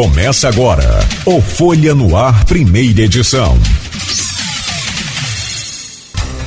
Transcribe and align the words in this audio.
Começa 0.00 0.46
agora 0.46 1.00
o 1.26 1.40
Folha 1.40 1.92
no 1.92 2.16
Ar, 2.16 2.44
primeira 2.44 3.00
edição. 3.00 3.58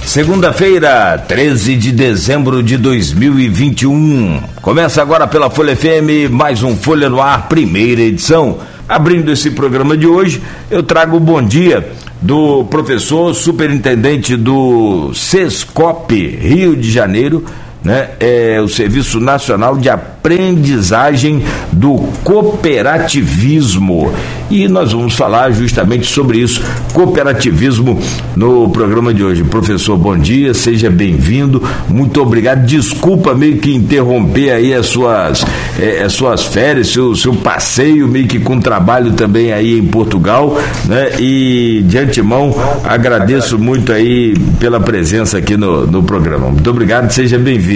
Segunda-feira, 0.06 1.18
13 1.18 1.76
de 1.76 1.92
dezembro 1.92 2.64
de 2.64 2.78
2021. 2.78 4.42
Começa 4.62 5.02
agora 5.02 5.28
pela 5.28 5.50
Folha 5.50 5.76
FM, 5.76 6.32
mais 6.32 6.64
um 6.64 6.78
Folha 6.78 7.10
no 7.10 7.22
Ar, 7.22 7.50
primeira 7.50 8.00
edição. 8.00 8.60
Abrindo 8.88 9.30
esse 9.30 9.52
programa 9.52 9.98
de 9.98 10.08
hoje, 10.08 10.42
eu 10.70 10.82
trago 10.82 11.18
o 11.18 11.20
bom 11.20 11.44
dia 11.44 11.92
do 12.22 12.64
professor 12.70 13.34
superintendente 13.34 14.38
do 14.38 15.14
SESCOP 15.14 16.16
Rio 16.38 16.74
de 16.74 16.90
Janeiro, 16.90 17.44
né, 17.84 18.10
é 18.20 18.62
o 18.62 18.68
Serviço 18.68 19.20
Nacional 19.20 19.78
de 19.78 19.90
Aprendizagem 19.90 21.44
do 21.72 21.96
Cooperativismo. 22.24 24.14
E 24.50 24.68
nós 24.68 24.92
vamos 24.92 25.16
falar 25.16 25.52
justamente 25.52 26.12
sobre 26.12 26.40
isso, 26.40 26.62
cooperativismo, 26.94 27.98
no 28.36 28.70
programa 28.70 29.14
de 29.14 29.24
hoje. 29.24 29.46
Professor, 29.46 29.98
bom 29.98 30.18
dia, 30.18 30.54
seja 30.54 30.90
bem-vindo, 30.90 31.64
muito 31.88 32.22
obrigado. 32.22 32.66
Desculpa 32.66 33.34
meio 33.34 33.60
que 33.60 33.74
interromper 33.74 34.52
aí 34.52 34.74
as 34.74 34.88
suas, 34.88 35.46
é, 35.80 36.04
as 36.04 36.12
suas 36.12 36.44
férias, 36.48 36.90
seu, 36.90 37.16
seu 37.16 37.34
passeio, 37.34 38.10
meio 38.10 38.28
que 38.28 38.40
com 38.40 38.60
trabalho 38.60 39.14
também 39.14 39.54
aí 39.54 39.80
em 39.80 39.86
Portugal, 39.86 40.60
né? 40.86 41.12
E 41.18 41.82
de 41.86 41.98
antemão 41.98 42.54
agradeço 42.84 43.58
muito 43.58 43.94
aí 43.94 44.36
pela 44.60 44.82
presença 44.82 45.38
aqui 45.38 45.56
no, 45.56 45.88
no 45.88 46.04
programa. 46.04 46.50
Muito 46.50 46.70
obrigado, 46.70 47.10
seja 47.10 47.40
bem-vindo. 47.40 47.71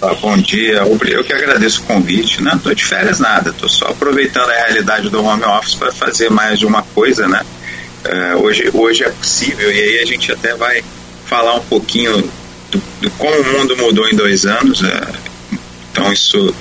Ah, 0.00 0.14
bom 0.14 0.36
dia, 0.36 0.82
eu 1.10 1.24
que 1.24 1.32
agradeço 1.32 1.80
o 1.80 1.84
convite. 1.84 2.42
Não 2.42 2.56
estou 2.56 2.74
de 2.74 2.84
férias 2.84 3.18
nada, 3.18 3.50
estou 3.50 3.68
só 3.68 3.86
aproveitando 3.86 4.50
a 4.50 4.66
realidade 4.66 5.08
do 5.08 5.24
home 5.24 5.44
office 5.44 5.74
para 5.74 5.90
fazer 5.90 6.30
mais 6.30 6.58
de 6.58 6.66
uma 6.66 6.82
coisa, 6.82 7.26
né? 7.26 7.42
Uh, 8.04 8.42
hoje, 8.42 8.70
hoje 8.72 9.02
é 9.02 9.08
possível 9.08 9.72
e 9.72 9.80
aí 9.80 9.98
a 10.00 10.06
gente 10.06 10.30
até 10.30 10.54
vai 10.54 10.84
falar 11.24 11.54
um 11.54 11.62
pouquinho 11.62 12.18
do, 12.70 12.82
do 13.00 13.10
como 13.12 13.34
o 13.34 13.58
mundo 13.58 13.76
mudou 13.76 14.06
em 14.08 14.14
dois 14.14 14.44
anos. 14.44 14.82
Uh, 14.82 15.58
então 15.90 16.12
isso 16.12 16.54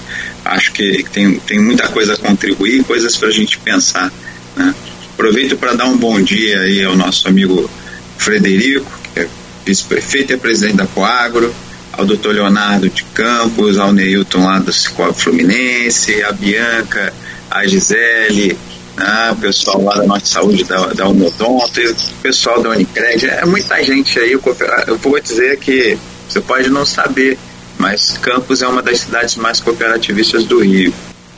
acho 0.45 0.71
que 0.71 1.03
tem, 1.11 1.37
tem 1.39 1.59
muita 1.59 1.89
coisa 1.89 2.13
a 2.13 2.17
contribuir, 2.17 2.83
coisas 2.85 3.17
para 3.17 3.27
a 3.27 3.31
gente 3.31 3.59
pensar. 3.59 4.11
Né? 4.55 4.73
Aproveito 5.13 5.57
para 5.57 5.73
dar 5.73 5.85
um 5.85 5.97
bom 5.97 6.21
dia 6.21 6.61
aí 6.61 6.83
ao 6.83 6.95
nosso 6.95 7.27
amigo 7.27 7.69
Frederico, 8.17 8.89
que 9.13 9.19
é 9.19 9.27
vice-prefeito 9.65 10.33
e 10.33 10.37
presidente 10.37 10.77
da 10.77 10.87
Coagro 10.87 11.53
ao 11.93 12.05
doutor 12.05 12.33
Leonardo 12.33 12.89
de 12.89 13.03
Campos, 13.05 13.77
ao 13.77 13.93
Neilton 13.93 14.45
lá 14.45 14.59
do 14.59 14.73
Cicobi 14.73 15.19
Fluminense, 15.19 16.23
a 16.23 16.31
Bianca, 16.31 17.13
a 17.49 17.65
Gisele, 17.67 18.57
né, 18.97 19.31
o 19.31 19.35
pessoal 19.35 19.81
lá 19.83 19.95
da 19.95 20.03
Norte 20.03 20.27
Saúde 20.27 20.63
da, 20.63 20.87
da 20.87 21.07
Unodonto, 21.07 21.79
o 21.79 22.21
pessoal 22.21 22.61
da 22.61 22.69
Unicred, 22.71 23.27
é 23.27 23.45
muita 23.45 23.81
gente 23.83 24.19
aí, 24.19 24.31
eu 24.31 24.97
vou 24.97 25.19
dizer 25.19 25.57
que 25.59 25.97
você 26.27 26.41
pode 26.41 26.69
não 26.69 26.85
saber, 26.85 27.37
mas 27.77 28.17
Campos 28.17 28.61
é 28.61 28.67
uma 28.67 28.81
das 28.81 29.01
cidades 29.01 29.35
mais 29.35 29.59
cooperativistas 29.59 30.45
do 30.45 30.59
Rio. 30.59 30.93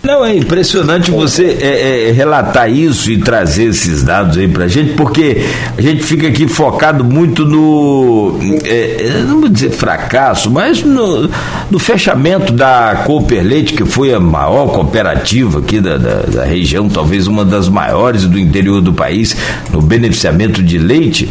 Não, 0.06 0.24
é 0.24 0.36
impressionante 0.36 1.10
você 1.10 1.58
é, 1.60 2.10
é, 2.10 2.12
relatar 2.12 2.70
isso 2.70 3.12
e 3.12 3.18
trazer 3.18 3.70
esses 3.70 4.04
dados 4.04 4.38
aí 4.38 4.48
pra 4.48 4.68
gente, 4.68 4.94
porque 4.94 5.44
a 5.76 5.82
gente 5.82 6.04
fica 6.04 6.28
aqui 6.28 6.48
focado 6.48 7.04
muito 7.04 7.44
no, 7.44 8.38
é, 8.64 9.24
não 9.28 9.40
vou 9.42 9.50
dizer 9.50 9.72
fracasso, 9.72 10.52
mas 10.52 10.84
no, 10.84 11.28
no, 11.72 11.80
fechamento 11.80 12.54
da 12.54 13.02
Cooper 13.04 13.44
Leite, 13.44 13.74
que 13.74 13.84
foi 13.84 14.14
a 14.14 14.20
maior 14.20 14.68
cooperativa 14.68 15.58
aqui 15.58 15.82
da, 15.82 15.98
da, 15.98 16.22
da 16.22 16.46
região, 16.46 16.88
talvez 16.88 17.26
uma 17.26 17.44
das 17.44 17.68
maiores 17.68 18.26
do 18.26 18.38
interior 18.38 18.82
do 18.82 18.94
país, 18.94 19.36
no 19.72 19.82
beneficiamento 19.82 20.62
de 20.62 20.78
leite. 20.78 21.28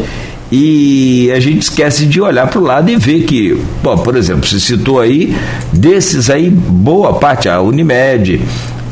E 0.56 1.32
a 1.32 1.40
gente 1.40 1.62
esquece 1.62 2.06
de 2.06 2.20
olhar 2.20 2.46
para 2.46 2.60
o 2.60 2.62
lado 2.62 2.88
e 2.88 2.94
ver 2.94 3.24
que, 3.24 3.60
bom, 3.82 3.98
por 3.98 4.14
exemplo, 4.14 4.46
você 4.46 4.60
citou 4.60 5.00
aí, 5.00 5.36
desses 5.72 6.30
aí, 6.30 6.48
boa 6.48 7.14
parte, 7.14 7.48
a 7.48 7.60
Unimed, 7.60 8.40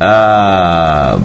a, 0.00 1.20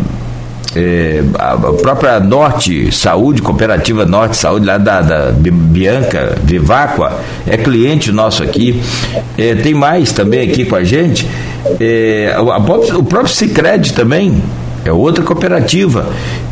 é, 0.75 1.23
a 1.39 1.57
própria 1.81 2.19
Norte 2.19 2.95
Saúde, 2.95 3.41
Cooperativa 3.41 4.05
Norte 4.05 4.37
Saúde, 4.37 4.67
lá 4.67 4.77
da, 4.77 5.01
da 5.01 5.31
Bianca 5.31 6.37
Vivacqua, 6.43 7.19
é 7.47 7.57
cliente 7.57 8.11
nosso 8.11 8.43
aqui. 8.43 8.79
É, 9.39 9.55
tem 9.55 9.73
mais 9.73 10.11
também 10.11 10.47
aqui 10.47 10.65
com 10.65 10.75
a 10.75 10.83
gente. 10.83 11.27
É, 11.79 12.31
a, 12.35 12.41
a, 12.41 12.57
o 12.59 13.03
próprio 13.03 13.33
Cicred 13.33 13.91
também 13.91 14.39
é 14.85 14.91
outra 14.91 15.23
cooperativa. 15.23 16.05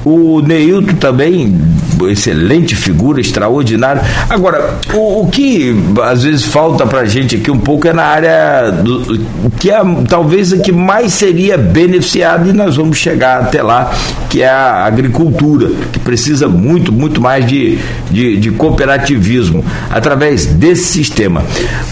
O 0.06 0.40
Neilton 0.40 0.94
também, 0.98 1.60
excelente 2.08 2.76
figura, 2.76 3.20
extraordinário. 3.20 4.04
Agora, 4.30 4.76
o, 4.94 5.22
o 5.22 5.28
que 5.28 5.76
às 6.04 6.22
vezes 6.24 6.46
falta 6.46 6.86
para 6.86 7.00
a 7.00 7.06
gente 7.06 7.38
aqui 7.38 7.50
um 7.50 7.58
pouco 7.58 7.88
é 7.88 7.94
na 7.94 8.04
área 8.04 8.72
do, 8.72 9.20
que 9.60 9.72
é 9.72 9.82
talvez 10.08 10.54
a 10.54 10.60
que 10.60 10.72
mais 10.72 11.12
seria 11.12 11.58
beneficiada 11.58 12.48
e 12.48 12.54
nós 12.54 12.76
vamos 12.76 12.98
chegar 12.98 13.42
até 13.42 13.64
lá, 13.64 13.92
que 14.30 14.44
é 14.44 14.48
a 14.48 14.86
agricultura, 14.86 15.72
que 15.92 15.98
precisa 15.98 16.48
muito, 16.48 16.92
muito 16.92 17.20
mais 17.20 17.44
de, 17.48 17.80
de, 18.12 18.38
de 18.38 18.52
cooperativismo 18.52 19.66
através 19.90 20.46
desse 20.46 20.86
sistema. 20.86 21.44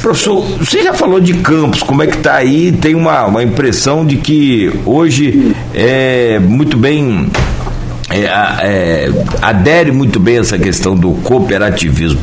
Professor, 0.03 0.45
você 0.59 0.83
já 0.83 0.93
falou 0.93 1.19
de 1.19 1.33
campos, 1.33 1.81
como 1.81 2.03
é 2.03 2.07
que 2.07 2.17
está 2.17 2.35
aí? 2.35 2.71
Tem 2.71 2.93
uma, 2.93 3.25
uma 3.25 3.41
impressão 3.41 4.05
de 4.05 4.17
que 4.17 4.71
hoje 4.85 5.55
é 5.73 6.37
muito 6.39 6.77
bem 6.77 7.27
é, 8.13 8.25
é, 8.25 9.09
adere 9.41 9.91
muito 9.91 10.19
bem 10.19 10.37
essa 10.37 10.57
questão 10.57 10.95
do 10.95 11.13
cooperativismo. 11.23 12.21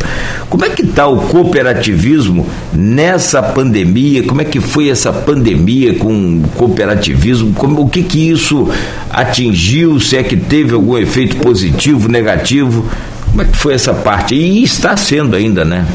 Como 0.49 0.65
é 0.65 0.71
que 0.71 0.83
está 0.83 1.07
o 1.09 1.29
cooperativismo 1.29 2.49
nessa 2.73 3.43
pandemia? 3.43 4.23
Como 4.23 4.41
é 4.41 4.45
que 4.45 4.61
foi 4.61 4.89
essa 4.89 5.13
pandemia 5.13 5.95
com 5.95 6.39
o 6.39 6.49
cooperativismo? 6.57 7.53
Como, 7.55 7.83
o 7.83 7.89
que 7.89 8.05
que 8.05 8.31
isso 8.31 8.69
atingiu? 9.11 9.99
Se 9.99 10.17
é 10.17 10.23
que 10.23 10.37
teve 10.37 10.75
algum 10.75 10.97
efeito 10.97 11.37
positivo, 11.37 12.09
negativo? 12.09 12.89
Como 13.27 13.43
é 13.43 13.45
que 13.45 13.57
foi 13.57 13.75
essa 13.75 13.93
parte? 13.93 14.35
E 14.35 14.63
está 14.63 14.97
sendo 14.97 15.35
ainda, 15.35 15.65
né? 15.65 15.87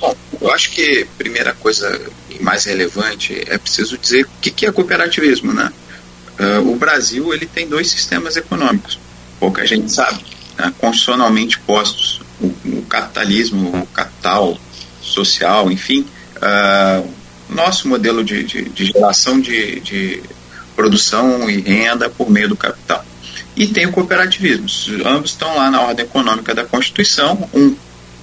Bom, 0.00 0.14
eu 0.40 0.50
acho 0.52 0.70
que 0.70 1.02
a 1.02 1.18
primeira 1.18 1.54
coisa 1.54 2.00
mais 2.40 2.64
relevante 2.64 3.42
é 3.46 3.58
preciso 3.58 3.98
dizer 3.98 4.24
o 4.24 4.28
que 4.40 4.64
é 4.64 4.72
cooperativismo, 4.72 5.52
né? 5.52 5.70
Uh, 6.40 6.70
o 6.70 6.76
Brasil 6.76 7.34
ele 7.34 7.44
tem 7.44 7.68
dois 7.68 7.90
sistemas 7.90 8.34
econômicos, 8.34 8.98
pouca 9.38 9.66
gente 9.66 9.92
sabe, 9.92 10.24
né, 10.58 10.72
constitucionalmente 10.78 11.58
postos. 11.60 12.22
O, 12.40 12.46
o, 12.46 12.86
capitalismo, 12.88 13.82
o 13.82 13.86
capital 13.88 14.58
social, 15.02 15.70
enfim, 15.70 16.06
uh, 16.36 17.06
nosso 17.50 17.86
modelo 17.86 18.24
de, 18.24 18.42
de, 18.42 18.62
de 18.70 18.86
geração 18.86 19.38
de, 19.38 19.80
de, 19.80 20.22
produção 20.74 21.50
e 21.50 21.60
renda 21.60 22.08
por 22.08 22.30
meio 22.30 22.48
do 22.48 22.56
capital. 22.56 23.04
E 23.54 23.66
tem 23.66 23.84
o 23.84 23.92
cooperativismo, 23.92 24.66
ambos 25.04 25.32
estão 25.32 25.54
lá 25.54 25.70
na 25.70 25.82
ordem 25.82 26.06
econômica 26.06 26.54
da 26.54 26.64
Constituição, 26.64 27.46
um 27.52 27.76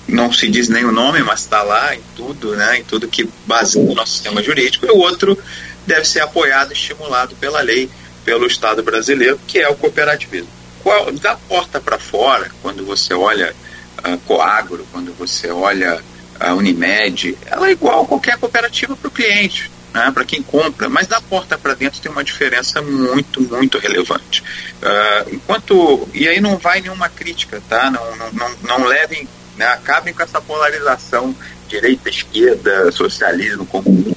não 0.08 0.32
se 0.32 0.48
diz 0.50 0.70
nem 0.70 0.86
o 0.86 0.92
nome, 0.92 1.22
mas 1.22 1.42
está 1.42 1.62
lá 1.62 1.94
em 1.94 2.02
tudo, 2.16 2.56
né, 2.56 2.80
em 2.80 2.84
tudo 2.84 3.08
que 3.08 3.30
baseia 3.46 3.86
o 3.86 3.94
nosso 3.94 4.14
sistema 4.14 4.42
jurídico, 4.42 4.86
e 4.86 4.90
o 4.90 4.98
outro 4.98 5.38
deve 5.86 6.06
ser 6.06 6.22
apoiado 6.22 6.72
estimulado 6.72 7.36
pela 7.36 7.62
lei 7.62 7.90
pelo 8.28 8.46
Estado 8.46 8.84
brasileiro, 8.84 9.40
que 9.48 9.58
é 9.58 9.70
o 9.70 9.76
cooperativismo. 9.76 10.50
Qual, 10.84 11.14
da 11.14 11.38
porta 11.38 11.80
para 11.80 11.98
fora, 11.98 12.52
quando 12.62 12.86
você 12.86 13.14
olha 13.14 13.56
a 14.04 14.18
Coagro, 14.18 14.86
quando 14.92 15.18
você 15.18 15.50
olha 15.50 16.04
a 16.38 16.54
Unimed, 16.54 17.38
ela 17.46 17.70
é 17.70 17.72
igual 17.72 18.04
a 18.04 18.06
qualquer 18.06 18.38
cooperativa 18.38 18.98
para 18.98 19.08
o 19.08 19.12
cliente, 19.12 19.72
né, 19.94 20.12
para 20.14 20.26
quem 20.26 20.44
compra, 20.44 20.90
mas 20.90 21.08
da 21.08 21.22
porta 21.22 21.58
para 21.58 21.74
dentro 21.74 22.02
tem 22.02 22.12
uma 22.12 22.24
diferença 22.24 22.82
muito, 22.82 23.42
muito 23.44 23.78
relevante. 23.78 24.42
Uh, 24.42 25.36
enquanto 25.36 26.10
e 26.14 26.28
aí 26.28 26.42
não 26.42 26.58
vai 26.58 26.82
nenhuma 26.82 27.08
crítica, 27.08 27.64
tá? 27.70 27.90
Não, 27.90 28.18
não, 28.18 28.32
não, 28.34 28.56
não 28.64 28.86
levem, 28.86 29.26
né, 29.56 29.68
acabem 29.68 30.14
com 30.14 30.22
essa 30.22 30.42
polarização 30.42 31.34
direita, 31.70 32.10
esquerda, 32.10 32.92
socialismo, 32.92 33.66
comunismo 33.66 34.17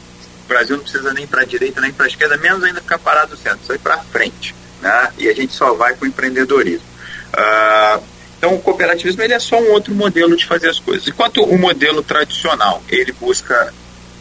Brasil 0.50 0.76
não 0.76 0.82
precisa 0.82 1.14
nem 1.14 1.26
para 1.29 1.43
a 1.43 1.44
direita 1.44 1.81
nem 1.81 1.93
para 1.93 2.06
a 2.06 2.08
esquerda, 2.08 2.37
menos 2.37 2.64
ainda 2.64 2.81
ficar 2.81 2.99
parado 2.99 3.31
no 3.31 3.37
centro, 3.37 3.58
precisa 3.58 3.76
ir 3.76 3.79
para 3.79 3.99
frente. 3.99 4.55
Né? 4.82 5.12
E 5.17 5.29
a 5.29 5.32
gente 5.32 5.52
só 5.52 5.75
vai 5.75 5.94
com 5.94 6.05
o 6.05 6.08
empreendedorismo. 6.08 6.87
Uh, 7.32 8.02
então, 8.37 8.55
o 8.55 8.61
cooperativismo 8.61 9.23
ele 9.23 9.35
é 9.35 9.38
só 9.38 9.61
um 9.61 9.70
outro 9.70 9.94
modelo 9.94 10.37
de 10.37 10.44
fazer 10.47 10.69
as 10.69 10.81
coisas. 10.81 11.06
Enquanto 11.06 11.44
o 11.44 11.56
modelo 11.56 12.02
tradicional 12.02 12.82
ele 12.88 13.12
busca, 13.12 13.73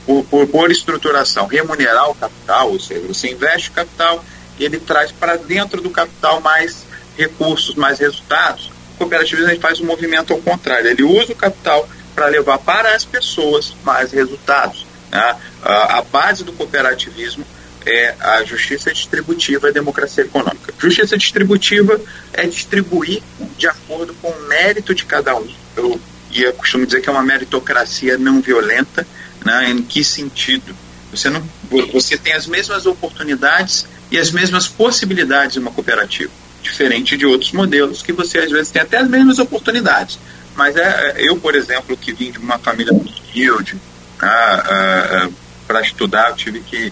por, 0.05 0.23
por, 0.25 0.47
por 0.47 0.71
estruturação, 0.71 1.47
remunerar 1.47 2.09
o 2.11 2.15
capital, 2.15 2.69
ou 2.69 2.79
seja, 2.79 3.07
você 3.07 3.31
investe 3.31 3.69
o 3.69 3.73
capital 3.73 4.23
e 4.59 4.65
ele 4.65 4.79
traz 4.79 5.11
para 5.11 5.35
dentro 5.35 5.81
do 5.81 5.89
capital 5.89 6.41
mais 6.41 6.85
recursos, 7.17 7.75
mais 7.75 7.97
resultados. 7.97 8.69
O 8.95 8.97
cooperativismo 8.99 9.49
ele 9.49 9.59
faz 9.59 9.79
um 9.79 9.85
movimento 9.85 10.33
ao 10.33 10.39
contrário, 10.39 10.91
ele 10.91 11.03
usa 11.03 11.31
o 11.31 11.35
capital 11.35 11.89
para 12.13 12.27
levar 12.27 12.59
para 12.59 12.93
as 12.93 13.05
pessoas 13.05 13.73
mais 13.83 14.11
resultados. 14.11 14.88
Né? 15.11 15.35
A 15.63 16.01
base 16.01 16.43
do 16.43 16.53
cooperativismo 16.53 17.45
é 17.85 18.15
a 18.19 18.43
justiça 18.43 18.91
distributiva 18.93 19.67
e 19.67 19.69
a 19.69 19.73
democracia 19.73 20.23
econômica. 20.23 20.73
Justiça 20.77 21.17
distributiva 21.17 21.99
é 22.33 22.45
distribuir 22.45 23.21
de 23.57 23.67
acordo 23.67 24.13
com 24.21 24.29
o 24.29 24.47
mérito 24.47 24.93
de 24.93 25.05
cada 25.05 25.35
um. 25.35 25.47
Eu, 25.75 25.99
e 26.31 26.43
eu 26.43 26.53
costumo 26.53 26.85
dizer 26.85 27.01
que 27.01 27.09
é 27.09 27.11
uma 27.11 27.23
meritocracia 27.23 28.17
não 28.17 28.41
violenta. 28.41 29.07
Né? 29.45 29.71
Em 29.71 29.81
que 29.81 30.03
sentido? 30.03 30.75
Você, 31.11 31.29
não, 31.29 31.43
você 31.91 32.17
tem 32.17 32.33
as 32.33 32.45
mesmas 32.45 32.85
oportunidades 32.85 33.87
e 34.11 34.17
as 34.17 34.31
mesmas 34.31 34.67
possibilidades 34.67 35.57
em 35.57 35.59
uma 35.59 35.71
cooperativa, 35.71 36.31
diferente 36.61 37.17
de 37.17 37.25
outros 37.25 37.51
modelos 37.51 38.01
que 38.01 38.11
você 38.11 38.39
às 38.39 38.51
vezes 38.51 38.71
tem 38.71 38.81
até 38.81 38.97
as 38.97 39.09
mesmas 39.09 39.39
oportunidades. 39.39 40.19
Mas 40.55 40.75
é, 40.75 41.15
eu, 41.17 41.37
por 41.37 41.55
exemplo, 41.55 41.95
que 41.97 42.11
vim 42.11 42.31
de 42.31 42.37
uma 42.37 42.59
família 42.59 42.93
humilde, 42.93 43.77
ah, 44.21 44.63
ah, 44.65 45.29
para 45.67 45.81
estudar, 45.81 46.29
eu 46.31 46.35
tive 46.35 46.59
que 46.61 46.91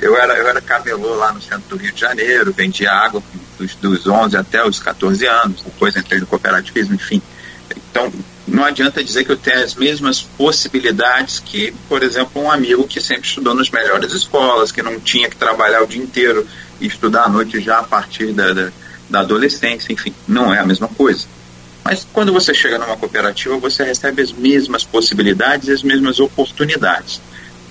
eu 0.00 0.16
era, 0.16 0.34
eu 0.34 0.48
era 0.48 0.60
camelô 0.60 1.14
lá 1.14 1.32
no 1.32 1.40
centro 1.40 1.68
do 1.68 1.76
Rio 1.76 1.92
de 1.92 2.00
Janeiro, 2.00 2.52
vendia 2.52 2.90
água 2.90 3.22
dos, 3.58 3.74
dos 3.76 4.06
11 4.06 4.36
até 4.36 4.66
os 4.66 4.78
14 4.80 5.26
anos, 5.26 5.62
depois 5.62 5.96
entrei 5.96 6.20
no 6.20 6.26
cooperativismo, 6.26 6.94
enfim. 6.94 7.22
Então, 7.90 8.12
não 8.46 8.64
adianta 8.64 9.02
dizer 9.02 9.24
que 9.24 9.32
eu 9.32 9.36
tenho 9.36 9.62
as 9.62 9.74
mesmas 9.74 10.22
possibilidades 10.22 11.38
que, 11.38 11.72
por 11.88 12.02
exemplo, 12.02 12.42
um 12.42 12.50
amigo 12.50 12.86
que 12.86 13.00
sempre 13.00 13.26
estudou 13.26 13.54
nas 13.54 13.70
melhores 13.70 14.12
escolas, 14.12 14.72
que 14.72 14.82
não 14.82 14.98
tinha 14.98 15.28
que 15.28 15.36
trabalhar 15.36 15.82
o 15.82 15.86
dia 15.86 16.02
inteiro 16.02 16.46
e 16.80 16.86
estudar 16.86 17.24
à 17.24 17.28
noite 17.28 17.60
já 17.60 17.78
a 17.78 17.82
partir 17.84 18.32
da, 18.32 18.52
da, 18.52 18.70
da 19.08 19.20
adolescência, 19.20 19.92
enfim, 19.92 20.14
não 20.26 20.52
é 20.52 20.58
a 20.58 20.66
mesma 20.66 20.88
coisa. 20.88 21.26
Mas 21.84 22.06
quando 22.12 22.32
você 22.32 22.54
chega 22.54 22.78
numa 22.78 22.96
cooperativa, 22.96 23.58
você 23.58 23.84
recebe 23.84 24.22
as 24.22 24.32
mesmas 24.32 24.84
possibilidades 24.84 25.68
as 25.68 25.82
mesmas 25.82 26.18
oportunidades. 26.18 27.20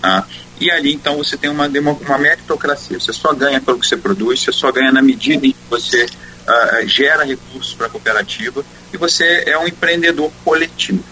Tá? 0.02 0.28
E 0.60 0.70
ali, 0.70 0.94
então, 0.94 1.18
você 1.18 1.36
tem 1.36 1.50
uma, 1.50 1.68
uma 1.68 2.18
meritocracia. 2.18 3.00
Você 3.00 3.12
só 3.12 3.34
ganha 3.34 3.60
pelo 3.60 3.80
que 3.80 3.88
você 3.88 3.98
produz, 3.98 4.42
você 4.42 4.52
só 4.52 4.72
ganha 4.72 4.92
na 4.92 5.02
medida 5.02 5.48
em 5.48 5.52
que 5.52 5.70
você 5.70 6.06
uh, 6.06 6.88
gera 6.88 7.26
recursos 7.26 7.74
para 7.74 7.88
a 7.88 7.90
cooperativa 7.90 8.64
e 8.94 8.98
você 8.98 9.44
é 9.48 9.58
um 9.58 9.68
empreendedor 9.68 10.32
coletivo. 10.46 11.04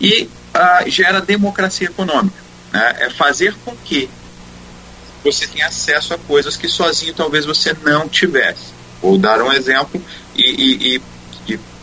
E 0.00 0.22
uh, 0.22 0.90
gera 0.90 1.20
democracia 1.20 1.88
econômica. 1.88 2.36
Né? 2.72 2.96
É 3.00 3.10
fazer 3.10 3.54
com 3.64 3.76
que 3.76 4.08
você 5.22 5.46
tenha 5.46 5.66
acesso 5.66 6.14
a 6.14 6.18
coisas 6.18 6.56
que 6.56 6.68
sozinho 6.68 7.12
talvez 7.12 7.44
você 7.44 7.76
não 7.84 8.08
tivesse. 8.08 8.74
Vou 9.02 9.18
dar 9.18 9.42
um 9.42 9.52
exemplo 9.52 10.02
e, 10.34 10.42
e, 10.42 10.96
e 10.96 11.02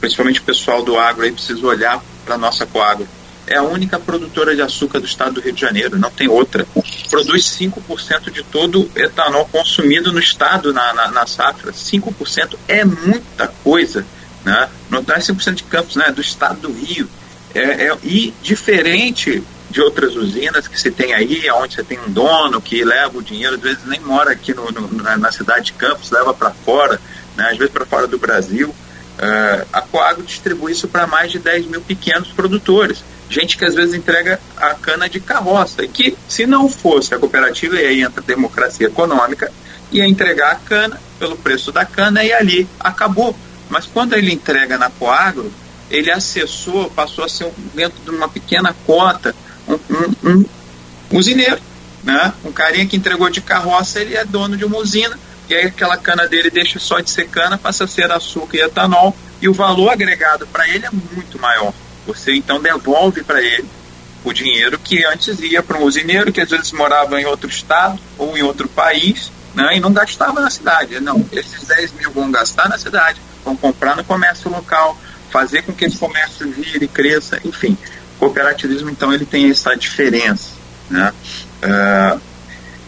principalmente 0.04 0.42
o 0.42 0.44
pessoal 0.44 0.84
do 0.84 1.00
agro 1.00 1.24
aí 1.24 1.32
precisa 1.32 1.66
olhar 1.66 2.04
para 2.26 2.36
a 2.36 2.38
nossa 2.38 2.66
coagro 2.66 3.08
é 3.48 3.56
a 3.56 3.64
única 3.64 3.98
produtora 3.98 4.54
de 4.54 4.62
açúcar 4.62 5.00
do 5.00 5.06
estado 5.06 5.36
do 5.36 5.42
Rio 5.42 5.54
de 5.54 5.62
Janeiro, 5.62 5.98
não 5.98 6.10
tem 6.10 6.28
outra. 6.28 6.66
Produz 7.10 7.44
5% 7.44 8.32
de 8.32 8.44
todo 8.44 8.84
o 8.84 8.92
etanol 8.96 9.46
consumido 9.52 10.12
no 10.12 10.20
estado 10.20 10.74
na, 10.74 10.94
na, 10.94 11.12
na 11.12 11.28
safra. 11.28 11.72
5% 11.72 12.56
é 12.68 12.86
muita 12.86 13.50
coisa. 13.64 14.06
Né? 14.46 14.70
Não 14.90 15.00
é 15.00 15.20
5% 15.20 15.56
de 15.56 15.64
Campos, 15.64 15.98
né? 15.98 16.10
Do 16.12 16.22
estado 16.22 16.62
do 16.62 16.72
Rio. 16.72 17.10
É, 17.54 17.88
é, 17.88 17.98
e 18.02 18.34
diferente 18.42 19.44
de 19.70 19.82
outras 19.82 20.16
usinas 20.16 20.68
que 20.68 20.80
você 20.80 20.90
tem 20.90 21.14
aí, 21.14 21.50
onde 21.52 21.76
você 21.76 21.84
tem 21.84 22.00
um 22.00 22.10
dono 22.10 22.62
que 22.62 22.84
leva 22.84 23.18
o 23.18 23.24
dinheiro, 23.24 23.56
às 23.56 23.62
vezes 23.62 23.86
nem 23.86 24.00
mora 24.00 24.32
aqui 24.32 24.54
no, 24.54 24.72
no, 24.72 25.04
na, 25.04 25.18
na, 25.18 25.32
cidade 25.32 25.66
de 25.66 25.74
Campos, 25.74 26.12
leva 26.12 26.34
para 26.34 26.52
fora, 26.52 27.02
né? 27.36 27.50
às 27.52 27.58
vezes 27.58 27.74
para 27.74 27.86
fora 27.86 28.08
do 28.08 28.18
Brasil. 28.18 28.74
Uh, 29.14 29.68
a 29.72 29.82
Coagro 29.82 30.24
distribui 30.24 30.72
isso 30.72 30.88
para 30.88 31.06
mais 31.06 31.32
de 31.32 31.40
10 31.40 31.68
mil 31.68 31.82
pequenos 31.82 32.30
produtores 32.30 33.04
gente 33.34 33.58
que 33.58 33.66
às 33.66 33.74
vezes 33.74 33.96
entrega 33.96 34.40
a 34.56 34.76
cana 34.76 35.10
de 35.10 35.20
carroça, 35.20 35.84
e 35.84 35.88
que 35.88 36.16
se 36.30 36.46
não 36.46 36.70
fosse 36.70 37.14
a 37.14 37.20
cooperativa, 37.20 37.76
e 37.76 37.86
aí 37.86 38.02
entra 38.02 38.22
a 38.22 38.26
democracia 38.26 38.88
econômica, 38.88 39.52
ia 39.92 40.08
entregar 40.08 40.52
a 40.52 40.56
cana 40.56 41.00
pelo 41.20 41.36
preço 41.36 41.72
da 41.72 41.86
cana 41.86 42.24
e 42.24 42.32
ali 42.32 42.68
acabou. 42.80 43.36
Mas 43.70 43.86
quando 43.86 44.14
ele 44.14 44.32
entrega 44.32 44.78
na 44.78 44.90
Coagro, 44.90 45.52
ele 45.90 46.12
acessou, 46.12 46.90
passou 46.92 47.26
a 47.26 47.30
ser 47.30 47.52
dentro 47.74 48.00
de 48.04 48.10
uma 48.10 48.30
pequena 48.30 48.76
cota, 48.86 49.36
um, 49.68 49.74
um, 50.24 50.46
um 51.12 51.18
usineiro. 51.18 51.62
Né? 52.04 52.34
Um 52.44 52.52
carinha 52.52 52.86
que 52.86 52.98
entregou 52.98 53.30
de 53.30 53.42
carroça, 53.42 54.02
ele 54.02 54.16
é 54.16 54.26
dono 54.26 54.58
de 54.58 54.66
uma 54.66 54.78
usina, 54.78 55.18
e 55.50 55.56
aí 55.56 55.66
aquela 55.66 55.98
cana 55.98 56.28
dele 56.28 56.50
deixa 56.50 56.80
só 56.80 57.00
de 57.00 57.10
ser 57.10 57.28
cana, 57.28 57.58
passa 57.58 57.84
a 57.84 57.88
ser 57.88 58.12
açúcar 58.12 58.58
e 58.58 58.62
etanol, 58.62 59.16
e 59.42 59.48
o 59.50 59.54
valor 59.54 59.90
agregado 59.90 60.48
para 60.48 60.68
ele 60.68 60.86
é 60.86 60.92
muito 60.92 61.40
maior. 61.40 61.74
Você 62.08 62.34
então 62.34 62.62
devolve 62.62 63.24
para 63.24 63.42
ele 63.42 63.68
o 64.24 64.32
dinheiro 64.32 64.80
que 64.80 65.06
antes 65.06 65.40
ia 65.40 65.62
para 65.62 65.78
um 65.78 65.84
usineiro 65.84 66.32
que 66.32 66.42
às 66.42 66.50
vezes 66.50 66.72
morava 66.72 67.20
em 67.20 67.26
outro 67.26 67.50
estado 67.50 68.00
ou 68.18 68.38
em 68.38 68.42
outro 68.42 68.70
país 68.70 69.32
né, 69.54 69.78
e 69.78 69.80
não 69.80 69.92
gastava 69.92 70.40
na 70.40 70.50
cidade. 70.50 71.00
Não, 71.00 71.26
esses 71.32 71.64
10 71.68 71.94
mil 71.94 72.12
vão 72.12 72.32
gastar 72.32 72.70
na 72.70 72.78
cidade, 72.78 73.22
vão 73.44 73.56
comprar 73.56 73.96
no 73.96 74.04
comércio 74.04 74.50
local, 74.50 74.98
fazer 75.32 75.64
com 75.64 75.74
que 75.74 75.86
esse 75.86 75.98
comércio 75.98 76.50
vire, 76.52 76.88
cresça, 76.88 77.40
enfim. 77.44 77.78
O 78.16 78.20
cooperativismo, 78.20 78.90
então, 78.90 79.14
ele 79.14 79.26
tem 79.26 79.50
essa 79.50 79.76
diferença. 79.76 80.52
Né? 80.90 81.12
Uh, 81.64 82.22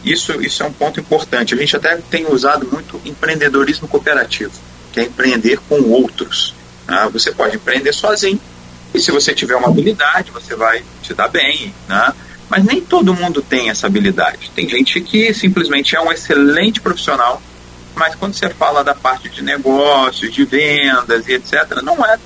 isso, 0.05 0.39
isso 0.41 0.61
é 0.63 0.65
um 0.65 0.73
ponto 0.73 0.99
importante. 0.99 1.53
A 1.53 1.57
gente 1.57 1.75
até 1.75 1.97
tem 1.97 2.31
usado 2.31 2.67
muito 2.71 3.01
empreendedorismo 3.03 3.87
cooperativo, 3.87 4.53
que 4.93 4.99
é 4.99 5.03
empreender 5.03 5.59
com 5.67 5.81
outros. 5.89 6.53
Né? 6.87 7.09
Você 7.11 7.31
pode 7.31 7.55
empreender 7.55 7.93
sozinho, 7.93 8.39
e 8.93 8.99
se 8.99 9.11
você 9.11 9.33
tiver 9.33 9.55
uma 9.55 9.67
habilidade, 9.67 10.31
você 10.31 10.55
vai 10.55 10.81
te 11.01 11.13
dar 11.13 11.27
bem, 11.27 11.73
né? 11.87 12.13
Mas 12.47 12.63
nem 12.63 12.79
todo 12.79 13.13
mundo 13.13 13.41
tem 13.41 13.69
essa 13.69 13.87
habilidade. 13.87 14.51
Tem 14.55 14.69
gente 14.69 15.01
que 15.01 15.33
simplesmente 15.33 15.95
é 15.95 16.01
um 16.01 16.11
excelente 16.11 16.79
profissional, 16.79 17.41
mas 17.95 18.15
quando 18.15 18.35
você 18.35 18.49
fala 18.49 18.83
da 18.83 18.93
parte 18.93 19.27
de 19.27 19.41
negócios, 19.43 20.31
de 20.31 20.45
vendas 20.45 21.27
e 21.27 21.33
etc., 21.33 21.81
não 21.83 22.05
é, 22.05 22.17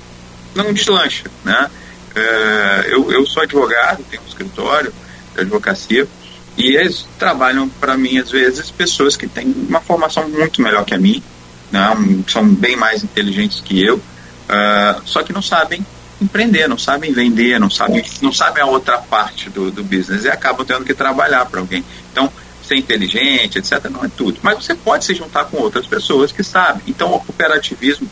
não 0.54 0.72
deslancha, 0.72 1.24
né? 1.44 1.70
É, 2.14 2.86
eu, 2.88 3.10
eu 3.10 3.26
sou 3.26 3.42
advogado, 3.42 4.04
tenho 4.10 4.22
um 4.22 4.28
escritório 4.28 4.92
de 5.34 5.40
advocacia, 5.40 6.06
e 6.60 6.76
eles 6.76 7.06
trabalham 7.18 7.68
para 7.68 7.96
mim, 7.96 8.18
às 8.18 8.30
vezes, 8.30 8.70
pessoas 8.70 9.16
que 9.16 9.26
têm 9.26 9.54
uma 9.68 9.80
formação 9.80 10.28
muito 10.28 10.60
melhor 10.60 10.84
que 10.84 10.94
a 10.94 10.98
minha, 10.98 11.22
né? 11.72 11.96
são 12.28 12.46
bem 12.46 12.76
mais 12.76 13.02
inteligentes 13.02 13.60
que 13.60 13.82
eu, 13.82 13.96
uh, 13.96 15.00
só 15.06 15.22
que 15.22 15.32
não 15.32 15.40
sabem 15.40 15.84
empreender, 16.20 16.68
não 16.68 16.76
sabem 16.76 17.12
vender, 17.12 17.58
não 17.58 17.70
sabem, 17.70 18.04
não 18.20 18.30
sabem 18.30 18.62
a 18.62 18.66
outra 18.66 18.98
parte 18.98 19.48
do, 19.48 19.70
do 19.70 19.82
business 19.82 20.24
e 20.24 20.28
acabam 20.28 20.66
tendo 20.66 20.84
que 20.84 20.92
trabalhar 20.92 21.46
para 21.46 21.60
alguém. 21.60 21.82
Então, 22.12 22.30
ser 22.62 22.76
inteligente, 22.76 23.58
etc., 23.58 23.86
não 23.90 24.04
é 24.04 24.08
tudo. 24.14 24.38
Mas 24.42 24.62
você 24.62 24.74
pode 24.74 25.06
se 25.06 25.14
juntar 25.14 25.46
com 25.46 25.56
outras 25.56 25.86
pessoas 25.86 26.30
que 26.30 26.44
sabem. 26.44 26.82
Então, 26.86 27.14
o 27.14 27.20
cooperativismo, 27.20 28.06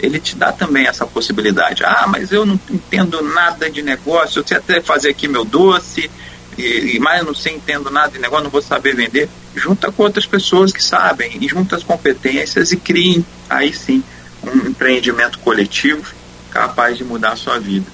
ele 0.00 0.18
te 0.18 0.34
dá 0.34 0.50
também 0.50 0.86
essa 0.86 1.06
possibilidade. 1.06 1.84
Ah, 1.84 2.06
mas 2.08 2.32
eu 2.32 2.44
não 2.44 2.58
entendo 2.68 3.22
nada 3.22 3.70
de 3.70 3.80
negócio, 3.80 4.40
eu 4.40 4.46
sei 4.46 4.56
até 4.56 4.80
fazer 4.80 5.10
aqui 5.10 5.28
meu 5.28 5.44
doce, 5.44 6.10
e, 6.56 6.96
e 6.96 7.00
mas 7.00 7.20
eu 7.20 7.26
não 7.26 7.34
sei, 7.34 7.54
entendo 7.54 7.90
nada 7.90 8.10
de 8.12 8.18
negócio, 8.18 8.44
não 8.44 8.50
vou 8.50 8.62
saber 8.62 8.94
vender. 8.94 9.28
Junta 9.54 9.90
com 9.90 10.02
outras 10.02 10.26
pessoas 10.26 10.72
que 10.72 10.82
sabem, 10.82 11.38
e 11.40 11.48
junta 11.48 11.76
as 11.76 11.82
competências 11.82 12.72
e 12.72 12.76
criem, 12.76 13.24
aí 13.48 13.72
sim, 13.72 14.02
um 14.42 14.68
empreendimento 14.68 15.38
coletivo 15.40 16.14
capaz 16.50 16.96
de 16.96 17.04
mudar 17.04 17.32
a 17.32 17.36
sua 17.36 17.58
vida. 17.58 17.86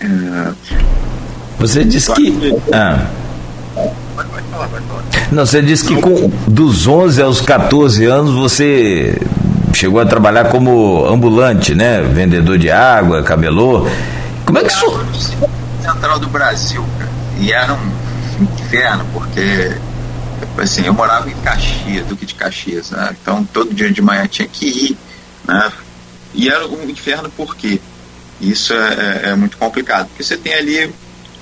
É... 0.00 0.52
Você 1.58 1.84
disse 1.84 2.12
que. 2.12 2.32
Ah. 2.72 3.06
Não, 5.30 5.46
você 5.46 5.62
disse 5.62 5.84
que 5.84 5.96
com, 5.96 6.30
dos 6.46 6.86
11 6.86 7.22
aos 7.22 7.40
14 7.40 8.04
anos 8.04 8.34
você 8.34 9.18
chegou 9.72 10.00
a 10.00 10.06
trabalhar 10.06 10.46
como 10.46 11.06
ambulante, 11.06 11.74
né? 11.74 12.02
Vendedor 12.02 12.58
de 12.58 12.70
água, 12.70 13.22
camelô. 13.22 13.86
Como 14.44 14.58
é 14.58 14.62
que 14.62 14.72
isso. 14.72 15.00
Central 15.82 16.18
do 16.18 16.28
Brasil, 16.28 16.84
E 17.38 17.52
era 17.52 17.74
um 17.74 17.92
inferno, 18.40 19.04
porque 19.12 19.76
assim, 20.58 20.86
eu 20.86 20.94
morava 20.94 21.28
em 21.28 21.34
Caxias, 21.36 22.06
Duque 22.06 22.26
de 22.26 22.34
Caxias, 22.34 22.90
né? 22.90 23.16
Então 23.20 23.44
todo 23.44 23.74
dia 23.74 23.90
de 23.90 24.00
manhã 24.00 24.26
tinha 24.26 24.46
que 24.46 24.66
ir, 24.66 24.98
né? 25.46 25.72
E 26.34 26.48
era 26.48 26.66
um 26.66 26.88
inferno 26.88 27.30
por 27.30 27.56
quê? 27.56 27.80
Isso 28.40 28.72
é, 28.72 29.22
é, 29.24 29.30
é 29.30 29.34
muito 29.34 29.56
complicado. 29.56 30.08
Porque 30.08 30.22
você 30.22 30.36
tem 30.36 30.54
ali, 30.54 30.92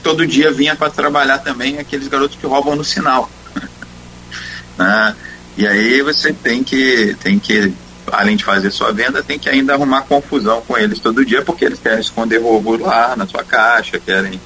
todo 0.02 0.26
dia 0.26 0.52
vinha 0.52 0.74
para 0.74 0.90
trabalhar 0.90 1.38
também 1.38 1.78
aqueles 1.78 2.08
garotos 2.08 2.36
que 2.36 2.46
roubam 2.46 2.76
no 2.76 2.84
sinal. 2.84 3.30
né? 4.76 5.16
E 5.56 5.66
aí 5.66 6.02
você 6.02 6.32
tem 6.32 6.64
que, 6.64 7.16
tem 7.22 7.38
que, 7.38 7.72
além 8.12 8.36
de 8.36 8.44
fazer 8.44 8.70
sua 8.70 8.92
venda, 8.92 9.22
tem 9.22 9.38
que 9.38 9.48
ainda 9.48 9.74
arrumar 9.74 10.02
confusão 10.02 10.60
com 10.62 10.76
eles 10.76 10.98
todo 10.98 11.24
dia, 11.24 11.42
porque 11.42 11.64
eles 11.64 11.78
querem 11.78 12.00
esconder 12.00 12.38
roubo 12.38 12.76
lá 12.76 13.14
na 13.16 13.26
sua 13.26 13.44
caixa, 13.44 13.98
querem. 13.98 14.40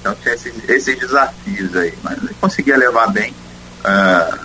Então 0.00 0.14
tem 0.22 0.32
esses, 0.32 0.52
esses 0.68 0.98
desafios 0.98 1.74
aí. 1.76 1.94
Mas 2.02 2.22
eu 2.22 2.30
conseguia 2.40 2.76
levar 2.76 3.08
bem. 3.08 3.32
Uh, 3.84 4.38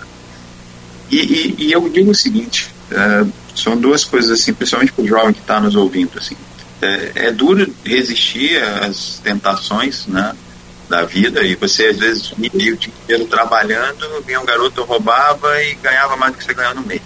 e, 1.10 1.18
e, 1.18 1.56
e, 1.66 1.72
eu 1.72 1.88
digo 1.90 2.12
o 2.12 2.16
seguinte: 2.16 2.74
uh, 2.92 3.32
são 3.56 3.78
duas 3.78 4.06
coisas 4.06 4.40
assim, 4.40 4.54
principalmente 4.54 4.94
para 4.94 5.04
o 5.04 5.08
jovem 5.08 5.34
que 5.34 5.42
está 5.42 5.60
nos 5.60 5.76
ouvindo 5.76 6.18
assim. 6.18 6.36
É, 6.82 7.28
é, 7.28 7.32
duro 7.32 7.72
resistir 7.86 8.62
às 8.64 9.20
tentações, 9.24 10.08
né? 10.08 10.36
da 10.92 11.06
vida 11.06 11.42
e 11.42 11.56
você 11.56 11.88
às 11.88 11.98
vezes 11.98 12.34
ia 12.38 12.74
o 12.74 12.78
dia 12.78 12.92
inteiro 13.04 13.26
trabalhando, 13.26 14.22
vinha 14.26 14.42
um 14.42 14.46
garoto, 14.46 14.84
roubava 14.84 15.64
e 15.64 15.74
ganhava 15.76 16.18
mais 16.18 16.34
do 16.34 16.38
que 16.38 16.44
você 16.44 16.54
ganhava 16.54 16.76
no 16.76 16.86
mês. 16.86 17.02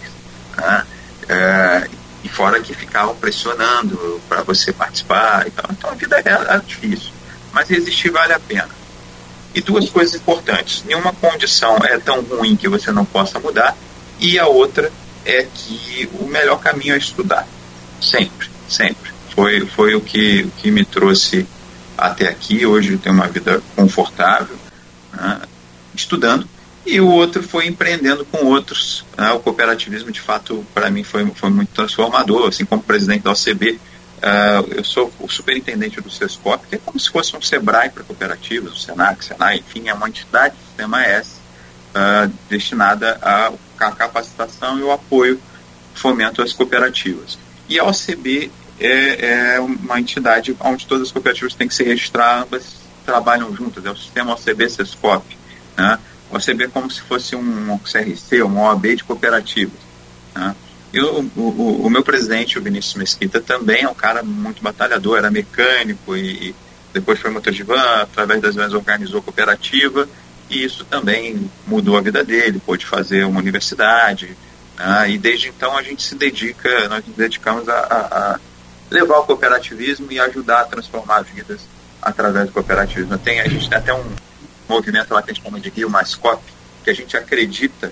Né? 0.57 0.85
É, 1.27 1.87
e 2.23 2.29
fora 2.29 2.59
que 2.59 2.73
ficavam 2.73 3.15
pressionando 3.15 4.19
para 4.27 4.41
você 4.41 4.73
participar. 4.73 5.45
Então, 5.47 5.65
então 5.69 5.89
a 5.91 5.93
vida 5.93 6.19
é, 6.19 6.55
é 6.55 6.59
difícil, 6.65 7.11
mas 7.53 7.69
resistir 7.69 8.09
vale 8.09 8.33
a 8.33 8.39
pena. 8.39 8.69
E 9.53 9.61
duas 9.61 9.89
coisas 9.89 10.15
importantes: 10.15 10.83
nenhuma 10.85 11.13
condição 11.13 11.77
é 11.83 11.97
tão 11.99 12.21
ruim 12.21 12.55
que 12.55 12.67
você 12.67 12.91
não 12.91 13.05
possa 13.05 13.39
mudar, 13.39 13.77
e 14.19 14.39
a 14.39 14.47
outra 14.47 14.91
é 15.23 15.47
que 15.53 16.09
o 16.19 16.25
melhor 16.25 16.59
caminho 16.59 16.95
é 16.95 16.97
estudar. 16.97 17.47
Sempre, 18.01 18.49
sempre. 18.67 19.13
Foi, 19.33 19.65
foi 19.65 19.95
o, 19.95 20.01
que, 20.01 20.43
o 20.43 20.51
que 20.51 20.71
me 20.71 20.83
trouxe 20.83 21.45
até 21.97 22.27
aqui. 22.27 22.65
Hoje 22.65 22.93
eu 22.93 22.97
tenho 22.97 23.15
uma 23.15 23.27
vida 23.27 23.61
confortável, 23.75 24.55
né, 25.13 25.41
estudando 25.93 26.47
e 26.85 27.01
o 27.01 27.07
outro 27.07 27.41
foi 27.41 27.67
empreendendo 27.67 28.23
com 28.25 28.45
outros. 28.45 29.03
Né? 29.17 29.31
O 29.31 29.39
cooperativismo, 29.39 30.11
de 30.11 30.21
fato, 30.21 30.65
para 30.73 30.89
mim 30.91 31.03
foi, 31.03 31.25
foi 31.33 31.49
muito 31.49 31.69
transformador. 31.73 32.47
Assim 32.47 32.63
como 32.63 32.83
presidente 32.83 33.23
da 33.23 33.31
OCB, 33.31 33.71
uh, 33.71 33.79
ah, 34.21 34.63
eu 34.69 34.83
sou 34.83 35.11
o 35.19 35.27
superintendente 35.27 35.99
do 35.99 36.09
SESCOP, 36.09 36.67
que 36.67 36.75
é 36.75 36.77
como 36.77 36.99
se 36.99 37.09
fosse 37.09 37.35
um 37.35 37.41
SEBRAE 37.41 37.89
para 37.89 38.03
cooperativas, 38.03 38.73
o 38.73 38.77
SENAC, 38.77 39.25
SENAI, 39.25 39.57
enfim, 39.57 39.89
é 39.89 39.93
uma 39.93 40.07
entidade 40.07 40.55
do 40.55 40.65
sistema 40.67 41.03
S 41.03 41.31
uh, 41.95 42.31
destinada 42.49 43.17
à, 43.21 43.51
à 43.79 43.91
capacitação 43.91 44.77
e 44.77 44.83
o 44.83 44.91
apoio, 44.91 45.39
fomento 45.95 46.41
às 46.41 46.53
cooperativas. 46.53 47.37
E 47.67 47.79
a 47.79 47.83
OCB 47.83 48.51
é, 48.79 49.53
é 49.55 49.59
uma 49.59 49.99
entidade 49.99 50.55
onde 50.59 50.85
todas 50.85 51.07
as 51.07 51.11
cooperativas 51.11 51.55
têm 51.55 51.67
que 51.67 51.73
se 51.73 51.83
registrar, 51.83 52.43
ambas 52.43 52.75
trabalham 53.05 53.55
juntas, 53.55 53.85
é 53.85 53.91
o 53.91 53.95
sistema 53.95 54.33
OCB-SESCOP. 54.33 55.23
Né? 55.77 55.99
OCB 56.31 56.65
é 56.65 56.67
como 56.67 56.89
se 56.89 57.01
fosse 57.01 57.35
um 57.35 57.77
CRC, 57.79 58.41
uma 58.41 58.69
OAB 58.69 58.95
de 58.95 59.03
cooperativas. 59.03 59.79
Né? 60.33 60.55
E 60.93 60.99
o, 60.99 61.29
o, 61.35 61.85
o, 61.85 61.89
meu 61.89 62.03
presidente, 62.03 62.57
o 62.57 62.61
Vinícius 62.61 62.95
Mesquita, 62.95 63.41
também 63.41 63.83
é 63.83 63.89
um 63.89 63.93
cara 63.93 64.23
muito 64.23 64.61
batalhador, 64.63 65.17
era 65.17 65.29
mecânico 65.29 66.15
e, 66.15 66.55
depois 66.93 67.19
foi 67.19 67.29
motor 67.29 67.51
de 67.51 67.63
van, 67.63 68.01
através 68.01 68.41
das 68.41 68.55
vezes 68.55 68.73
organizou 68.73 69.21
cooperativa 69.21 70.07
e 70.49 70.63
isso 70.63 70.85
também 70.85 71.51
mudou 71.67 71.97
a 71.97 72.01
vida 72.01 72.23
dele, 72.23 72.61
pôde 72.65 72.85
fazer 72.85 73.25
uma 73.25 73.41
universidade 73.41 74.37
né? 74.77 75.11
e 75.11 75.17
desde 75.17 75.49
então 75.49 75.77
a 75.77 75.83
gente 75.83 76.01
se 76.01 76.15
dedica, 76.15 76.87
nós 76.87 77.05
nos 77.05 77.17
dedicamos 77.17 77.67
a, 77.67 77.73
a, 77.73 78.33
a 78.35 78.39
levar 78.89 79.19
o 79.19 79.23
cooperativismo 79.23 80.09
e 80.09 80.19
ajudar 80.19 80.61
a 80.61 80.65
transformar 80.65 81.23
vidas 81.23 81.61
através 82.01 82.45
do 82.45 82.53
cooperativismo. 82.53 83.17
Tem, 83.17 83.41
a 83.41 83.47
gente 83.49 83.67
tem 83.67 83.77
até 83.77 83.93
um, 83.93 84.05
movimento 84.67 85.13
lá 85.13 85.21
que 85.21 85.31
a 85.31 85.33
gente 85.33 85.43
chama 85.43 85.59
de 85.59 85.69
Rio 85.69 85.89
Mais 85.89 86.15
Cop, 86.15 86.41
que 86.83 86.89
a 86.89 86.93
gente 86.93 87.15
acredita 87.17 87.91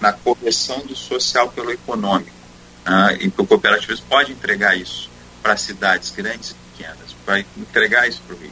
na 0.00 0.12
correção 0.12 0.78
do 0.86 0.96
social 0.96 1.48
pelo 1.50 1.70
econômico. 1.70 2.30
Né? 2.86 3.18
E 3.20 3.30
que 3.30 3.40
o 3.40 3.46
cooperativismo 3.46 4.06
pode 4.08 4.32
entregar 4.32 4.76
isso 4.76 5.10
para 5.42 5.56
cidades 5.56 6.10
grandes 6.10 6.50
e 6.50 6.54
pequenas, 6.54 7.14
para 7.24 7.40
entregar 7.40 8.08
isso 8.08 8.20
para 8.26 8.36
o 8.36 8.38
Rio. 8.38 8.50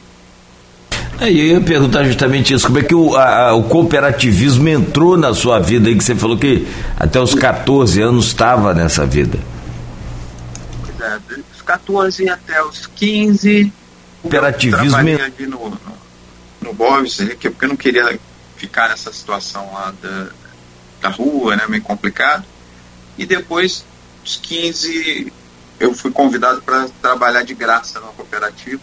É, 1.19 1.29
eu 1.29 1.33
ia 1.33 1.61
perguntar 1.61 2.05
justamente 2.05 2.53
isso, 2.53 2.67
como 2.67 2.79
é 2.79 2.83
que 2.83 2.95
o, 2.95 3.15
a, 3.17 3.53
o 3.53 3.63
cooperativismo 3.63 4.69
entrou 4.69 5.17
na 5.17 5.33
sua 5.33 5.59
vida 5.59 5.89
aí, 5.89 5.95
que 5.95 6.03
você 6.03 6.15
falou 6.15 6.37
que 6.37 6.65
até 6.95 7.19
os 7.19 7.35
14 7.35 8.01
anos 8.01 8.27
estava 8.27 8.73
nessa 8.73 9.05
vida. 9.05 9.37
Pois 10.81 11.01
é, 11.01 11.19
dos 11.51 11.61
14 11.61 12.29
até 12.29 12.63
os 12.63 12.87
15, 12.87 13.73
cooperativismo... 14.21 15.09
Eu 15.09 15.23
ali 15.23 15.45
no, 15.45 15.69
no 15.69 15.98
no 16.61 16.73
Boves, 16.73 17.17
porque 17.17 17.47
eu 17.47 17.69
não 17.69 17.75
queria 17.75 18.19
ficar 18.55 18.89
nessa 18.89 19.11
situação 19.11 19.71
lá 19.73 19.93
da, 20.01 20.29
da 21.01 21.09
rua, 21.09 21.55
né, 21.55 21.65
meio 21.67 21.83
complicado. 21.83 22.45
E 23.17 23.25
depois, 23.25 23.85
dos 24.23 24.37
15, 24.37 25.31
eu 25.79 25.93
fui 25.93 26.11
convidado 26.11 26.61
para 26.61 26.89
trabalhar 27.01 27.43
de 27.43 27.53
graça 27.53 27.99
na 27.99 28.07
cooperativa. 28.07 28.81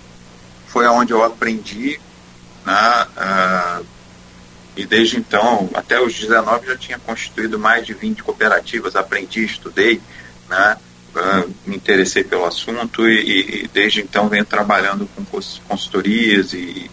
Foi 0.67 0.87
onde 0.87 1.13
eu 1.13 1.23
aprendi, 1.23 2.01
né, 2.65 3.07
uh, 3.17 3.87
e 4.77 4.85
desde 4.85 5.17
então, 5.17 5.71
até 5.75 6.01
os 6.01 6.15
19, 6.15 6.67
já 6.67 6.77
tinha 6.77 6.99
constituído 6.99 7.59
mais 7.59 7.87
de 7.87 7.95
20 7.95 8.23
cooperativas, 8.23 8.95
aprendi, 8.95 9.45
estudei, 9.45 10.01
né, 10.49 10.77
uh, 11.15 11.55
me 11.67 11.77
interessei 11.77 12.25
pelo 12.25 12.45
assunto 12.45 13.09
e, 13.09 13.65
e, 13.65 13.69
desde 13.69 14.03
então 14.03 14.29
venho 14.29 14.45
trabalhando 14.45 15.09
com 15.15 15.25
consultorias 15.67 16.53
e 16.53 16.91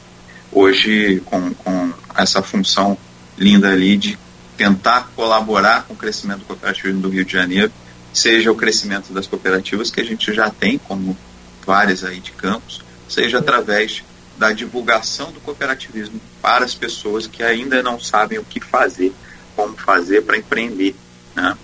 hoje 0.54 1.22
com, 1.26 1.54
com 1.54 1.94
essa 2.16 2.42
função 2.42 2.98
linda 3.38 3.72
ali 3.72 3.98
de 3.98 4.18
tentar 4.58 5.12
colaborar 5.16 5.84
com 5.88 5.94
o 5.94 5.98
crescimento 5.98 6.40
do 6.40 6.46
cooperativismo 6.46 7.02
do 7.02 7.10
Rio 7.10 7.26
de 7.26 7.34
Janeiro, 7.34 7.72
seja 8.14 8.52
o 8.52 8.56
crescimento 8.56 9.12
das 9.12 9.26
cooperativas 9.26 9.90
que 9.90 10.00
a 10.00 10.04
gente 10.04 10.34
já 10.34 10.50
tem, 10.50 10.78
como 10.78 11.18
várias 11.66 12.04
aí 12.04 12.20
de 12.20 12.32
campos, 12.32 12.82
seja 13.10 13.40
através 13.40 14.04
da 14.38 14.52
divulgação 14.52 15.32
do 15.32 15.40
cooperativismo 15.40 16.20
para 16.42 16.66
as 16.66 16.74
pessoas 16.74 17.28
que 17.28 17.44
ainda 17.44 17.82
não 17.82 18.00
sabem 18.00 18.38
o 18.38 18.44
que 18.44 18.60
fazer, 18.60 19.14
como 19.56 19.76
fazer 19.76 20.22
para 20.22 20.38
empreender. 20.38 20.96
Né? 21.36 21.58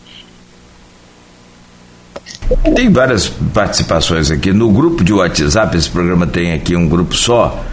Tem 2.76 2.92
várias 2.92 3.28
participações 3.28 4.32
aqui. 4.32 4.52
No 4.52 4.72
grupo 4.72 5.04
de 5.04 5.14
WhatsApp, 5.14 5.76
esse 5.78 5.90
programa 5.90 6.26
tem 6.26 6.54
aqui 6.54 6.76
um 6.76 6.88
grupo 6.88 7.16
só 7.16 7.64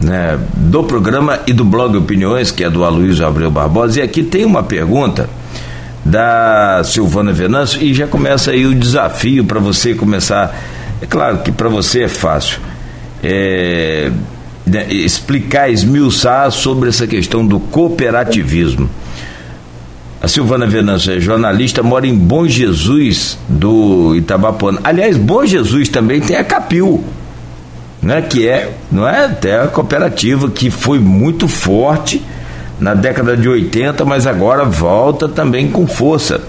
né, 0.00 0.38
do 0.56 0.82
programa 0.82 1.40
e 1.46 1.52
do 1.52 1.64
blog 1.64 1.96
Opiniões, 1.96 2.50
que 2.50 2.64
é 2.64 2.70
do 2.70 2.84
Aloysio 2.84 3.26
Abreu 3.26 3.50
Barbosa. 3.50 4.00
E 4.00 4.02
aqui 4.02 4.22
tem 4.22 4.44
uma 4.44 4.62
pergunta 4.62 5.28
da 6.04 6.82
Silvana 6.84 7.32
Venâncio 7.32 7.82
e 7.82 7.92
já 7.92 8.06
começa 8.06 8.50
aí 8.50 8.64
o 8.66 8.74
desafio 8.74 9.44
para 9.44 9.60
você 9.60 9.94
começar. 9.94 10.58
É 11.02 11.06
claro 11.06 11.38
que 11.38 11.52
para 11.52 11.68
você 11.68 12.04
é 12.04 12.08
fácil. 12.08 12.58
É, 13.22 14.10
né, 14.66 14.86
explicar, 14.90 15.70
esmiuçar 15.70 16.50
sobre 16.50 16.88
essa 16.88 17.06
questão 17.06 17.46
do 17.46 17.60
cooperativismo. 17.60 18.88
A 20.22 20.28
Silvana 20.28 20.66
Venâncio 20.66 21.14
é 21.14 21.20
jornalista, 21.20 21.82
mora 21.82 22.06
em 22.06 22.14
Bom 22.14 22.46
Jesus 22.46 23.38
do 23.48 24.14
Itabapona. 24.14 24.78
Aliás, 24.84 25.16
Bom 25.16 25.44
Jesus 25.44 25.88
também 25.88 26.20
tem 26.20 26.36
a 26.36 26.44
Capil 26.44 27.02
né, 28.02 28.22
que 28.22 28.48
é, 28.48 28.72
não 28.90 29.06
é 29.06 29.26
até 29.26 29.60
a 29.60 29.68
cooperativa 29.68 30.50
que 30.50 30.70
foi 30.70 30.98
muito 30.98 31.46
forte 31.46 32.22
na 32.78 32.94
década 32.94 33.36
de 33.36 33.48
80, 33.48 34.04
mas 34.04 34.26
agora 34.26 34.64
volta 34.64 35.28
também 35.28 35.70
com 35.70 35.86
força. 35.86 36.40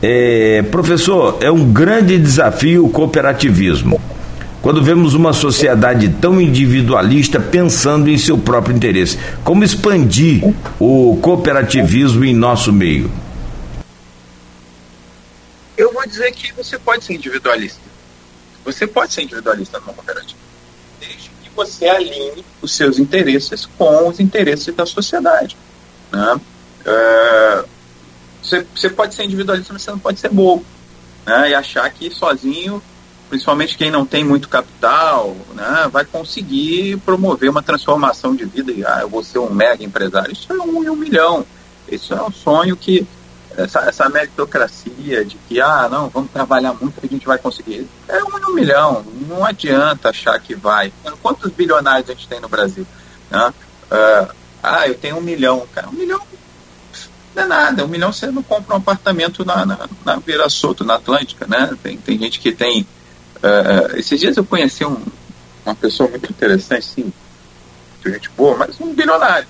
É, 0.00 0.62
professor, 0.70 1.38
é 1.40 1.50
um 1.50 1.72
grande 1.72 2.18
desafio 2.18 2.86
o 2.86 2.88
cooperativismo. 2.88 4.00
Quando 4.62 4.82
vemos 4.82 5.14
uma 5.14 5.32
sociedade 5.32 6.08
tão 6.20 6.40
individualista 6.40 7.40
pensando 7.40 8.08
em 8.08 8.16
seu 8.16 8.38
próprio 8.38 8.76
interesse, 8.76 9.18
como 9.42 9.64
expandir 9.64 10.54
o 10.78 11.18
cooperativismo 11.20 12.24
em 12.24 12.34
nosso 12.34 12.72
meio? 12.72 13.10
Eu 15.76 15.92
vou 15.92 16.06
dizer 16.06 16.30
que 16.32 16.52
você 16.52 16.78
pode 16.78 17.04
ser 17.04 17.14
individualista. 17.14 17.80
Você 18.64 18.86
pode 18.86 19.14
ser 19.14 19.22
individualista 19.22 19.80
numa 19.80 19.94
cooperativa 19.94 20.49
você 21.54 21.88
alinhe 21.88 22.44
os 22.62 22.72
seus 22.72 22.98
interesses 22.98 23.66
com 23.78 24.08
os 24.08 24.20
interesses 24.20 24.74
da 24.74 24.86
sociedade. 24.86 25.56
Né? 26.12 26.40
É, 26.84 27.64
você, 28.42 28.66
você 28.74 28.90
pode 28.90 29.14
ser 29.14 29.24
individualista, 29.24 29.72
mas 29.72 29.82
você 29.82 29.90
não 29.90 29.98
pode 29.98 30.20
ser 30.20 30.30
bobo. 30.30 30.64
Né? 31.26 31.50
E 31.50 31.54
achar 31.54 31.88
que 31.90 32.10
sozinho, 32.10 32.82
principalmente 33.28 33.76
quem 33.76 33.90
não 33.90 34.04
tem 34.06 34.24
muito 34.24 34.48
capital, 34.48 35.36
né, 35.54 35.88
vai 35.92 36.04
conseguir 36.04 36.96
promover 36.98 37.50
uma 37.50 37.62
transformação 37.62 38.34
de 38.34 38.44
vida. 38.44 38.72
E, 38.72 38.84
ah, 38.84 38.98
eu 39.02 39.08
vou 39.08 39.22
ser 39.22 39.38
um 39.38 39.52
mega 39.52 39.84
empresário. 39.84 40.32
Isso 40.32 40.52
é 40.52 40.56
um 40.56 40.90
um 40.90 40.96
milhão. 40.96 41.44
Isso 41.88 42.14
é 42.14 42.22
um 42.22 42.32
sonho 42.32 42.76
que 42.76 43.06
essa, 43.62 43.80
essa 43.80 44.08
meritocracia 44.08 45.24
de 45.24 45.36
que, 45.48 45.60
ah, 45.60 45.88
não, 45.90 46.08
vamos 46.08 46.30
trabalhar 46.30 46.74
muito 46.74 47.00
que 47.00 47.06
a 47.06 47.10
gente 47.10 47.26
vai 47.26 47.38
conseguir. 47.38 47.86
É 48.08 48.22
um 48.22 48.54
milhão. 48.54 49.04
Não 49.28 49.44
adianta 49.44 50.10
achar 50.10 50.38
que 50.40 50.54
vai. 50.54 50.92
Quantos 51.22 51.50
bilionários 51.52 52.08
a 52.08 52.12
gente 52.12 52.28
tem 52.28 52.40
no 52.40 52.48
Brasil? 52.48 52.86
Né? 53.30 53.52
Uh, 53.90 54.34
ah, 54.62 54.88
eu 54.88 54.94
tenho 54.94 55.18
um 55.18 55.20
milhão. 55.20 55.66
Cara, 55.74 55.88
um 55.88 55.92
milhão 55.92 56.20
não 57.34 57.42
é 57.42 57.46
nada. 57.46 57.84
Um 57.84 57.88
milhão 57.88 58.12
você 58.12 58.26
não 58.26 58.42
compra 58.42 58.74
um 58.74 58.78
apartamento 58.78 59.44
na, 59.44 59.64
na, 59.64 59.88
na 60.04 60.16
Vira 60.16 60.48
Soto, 60.48 60.84
na 60.84 60.94
Atlântica, 60.94 61.46
né? 61.46 61.76
Tem, 61.82 61.96
tem 61.96 62.18
gente 62.18 62.40
que 62.40 62.52
tem... 62.52 62.86
Uh, 63.36 63.96
esses 63.96 64.20
dias 64.20 64.36
eu 64.36 64.44
conheci 64.44 64.84
um, 64.84 65.02
uma 65.64 65.74
pessoa 65.74 66.08
muito 66.10 66.30
interessante, 66.30 66.84
sim, 66.84 67.12
gente 68.04 68.30
boa, 68.36 68.56
mas 68.56 68.80
um 68.80 68.92
bilionário 68.94 69.46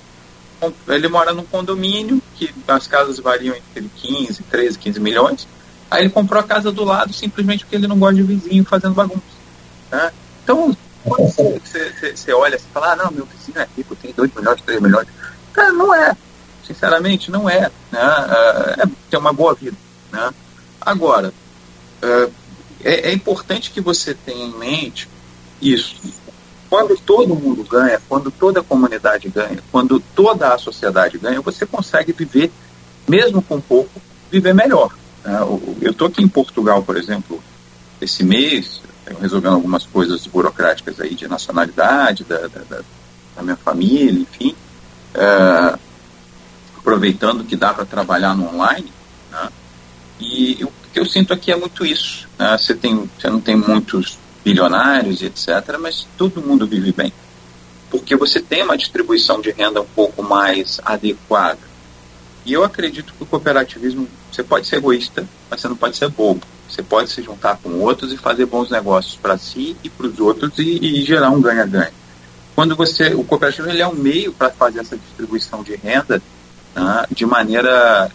ele 0.88 1.08
mora 1.08 1.32
num 1.32 1.44
condomínio 1.44 2.22
que 2.36 2.54
as 2.68 2.86
casas 2.86 3.18
variam 3.18 3.54
entre 3.54 3.90
15, 3.96 4.42
13, 4.44 4.78
15 4.78 5.00
milhões. 5.00 5.48
Aí 5.90 6.02
ele 6.02 6.10
comprou 6.10 6.40
a 6.40 6.44
casa 6.44 6.70
do 6.70 6.84
lado 6.84 7.12
simplesmente 7.12 7.64
porque 7.64 7.76
ele 7.76 7.88
não 7.88 7.98
gosta 7.98 8.16
de 8.16 8.22
vizinho 8.22 8.64
fazendo 8.64 8.94
bagunça. 8.94 9.22
Né? 9.90 10.12
Então, 10.44 10.76
quando 11.04 11.32
você, 11.32 12.32
olha 12.32 12.56
e 12.56 12.72
fala, 12.72 12.92
ah, 12.92 12.96
não, 12.96 13.10
meu 13.10 13.26
vizinho 13.26 13.58
é 13.58 13.66
rico, 13.76 13.96
tem 13.96 14.12
2 14.12 14.34
milhões, 14.34 14.60
3 14.62 14.80
milhões. 14.80 15.08
Cara, 15.52 15.72
não 15.72 15.94
é. 15.94 16.16
Sinceramente, 16.64 17.30
não 17.30 17.48
é. 17.48 17.70
Né? 17.90 18.00
É, 18.78 18.86
tem 19.10 19.18
uma 19.18 19.32
boa 19.32 19.54
vida. 19.54 19.76
Né? 20.12 20.30
Agora, 20.80 21.32
é, 22.82 23.10
é 23.10 23.12
importante 23.12 23.70
que 23.70 23.80
você 23.80 24.14
tenha 24.14 24.46
em 24.46 24.58
mente 24.58 25.08
isso. 25.60 25.96
Quando 26.70 26.96
todo 26.96 27.34
mundo 27.34 27.64
ganha, 27.64 28.00
quando 28.08 28.30
toda 28.30 28.60
a 28.60 28.62
comunidade 28.62 29.28
ganha, 29.28 29.58
quando 29.72 29.98
toda 30.14 30.54
a 30.54 30.58
sociedade 30.58 31.18
ganha, 31.18 31.40
você 31.40 31.66
consegue 31.66 32.12
viver, 32.12 32.52
mesmo 33.08 33.42
com 33.42 33.60
pouco, 33.60 34.00
viver 34.30 34.54
melhor. 34.54 34.94
Né? 35.24 35.36
Eu 35.82 35.90
estou 35.90 36.06
aqui 36.06 36.22
em 36.22 36.28
Portugal, 36.28 36.80
por 36.80 36.96
exemplo, 36.96 37.42
esse 38.00 38.22
mês, 38.22 38.80
resolvendo 39.20 39.54
algumas 39.54 39.84
coisas 39.84 40.24
burocráticas 40.28 41.00
aí 41.00 41.12
de 41.16 41.26
nacionalidade, 41.26 42.22
da, 42.22 42.46
da, 42.46 42.82
da 43.34 43.42
minha 43.42 43.56
família, 43.56 44.20
enfim. 44.20 44.54
É, 45.12 45.76
aproveitando 46.78 47.42
que 47.42 47.56
dá 47.56 47.74
para 47.74 47.84
trabalhar 47.84 48.36
no 48.36 48.48
online. 48.54 48.92
Né? 49.32 49.48
E 50.20 50.58
o 50.62 50.72
que 50.92 51.00
eu 51.00 51.04
sinto 51.04 51.32
aqui 51.32 51.50
é 51.50 51.56
muito 51.56 51.84
isso. 51.84 52.28
Né? 52.38 52.56
Você, 52.56 52.76
tem, 52.76 53.10
você 53.18 53.28
não 53.28 53.40
tem 53.40 53.56
muitos 53.56 54.19
bilionários 54.44 55.22
etc., 55.22 55.76
mas 55.78 56.06
todo 56.16 56.42
mundo 56.42 56.66
vive 56.66 56.92
bem. 56.92 57.12
Porque 57.90 58.14
você 58.16 58.40
tem 58.40 58.62
uma 58.62 58.76
distribuição 58.76 59.40
de 59.40 59.50
renda 59.50 59.80
um 59.80 59.86
pouco 59.86 60.22
mais 60.22 60.80
adequada. 60.84 61.58
E 62.44 62.52
eu 62.52 62.64
acredito 62.64 63.12
que 63.12 63.22
o 63.22 63.26
cooperativismo, 63.26 64.08
você 64.30 64.42
pode 64.42 64.66
ser 64.66 64.76
egoísta, 64.76 65.26
mas 65.50 65.60
você 65.60 65.68
não 65.68 65.76
pode 65.76 65.96
ser 65.96 66.08
bobo. 66.08 66.40
Você 66.68 66.82
pode 66.82 67.10
se 67.10 67.20
juntar 67.20 67.58
com 67.60 67.80
outros 67.80 68.12
e 68.12 68.16
fazer 68.16 68.46
bons 68.46 68.70
negócios 68.70 69.16
para 69.16 69.36
si 69.36 69.76
e 69.82 69.90
para 69.90 70.06
os 70.06 70.20
outros 70.20 70.56
e, 70.58 70.78
e, 70.80 71.04
gerar 71.04 71.30
um 71.30 71.40
ganha-ganha. 71.40 71.92
Quando 72.54 72.76
você, 72.76 73.12
o 73.12 73.24
cooperativo 73.24 73.68
ele 73.68 73.82
é 73.82 73.88
um 73.88 73.94
meio 73.94 74.32
para 74.32 74.50
fazer 74.50 74.80
essa 74.80 74.96
distribuição 74.96 75.64
de 75.64 75.74
renda 75.74 76.22
né, 76.74 77.06
de 77.10 77.26
maneira 77.26 78.10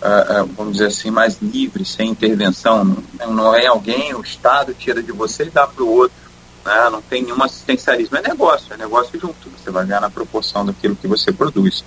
uh, 0.00 0.46
vamos 0.56 0.74
dizer 0.74 0.86
assim, 0.86 1.10
mais 1.10 1.38
livre, 1.40 1.84
sem 1.84 2.10
intervenção. 2.10 2.84
Não, 3.18 3.32
não 3.32 3.54
é 3.54 3.66
alguém, 3.66 4.14
o 4.14 4.22
Estado 4.22 4.74
tira 4.74 5.02
de 5.02 5.12
você 5.12 5.44
e 5.44 5.50
dá 5.50 5.66
para 5.66 5.84
o 5.84 5.88
outro. 5.88 6.16
Né? 6.64 6.90
Não 6.90 7.02
tem 7.02 7.22
nenhum 7.22 7.42
assistencialismo, 7.42 8.16
é 8.16 8.22
negócio, 8.22 8.72
é 8.72 8.76
negócio 8.76 9.18
junto. 9.18 9.50
Você 9.50 9.70
vai 9.70 9.86
ganhar 9.86 10.00
na 10.00 10.10
proporção 10.10 10.64
daquilo 10.64 10.96
que 10.96 11.06
você 11.06 11.32
produz. 11.32 11.84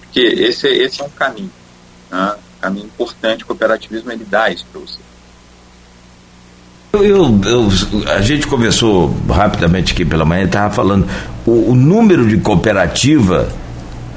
Porque 0.00 0.20
esse, 0.20 0.66
esse 0.66 1.00
é 1.00 1.04
um 1.04 1.10
caminho. 1.10 1.52
Né? 2.10 2.36
Um 2.56 2.60
caminho 2.60 2.86
importante, 2.86 3.44
o 3.44 3.46
cooperativismo 3.46 4.10
ele 4.10 4.24
dá 4.24 4.50
isso 4.50 4.66
para 4.72 4.80
você. 4.80 4.98
Eu, 6.92 7.38
eu, 7.44 7.68
a 8.10 8.22
gente 8.22 8.46
conversou 8.46 9.14
rapidamente 9.28 9.92
aqui 9.92 10.06
pela 10.06 10.24
manhã, 10.24 10.44
estava 10.44 10.72
falando, 10.74 11.06
o, 11.46 11.72
o 11.72 11.74
número 11.74 12.26
de 12.26 12.38
cooperativa 12.38 13.52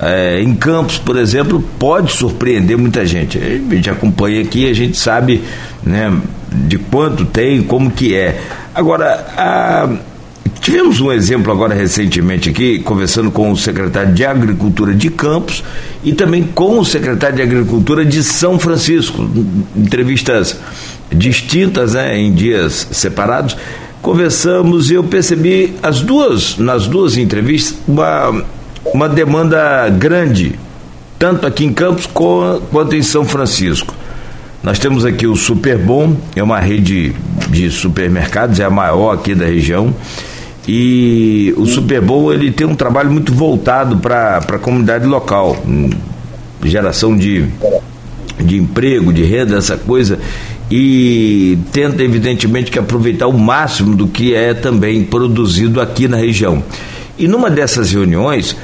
é, 0.02 0.42
em 0.42 0.56
Campos, 0.56 0.98
por 0.98 1.16
exemplo, 1.16 1.64
pode 1.78 2.12
surpreender 2.12 2.76
muita 2.76 3.06
gente. 3.06 3.38
A 3.38 3.76
gente 3.76 3.90
acompanha 3.90 4.42
aqui, 4.42 4.68
a 4.68 4.74
gente 4.74 4.98
sabe 4.98 5.44
né, 5.84 6.12
de 6.52 6.80
quanto 6.80 7.24
tem, 7.24 7.62
como 7.62 7.92
que 7.92 8.16
é. 8.16 8.42
Agora, 8.74 9.28
a, 9.38 9.90
tivemos 10.60 11.00
um 11.02 11.12
exemplo 11.12 11.52
agora 11.52 11.76
recentemente 11.76 12.50
aqui, 12.50 12.80
conversando 12.80 13.30
com 13.30 13.52
o 13.52 13.58
secretário 13.58 14.12
de 14.12 14.26
Agricultura 14.26 14.92
de 14.92 15.12
Campos 15.12 15.64
e 16.04 16.14
também 16.14 16.44
com 16.44 16.80
o 16.80 16.86
secretário 16.86 17.36
de 17.36 17.44
Agricultura 17.44 18.04
de 18.04 18.24
São 18.24 18.58
Francisco, 18.58 19.30
entrevistas 19.76 20.58
distintas, 21.12 21.94
né, 21.94 22.18
em 22.18 22.34
dias 22.34 22.88
separados. 22.92 23.56
Conversamos 24.02 24.90
e 24.90 24.96
eu 24.96 25.04
percebi 25.04 25.76
as 25.84 26.02
duas, 26.02 26.58
nas 26.58 26.88
duas 26.88 27.18
entrevistas, 27.18 27.78
uma 27.88 28.44
uma 28.86 29.08
demanda 29.08 29.90
grande, 29.90 30.60
tanto 31.18 31.46
aqui 31.46 31.66
em 31.66 31.74
Campos 31.74 32.08
quanto 32.08 32.96
em 32.96 33.02
São 33.02 33.26
Francisco. 33.26 33.94
Nós 34.64 34.78
temos 34.78 35.06
aqui 35.06 35.26
o 35.26 35.36
Superbom, 35.36 36.16
é 36.36 36.44
uma 36.44 36.60
rede 36.60 37.16
de 37.50 37.72
supermercados, 37.72 38.60
é 38.60 38.64
a 38.64 38.70
maior 38.70 39.12
aqui 39.12 39.34
da 39.34 39.46
região. 39.46 39.94
E 40.68 41.54
o 41.58 41.66
Superbom 41.66 42.32
ele 42.32 42.52
tem 42.52 42.68
um 42.68 42.76
trabalho 42.76 43.12
muito 43.12 43.34
voltado 43.34 43.98
para 43.98 44.38
a 44.38 44.60
comunidade 44.60 45.08
local, 45.08 45.58
geração 46.64 47.18
de, 47.18 47.48
de 48.40 48.58
emprego, 48.58 49.12
de 49.12 49.24
renda, 49.24 49.58
essa 49.58 49.78
coisa, 49.78 50.20
e 50.70 51.58
tenta 51.72 52.04
evidentemente 52.04 52.70
que 52.70 52.78
aproveitar 52.78 53.28
o 53.28 53.38
máximo 53.38 53.96
do 53.96 54.08
que 54.08 54.36
é 54.36 54.54
também 54.54 55.04
produzido 55.04 55.82
aqui 55.82 56.08
na 56.08 56.18
região. 56.18 56.64
E 57.18 57.28
numa 57.28 57.50
dessas 57.50 57.92
reuniões, 57.92 58.56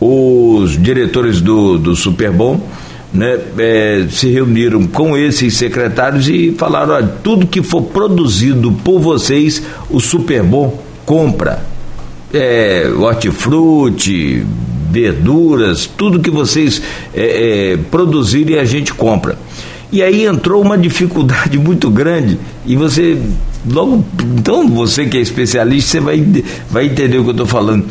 os 0.00 0.80
diretores 0.80 1.40
do, 1.40 1.78
do 1.78 1.96
Superbom 1.96 2.60
né, 3.12 3.38
é, 3.58 4.06
se 4.10 4.28
reuniram 4.28 4.86
com 4.86 5.16
esses 5.16 5.56
secretários 5.56 6.28
e 6.28 6.52
falaram: 6.56 6.94
olha, 6.94 7.06
tudo 7.22 7.46
que 7.46 7.62
for 7.62 7.82
produzido 7.82 8.72
por 8.84 9.00
vocês, 9.00 9.62
o 9.90 10.00
Superbom 10.00 10.78
compra. 11.04 11.64
É, 12.34 12.90
hortifruti, 12.98 14.44
verduras, 14.90 15.86
tudo 15.86 16.20
que 16.20 16.30
vocês 16.30 16.82
é, 17.14 17.72
é, 17.72 17.76
produzirem 17.76 18.58
a 18.58 18.64
gente 18.64 18.92
compra. 18.92 19.38
E 19.92 20.02
aí 20.02 20.26
entrou 20.26 20.60
uma 20.60 20.76
dificuldade 20.76 21.56
muito 21.58 21.88
grande 21.88 22.38
e 22.66 22.76
você 22.76 23.16
logo 23.68 24.04
então 24.38 24.68
você 24.68 25.06
que 25.06 25.16
é 25.16 25.20
especialista 25.20 25.92
você 25.92 26.00
vai, 26.00 26.44
vai 26.70 26.86
entender 26.86 27.18
o 27.18 27.22
que 27.22 27.28
eu 27.28 27.32
estou 27.32 27.46
falando 27.46 27.84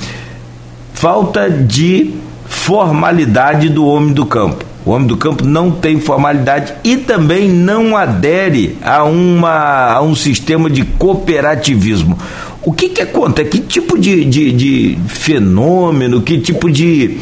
falta 1.06 1.48
de 1.48 2.16
formalidade 2.48 3.70
do 3.70 3.86
homem 3.86 4.12
do 4.12 4.26
campo. 4.26 4.66
O 4.84 4.90
homem 4.90 5.08
do 5.08 5.16
campo 5.16 5.46
não 5.46 5.70
tem 5.70 6.00
formalidade 6.00 6.74
e 6.84 6.98
também 6.98 7.48
não 7.48 7.96
adere 7.96 8.76
a, 8.82 9.04
uma, 9.04 9.92
a 9.94 10.02
um 10.02 10.16
sistema 10.16 10.68
de 10.68 10.84
cooperativismo. 10.84 12.18
O 12.64 12.74
que, 12.74 12.90
que 12.90 13.04
acontece? 13.04 13.52
Que 13.52 13.60
tipo 13.60 14.00
de, 14.00 14.26
de, 14.26 14.52
de 14.52 14.98
fenômeno, 15.08 16.24
que 16.24 16.40
tipo 16.40 16.72
de 16.72 17.20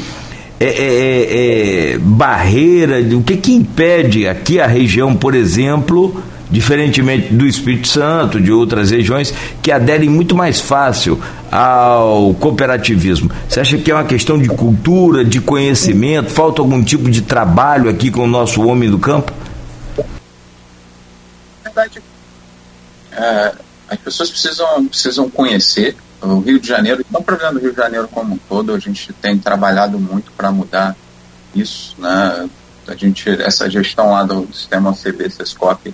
é, 0.62 0.65
é, 0.65 0.72
é, 0.72 1.93
é 1.96 1.98
barreira, 1.98 3.02
o 3.17 3.22
que, 3.22 3.36
que 3.36 3.52
impede 3.52 4.30
aqui 4.30 4.62
a 4.62 4.65
região, 4.65 5.13
por 5.13 5.36
exemplo, 5.36 6.24
diferentemente 6.54 7.34
do 7.34 7.48
Espírito 7.48 7.88
Santo, 7.88 8.39
de 8.39 8.52
outras 8.52 8.92
regiões, 8.92 9.34
que 9.62 9.72
aderem 9.72 10.08
muito 10.08 10.36
mais 10.36 10.62
fácil 10.62 11.20
ao 11.52 12.32
cooperativismo. 12.36 13.32
Você 13.50 13.60
acha 13.60 13.78
que 13.80 13.89
é 13.89 13.96
uma 13.96 14.04
questão 14.04 14.38
de 14.38 14.48
cultura, 14.48 15.26
de 15.26 15.42
conhecimento? 15.42 16.30
Falta 16.30 16.62
algum 16.62 16.84
tipo 16.84 17.10
de 17.10 17.24
trabalho 17.24 17.89
aqui 17.89 18.12
com 18.12 18.26
o 18.26 18.28
nosso 18.28 18.62
homem 18.62 18.89
do 18.89 19.00
campo? 19.00 19.34
Verdade. 21.63 22.04
É, 23.12 23.52
as 23.89 23.98
pessoas 23.98 24.30
precisam, 24.30 24.88
precisam 24.88 25.30
conhecer 25.30 25.96
o 26.22 26.39
Rio 26.39 26.60
de 26.60 26.68
Janeiro, 26.68 27.04
não 27.12 27.20
o 27.20 27.24
problema 27.24 27.54
do 27.54 27.60
Rio 27.60 27.72
de 27.72 27.78
Janeiro 27.78 28.08
como 28.08 28.36
um 28.36 28.38
todo, 28.38 28.74
a 28.74 28.80
gente 28.80 29.12
tem 29.13 29.38
trabalhado 29.39 30.00
muito 30.00 30.32
para 30.32 30.52
mudar 30.52 30.96
isso, 31.56 31.96
né? 31.98 32.48
A 32.88 32.96
gente, 32.96 33.30
essa 33.42 33.70
gestão 33.70 34.12
lá 34.12 34.24
do 34.24 34.48
sistema 34.54 34.92
OCB, 34.92 35.30
Sescop, 35.30 35.94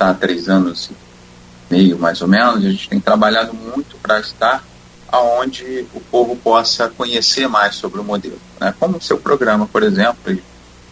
está 0.00 0.10
há 0.10 0.14
três 0.14 0.48
anos 0.48 0.90
e 0.90 1.74
meio, 1.74 1.98
mais 1.98 2.22
ou 2.22 2.28
menos, 2.28 2.64
a 2.64 2.70
gente 2.70 2.88
tem 2.88 2.98
trabalhado 2.98 3.52
muito 3.52 3.96
para 3.98 4.18
estar 4.18 4.64
aonde 5.12 5.86
o 5.92 6.00
povo 6.00 6.34
possa 6.36 6.88
conhecer 6.88 7.46
mais 7.48 7.74
sobre 7.74 8.00
o 8.00 8.04
modelo. 8.04 8.40
Né? 8.58 8.72
Como 8.80 8.96
o 8.96 9.02
seu 9.02 9.18
programa, 9.18 9.66
por 9.66 9.82
exemplo, 9.82 10.32
e 10.32 10.42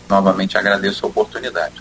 novamente 0.08 0.58
agradeço 0.58 1.06
a 1.06 1.08
oportunidade. 1.08 1.80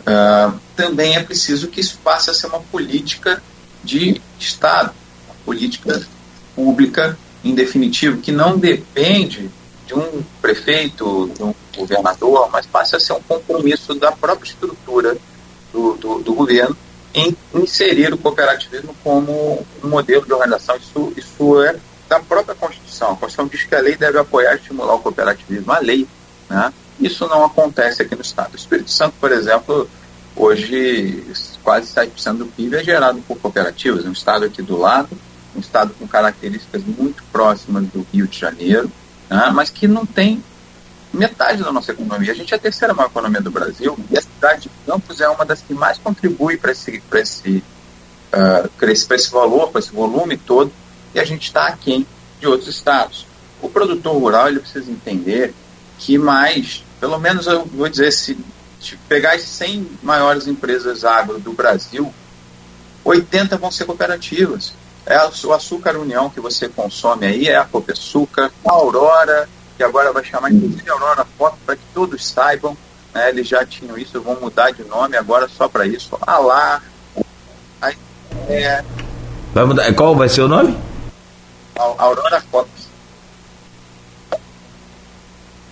Uh, 0.00 0.58
também 0.76 1.16
é 1.16 1.22
preciso 1.22 1.68
que 1.68 1.80
isso 1.80 1.98
passe 2.04 2.28
a 2.28 2.34
ser 2.34 2.48
uma 2.48 2.60
política 2.60 3.42
de 3.82 4.20
Estado, 4.38 4.92
uma 5.26 5.36
política 5.44 6.02
pública, 6.54 7.16
em 7.42 7.54
definitivo, 7.54 8.18
que 8.18 8.32
não 8.32 8.58
depende 8.58 9.50
de 9.86 9.94
um 9.94 10.22
prefeito, 10.42 11.30
de 11.34 11.42
um 11.42 11.54
governador, 11.76 12.50
mas 12.50 12.66
passe 12.66 12.96
a 12.96 13.00
ser 13.00 13.14
um 13.14 13.22
compromisso 13.22 13.94
da 13.94 14.12
própria 14.12 14.48
estrutura 14.48 15.16
do, 15.72 15.94
do, 15.96 16.18
do 16.20 16.34
governo 16.34 16.76
em 17.12 17.36
inserir 17.54 18.12
o 18.12 18.18
cooperativismo 18.18 18.94
como 19.02 19.66
um 19.82 19.88
modelo 19.88 20.24
de 20.24 20.32
organização. 20.32 20.76
Isso, 20.76 21.12
isso 21.16 21.62
é 21.62 21.76
da 22.08 22.20
própria 22.20 22.54
Constituição. 22.54 23.12
A 23.12 23.16
Constituição 23.16 23.46
diz 23.46 23.64
que 23.64 23.74
a 23.74 23.80
lei 23.80 23.96
deve 23.96 24.18
apoiar 24.18 24.54
e 24.54 24.56
estimular 24.56 24.94
o 24.94 25.00
cooperativismo. 25.00 25.72
A 25.72 25.78
lei. 25.78 26.06
Né? 26.48 26.72
Isso 27.00 27.26
não 27.26 27.44
acontece 27.44 28.02
aqui 28.02 28.14
no 28.14 28.22
Estado. 28.22 28.52
O 28.52 28.56
Espírito 28.56 28.90
Santo, 28.90 29.14
por 29.20 29.32
exemplo, 29.32 29.88
hoje 30.36 31.24
quase 31.62 31.92
7% 31.92 32.38
do 32.38 32.46
PIB 32.46 32.76
é 32.76 32.84
gerado 32.84 33.20
por 33.26 33.38
cooperativas. 33.38 34.04
Um 34.04 34.12
Estado 34.12 34.44
aqui 34.44 34.62
do 34.62 34.76
lado, 34.76 35.08
um 35.54 35.60
Estado 35.60 35.94
com 35.98 36.06
características 36.06 36.82
muito 36.84 37.22
próximas 37.32 37.84
do 37.84 38.06
Rio 38.12 38.26
de 38.26 38.38
Janeiro, 38.38 38.90
né? 39.28 39.50
mas 39.52 39.70
que 39.70 39.88
não 39.88 40.06
tem 40.06 40.42
metade 41.12 41.62
da 41.62 41.72
nossa 41.72 41.92
economia. 41.92 42.32
A 42.32 42.34
gente 42.34 42.52
é 42.52 42.56
a 42.56 42.60
terceira 42.60 42.94
maior 42.94 43.08
economia 43.08 43.40
do 43.40 43.50
Brasil 43.50 43.98
e 44.10 44.18
a 44.18 44.22
cidade 44.22 44.62
de 44.62 44.70
Campos 44.86 45.20
é 45.20 45.28
uma 45.28 45.44
das 45.44 45.60
que 45.60 45.74
mais 45.74 45.98
contribui 45.98 46.56
para 46.56 46.72
esse, 46.72 47.02
esse, 47.14 47.64
uh, 48.32 48.84
esse, 48.90 49.30
valor, 49.30 49.70
para 49.70 49.80
esse 49.80 49.92
volume 49.92 50.36
todo 50.36 50.72
e 51.14 51.20
a 51.20 51.24
gente 51.24 51.44
está 51.44 51.66
aquém 51.66 52.06
de 52.38 52.46
outros 52.46 52.68
estados. 52.68 53.26
O 53.60 53.68
produtor 53.68 54.16
rural 54.16 54.48
ele 54.48 54.60
precisa 54.60 54.90
entender 54.90 55.54
que 55.98 56.16
mais, 56.16 56.84
pelo 56.98 57.18
menos 57.18 57.46
eu 57.46 57.64
vou 57.66 57.88
dizer, 57.88 58.10
se, 58.12 58.38
pegar 59.08 59.34
as 59.34 59.42
100 59.42 59.98
maiores 60.02 60.46
empresas 60.46 61.04
agro 61.04 61.38
do 61.38 61.52
Brasil, 61.52 62.12
80 63.04 63.56
vão 63.58 63.70
ser 63.70 63.84
cooperativas. 63.84 64.72
É 65.04 65.18
o 65.44 65.52
açúcar 65.52 65.96
União 65.96 66.30
que 66.30 66.40
você 66.40 66.68
consome 66.68 67.26
aí, 67.26 67.48
é 67.48 67.56
a 67.56 67.64
Copeçúcar, 67.64 68.50
a 68.64 68.72
Aurora, 68.72 69.48
que 69.80 69.84
agora 69.84 70.12
vai 70.12 70.22
chamar 70.22 70.52
inclusive 70.52 70.90
Aurora 70.90 71.26
Foto 71.38 71.56
para 71.64 71.74
que 71.74 71.82
todos 71.94 72.26
saibam, 72.26 72.76
né, 73.14 73.30
eles 73.30 73.48
já 73.48 73.64
tinham 73.64 73.96
isso, 73.96 74.20
vão 74.20 74.38
mudar 74.38 74.72
de 74.72 74.84
nome 74.84 75.16
agora 75.16 75.48
só 75.48 75.68
para 75.68 75.86
isso. 75.86 76.18
Ah 76.20 76.38
lá, 76.38 76.82
é... 78.46 78.84
Vai 79.54 79.64
mudar, 79.64 79.90
qual 79.94 80.14
vai 80.14 80.28
ser 80.28 80.42
o 80.42 80.48
nome? 80.48 80.78
A 81.74 82.02
Aurora 82.04 82.42
Foto 82.42 82.68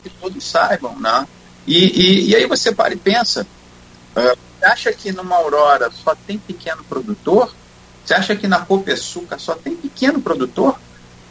que 0.03 0.09
todos 0.09 0.43
saibam, 0.43 0.99
né? 0.99 1.29
E, 1.67 1.77
e, 1.77 2.31
e 2.31 2.37
aí 2.37 2.47
você 2.47 2.73
para 2.73 2.95
e 2.95 2.97
pensa, 2.97 3.47
uh, 4.17 4.39
acha 4.63 4.91
que 4.91 5.13
numa 5.13 5.37
Aurora 5.37 5.91
só 5.91 6.15
tem 6.27 6.39
pequeno 6.39 6.83
produtor? 6.85 7.55
Você 8.07 8.15
acha 8.15 8.35
que 8.35 8.49
na 8.49 8.61
Copeçuca 8.65 9.39
só 9.39 9.55
tem 9.55 9.77
pequeno 9.77 10.19
produtor? 10.19 10.79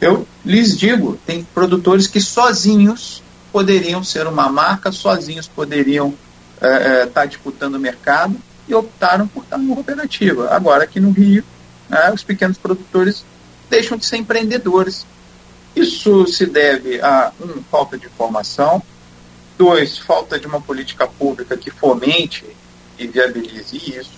Eu 0.00 0.26
lhes 0.44 0.76
digo, 0.76 1.18
tem 1.26 1.44
produtores 1.54 2.06
que 2.06 2.20
sozinhos 2.20 3.22
poderiam 3.52 4.04
ser 4.04 4.26
uma 4.26 4.48
marca, 4.48 4.92
sozinhos 4.92 5.48
poderiam 5.48 6.14
estar 6.54 6.68
é, 6.68 7.02
é, 7.02 7.06
tá 7.06 7.24
disputando 7.26 7.74
o 7.74 7.80
mercado 7.80 8.36
e 8.68 8.74
optaram 8.74 9.26
por 9.26 9.42
estar 9.42 9.58
numa 9.58 9.74
cooperativa. 9.74 10.50
Agora, 10.50 10.84
aqui 10.84 11.00
no 11.00 11.10
Rio, 11.10 11.42
né, 11.88 12.12
os 12.12 12.22
pequenos 12.22 12.58
produtores 12.58 13.24
deixam 13.68 13.96
de 13.96 14.06
ser 14.06 14.18
empreendedores 14.18 15.06
isso 15.78 16.26
se 16.26 16.44
deve 16.46 17.00
a, 17.00 17.32
um, 17.40 17.62
falta 17.70 17.96
de 17.96 18.06
informação, 18.06 18.82
dois, 19.56 19.96
falta 19.96 20.38
de 20.38 20.46
uma 20.46 20.60
política 20.60 21.06
pública 21.06 21.56
que 21.56 21.70
fomente 21.70 22.44
e 22.98 23.06
viabilize 23.06 23.76
isso, 23.76 24.10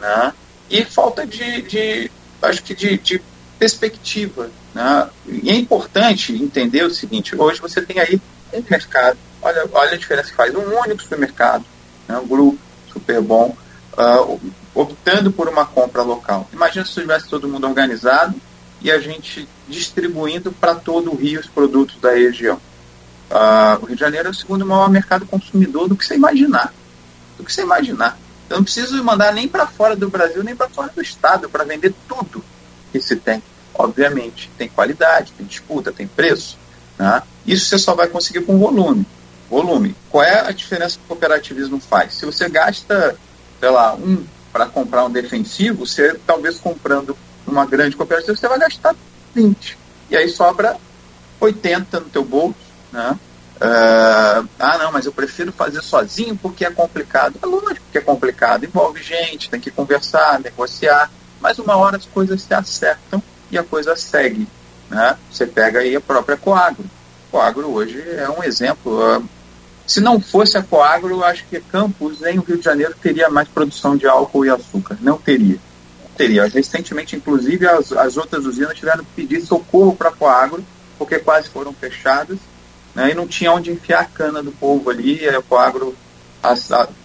né? 0.00 0.32
e 0.70 0.84
falta 0.84 1.26
de, 1.26 1.62
de 1.62 2.10
acho 2.40 2.62
que 2.62 2.74
de, 2.74 2.96
de 2.96 3.22
perspectiva. 3.62 4.50
Né? 4.74 5.08
E 5.28 5.48
é 5.48 5.54
importante 5.54 6.32
entender 6.32 6.82
o 6.84 6.90
seguinte, 6.92 7.36
hoje 7.36 7.60
você 7.60 7.80
tem 7.80 8.00
aí 8.00 8.20
um 8.52 8.60
mercado, 8.68 9.16
olha, 9.40 9.68
olha 9.72 9.92
a 9.92 9.96
diferença 9.96 10.30
que 10.30 10.36
faz, 10.36 10.52
um 10.52 10.80
único 10.80 11.00
supermercado, 11.00 11.64
né? 12.08 12.18
um 12.18 12.26
grupo 12.26 12.58
super 12.92 13.20
bom, 13.20 13.56
uh, 13.96 14.40
optando 14.74 15.30
por 15.30 15.48
uma 15.48 15.64
compra 15.64 16.02
local. 16.02 16.48
Imagina 16.52 16.84
se 16.84 16.92
tivesse 16.92 17.28
todo 17.28 17.46
mundo 17.46 17.64
organizado, 17.64 18.34
e 18.80 18.90
a 18.90 18.98
gente 18.98 19.48
distribuindo 19.68 20.50
para 20.50 20.74
todo 20.74 21.12
o 21.12 21.14
Rio 21.14 21.38
os 21.38 21.46
produtos 21.46 22.00
da 22.00 22.10
região. 22.10 22.56
Uh, 23.30 23.80
o 23.80 23.86
Rio 23.86 23.94
de 23.94 24.00
Janeiro 24.00 24.26
é 24.26 24.30
o 24.32 24.34
segundo 24.34 24.66
maior 24.66 24.90
mercado 24.90 25.24
consumidor 25.24 25.88
do 25.88 25.94
que 25.94 26.04
você 26.04 26.16
imaginar. 26.16 26.74
Do 27.38 27.44
que 27.44 27.52
você 27.52 27.62
imaginar. 27.62 28.18
Eu 28.50 28.56
não 28.56 28.64
preciso 28.64 29.02
mandar 29.04 29.32
nem 29.32 29.46
para 29.46 29.68
fora 29.68 29.94
do 29.94 30.10
Brasil, 30.10 30.42
nem 30.42 30.56
para 30.56 30.68
fora 30.68 30.90
do 30.92 31.00
estado, 31.00 31.48
para 31.48 31.62
vender 31.62 31.94
tudo 32.08 32.44
que 32.92 33.00
se 33.00 33.16
tem. 33.16 33.42
Obviamente, 33.74 34.50
tem 34.58 34.68
qualidade, 34.68 35.32
tem 35.32 35.46
disputa, 35.46 35.90
tem 35.90 36.06
preço. 36.06 36.58
Né? 36.98 37.22
Isso 37.46 37.66
você 37.66 37.78
só 37.78 37.94
vai 37.94 38.06
conseguir 38.06 38.42
com 38.42 38.58
volume. 38.58 39.06
Volume. 39.50 39.96
Qual 40.10 40.22
é 40.22 40.46
a 40.46 40.52
diferença 40.52 40.98
que 40.98 41.04
o 41.04 41.08
cooperativismo 41.08 41.80
faz? 41.80 42.14
Se 42.14 42.26
você 42.26 42.48
gasta, 42.48 43.16
sei 43.58 43.70
lá, 43.70 43.94
um 43.94 44.24
para 44.52 44.66
comprar 44.66 45.04
um 45.04 45.10
defensivo, 45.10 45.86
você 45.86 46.14
talvez 46.26 46.58
comprando 46.58 47.16
uma 47.46 47.64
grande 47.64 47.96
cooperativa, 47.96 48.36
você 48.36 48.46
vai 48.46 48.58
gastar 48.58 48.94
20. 49.34 49.78
E 50.10 50.16
aí 50.16 50.28
sobra 50.28 50.76
80 51.40 52.00
no 52.00 52.06
teu 52.06 52.24
bolso, 52.24 52.54
né? 52.92 53.18
Uh, 53.56 54.48
ah, 54.58 54.78
não, 54.78 54.90
mas 54.90 55.06
eu 55.06 55.12
prefiro 55.12 55.52
fazer 55.52 55.80
sozinho 55.82 56.36
porque 56.36 56.64
é 56.64 56.70
complicado. 56.70 57.38
É 57.40 57.46
lógico 57.46 57.86
que 57.90 57.98
é 57.98 58.00
complicado, 58.00 58.64
envolve 58.64 59.02
gente, 59.02 59.48
tem 59.48 59.60
que 59.60 59.70
conversar, 59.70 60.40
negociar, 60.40 61.10
mas 61.42 61.58
uma 61.58 61.76
hora 61.76 61.96
as 61.96 62.06
coisas 62.06 62.40
se 62.40 62.54
acertam 62.54 63.22
e 63.50 63.58
a 63.58 63.62
coisa 63.62 63.94
segue. 63.96 64.48
Né? 64.88 65.18
Você 65.30 65.46
pega 65.46 65.80
aí 65.80 65.94
a 65.94 66.00
própria 66.00 66.36
Coagro. 66.36 66.84
Coagro 67.30 67.70
hoje 67.70 68.00
é 68.00 68.28
um 68.30 68.42
exemplo. 68.42 69.18
Uh, 69.18 69.28
se 69.86 70.00
não 70.00 70.20
fosse 70.20 70.56
a 70.56 70.62
Coagro, 70.62 71.10
eu 71.10 71.24
acho 71.24 71.44
que 71.46 71.60
Campos, 71.60 72.22
em 72.22 72.38
Rio 72.38 72.56
de 72.56 72.64
Janeiro, 72.64 72.94
teria 73.02 73.28
mais 73.28 73.48
produção 73.48 73.96
de 73.96 74.06
álcool 74.06 74.46
e 74.46 74.50
açúcar. 74.50 74.96
Não 75.00 75.18
teria 75.18 75.58
teria. 76.16 76.46
Recentemente, 76.46 77.16
inclusive, 77.16 77.66
as, 77.66 77.92
as 77.92 78.16
outras 78.16 78.44
usinas 78.44 78.76
tiveram 78.76 79.04
que 79.04 79.10
pedir 79.16 79.40
socorro 79.40 79.94
para 79.94 80.10
a 80.10 80.12
Coagro, 80.12 80.64
porque 80.98 81.18
quase 81.18 81.48
foram 81.48 81.72
fechadas, 81.72 82.38
né, 82.94 83.10
e 83.10 83.14
não 83.14 83.26
tinha 83.26 83.52
onde 83.52 83.70
enfiar 83.70 84.00
a 84.00 84.04
cana 84.04 84.42
do 84.42 84.52
povo 84.52 84.90
ali, 84.90 85.26
a 85.28 85.42
Coagro 85.42 85.96
a, 86.42 86.54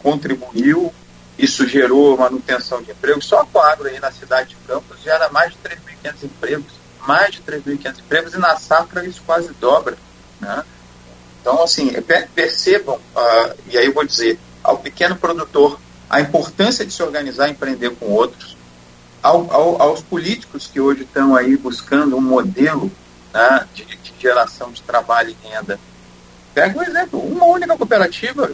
contribuiu, 0.03 0.93
isso 1.37 1.67
gerou 1.67 2.17
manutenção 2.17 2.81
de 2.81 2.91
empregos. 2.91 3.25
Só 3.25 3.41
a 3.41 3.45
Coagro 3.45 3.87
aí 3.87 3.99
na 3.99 4.11
cidade 4.11 4.49
de 4.49 4.55
Campos 4.67 5.01
gera 5.03 5.29
mais 5.29 5.53
de 5.53 5.59
3.500 5.59 6.23
empregos, 6.23 6.73
mais 7.05 7.35
de 7.35 7.41
3.500 7.41 7.99
empregos, 7.99 8.33
e 8.33 8.37
na 8.37 8.55
safra 8.57 9.05
isso 9.05 9.21
quase 9.25 9.53
dobra. 9.59 9.97
Né? 10.39 10.63
Então, 11.41 11.63
assim, 11.63 11.91
percebam, 12.33 12.95
uh, 12.95 13.55
e 13.67 13.77
aí 13.77 13.85
eu 13.85 13.93
vou 13.93 14.05
dizer, 14.05 14.39
ao 14.63 14.77
pequeno 14.79 15.15
produtor, 15.15 15.79
a 16.09 16.19
importância 16.19 16.85
de 16.85 16.93
se 16.93 17.03
organizar 17.03 17.47
e 17.47 17.51
empreender 17.51 17.91
com 17.91 18.07
outros, 18.07 18.57
ao, 19.21 19.51
ao, 19.51 19.81
aos 19.81 20.01
políticos 20.01 20.67
que 20.71 20.79
hoje 20.79 21.03
estão 21.03 21.35
aí 21.35 21.55
buscando 21.57 22.15
um 22.17 22.21
modelo 22.21 22.91
né, 23.33 23.67
de, 23.73 23.85
de, 23.85 24.13
geração 24.19 24.71
de 24.71 24.81
trabalho 24.81 25.29
e 25.29 25.47
renda. 25.47 25.79
Pega 26.53 26.79
um 26.79 26.81
exemplo, 26.81 27.19
uma 27.19 27.45
única 27.45 27.77
cooperativa, 27.77 28.51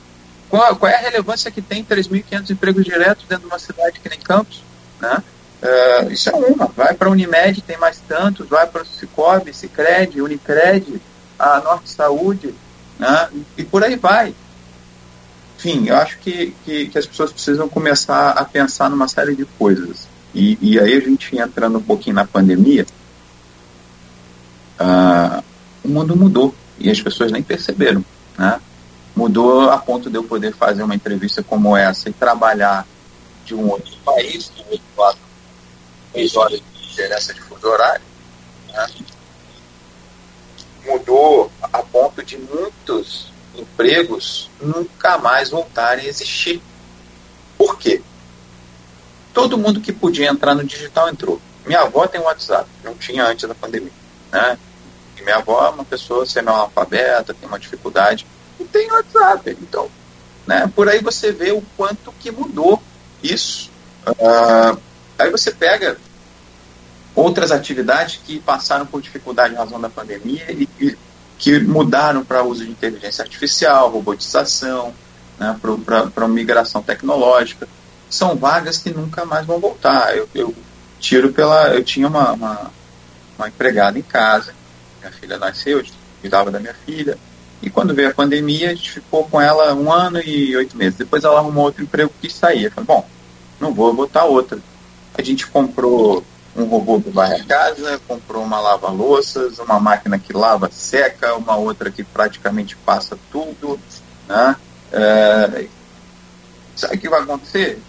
qual, 0.54 0.76
qual 0.76 0.92
é 0.92 0.96
a 0.98 1.00
relevância 1.00 1.50
que 1.50 1.64
tem 1.64 1.84
3.500 1.84 2.52
empregos 2.52 2.86
diretos 2.86 3.26
dentro 3.28 3.48
de 3.48 3.52
uma 3.52 3.58
cidade 3.58 4.00
que 4.00 4.08
nem 4.08 4.20
Campos? 4.20 4.64
Né? 5.02 5.24
Uh, 5.64 6.12
isso 6.12 6.30
é 6.30 6.34
uma. 6.36 6.68
Vai 6.68 6.94
para 6.94 7.08
a 7.08 7.12
Unimed, 7.12 7.64
tem 7.64 7.76
mais 7.76 8.00
tantos, 8.08 8.48
vai 8.48 8.68
para 8.68 8.84
o 8.84 8.86
Cicobi, 8.86 9.52
Cicred, 9.52 10.22
Unicred, 10.22 11.02
a 11.40 11.60
Norte 11.60 11.90
Saúde, 11.90 12.54
né? 13.00 13.30
e 13.58 13.64
por 13.64 13.84
aí 13.84 13.96
vai. 13.96 14.36
Enfim, 15.58 15.88
eu 15.88 15.98
acho 15.98 16.20
que, 16.20 16.56
que, 16.64 16.86
que 16.86 17.00
as 17.00 17.08
pessoas 17.08 17.34
precisam 17.34 17.68
começar 17.68 18.30
a 18.30 18.46
pensar 18.46 18.92
numa 18.92 19.08
série 19.08 19.36
de 19.36 19.46
coisas. 19.46 20.08
E, 20.36 20.60
e 20.62 20.80
aí 20.80 20.94
a 20.94 21.00
gente 21.00 21.36
entrando 21.36 21.80
um 21.80 21.84
pouquinho 21.84 22.16
na 22.16 22.28
pandemia, 22.28 22.86
uh, 24.80 25.44
o 25.84 25.88
mundo 25.88 26.16
mudou 26.16 26.54
e 26.78 26.92
as 26.92 27.02
pessoas 27.02 27.32
nem 27.32 27.42
perceberam, 27.42 28.06
né? 28.38 28.62
Mudou 29.16 29.70
a 29.70 29.78
ponto 29.78 30.10
de 30.10 30.18
eu 30.18 30.24
poder 30.24 30.54
fazer 30.56 30.84
uma 30.84 30.96
entrevista 30.96 31.44
como 31.44 31.78
essa 31.78 32.10
e 32.10 32.14
trabalhar 32.14 32.88
de 33.46 33.54
um 33.54 33.70
outro 33.70 33.96
país, 34.04 34.50
do 34.50 34.62
outro 34.72 34.82
lado, 34.98 35.18
três 36.12 36.36
horas 36.36 36.60
de 36.60 36.88
diferença 36.88 37.34
de 37.34 37.42
fuso 37.42 37.68
horário. 37.68 38.04
Né? 38.70 38.88
Mudou 40.86 41.52
a 41.62 41.80
ponto 41.80 42.24
de 42.24 42.38
muitos 42.38 43.32
empregos 43.56 44.50
nunca 44.60 45.18
mais 45.18 45.50
voltarem 45.50 46.06
a 46.06 46.10
existir. 46.10 46.62
Por 47.58 47.78
quê? 47.78 48.02
todo 49.34 49.58
mundo 49.58 49.82
que 49.82 49.92
podia 49.92 50.30
entrar 50.30 50.54
no 50.54 50.64
digital 50.64 51.10
entrou. 51.10 51.42
Minha 51.66 51.82
avó 51.82 52.06
tem 52.08 52.22
WhatsApp, 52.22 52.70
não 52.84 52.94
tinha 52.94 53.26
antes 53.26 53.48
da 53.48 53.56
pandemia. 53.56 53.92
Né? 54.32 54.58
E 55.18 55.24
minha 55.24 55.38
avó 55.38 55.66
é 55.66 55.70
uma 55.70 55.84
pessoa 55.84 56.26
semi-analfabeta, 56.26 57.34
tem 57.34 57.50
uma 57.50 57.60
dificuldade, 57.60 58.26
tem 58.64 58.92
WhatsApp. 58.92 59.58
Então, 59.62 59.90
né, 60.48 60.70
por 60.76 60.90
aí 60.90 61.02
você 61.02 61.32
vê 61.32 61.52
o 61.52 61.64
quanto 61.76 62.14
que 62.20 62.32
mudou 62.32 62.82
isso. 63.22 63.70
Uh, 64.08 64.78
aí 65.18 65.30
você 65.32 65.52
pega 65.52 65.98
outras 67.16 67.52
atividades 67.52 68.20
que 68.24 68.40
passaram 68.40 68.86
por 68.86 69.02
dificuldade 69.02 69.54
em 69.54 69.58
razão 69.58 69.80
da 69.80 69.90
pandemia 69.90 70.46
e, 70.52 70.98
que 71.38 71.60
mudaram 71.60 72.24
para 72.24 72.44
uso 72.44 72.64
de 72.64 72.72
inteligência 72.72 73.22
artificial, 73.22 73.90
robotização, 73.90 74.94
né, 75.38 75.60
para 76.14 76.28
migração 76.28 76.82
tecnológica 76.82 77.68
são 78.14 78.36
vagas 78.36 78.78
que 78.78 78.92
nunca 78.92 79.26
mais 79.26 79.46
vão 79.46 79.60
voltar. 79.60 80.16
Eu, 80.16 80.30
eu 80.36 80.56
tiro 81.00 81.34
pela. 81.34 81.70
Eu 81.70 81.84
tinha 81.84 82.08
uma, 82.08 82.32
uma, 82.34 82.72
uma, 83.38 83.48
empregada 83.48 83.98
em 83.98 84.04
casa, 84.04 84.54
minha 85.00 85.12
filha 85.12 85.38
nasceu, 85.38 85.80
eu 85.80 85.86
cuidava 86.22 86.52
da 86.52 86.60
minha 86.60 86.76
filha. 86.86 87.18
E 87.64 87.70
quando 87.70 87.96
veio 87.96 88.10
a 88.10 88.14
pandemia, 88.14 88.72
a 88.72 88.76
gente 88.76 88.92
ficou 88.92 89.24
com 89.26 89.40
ela 89.40 89.74
um 89.74 89.92
ano 89.92 90.20
e 90.20 90.54
oito 90.58 90.76
meses. 90.76 90.96
Depois 91.00 91.24
ela 91.24 91.40
arrumou 91.40 91.64
outro 91.64 91.82
emprego 91.82 92.12
que 92.22 92.30
saía. 92.30 92.70
Falei, 92.70 92.86
bom, 92.86 93.08
não 93.58 93.74
vou 93.74 93.94
botar 93.94 94.26
outra. 94.26 94.60
A 95.18 95.22
gente 95.22 95.48
comprou 95.48 96.22
um 96.56 96.66
robô 96.66 97.00
que 97.00 97.10
varre 97.10 97.36
a 97.36 97.44
casa, 97.46 98.02
comprou 98.06 98.44
uma 98.44 98.60
lava-louças, 98.60 99.60
uma 99.60 99.80
máquina 99.80 100.20
que 100.20 100.34
lava, 100.34 100.70
seca, 100.70 101.36
uma 101.36 101.56
outra 101.56 101.90
que 101.90 102.04
praticamente 102.04 102.76
passa 102.76 103.18
tudo. 103.32 103.80
Né? 104.28 104.56
É, 104.92 105.68
sabe 106.76 106.98
o 106.98 107.00
que 107.00 107.10
vai 107.10 107.22
acontecer? 107.22 107.82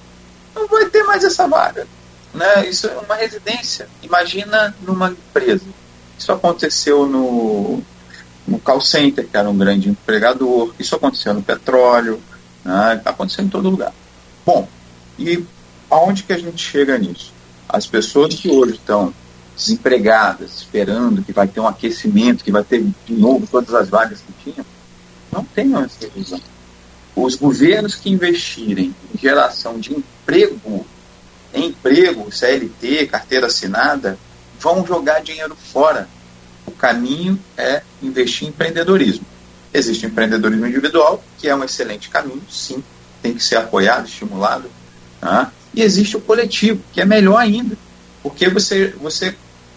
não 0.54 0.68
vai 0.68 0.87
ter 0.87 1.02
mais 1.02 1.24
essa 1.24 1.48
vaga. 1.48 1.84
Né? 2.32 2.68
Isso 2.68 2.87
é 2.87 2.96
uma 2.96 3.16
residência. 3.16 3.88
Imagina 4.02 4.72
numa 4.82 5.10
empresa. 5.10 5.66
Isso 6.16 6.30
aconteceu 6.30 7.06
no, 7.06 7.82
no 8.46 8.59
call 8.59 8.80
center, 8.80 9.26
que 9.26 9.37
era 9.37 9.48
um 9.48 9.57
grande 9.57 9.88
empregador, 9.88 10.74
isso 10.78 10.94
aconteceu 10.94 11.33
no 11.35 11.42
petróleo, 11.42 12.20
né? 12.64 13.00
aconteceu 13.04 13.44
em 13.44 13.48
todo 13.48 13.70
lugar. 13.70 13.92
Bom, 14.44 14.68
e 15.18 15.42
aonde 15.90 16.22
que 16.22 16.33
a 16.33 16.38
gente 16.38 16.62
chega 16.62 16.98
nisso? 16.98 17.33
As 17.68 17.87
pessoas 17.87 18.35
que 18.35 18.50
hoje 18.50 18.74
estão 18.74 19.12
desempregadas, 19.57 20.59
esperando 20.59 21.22
que 21.22 21.33
vai 21.33 21.46
ter 21.46 21.61
um 21.61 21.68
aquecimento, 21.68 22.44
que 22.44 22.52
vai 22.52 22.64
ter 22.64 22.85
de 23.07 23.14
novo 23.14 23.46
todas 23.46 23.72
as 23.74 23.88
vagas 23.88 24.20
que 24.20 24.50
tinham, 24.50 24.66
não 25.33 25.44
tenham 25.44 25.83
essa 25.83 26.09
visão. 26.09 26.40
Os 27.14 27.37
governos 27.37 27.94
que 27.94 28.11
investirem 28.11 28.94
em 29.14 29.18
geração 29.18 29.78
de 29.78 29.92
emprego, 29.94 30.85
emprego, 31.54 32.33
CLT, 32.33 33.07
carteira 33.07 33.46
assinada, 33.46 34.18
vão 34.59 34.85
jogar 34.85 35.20
dinheiro 35.20 35.57
fora. 35.57 36.09
O 36.66 36.70
caminho 36.70 37.38
é 37.57 37.83
investir 38.03 38.46
em 38.46 38.50
empreendedorismo. 38.50 39.24
Existe 39.72 40.07
o 40.07 40.09
empreendedorismo 40.09 40.66
individual, 40.66 41.22
que 41.38 41.48
é 41.48 41.55
um 41.55 41.64
excelente 41.64 42.09
caminho, 42.09 42.42
sim, 42.48 42.83
tem 43.22 43.35
que 43.35 43.42
ser 43.42 43.57
apoiado, 43.57 44.07
estimulado. 44.07 44.70
Tá? 45.20 45.50
E 45.74 45.83
existe 45.83 46.16
o 46.16 46.20
coletivo, 46.20 46.81
que 46.92 47.00
é 47.00 47.05
melhor 47.05 47.38
ainda, 47.38 47.77
porque 48.22 48.48
você, 48.48 48.88
você, 49.00 49.35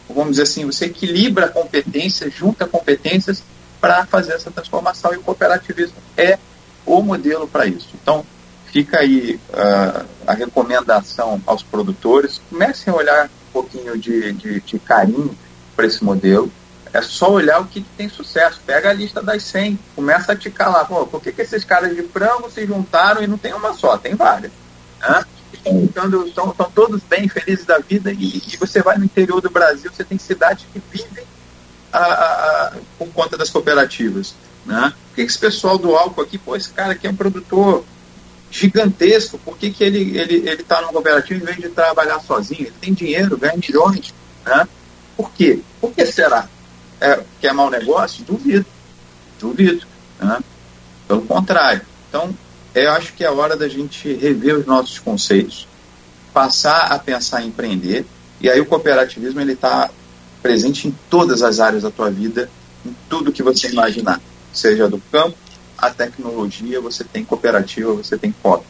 vamos 0.07 0.31
dizer 0.31 0.43
assim, 0.43 0.65
você 0.65 0.85
equilibra 0.85 1.49
competências, 1.49 2.33
junta 2.33 2.67
competências 2.67 3.41
para 3.81 4.05
fazer 4.05 4.33
essa 4.33 4.51
transformação 4.51 5.13
e 5.13 5.17
o 5.17 5.21
cooperativismo 5.21 5.97
é 6.15 6.37
o 6.85 7.01
modelo 7.01 7.47
para 7.47 7.65
isso. 7.65 7.89
Então, 8.01 8.25
fica 8.71 8.99
aí 8.99 9.39
uh, 9.49 10.05
a 10.25 10.33
recomendação 10.33 11.41
aos 11.45 11.63
produtores, 11.63 12.41
comecem 12.49 12.93
a 12.93 12.95
olhar 12.95 13.25
um 13.25 13.51
pouquinho 13.51 13.97
de, 13.97 14.33
de, 14.33 14.59
de 14.61 14.79
carinho 14.79 15.35
para 15.75 15.87
esse 15.87 16.03
modelo, 16.03 16.51
é 16.93 17.01
só 17.01 17.31
olhar 17.31 17.61
o 17.61 17.65
que, 17.65 17.81
tem 17.97 18.09
sucesso. 18.09 18.61
Pega 18.65 18.89
a 18.89 18.93
lista 18.93 19.21
das 19.21 19.43
100, 19.43 19.79
começa 19.95 20.31
a 20.31 20.35
ticar 20.35 20.71
lá. 20.71 20.85
Pô, 20.85 21.05
por 21.05 21.21
que, 21.21 21.31
que 21.31 21.41
esses 21.41 21.63
caras 21.63 21.95
de 21.95 22.03
frango 22.03 22.49
se 22.49 22.65
juntaram 22.65 23.21
e 23.21 23.27
não 23.27 23.37
tem 23.37 23.53
uma 23.53 23.73
só? 23.73 23.97
Tem 23.97 24.15
várias. 24.15 24.51
Né? 24.99 25.23
Estão, 25.65 26.25
estão, 26.25 26.51
estão 26.51 26.71
todos 26.71 27.01
bem, 27.03 27.27
felizes 27.27 27.65
da 27.65 27.79
vida. 27.79 28.11
E, 28.11 28.43
e, 28.47 28.57
você 28.57 28.81
vai 28.81 28.97
no 28.97 29.05
interior 29.05 29.41
do 29.41 29.49
Brasil, 29.49 29.91
você 29.91 30.03
tem 30.03 30.17
cidades 30.17 30.65
que 30.71 30.81
vivem 30.91 31.23
a, 31.91 31.99
a, 31.99 32.67
a, 32.67 32.73
por 32.97 33.07
conta 33.09 33.37
das 33.37 33.49
cooperativas. 33.49 34.35
Né? 34.65 34.93
Por 35.09 35.15
que 35.15 35.21
esse 35.21 35.37
pessoal 35.37 35.77
do 35.77 35.95
álcool 35.95 36.21
aqui, 36.21 36.37
pô, 36.37 36.55
esse 36.55 36.69
cara 36.69 36.93
aqui 36.93 37.07
é 37.07 37.09
um 37.09 37.15
produtor 37.15 37.83
gigantesco, 38.49 39.37
por 39.39 39.57
que, 39.57 39.71
que 39.71 39.83
ele 39.83 40.17
está 40.17 40.21
ele, 40.21 40.49
ele 40.49 40.63
tá 40.63 40.81
numa 40.81 40.93
cooperativa 40.93 41.41
em 41.41 41.45
vez 41.45 41.57
de 41.57 41.69
trabalhar 41.69 42.19
sozinho? 42.19 42.61
Ele 42.61 42.75
tem 42.79 42.93
dinheiro, 42.93 43.37
ganha 43.37 43.55
milhões. 43.57 44.13
Né? 44.45 44.67
Por 45.15 45.31
quê? 45.31 45.59
Por 45.81 45.91
que 45.91 46.05
será? 46.05 46.47
É, 46.99 47.19
que 47.39 47.47
é 47.47 47.53
mau 47.53 47.69
negócio? 47.69 48.23
Duvido. 48.23 48.65
Duvido. 49.39 49.85
Né? 50.19 50.39
Pelo 51.07 51.21
contrário. 51.21 51.81
Então, 52.09 52.33
eu 52.73 52.91
acho 52.91 53.13
que 53.13 53.23
é 53.23 53.31
hora 53.31 53.55
da 53.55 53.67
gente 53.67 54.13
rever 54.13 54.57
os 54.57 54.65
nossos 54.65 54.99
conceitos, 54.99 55.67
passar 56.33 56.91
a 56.91 56.99
pensar 56.99 57.41
em 57.41 57.47
empreender, 57.47 58.05
e 58.39 58.49
aí 58.49 58.59
o 58.59 58.65
cooperativismo 58.65 59.41
ele 59.41 59.53
está 59.53 59.89
presente 60.41 60.87
em 60.87 60.95
todas 61.09 61.41
as 61.41 61.59
áreas 61.59 61.83
da 61.83 61.91
tua 61.91 62.11
vida, 62.11 62.49
em 62.85 62.95
tudo 63.09 63.31
que 63.31 63.41
você 63.41 63.69
imaginar, 63.69 64.21
seja 64.53 64.87
do 64.87 65.01
campo, 65.11 65.35
a 65.77 65.89
tecnologia, 65.89 66.79
você 66.81 67.03
tem 67.03 67.23
cooperativa, 67.23 67.93
você 67.93 68.17
tem 68.17 68.33
COP. 68.43 68.63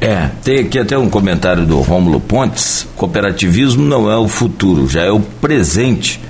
É, 0.00 0.28
tem 0.42 0.60
aqui 0.60 0.78
até 0.78 0.98
um 0.98 1.08
comentário 1.08 1.64
do 1.64 1.80
Rômulo 1.80 2.20
Pontes: 2.20 2.86
cooperativismo 2.96 3.84
não 3.84 4.10
é 4.10 4.16
o 4.16 4.28
futuro, 4.28 4.88
já 4.88 5.02
é 5.02 5.10
o 5.10 5.20
presente. 5.20 6.20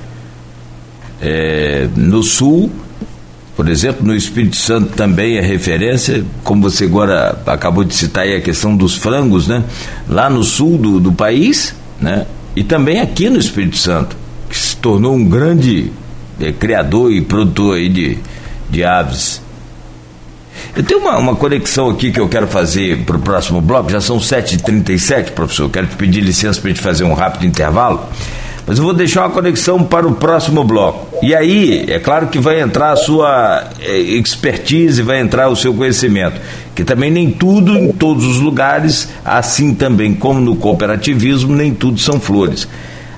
É, 1.21 1.89
no 1.97 2.23
Sul, 2.23 2.71
por 3.57 3.69
exemplo, 3.69 4.05
no 4.05 4.15
Espírito 4.15 4.57
Santo 4.57 4.95
também 4.97 5.37
é 5.37 5.41
referência, 5.41 6.25
como 6.43 6.63
você 6.63 6.85
agora 6.85 7.39
acabou 7.47 7.85
de 7.85 7.95
citar 7.95 8.25
aí 8.25 8.35
a 8.35 8.41
questão 8.41 8.77
dos 8.77 8.97
frangos, 8.97 9.47
né? 9.47 9.63
Lá 10.09 10.29
no 10.29 10.43
sul 10.43 10.77
do, 10.77 10.99
do 10.99 11.13
país, 11.13 11.75
né? 12.01 12.27
E 12.57 12.65
também 12.65 13.01
aqui 13.01 13.31
no 13.31 13.39
Espírito 13.39 13.77
Santo, 13.77 14.17
que 14.51 14.57
se 14.57 14.77
tornou 14.77 15.15
um 15.15 15.25
grande 15.25 15.93
é, 16.41 16.51
criador 16.51 17.13
e 17.13 17.21
produtor 17.21 17.77
aí 17.77 17.89
de, 17.89 18.19
de 18.69 18.83
aves. 18.83 19.41
Eu 20.75 20.83
tenho 20.83 21.01
uma, 21.01 21.17
uma 21.19 21.37
conexão 21.37 21.91
aqui 21.91 22.11
que 22.11 22.19
eu 22.19 22.29
quero 22.29 22.49
fazer 22.49 23.05
para 23.05 23.17
o 23.17 23.21
próximo 23.21 23.61
bloco, 23.61 23.89
já 23.89 24.01
são 24.01 24.19
7h37, 24.19 25.31
professor. 25.31 25.71
Quero 25.71 25.87
te 25.87 25.95
pedir 25.95 26.21
licença 26.21 26.61
para 26.61 26.71
a 26.71 26.75
gente 26.75 26.83
fazer 26.83 27.05
um 27.05 27.15
rápido 27.15 27.47
intervalo. 27.47 28.09
Mas 28.67 28.79
eu 28.79 28.85
vou 28.85 28.95
deixar 28.95 29.23
uma 29.23 29.31
conexão 29.31 29.83
para 29.83 30.07
o 30.07 30.15
próximo 30.15 30.65
bloco. 30.65 31.19
E 31.23 31.35
aí, 31.35 31.85
é 31.87 31.99
claro 31.99 32.29
que 32.29 32.39
vai 32.39 32.61
entrar 32.61 32.93
a 32.93 32.97
sua 32.97 33.69
é, 33.81 33.99
expertise, 33.99 35.03
vai 35.03 35.21
entrar 35.21 35.49
o 35.49 35.57
seu 35.57 35.75
conhecimento. 35.75 36.41
Que 36.75 36.83
também 36.83 37.11
nem 37.11 37.31
tudo, 37.31 37.77
em 37.77 37.93
todos 37.93 38.25
os 38.25 38.39
lugares, 38.39 39.11
assim 39.25 39.75
também 39.75 40.15
como 40.15 40.41
no 40.41 40.57
cooperativismo, 40.57 41.55
nem 41.55 41.75
tudo 41.75 42.01
são 42.01 42.19
flores. 42.19 42.67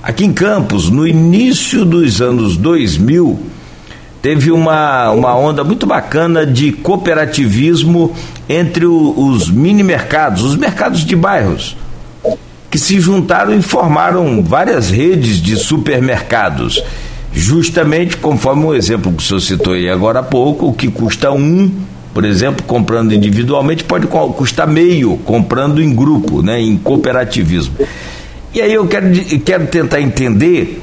Aqui 0.03 0.25
em 0.25 0.33
Campos, 0.33 0.89
no 0.89 1.07
início 1.07 1.85
dos 1.85 2.21
anos 2.21 2.57
2000, 2.57 3.39
teve 4.21 4.51
uma, 4.51 5.11
uma 5.11 5.35
onda 5.35 5.63
muito 5.63 5.85
bacana 5.85 6.45
de 6.45 6.71
cooperativismo 6.73 8.13
entre 8.49 8.85
o, 8.85 9.13
os 9.17 9.49
mini 9.49 9.83
mercados, 9.83 10.43
os 10.43 10.55
mercados 10.55 11.05
de 11.05 11.15
bairros, 11.15 11.77
que 12.69 12.77
se 12.77 12.99
juntaram 12.99 13.53
e 13.53 13.61
formaram 13.61 14.43
várias 14.43 14.89
redes 14.89 15.41
de 15.41 15.55
supermercados. 15.55 16.83
Justamente 17.33 18.17
conforme 18.17 18.65
o 18.65 18.73
exemplo 18.73 19.11
que 19.11 19.21
o 19.21 19.25
senhor 19.25 19.39
citou 19.39 19.73
aí 19.73 19.89
agora 19.89 20.19
há 20.19 20.23
pouco, 20.23 20.67
o 20.67 20.73
que 20.73 20.87
custa 20.87 21.31
um, 21.31 21.71
por 22.13 22.25
exemplo, 22.25 22.63
comprando 22.65 23.13
individualmente, 23.13 23.83
pode 23.83 24.07
custar 24.07 24.67
meio 24.67 25.17
comprando 25.17 25.81
em 25.81 25.93
grupo, 25.93 26.41
né, 26.41 26.59
em 26.59 26.75
cooperativismo. 26.77 27.75
E 28.53 28.61
aí 28.61 28.73
eu 28.73 28.87
quero, 28.87 29.13
quero 29.45 29.67
tentar 29.67 30.01
entender 30.01 30.81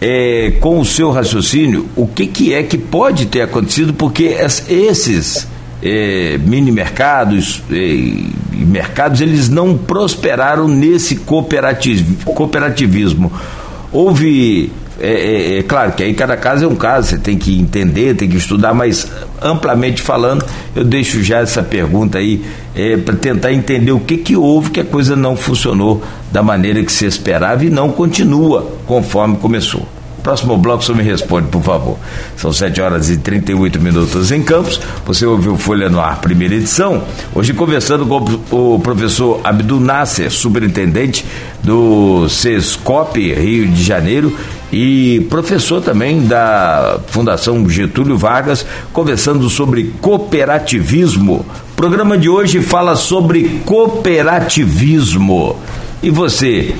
é, 0.00 0.52
com 0.60 0.78
o 0.78 0.84
seu 0.84 1.10
raciocínio, 1.10 1.86
o 1.96 2.06
que, 2.06 2.26
que 2.26 2.52
é 2.52 2.62
que 2.62 2.76
pode 2.76 3.26
ter 3.26 3.40
acontecido, 3.42 3.94
porque 3.94 4.36
esses 4.68 5.48
é, 5.82 6.38
mini 6.38 6.72
mercados 6.72 7.62
e 7.70 8.32
é, 8.52 8.64
mercados 8.64 9.20
eles 9.20 9.48
não 9.48 9.76
prosperaram 9.76 10.68
nesse 10.68 11.16
cooperativismo. 11.16 13.32
Houve 13.92 14.72
é, 14.98 15.10
é, 15.10 15.58
é, 15.58 15.62
claro 15.62 15.92
que 15.92 16.02
aí 16.02 16.14
cada 16.14 16.36
caso 16.36 16.64
é 16.64 16.68
um 16.68 16.74
caso, 16.74 17.08
você 17.08 17.18
tem 17.18 17.36
que 17.36 17.58
entender, 17.58 18.16
tem 18.16 18.28
que 18.28 18.36
estudar, 18.36 18.72
mas 18.72 19.10
amplamente 19.42 20.00
falando, 20.00 20.44
eu 20.74 20.84
deixo 20.84 21.22
já 21.22 21.40
essa 21.40 21.62
pergunta 21.62 22.18
aí 22.18 22.42
é, 22.74 22.96
para 22.96 23.14
tentar 23.14 23.52
entender 23.52 23.92
o 23.92 24.00
que, 24.00 24.16
que 24.16 24.34
houve 24.34 24.70
que 24.70 24.80
a 24.80 24.84
coisa 24.84 25.14
não 25.14 25.36
funcionou 25.36 26.02
da 26.32 26.42
maneira 26.42 26.82
que 26.82 26.90
se 26.90 27.04
esperava 27.04 27.64
e 27.64 27.70
não 27.70 27.90
continua 27.90 28.72
conforme 28.86 29.36
começou. 29.36 29.86
Próximo 30.26 30.58
bloco, 30.58 30.82
você 30.82 30.92
me 30.92 31.04
responde, 31.04 31.46
por 31.46 31.62
favor. 31.62 31.96
São 32.36 32.52
7 32.52 32.80
horas 32.80 33.08
e 33.10 33.16
38 33.16 33.80
minutos 33.80 34.32
em 34.32 34.42
Campos. 34.42 34.80
Você 35.04 35.24
ouviu 35.24 35.56
Folha 35.56 35.88
no 35.88 36.00
Ar, 36.00 36.20
primeira 36.20 36.56
edição. 36.56 37.04
Hoje 37.32 37.52
conversando 37.52 38.04
com 38.04 38.40
o 38.50 38.80
professor 38.80 39.40
Abdul 39.44 39.78
Nasser, 39.78 40.28
superintendente 40.28 41.24
do 41.62 42.28
CESCOP 42.28 43.34
Rio 43.34 43.68
de 43.68 43.80
Janeiro 43.80 44.36
e 44.72 45.24
professor 45.30 45.80
também 45.80 46.26
da 46.26 46.98
Fundação 47.06 47.68
Getúlio 47.68 48.18
Vargas, 48.18 48.66
conversando 48.92 49.48
sobre 49.48 49.94
cooperativismo. 50.00 51.46
O 51.70 51.76
programa 51.76 52.18
de 52.18 52.28
hoje 52.28 52.60
fala 52.60 52.96
sobre 52.96 53.60
cooperativismo. 53.64 55.56
E 56.02 56.10
você 56.10 56.74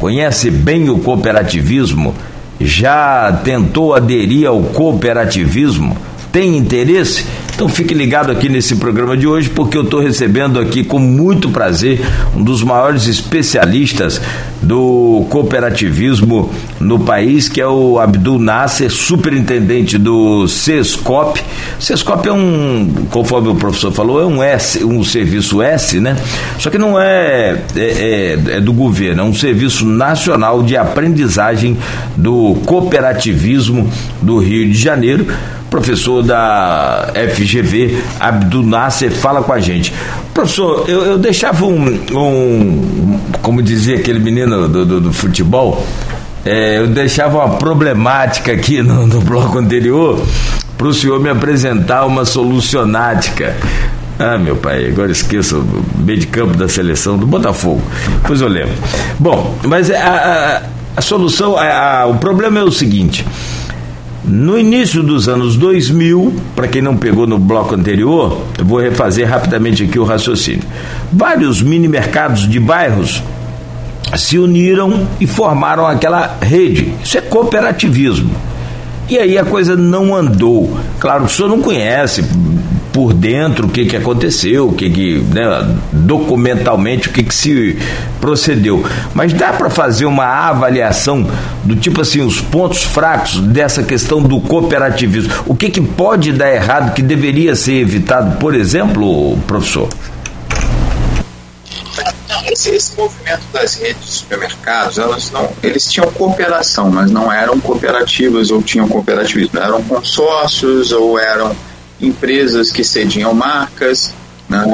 conhece 0.00 0.50
bem 0.50 0.90
o 0.90 0.98
cooperativismo? 0.98 2.12
Já 2.60 3.32
tentou 3.44 3.94
aderir 3.94 4.48
ao 4.48 4.60
cooperativismo? 4.62 5.96
Tem 6.32 6.56
interesse? 6.56 7.26
Então 7.58 7.68
fique 7.68 7.92
ligado 7.92 8.30
aqui 8.30 8.48
nesse 8.48 8.76
programa 8.76 9.16
de 9.16 9.26
hoje, 9.26 9.50
porque 9.50 9.76
eu 9.76 9.82
estou 9.82 9.98
recebendo 9.98 10.60
aqui 10.60 10.84
com 10.84 11.00
muito 11.00 11.50
prazer 11.50 12.00
um 12.36 12.40
dos 12.40 12.62
maiores 12.62 13.08
especialistas 13.08 14.20
do 14.62 15.26
cooperativismo 15.28 16.52
no 16.78 17.00
país, 17.00 17.48
que 17.48 17.60
é 17.60 17.66
o 17.66 17.98
Abdul 17.98 18.38
Nasser, 18.38 18.88
superintendente 18.92 19.98
do 19.98 20.46
CESCOP. 20.46 21.42
CESCOP 21.80 22.28
é 22.28 22.32
um, 22.32 23.06
conforme 23.10 23.48
o 23.48 23.56
professor 23.56 23.90
falou, 23.90 24.22
é 24.22 24.24
um 24.24 24.40
S, 24.40 24.84
um 24.84 25.02
serviço 25.02 25.60
S, 25.60 25.98
né? 25.98 26.16
Só 26.60 26.70
que 26.70 26.78
não 26.78 26.96
é, 26.96 27.60
é, 27.74 27.80
é, 27.80 28.38
é 28.58 28.60
do 28.60 28.72
governo, 28.72 29.22
é 29.22 29.24
um 29.24 29.34
serviço 29.34 29.84
nacional 29.84 30.62
de 30.62 30.76
aprendizagem 30.76 31.76
do 32.16 32.56
cooperativismo 32.64 33.90
do 34.22 34.38
Rio 34.38 34.64
de 34.70 34.78
Janeiro 34.78 35.26
professor 35.70 36.22
da 36.22 37.12
FGV, 37.34 38.02
Abdul 38.18 38.64
Nasser, 38.64 39.10
fala 39.10 39.42
com 39.42 39.52
a 39.52 39.60
gente. 39.60 39.92
Professor, 40.32 40.84
eu, 40.88 41.04
eu 41.04 41.18
deixava 41.18 41.64
um, 41.64 42.00
um, 42.12 43.20
como 43.42 43.62
dizia 43.62 43.96
aquele 43.96 44.18
menino 44.18 44.68
do, 44.68 44.84
do, 44.84 45.00
do 45.00 45.12
futebol, 45.12 45.86
é, 46.44 46.78
eu 46.78 46.86
deixava 46.86 47.44
uma 47.44 47.56
problemática 47.56 48.52
aqui 48.52 48.82
no, 48.82 49.06
no 49.06 49.20
bloco 49.20 49.58
anterior 49.58 50.20
para 50.76 50.86
o 50.86 50.94
senhor 50.94 51.20
me 51.20 51.28
apresentar 51.28 52.06
uma 52.06 52.24
solucionática. 52.24 53.56
Ah, 54.18 54.38
meu 54.38 54.56
pai, 54.56 54.88
agora 54.88 55.12
esqueço 55.12 55.58
o 55.58 56.00
meio 56.00 56.18
de 56.18 56.26
campo 56.26 56.56
da 56.56 56.68
seleção 56.68 57.16
do 57.16 57.26
Botafogo. 57.26 57.82
Pois 58.26 58.40
eu 58.40 58.48
lembro. 58.48 58.74
Bom, 59.18 59.56
mas 59.64 59.90
a, 59.90 59.96
a, 59.96 60.62
a 60.96 61.00
solução, 61.00 61.56
a, 61.56 62.06
o 62.06 62.16
problema 62.16 62.58
é 62.60 62.64
o 62.64 62.72
seguinte. 62.72 63.24
No 64.28 64.58
início 64.58 65.02
dos 65.02 65.26
anos 65.26 65.56
2000, 65.56 66.34
para 66.54 66.68
quem 66.68 66.82
não 66.82 66.94
pegou 66.94 67.26
no 67.26 67.38
bloco 67.38 67.74
anterior, 67.74 68.42
eu 68.58 68.64
vou 68.64 68.78
refazer 68.78 69.26
rapidamente 69.26 69.84
aqui 69.84 69.98
o 69.98 70.04
raciocínio. 70.04 70.64
Vários 71.10 71.62
mini 71.62 71.88
mercados 71.88 72.46
de 72.46 72.60
bairros 72.60 73.22
se 74.18 74.38
uniram 74.38 75.08
e 75.18 75.26
formaram 75.26 75.86
aquela 75.86 76.36
rede. 76.42 76.92
Isso 77.02 77.16
é 77.16 77.22
cooperativismo. 77.22 78.30
E 79.08 79.18
aí 79.18 79.38
a 79.38 79.46
coisa 79.46 79.74
não 79.74 80.14
andou. 80.14 80.78
Claro 81.00 81.24
que 81.24 81.32
o 81.32 81.34
senhor 81.34 81.48
não 81.48 81.62
conhece 81.62 82.22
por 82.92 83.12
dentro 83.12 83.66
o 83.66 83.70
que, 83.70 83.86
que 83.86 83.96
aconteceu, 83.96 84.68
o 84.68 84.72
que, 84.72 84.90
que 84.90 85.18
né, 85.18 85.76
documentalmente 85.92 87.08
o 87.08 87.12
que, 87.12 87.22
que 87.22 87.34
se 87.34 87.78
procedeu. 88.20 88.84
Mas 89.14 89.32
dá 89.32 89.52
para 89.52 89.70
fazer 89.70 90.06
uma 90.06 90.24
avaliação 90.24 91.26
do 91.64 91.76
tipo 91.76 92.00
assim, 92.00 92.20
os 92.20 92.40
pontos 92.40 92.82
fracos 92.82 93.40
dessa 93.40 93.82
questão 93.82 94.22
do 94.22 94.40
cooperativismo. 94.40 95.32
O 95.46 95.54
que, 95.54 95.70
que 95.70 95.80
pode 95.80 96.32
dar 96.32 96.52
errado 96.52 96.94
que 96.94 97.02
deveria 97.02 97.54
ser 97.54 97.74
evitado, 97.74 98.36
por 98.38 98.54
exemplo, 98.54 99.36
professor? 99.46 99.88
esse, 102.52 102.70
esse 102.70 102.96
movimento 102.96 103.42
das 103.52 103.74
redes 103.74 104.04
de 104.04 104.10
supermercados, 104.10 104.98
elas 104.98 105.30
não, 105.30 105.50
eles 105.62 105.90
tinham 105.90 106.10
cooperação, 106.12 106.90
mas 106.90 107.10
não 107.10 107.32
eram 107.32 107.60
cooperativas 107.60 108.50
ou 108.50 108.62
tinham 108.62 108.88
cooperativismo, 108.88 109.58
eram 109.58 109.82
consórcios 109.84 110.92
ou 110.92 111.18
eram 111.18 111.54
empresas 112.00 112.70
que 112.70 112.84
cediam 112.84 113.32
marcas. 113.34 114.12
Né? 114.48 114.64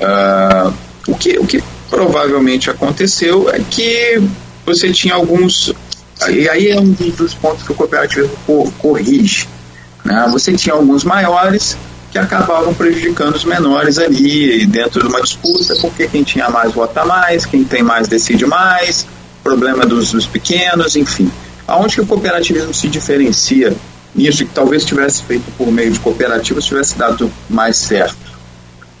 Uh, 0.00 0.72
o, 1.08 1.14
que, 1.14 1.38
o 1.38 1.46
que 1.46 1.62
provavelmente 1.88 2.70
aconteceu 2.70 3.50
é 3.50 3.60
que 3.60 4.22
você 4.64 4.92
tinha 4.92 5.14
alguns. 5.14 5.72
E 6.28 6.48
aí 6.48 6.68
é 6.68 6.80
um 6.80 6.92
dos 6.92 7.34
pontos 7.34 7.64
que 7.64 7.72
o 7.72 7.74
cooperativismo 7.74 8.72
corrige. 8.78 9.48
Né? 10.04 10.28
Você 10.30 10.52
tinha 10.52 10.74
alguns 10.74 11.04
maiores 11.04 11.76
que 12.10 12.18
acabavam 12.18 12.74
prejudicando 12.74 13.36
os 13.36 13.44
menores 13.44 13.98
ali 13.98 14.66
dentro 14.66 15.00
de 15.00 15.06
uma 15.06 15.22
disputa, 15.22 15.76
porque 15.80 16.08
quem 16.08 16.24
tinha 16.24 16.50
mais 16.50 16.72
vota 16.72 17.04
mais, 17.04 17.46
quem 17.46 17.62
tem 17.62 17.82
mais 17.82 18.08
decide 18.08 18.44
mais, 18.46 19.06
problema 19.44 19.86
dos, 19.86 20.12
dos 20.12 20.26
pequenos, 20.26 20.96
enfim. 20.96 21.30
Aonde 21.66 21.94
que 21.94 22.00
o 22.00 22.06
cooperativismo 22.06 22.74
se 22.74 22.88
diferencia 22.88 23.74
nisso, 24.14 24.44
que 24.44 24.52
talvez 24.52 24.84
tivesse 24.84 25.22
feito 25.22 25.44
por 25.56 25.70
meio 25.70 25.90
de 25.90 26.00
cooperativas 26.00 26.64
tivesse 26.64 26.96
dado 26.96 27.30
mais 27.48 27.76
certo? 27.76 28.30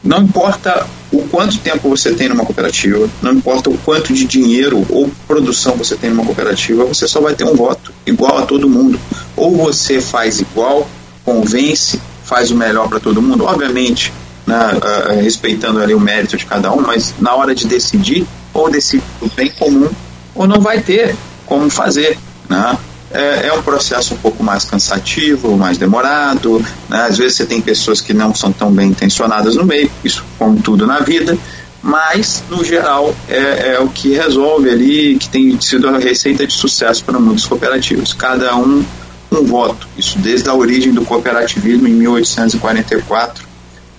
Não 0.02 0.22
importa 0.22 0.86
o 1.12 1.22
quanto 1.28 1.58
tempo 1.58 1.88
você 1.88 2.14
tem 2.14 2.28
numa 2.28 2.44
cooperativa, 2.44 3.08
não 3.20 3.32
importa 3.32 3.68
o 3.68 3.76
quanto 3.78 4.14
de 4.14 4.24
dinheiro 4.24 4.86
ou 4.88 5.10
produção 5.26 5.74
você 5.76 5.94
tem 5.94 6.08
numa 6.08 6.24
cooperativa, 6.24 6.84
você 6.84 7.06
só 7.06 7.20
vai 7.20 7.34
ter 7.34 7.44
um 7.44 7.54
voto 7.54 7.92
igual 8.06 8.38
a 8.38 8.46
todo 8.46 8.68
mundo. 8.68 8.98
Ou 9.36 9.56
você 9.56 10.00
faz 10.00 10.40
igual, 10.40 10.88
convence 11.24 12.00
faz 12.24 12.50
o 12.50 12.56
melhor 12.56 12.88
para 12.88 13.00
todo 13.00 13.20
mundo, 13.20 13.44
obviamente, 13.44 14.12
né, 14.46 14.56
uh, 14.56 15.20
respeitando 15.20 15.80
ali 15.80 15.94
o 15.94 16.00
mérito 16.00 16.36
de 16.36 16.46
cada 16.46 16.72
um, 16.72 16.80
mas 16.80 17.12
na 17.18 17.34
hora 17.34 17.54
de 17.54 17.66
decidir, 17.66 18.24
ou 18.54 18.70
decide 18.70 19.02
o 19.20 19.28
bem 19.28 19.50
comum, 19.50 19.90
ou 20.34 20.46
não 20.46 20.60
vai 20.60 20.80
ter 20.80 21.14
como 21.44 21.68
fazer. 21.68 22.16
Né? 22.48 22.78
É, 23.12 23.48
é, 23.48 23.52
um 23.52 23.62
processo 23.62 24.14
um 24.14 24.18
pouco 24.18 24.42
mais 24.42 24.64
cansativo, 24.64 25.56
mais 25.56 25.76
demorado. 25.76 26.64
Né? 26.88 27.02
Às 27.02 27.18
vezes 27.18 27.36
você 27.36 27.46
tem 27.46 27.60
pessoas 27.60 28.00
que 28.00 28.14
não 28.14 28.34
são 28.34 28.52
tão 28.52 28.70
bem 28.70 28.88
intencionadas 28.88 29.56
no 29.56 29.64
meio, 29.64 29.90
isso 30.04 30.24
como 30.38 30.60
tudo 30.62 30.86
na 30.86 31.00
vida, 31.00 31.36
mas 31.82 32.42
no 32.48 32.64
geral 32.64 33.14
é, 33.28 33.74
é 33.74 33.80
o 33.80 33.88
que 33.88 34.14
resolve 34.14 34.70
ali, 34.70 35.16
que 35.18 35.28
tem 35.28 35.60
sido 35.60 35.88
a 35.88 35.98
receita 35.98 36.46
de 36.46 36.52
sucesso 36.52 37.02
para 37.04 37.18
muitos 37.18 37.46
cooperativos. 37.46 38.12
Cada 38.12 38.54
um 38.54 38.84
um 39.32 39.44
voto. 39.44 39.88
Isso 39.96 40.18
desde 40.18 40.48
a 40.48 40.54
origem 40.54 40.92
do 40.92 41.04
cooperativismo 41.04 41.86
em 41.86 41.92
1844, 41.92 43.44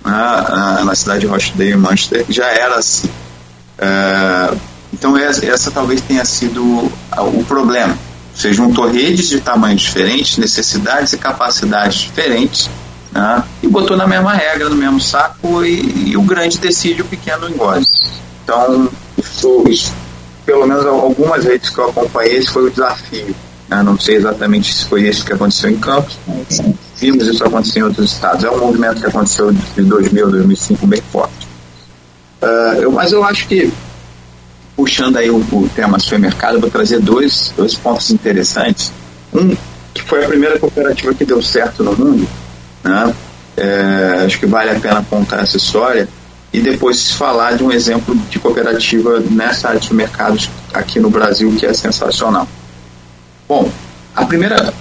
na, 0.03 0.83
na 0.83 0.95
cidade 0.95 1.21
de 1.21 1.27
Rochdale, 1.27 1.75
Manchester, 1.75 2.25
já 2.27 2.47
era 2.47 2.75
assim. 2.75 3.09
É, 3.77 4.53
então 4.93 5.17
essa, 5.17 5.45
essa, 5.45 5.71
talvez 5.71 6.01
tenha 6.01 6.25
sido 6.25 6.91
o 7.17 7.45
problema. 7.47 7.97
Você 8.35 8.53
juntou 8.53 8.89
redes 8.89 9.29
de 9.29 9.39
tamanhos 9.39 9.81
diferentes, 9.81 10.37
necessidades 10.37 11.13
e 11.13 11.17
capacidades 11.17 11.99
diferentes, 11.99 12.69
né, 13.11 13.43
e 13.61 13.67
botou 13.67 13.97
na 13.97 14.07
mesma 14.07 14.33
regra, 14.33 14.69
no 14.69 14.75
mesmo 14.75 14.99
saco, 14.99 15.63
e, 15.65 16.11
e 16.11 16.17
o 16.17 16.21
grande 16.21 16.57
decide, 16.57 17.01
o 17.01 17.05
pequeno 17.05 17.49
engole. 17.49 17.85
Então, 18.43 18.89
isso, 19.17 19.63
isso, 19.67 19.93
pelo 20.45 20.65
menos 20.65 20.85
algumas 20.85 21.43
redes 21.43 21.69
que 21.69 21.77
eu 21.77 21.89
acompanhei, 21.89 22.37
esse 22.37 22.49
foi 22.49 22.67
o 22.67 22.69
desafio 22.69 23.35
né? 23.71 23.81
Não 23.81 23.97
sei 23.97 24.17
exatamente 24.17 24.73
se 24.73 24.85
foi 24.85 25.07
isso 25.07 25.25
que 25.25 25.31
aconteceu 25.31 25.69
em 25.71 25.77
Campos, 25.77 26.19
vimos 26.97 27.25
isso 27.25 27.43
acontecer 27.43 27.79
em 27.79 27.83
outros 27.83 28.11
estados. 28.11 28.43
É 28.43 28.51
um 28.51 28.59
movimento 28.59 28.99
que 28.99 29.07
aconteceu 29.07 29.51
de 29.53 29.81
2000 29.81 30.27
a 30.27 30.29
2005 30.29 30.85
bem 30.85 31.01
forte. 31.09 31.47
Uh, 32.41 32.81
eu, 32.81 32.91
mas 32.91 33.13
eu 33.13 33.23
acho 33.23 33.47
que, 33.47 33.71
puxando 34.81 35.17
aí 35.17 35.29
o, 35.29 35.37
o 35.37 35.69
tema 35.75 35.99
supermercado, 35.99 36.55
eu 36.55 36.59
vou 36.59 36.69
trazer 36.71 36.99
dois, 36.99 37.53
dois 37.55 37.75
pontos 37.75 38.09
interessantes. 38.09 38.91
Um, 39.31 39.55
que 39.93 40.01
foi 40.01 40.25
a 40.25 40.27
primeira 40.27 40.57
cooperativa 40.57 41.13
que 41.13 41.23
deu 41.23 41.39
certo 41.39 41.83
no 41.83 41.95
mundo, 41.95 42.27
né? 42.83 43.13
É, 43.55 44.23
acho 44.25 44.39
que 44.39 44.47
vale 44.47 44.71
a 44.71 44.79
pena 44.79 45.05
contar 45.07 45.43
essa 45.43 45.55
história 45.55 46.09
e 46.51 46.59
depois 46.61 47.11
falar 47.11 47.57
de 47.57 47.63
um 47.63 47.71
exemplo 47.71 48.15
de 48.15 48.39
cooperativa 48.39 49.19
nessa 49.29 49.67
área 49.67 49.79
de 49.79 49.85
supermercados 49.85 50.49
aqui 50.73 50.99
no 50.99 51.11
Brasil 51.11 51.53
que 51.55 51.65
é 51.67 51.73
sensacional. 51.73 52.47
Bom, 53.47 53.69
a 54.15 54.25
primeira, 54.25 54.73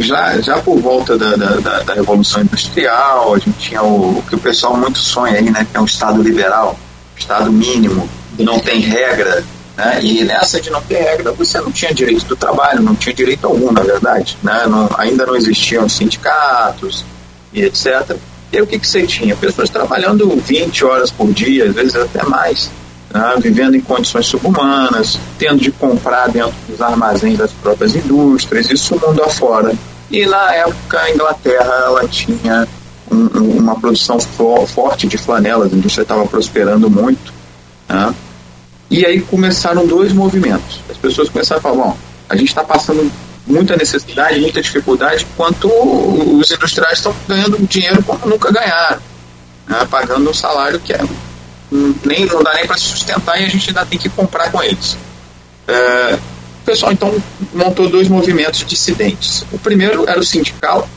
já, 0.00 0.40
já 0.40 0.58
por 0.58 0.80
volta 0.80 1.16
da, 1.16 1.36
da, 1.36 1.80
da, 1.82 1.94
Revolução 1.94 2.42
Industrial, 2.42 3.32
a 3.32 3.38
gente 3.38 3.58
tinha 3.58 3.82
o, 3.82 4.18
o, 4.18 4.22
que 4.28 4.34
o 4.34 4.38
pessoal 4.38 4.76
muito 4.76 4.98
sonha 4.98 5.38
aí, 5.38 5.50
né, 5.50 5.64
que 5.70 5.76
é 5.76 5.80
um 5.80 5.84
Estado 5.84 6.20
liberal, 6.20 6.76
Estado 7.16 7.52
mínimo, 7.52 8.08
que 8.36 8.42
não 8.42 8.58
tem 8.58 8.80
regra, 8.80 9.44
né, 9.76 9.98
e 10.02 10.24
nessa 10.24 10.60
de 10.60 10.70
não 10.70 10.80
ter 10.82 10.98
regra, 10.98 11.32
você 11.32 11.60
não 11.60 11.72
tinha 11.72 11.92
direito 11.92 12.24
do 12.26 12.36
trabalho, 12.36 12.82
não 12.82 12.94
tinha 12.94 13.14
direito 13.14 13.46
algum, 13.46 13.72
na 13.72 13.82
verdade, 13.82 14.36
né, 14.42 14.66
não, 14.68 14.88
ainda 14.96 15.26
não 15.26 15.36
existiam 15.36 15.88
sindicatos 15.88 17.04
e 17.52 17.62
etc. 17.62 18.16
E 18.52 18.60
o 18.60 18.66
que, 18.66 18.78
que 18.78 18.86
você 18.86 19.04
tinha? 19.06 19.34
Pessoas 19.34 19.68
trabalhando 19.68 20.28
20 20.36 20.84
horas 20.84 21.10
por 21.10 21.32
dia, 21.32 21.64
às 21.66 21.74
vezes 21.74 21.96
até 21.96 22.22
mais, 22.24 22.70
né, 23.12 23.34
vivendo 23.40 23.74
em 23.74 23.80
condições 23.80 24.26
subhumanas, 24.26 25.18
tendo 25.38 25.58
de 25.58 25.72
comprar 25.72 26.28
dentro 26.28 26.54
dos 26.68 26.80
armazéns 26.80 27.38
das 27.38 27.52
próprias 27.52 27.94
indústrias, 27.96 28.70
isso 28.70 28.94
mundo 28.94 29.22
afora. 29.22 29.72
E 30.10 30.24
na 30.26 30.54
época 30.54 31.00
a 31.00 31.10
Inglaterra 31.10 31.82
ela 31.86 32.06
tinha 32.06 32.68
um, 33.10 33.58
uma 33.58 33.74
produção 33.74 34.20
for, 34.20 34.66
forte 34.66 35.06
de 35.06 35.18
flanelas, 35.18 35.72
a 35.72 35.76
indústria 35.76 36.02
estava 36.02 36.26
prosperando 36.26 36.88
muito. 36.88 37.32
Né? 37.88 38.14
E 38.94 39.04
aí 39.04 39.20
começaram 39.20 39.84
dois 39.84 40.12
movimentos. 40.12 40.80
As 40.88 40.96
pessoas 40.96 41.28
começaram 41.28 41.58
a 41.58 41.62
falar: 41.62 41.74
bom, 41.74 41.98
a 42.28 42.36
gente 42.36 42.46
está 42.46 42.62
passando 42.62 43.10
muita 43.44 43.76
necessidade, 43.76 44.38
muita 44.38 44.62
dificuldade, 44.62 45.26
enquanto 45.32 45.66
os 45.66 46.48
industriais 46.48 46.98
estão 46.98 47.12
ganhando 47.26 47.58
dinheiro 47.66 48.00
como 48.04 48.24
nunca 48.24 48.52
ganharam, 48.52 49.00
né? 49.66 49.84
pagando 49.90 50.30
um 50.30 50.32
salário 50.32 50.78
que 50.78 50.92
é 50.92 51.00
nem, 52.04 52.24
não 52.26 52.40
dá 52.40 52.54
nem 52.54 52.68
para 52.68 52.76
se 52.76 52.84
sustentar 52.84 53.40
e 53.42 53.44
a 53.44 53.48
gente 53.48 53.68
ainda 53.68 53.84
tem 53.84 53.98
que 53.98 54.08
comprar 54.08 54.52
com 54.52 54.62
eles. 54.62 54.96
É, 55.66 56.14
o 56.62 56.64
pessoal 56.64 56.92
então 56.92 57.12
montou 57.52 57.88
dois 57.88 58.06
movimentos 58.06 58.64
dissidentes. 58.64 59.44
O 59.50 59.58
primeiro 59.58 60.08
era 60.08 60.20
o 60.20 60.24
sindical, 60.24 60.88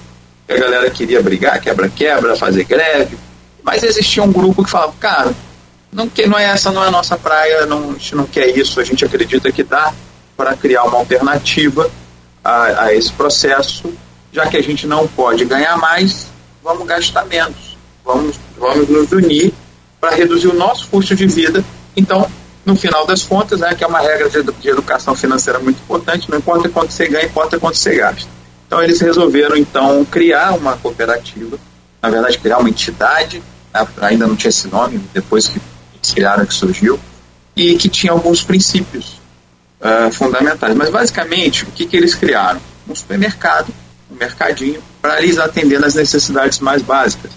que 0.45 0.53
a 0.53 0.59
galera 0.59 0.87
queria 0.91 1.19
brigar, 1.23 1.59
quebra-quebra, 1.59 2.35
fazer 2.35 2.63
greve, 2.63 3.17
mas 3.63 3.81
existia 3.81 4.21
um 4.21 4.31
grupo 4.31 4.63
que 4.63 4.69
falava, 4.69 4.93
cara, 4.99 5.33
não, 5.97 6.07
que, 6.07 6.27
não 6.27 6.37
é 6.37 6.43
essa 6.43 6.71
não 6.71 6.83
é 6.83 6.89
a 6.89 6.91
nossa 6.91 7.17
praia, 7.17 7.65
não, 7.65 7.89
a 7.89 7.93
gente 7.93 8.15
não 8.15 8.25
quer 8.27 8.55
isso, 8.55 8.79
a 8.79 8.83
gente 8.83 9.03
acredita 9.03 9.51
que 9.51 9.63
dá 9.63 9.91
para 10.37 10.55
criar 10.55 10.83
uma 10.83 10.99
alternativa 10.99 11.89
a, 12.43 12.83
a 12.83 12.93
esse 12.93 13.11
processo, 13.11 13.91
já 14.31 14.45
que 14.45 14.55
a 14.55 14.61
gente 14.61 14.85
não 14.85 15.07
pode 15.07 15.43
ganhar 15.43 15.75
mais, 15.75 16.27
vamos 16.63 16.85
gastar 16.85 17.25
menos, 17.25 17.75
vamos, 18.05 18.39
vamos 18.59 18.87
nos 18.87 19.11
unir 19.11 19.51
para 19.99 20.15
reduzir 20.15 20.47
o 20.47 20.53
nosso 20.53 20.87
custo 20.87 21.15
de 21.15 21.25
vida. 21.25 21.65
Então, 21.95 22.29
no 22.63 22.75
final 22.75 23.07
das 23.07 23.23
contas, 23.23 23.59
né, 23.61 23.73
que 23.73 23.83
é 23.83 23.87
uma 23.87 23.99
regra 23.99 24.29
de, 24.29 24.43
de 24.43 24.69
educação 24.69 25.15
financeira 25.15 25.57
muito 25.57 25.81
importante, 25.81 26.29
não 26.29 26.37
importa 26.37 26.69
quanto 26.69 26.93
você 26.93 27.07
ganha, 27.07 27.25
importa 27.25 27.59
quanto 27.59 27.75
você 27.75 27.95
gasta. 27.95 28.29
Então, 28.67 28.83
eles 28.83 29.01
resolveram, 29.01 29.57
então, 29.57 30.05
criar 30.05 30.53
uma 30.53 30.77
cooperativa, 30.77 31.57
na 31.99 32.09
verdade, 32.11 32.37
criar 32.37 32.59
uma 32.59 32.69
entidade, 32.69 33.41
né, 33.73 33.87
ainda 33.99 34.27
não 34.27 34.35
tinha 34.35 34.49
esse 34.49 34.67
nome, 34.67 35.01
depois 35.11 35.47
que 35.47 35.59
criaram 36.13 36.45
que 36.45 36.53
surgiu, 36.53 36.99
e 37.55 37.75
que 37.75 37.89
tinha 37.89 38.11
alguns 38.11 38.43
princípios. 38.43 39.19
uh, 39.81 40.11
fundamentais. 40.11 40.75
Mas 40.75 40.89
basicamente, 40.89 41.63
o 41.63 41.67
que, 41.67 41.85
que 41.85 41.95
eles 41.95 42.15
criaram? 42.15 42.59
Um 42.87 42.95
supermercado, 42.95 43.73
um 44.11 44.15
mercadinho, 44.15 44.81
para 45.01 45.21
eles 45.21 45.37
atender 45.37 45.79
nas 45.79 45.93
necessidades 45.95 46.59
mais 46.59 46.81
básicas. 46.81 47.31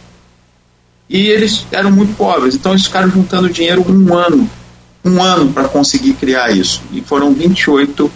E 1.08 1.26
eles 1.26 1.66
eram 1.72 1.90
muito 1.90 2.16
pobres, 2.16 2.54
então 2.54 2.72
eles 2.72 2.84
ficaram 2.84 3.10
juntando 3.10 3.50
dinheiro 3.50 3.84
um 3.88 4.16
ano, 4.16 4.48
um 5.04 5.22
ano 5.22 5.52
para 5.52 5.68
conseguir 5.68 6.14
criar 6.14 6.50
isso. 6.50 6.82
E 6.92 7.00
foram 7.00 7.34
28 7.34 8.10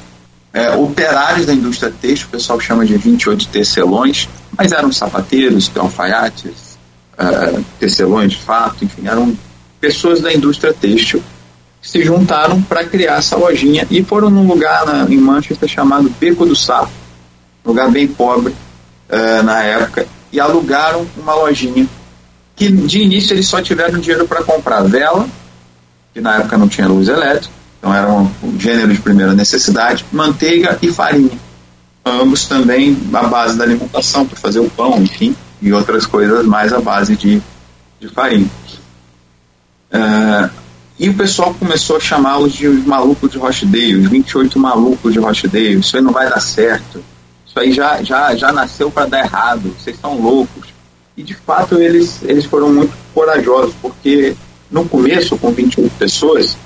é, 0.52 0.70
operários 0.76 1.46
da 1.46 1.52
indústria 1.52 1.92
têxtil, 1.92 2.28
o 2.28 2.30
pessoal 2.30 2.60
chama 2.60 2.86
de 2.86 2.96
28 2.96 3.48
tecelões, 3.48 4.28
mas 4.56 4.70
eram 4.70 4.92
sapateiros, 4.92 5.70
alfaiates, 5.76 6.78
é, 7.18 7.60
tecelões 7.80 8.32
de 8.32 8.38
fato, 8.38 8.84
enfim, 8.84 9.08
eram 9.08 9.36
pessoas 9.84 10.20
da 10.20 10.32
indústria 10.32 10.72
têxtil 10.72 11.22
se 11.82 12.02
juntaram 12.02 12.62
para 12.62 12.84
criar 12.84 13.16
essa 13.16 13.36
lojinha 13.36 13.86
e 13.90 14.02
foram 14.02 14.30
num 14.30 14.46
lugar 14.46 14.86
na, 14.86 15.04
em 15.12 15.18
Manchester 15.18 15.68
chamado 15.68 16.10
Beco 16.18 16.46
do 16.46 16.56
Sapo, 16.56 16.90
lugar 17.64 17.90
bem 17.90 18.08
pobre 18.08 18.54
é, 19.08 19.42
na 19.42 19.62
época, 19.62 20.06
e 20.32 20.40
alugaram 20.40 21.06
uma 21.16 21.34
lojinha 21.34 21.86
que 22.56 22.70
de 22.70 23.00
início 23.00 23.34
eles 23.34 23.46
só 23.46 23.60
tiveram 23.60 23.98
dinheiro 23.98 24.26
para 24.26 24.42
comprar 24.42 24.82
vela, 24.82 25.28
que 26.14 26.20
na 26.20 26.36
época 26.36 26.56
não 26.56 26.68
tinha 26.68 26.88
luz 26.88 27.08
elétrica, 27.08 27.52
então 27.78 27.94
eram 27.94 28.30
um 28.42 28.58
gênero 28.58 28.92
de 28.92 29.00
primeira 29.00 29.34
necessidade, 29.34 30.06
manteiga 30.10 30.78
e 30.80 30.90
farinha. 30.90 31.38
Ambos 32.04 32.46
também 32.46 32.96
à 33.12 33.24
base 33.24 33.58
da 33.58 33.64
alimentação, 33.64 34.24
para 34.26 34.38
fazer 34.38 34.60
o 34.60 34.70
pão, 34.70 35.02
enfim, 35.02 35.36
e 35.60 35.72
outras 35.72 36.06
coisas 36.06 36.46
mais 36.46 36.72
à 36.72 36.80
base 36.80 37.16
de, 37.16 37.42
de 38.00 38.08
farinha. 38.08 38.48
Uh, 39.94 40.50
e 40.98 41.08
o 41.08 41.14
pessoal 41.14 41.54
começou 41.54 41.96
a 41.96 42.00
chamá-los 42.00 42.52
de 42.52 42.66
os 42.66 42.84
malucos 42.84 43.30
de 43.30 43.38
Rochdale, 43.38 43.96
os 43.96 44.08
28 44.08 44.58
malucos 44.58 45.12
de 45.12 45.18
Rochdale, 45.18 45.78
isso 45.78 45.96
aí 45.96 46.02
não 46.02 46.12
vai 46.12 46.28
dar 46.28 46.40
certo, 46.40 47.02
isso 47.46 47.58
aí 47.58 47.72
já, 47.72 48.02
já, 48.02 48.34
já 48.34 48.52
nasceu 48.52 48.90
para 48.90 49.06
dar 49.06 49.20
errado, 49.20 49.74
vocês 49.78 49.98
são 50.00 50.20
loucos. 50.20 50.68
E 51.16 51.22
de 51.22 51.34
fato 51.34 51.80
eles, 51.80 52.20
eles 52.22 52.44
foram 52.44 52.72
muito 52.72 52.92
corajosos, 53.12 53.74
porque 53.80 54.36
no 54.70 54.88
começo, 54.88 55.36
com 55.36 55.52
28 55.52 55.92
pessoas, 55.96 56.56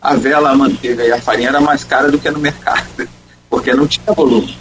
a 0.00 0.14
vela, 0.14 0.50
a 0.50 0.54
manteiga 0.54 1.04
e 1.04 1.12
a 1.12 1.20
farinha 1.20 1.48
era 1.48 1.60
mais 1.60 1.84
cara 1.84 2.10
do 2.10 2.18
que 2.18 2.30
no 2.30 2.38
mercado, 2.38 3.08
porque 3.48 3.72
não 3.72 3.86
tinha 3.86 4.12
volume. 4.14 4.58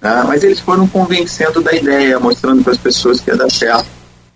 Né? 0.00 0.24
Mas 0.26 0.44
eles 0.44 0.60
foram 0.60 0.86
convencendo 0.86 1.60
da 1.60 1.72
ideia, 1.72 2.20
mostrando 2.20 2.62
para 2.62 2.72
as 2.72 2.78
pessoas 2.78 3.20
que 3.20 3.30
ia 3.30 3.36
dar 3.36 3.50
certo. 3.50 3.86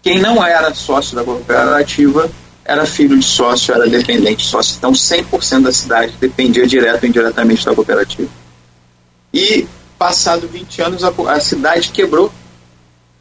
Quem 0.02 0.20
não 0.20 0.44
era 0.44 0.74
sócio 0.74 1.14
da 1.14 1.22
cooperativa 1.22 2.28
era 2.68 2.84
filho 2.84 3.18
de 3.18 3.24
sócio, 3.24 3.74
era 3.74 3.88
dependente 3.88 4.44
de 4.44 4.44
sócio. 4.44 4.76
Então, 4.76 4.92
100% 4.92 5.62
da 5.62 5.72
cidade 5.72 6.14
dependia 6.20 6.66
direto 6.66 7.02
ou 7.02 7.08
indiretamente 7.08 7.64
da 7.64 7.74
cooperativa. 7.74 8.28
E, 9.32 9.66
passado 9.98 10.46
20 10.46 10.82
anos, 10.82 11.02
a, 11.02 11.08
a 11.32 11.40
cidade 11.40 11.88
quebrou 11.88 12.30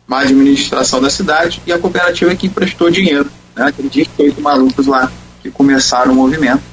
a 0.09 0.19
administração 0.19 1.01
da 1.01 1.09
cidade 1.09 1.61
e 1.65 1.71
a 1.71 1.79
cooperativa 1.79 2.31
é 2.31 2.35
que 2.35 2.47
emprestou 2.47 2.91
dinheiro. 2.91 3.31
Né? 3.55 3.65
Aquele 3.65 3.87
dia 3.87 4.05
que 4.05 4.21
oito 4.21 4.41
malucos 4.41 4.85
lá 4.85 5.09
que 5.41 5.49
começaram 5.49 6.11
o 6.11 6.15
movimento. 6.15 6.63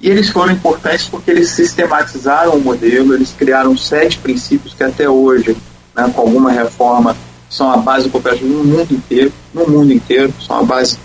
E 0.00 0.08
eles 0.08 0.30
foram 0.30 0.54
importantes 0.54 1.06
porque 1.06 1.30
eles 1.30 1.50
sistematizaram 1.50 2.54
o 2.54 2.60
modelo, 2.60 3.14
eles 3.14 3.34
criaram 3.36 3.76
sete 3.76 4.18
princípios 4.18 4.72
que 4.72 4.82
até 4.82 5.08
hoje, 5.08 5.54
né, 5.94 6.10
com 6.14 6.22
alguma 6.22 6.50
reforma, 6.50 7.14
são 7.50 7.70
a 7.70 7.76
base 7.76 8.04
do 8.04 8.10
cooperativismo 8.10 8.64
no 8.64 8.78
mundo 8.78 8.94
inteiro, 8.94 9.32
no 9.52 9.66
mundo 9.66 9.92
inteiro, 9.92 10.32
são 10.40 10.58
a 10.60 10.62
base 10.62 10.98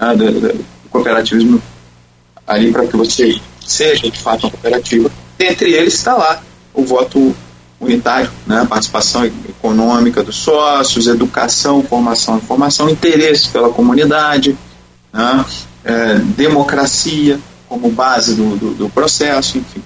né, 0.00 0.14
do, 0.16 0.40
do, 0.40 0.64
cooperativismo 0.88 1.62
ali 2.46 2.72
para 2.72 2.86
que 2.86 2.96
você 2.96 3.38
seja 3.64 4.10
de 4.10 4.18
fato 4.18 4.44
uma 4.44 4.50
cooperativa. 4.50 5.10
Dentre 5.38 5.72
eles 5.72 5.94
está 5.94 6.16
lá 6.16 6.42
o 6.74 6.84
voto 6.84 7.34
unitário, 7.78 8.30
né, 8.46 8.66
participação 8.68 9.24
econômica 9.24 10.22
dos 10.22 10.36
sócios, 10.36 11.06
educação, 11.06 11.82
formação, 11.82 12.38
informação, 12.38 12.90
interesse 12.90 13.48
pela 13.48 13.70
comunidade, 13.70 14.56
né, 15.12 15.44
é, 15.84 16.14
democracia, 16.36 17.38
como 17.68 17.88
base 17.90 18.34
do, 18.34 18.56
do, 18.56 18.74
do 18.74 18.88
processo, 18.90 19.58
enfim. 19.58 19.82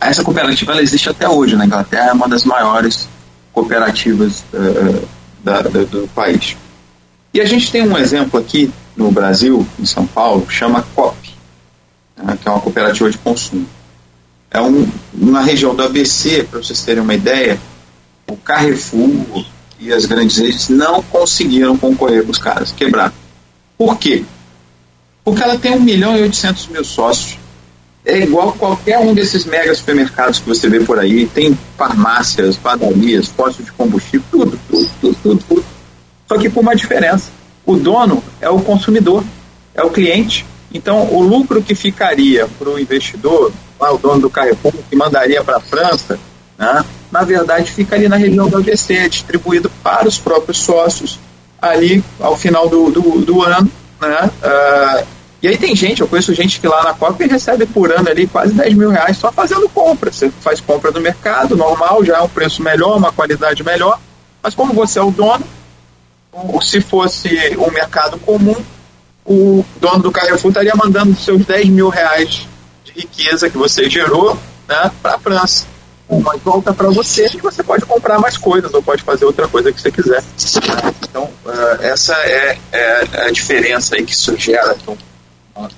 Essa 0.00 0.24
cooperativa 0.24 0.72
ela 0.72 0.82
existe 0.82 1.08
até 1.08 1.28
hoje 1.28 1.54
na 1.54 1.64
Inglaterra, 1.64 2.08
é 2.10 2.12
uma 2.12 2.28
das 2.28 2.44
maiores 2.44 3.08
cooperativas 3.52 4.42
uh, 4.52 5.08
da, 5.44 5.62
da, 5.62 5.84
do 5.84 6.08
país. 6.12 6.56
E 7.32 7.40
a 7.40 7.44
gente 7.44 7.70
tem 7.70 7.82
um 7.86 7.96
exemplo 7.96 8.40
aqui 8.40 8.72
no 8.96 9.10
Brasil, 9.10 9.66
em 9.78 9.86
São 9.86 10.06
Paulo, 10.06 10.46
chama 10.50 10.84
COP, 10.94 11.34
né, 12.16 12.38
que 12.40 12.48
é 12.48 12.50
uma 12.50 12.60
cooperativa 12.60 13.10
de 13.10 13.18
consumo. 13.18 13.66
É 14.50 14.60
um, 14.60 14.86
na 15.14 15.40
região 15.40 15.74
do 15.74 15.82
ABC, 15.82 16.44
para 16.44 16.62
vocês 16.62 16.82
terem 16.82 17.02
uma 17.02 17.14
ideia, 17.14 17.58
o 18.28 18.36
Carrefour 18.36 19.44
e 19.80 19.92
as 19.92 20.04
grandes 20.04 20.36
redes 20.36 20.68
não 20.68 21.02
conseguiram 21.02 21.76
concorrer 21.76 22.24
com 22.24 22.30
os 22.30 22.38
caras, 22.38 22.70
quebraram. 22.72 23.12
Por 23.76 23.98
quê? 23.98 24.24
Porque 25.24 25.42
ela 25.42 25.58
tem 25.58 25.72
1 25.72 25.80
milhão 25.80 26.16
e 26.16 26.22
800 26.22 26.68
mil 26.68 26.84
sócios. 26.84 27.38
É 28.04 28.18
igual 28.18 28.52
qualquer 28.52 28.98
um 28.98 29.14
desses 29.14 29.44
mega 29.44 29.72
supermercados 29.74 30.40
que 30.40 30.48
você 30.48 30.68
vê 30.68 30.80
por 30.80 30.98
aí. 30.98 31.26
Tem 31.26 31.56
farmácias, 31.76 32.56
padarias, 32.56 33.28
postos 33.28 33.64
de 33.64 33.72
combustível, 33.72 34.26
tudo, 34.30 34.60
tudo, 34.68 34.90
tudo, 35.00 35.16
tudo, 35.22 35.44
tudo. 35.48 35.64
Só 36.28 36.38
que 36.38 36.50
com 36.50 36.60
uma 36.60 36.74
diferença. 36.74 37.30
O 37.64 37.76
dono 37.76 38.22
é 38.40 38.48
o 38.48 38.60
consumidor, 38.60 39.24
é 39.74 39.82
o 39.82 39.90
cliente. 39.90 40.44
Então, 40.72 41.12
o 41.12 41.22
lucro 41.22 41.62
que 41.62 41.74
ficaria 41.74 42.48
para 42.58 42.68
o 42.68 42.78
investidor, 42.78 43.52
o 43.78 43.98
dono 43.98 44.20
do 44.20 44.30
Carrefour, 44.30 44.72
que 44.88 44.96
mandaria 44.96 45.42
para 45.44 45.56
a 45.58 45.60
França, 45.60 46.18
né, 46.56 46.84
na 47.10 47.22
verdade 47.24 47.70
fica 47.70 47.94
ali 47.94 48.08
na 48.08 48.16
região 48.16 48.48
do 48.48 48.56
ABC, 48.56 49.08
distribuído 49.08 49.70
para 49.82 50.08
os 50.08 50.18
próprios 50.18 50.58
sócios 50.58 51.18
ali 51.60 52.02
ao 52.18 52.36
final 52.36 52.68
do, 52.68 52.90
do, 52.90 53.20
do 53.20 53.42
ano 53.42 53.70
né? 54.02 54.30
Uh, 54.42 55.06
e 55.40 55.48
aí 55.48 55.56
tem 55.56 55.74
gente, 55.74 56.00
eu 56.00 56.08
conheço 56.08 56.34
gente 56.34 56.60
que 56.60 56.68
lá 56.68 56.84
na 56.84 56.94
Copa 56.94 57.24
recebe 57.24 57.66
por 57.66 57.90
ano 57.92 58.08
ali 58.08 58.26
quase 58.26 58.52
10 58.52 58.74
mil 58.74 58.90
reais 58.90 59.16
só 59.16 59.32
fazendo 59.32 59.68
compra. 59.68 60.12
Você 60.12 60.30
faz 60.40 60.60
compra 60.60 60.90
no 60.90 61.00
mercado, 61.00 61.56
normal, 61.56 62.04
já 62.04 62.18
é 62.18 62.20
um 62.20 62.28
preço 62.28 62.62
melhor, 62.62 62.96
uma 62.96 63.12
qualidade 63.12 63.62
melhor, 63.64 63.98
mas 64.42 64.54
como 64.54 64.72
você 64.72 64.98
é 64.98 65.02
o 65.02 65.10
dono, 65.10 65.44
se 66.62 66.80
fosse 66.80 67.28
um 67.58 67.70
mercado 67.70 68.18
comum, 68.18 68.56
o 69.24 69.64
dono 69.80 70.04
do 70.04 70.12
Carrefour 70.12 70.50
estaria 70.50 70.74
mandando 70.74 71.16
seus 71.16 71.44
10 71.44 71.68
mil 71.68 71.88
reais 71.88 72.46
de 72.84 72.92
riqueza 72.92 73.48
que 73.48 73.56
você 73.56 73.88
gerou 73.88 74.36
né, 74.68 74.90
para 75.00 75.14
a 75.14 75.18
França 75.18 75.72
mas 76.20 76.40
volta 76.42 76.74
para 76.74 76.90
você 76.90 77.26
e 77.32 77.40
você 77.40 77.62
pode 77.62 77.86
comprar 77.86 78.18
mais 78.18 78.36
coisas 78.36 78.72
ou 78.74 78.82
pode 78.82 79.02
fazer 79.02 79.24
outra 79.24 79.48
coisa 79.48 79.72
que 79.72 79.80
você 79.80 79.90
quiser. 79.90 80.22
Então, 81.08 81.24
uh, 81.24 81.82
essa 81.82 82.14
é, 82.14 82.58
é, 82.72 83.26
a 83.26 83.30
diferença 83.30 83.94
aí 83.94 84.04
que 84.04 84.12
isso 84.12 84.36
gera 84.36 84.76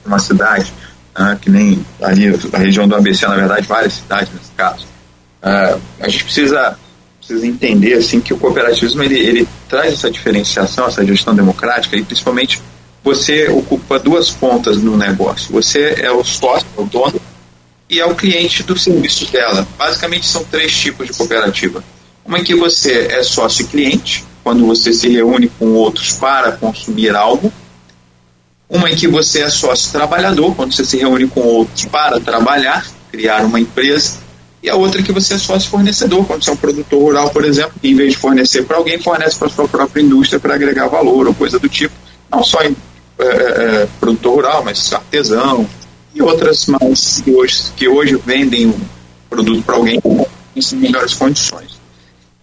uma 0.05 0.19
cidade, 0.19 0.73
uh, 1.17 1.37
que 1.39 1.51
nem 1.51 1.85
ali 2.03 2.29
a 2.53 2.59
região 2.59 2.89
do 2.89 2.97
ABC, 2.97 3.27
na 3.27 3.37
verdade, 3.37 3.67
várias 3.67 3.95
cidades 3.95 4.33
nesse 4.33 4.53
caso. 4.57 4.87
Uh, 5.43 5.81
a 6.01 6.09
gente 6.09 6.25
precisa, 6.25 6.79
precisa 7.27 7.47
entender 7.47 7.95
assim, 7.95 8.21
que 8.21 8.35
o 8.35 8.39
cooperativismo 8.39 9.03
ele, 9.03 9.19
ele 9.19 9.49
traz 9.69 9.95
essa 9.95 10.11
diferenciação, 10.11 10.87
essa 10.87 11.05
gestão 11.05 11.35
democrática 11.35 11.97
e 11.97 12.05
principalmente 12.05 12.61
você 13.03 13.49
ocupa 13.49 13.99
duas 13.99 14.31
pontas 14.31 14.79
no 14.79 14.97
negócio. 14.97 15.53
Você 15.53 15.97
é 15.99 16.11
o 16.11 16.23
sócio, 16.25 16.67
é 16.77 16.81
o 16.81 16.85
dono 16.85 17.21
e 17.89 18.01
é 18.01 18.07
o 18.07 18.15
cliente 18.15 18.63
do 18.63 18.79
serviço 18.79 19.31
dela. 19.31 19.67
Basicamente 19.77 20.27
são 20.27 20.45
três 20.45 20.77
tipos 20.77 21.07
de 21.07 21.13
cooperativa. 21.13 21.83
Uma 22.25 22.39
em 22.39 22.45
que 22.45 22.55
você 22.55 23.09
é 23.11 23.23
sócio 23.23 23.67
cliente, 23.67 24.25
quando 24.43 24.67
você 24.67 24.93
se 24.93 25.09
reúne 25.09 25.49
com 25.59 25.73
outros 25.73 26.13
para 26.13 26.53
consumir 26.53 27.15
algo. 27.15 27.53
Uma 28.69 28.91
em 28.91 28.97
que 28.97 29.07
você 29.07 29.43
é 29.43 29.51
sócio 29.51 29.93
trabalhador, 29.93 30.55
quando 30.55 30.73
você 30.73 30.85
se 30.85 30.97
reúne 30.97 31.29
com 31.29 31.41
outros 31.41 31.85
para 31.85 32.19
trabalhar, 32.19 32.87
criar 33.13 33.45
uma 33.45 33.61
empresa. 33.61 34.24
E 34.65 34.71
a 34.71 34.77
outra 34.77 34.99
em 34.99 35.05
que 35.05 35.13
você 35.13 35.35
é 35.35 35.39
sócio 35.39 35.69
fornecedor, 35.69 36.25
quando 36.27 36.43
você 36.43 36.49
é 36.49 36.55
um 36.55 36.57
produtor 36.57 36.99
rural, 36.99 37.29
por 37.29 37.45
exemplo, 37.45 37.75
que 37.79 37.87
em 37.87 37.95
vez 37.95 38.15
de 38.15 38.19
fornecer 38.19 38.65
para 38.65 38.79
alguém, 38.79 38.99
fornece 38.99 39.39
para 39.39 39.49
a 39.49 39.51
sua 39.51 39.69
própria 39.69 40.01
indústria 40.01 40.41
para 40.41 40.55
agregar 40.55 40.89
valor 40.89 41.27
ou 41.27 41.35
coisa 41.35 41.59
do 41.59 41.69
tipo. 41.69 41.93
Não 42.33 42.43
só 42.43 42.63
em 42.63 42.75
é, 43.19 43.25
é, 43.27 43.89
produtor 44.01 44.37
rural, 44.37 44.65
mas 44.65 44.91
artesão, 44.91 45.69
e 46.15 46.23
outras 46.23 46.65
mais 46.65 47.21
que 47.23 47.31
hoje, 47.31 47.65
que 47.77 47.87
hoje 47.87 48.19
vendem 48.25 48.69
o 48.69 48.81
produto 49.29 49.63
para 49.63 49.75
alguém 49.75 50.01
em 50.03 50.77
melhores 50.77 51.13
condições. 51.13 51.79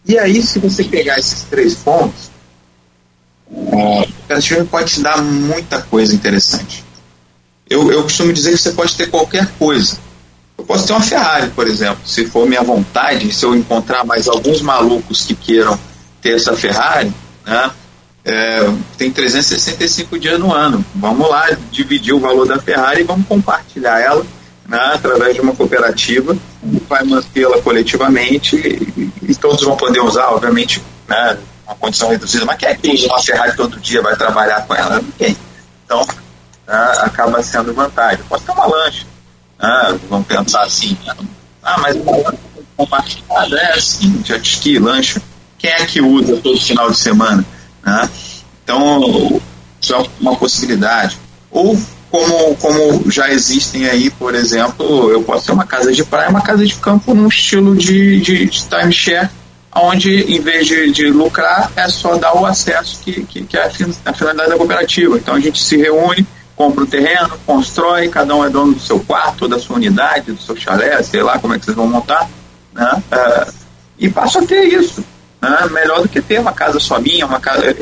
E 0.06 0.16
aí, 0.20 0.44
se 0.44 0.60
você 0.60 0.84
pegar 0.84 1.18
esses 1.18 1.42
três 1.50 1.74
pontos, 1.74 2.30
o 3.50 3.66
cooperativismo 3.66 4.68
pode 4.68 4.94
te 4.94 5.02
dar 5.02 5.24
muita 5.24 5.82
coisa 5.82 6.14
interessante. 6.14 6.86
Eu, 7.68 7.92
eu 7.92 8.04
costumo 8.04 8.32
dizer 8.32 8.52
que 8.52 8.58
você 8.58 8.74
pode 8.74 8.96
ter 8.96 9.10
qualquer 9.10 9.48
coisa. 9.58 10.11
Eu 10.62 10.66
posso 10.66 10.86
ter 10.86 10.94
uma 10.94 11.02
Ferrari, 11.02 11.50
por 11.50 11.68
exemplo, 11.68 11.98
se 12.06 12.24
for 12.28 12.48
minha 12.48 12.62
vontade, 12.62 13.34
se 13.34 13.44
eu 13.44 13.56
encontrar 13.56 14.06
mais 14.06 14.28
alguns 14.28 14.62
malucos 14.62 15.26
que 15.26 15.34
queiram 15.34 15.78
ter 16.22 16.36
essa 16.36 16.56
Ferrari, 16.56 17.12
né, 17.44 17.72
é, 18.24 18.70
tem 18.96 19.10
365 19.10 20.20
dias 20.20 20.40
no 20.40 20.54
ano. 20.54 20.86
Vamos 20.94 21.28
lá 21.28 21.50
dividir 21.72 22.14
o 22.14 22.20
valor 22.20 22.48
da 22.48 22.60
Ferrari 22.60 23.02
e 23.02 23.04
vamos 23.04 23.26
compartilhar 23.26 24.00
ela 24.00 24.24
né, 24.68 24.78
através 24.94 25.34
de 25.34 25.42
uma 25.42 25.56
cooperativa, 25.56 26.38
vai 26.88 27.04
mantê-la 27.06 27.60
coletivamente 27.64 28.56
e, 28.56 29.32
e, 29.32 29.34
todos 29.34 29.64
vão 29.64 29.76
poder 29.76 30.02
usar, 30.02 30.30
obviamente, 30.30 30.80
né, 31.08 31.40
uma 31.66 31.76
condição 31.76 32.10
reduzida. 32.10 32.46
Mas 32.46 32.58
quem 32.58 32.70
é 32.70 32.76
que 32.76 32.88
usa 32.88 33.08
uma 33.08 33.20
Ferrari 33.20 33.58
todo 33.58 33.80
dia 33.80 34.04
vai 34.04 34.16
trabalhar 34.16 34.62
com 34.68 34.76
ela? 34.76 35.02
Ninguém. 35.02 35.36
Então, 35.84 36.06
né, 36.68 36.92
acaba 37.00 37.42
sendo 37.42 37.74
vantagem. 37.74 38.24
Pode 38.30 38.44
ter 38.44 38.52
uma 38.52 38.68
lancha. 38.68 39.10
Né, 39.62 40.00
vamos 40.10 40.28
pensar 40.28 40.64
assim, 40.64 40.98
ah, 41.64 41.80
mas 41.80 41.96
compartilhada 42.76 43.58
é 43.58 43.74
assim, 43.74 44.22
jet 44.26 44.48
ski, 44.48 44.80
lancha. 44.80 45.22
Quem 45.58 45.70
é 45.70 45.86
que 45.86 46.02
usa 46.02 46.38
todo 46.38 46.60
final 46.60 46.90
de 46.90 46.98
semana? 46.98 47.46
Né? 47.86 48.10
Então, 48.64 49.40
isso 49.80 49.94
é 49.94 50.04
uma 50.20 50.36
possibilidade. 50.36 51.20
Ou 51.52 51.80
como, 52.10 52.56
como 52.56 53.12
já 53.12 53.32
existem 53.32 53.88
aí, 53.88 54.10
por 54.10 54.36
exemplo, 54.36 55.12
eu 55.12 55.22
posso 55.22 55.46
ter 55.46 55.52
uma 55.54 55.66
casa 55.66 55.92
de 55.92 56.04
praia, 56.04 56.30
uma 56.30 56.42
casa 56.42 56.66
de 56.66 56.76
campo 56.76 57.14
num 57.14 57.28
estilo 57.28 57.76
de, 57.76 58.20
de, 58.20 58.46
de 58.48 58.64
timeshare, 58.64 59.30
onde 59.74 60.10
em 60.24 60.42
vez 60.42 60.68
de, 60.68 60.92
de, 60.92 61.10
lucrar, 61.10 61.72
é 61.76 61.88
só 61.88 62.18
dar 62.18 62.36
o 62.36 62.46
acesso 62.46 63.00
que, 63.04 63.24
que, 63.24 63.44
que 63.44 63.58
é 63.58 63.66
a 64.06 64.14
finalidade 64.14 64.50
da 64.50 64.58
cooperativa. 64.58 65.18
Então 65.18 65.36
a 65.36 65.40
gente 65.40 65.62
se 65.62 65.78
reúne, 65.78 66.28
compra 66.62 66.84
o 66.84 66.88
terreno, 66.88 67.40
constrói, 67.44 68.08
cada 68.08 68.36
um 68.36 68.46
é 68.46 68.50
dono 68.50 68.76
do 68.76 68.80
seu 68.80 69.00
quarto, 69.00 69.48
da 69.48 69.58
sua 69.58 69.78
unidade, 69.78 70.32
do 70.32 70.40
seu 70.40 70.56
chalé, 70.56 71.02
sei 71.02 71.24
lá 71.24 71.40
como 71.40 71.56
é 71.56 71.60
que 71.60 71.66
vocês 71.66 71.76
vão 71.76 71.88
montar, 71.88 72.30
né? 72.72 73.04
Uh, 73.12 73.54
e 73.98 74.08
passa 74.08 74.40
a 74.40 74.46
ter 74.46 74.66
isso. 74.66 75.04
Né? 75.42 75.58
Melhor 75.72 76.04
do 76.04 76.08
que 76.08 76.22
ter 76.22 76.40
uma 76.40 76.54
casa 76.54 76.80
só 76.80 77.00
minha, 77.00 77.26
uma 77.26 77.40
casa. 77.40 77.76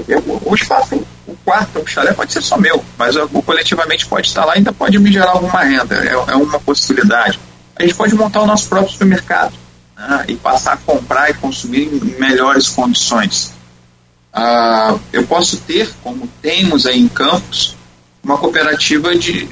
O 0.46 0.56
espaço 0.56 0.96
o 1.28 1.36
quarto, 1.44 1.80
o 1.80 1.88
chalé 1.88 2.14
pode 2.14 2.32
ser 2.32 2.42
só 2.42 2.58
meu, 2.58 2.84
mas 2.98 3.18
o 3.18 3.28
coletivamente 3.42 4.06
pode 4.06 4.28
estar 4.28 4.46
lá 4.46 4.56
e 4.56 4.60
ainda 4.60 4.72
pode 4.72 4.98
me 4.98 5.12
gerar 5.12 5.32
alguma 5.32 5.62
renda, 5.62 5.96
é, 5.96 6.14
é 6.14 6.36
uma 6.36 6.60
possibilidade. 6.60 7.38
A 7.76 7.84
gente 7.84 7.96
pode 7.96 8.16
montar 8.16 8.42
o 8.42 8.48
nosso 8.48 8.70
próprio 8.70 8.92
supermercado 8.92 9.54
né, 9.98 10.26
e 10.30 10.36
passar 10.36 10.74
a 10.74 10.78
comprar 10.78 11.30
e 11.30 11.34
consumir 11.34 11.84
em 11.84 12.20
melhores 12.20 12.70
condições. 12.70 13.54
Ah, 14.34 14.96
eu 15.12 15.28
posso 15.28 15.58
ter, 15.58 15.90
como 16.02 16.28
temos 16.42 16.86
aí 16.86 17.00
em 17.00 17.08
Campos, 17.10 17.76
uma 18.24 18.38
cooperativa 18.38 19.16
de 19.16 19.48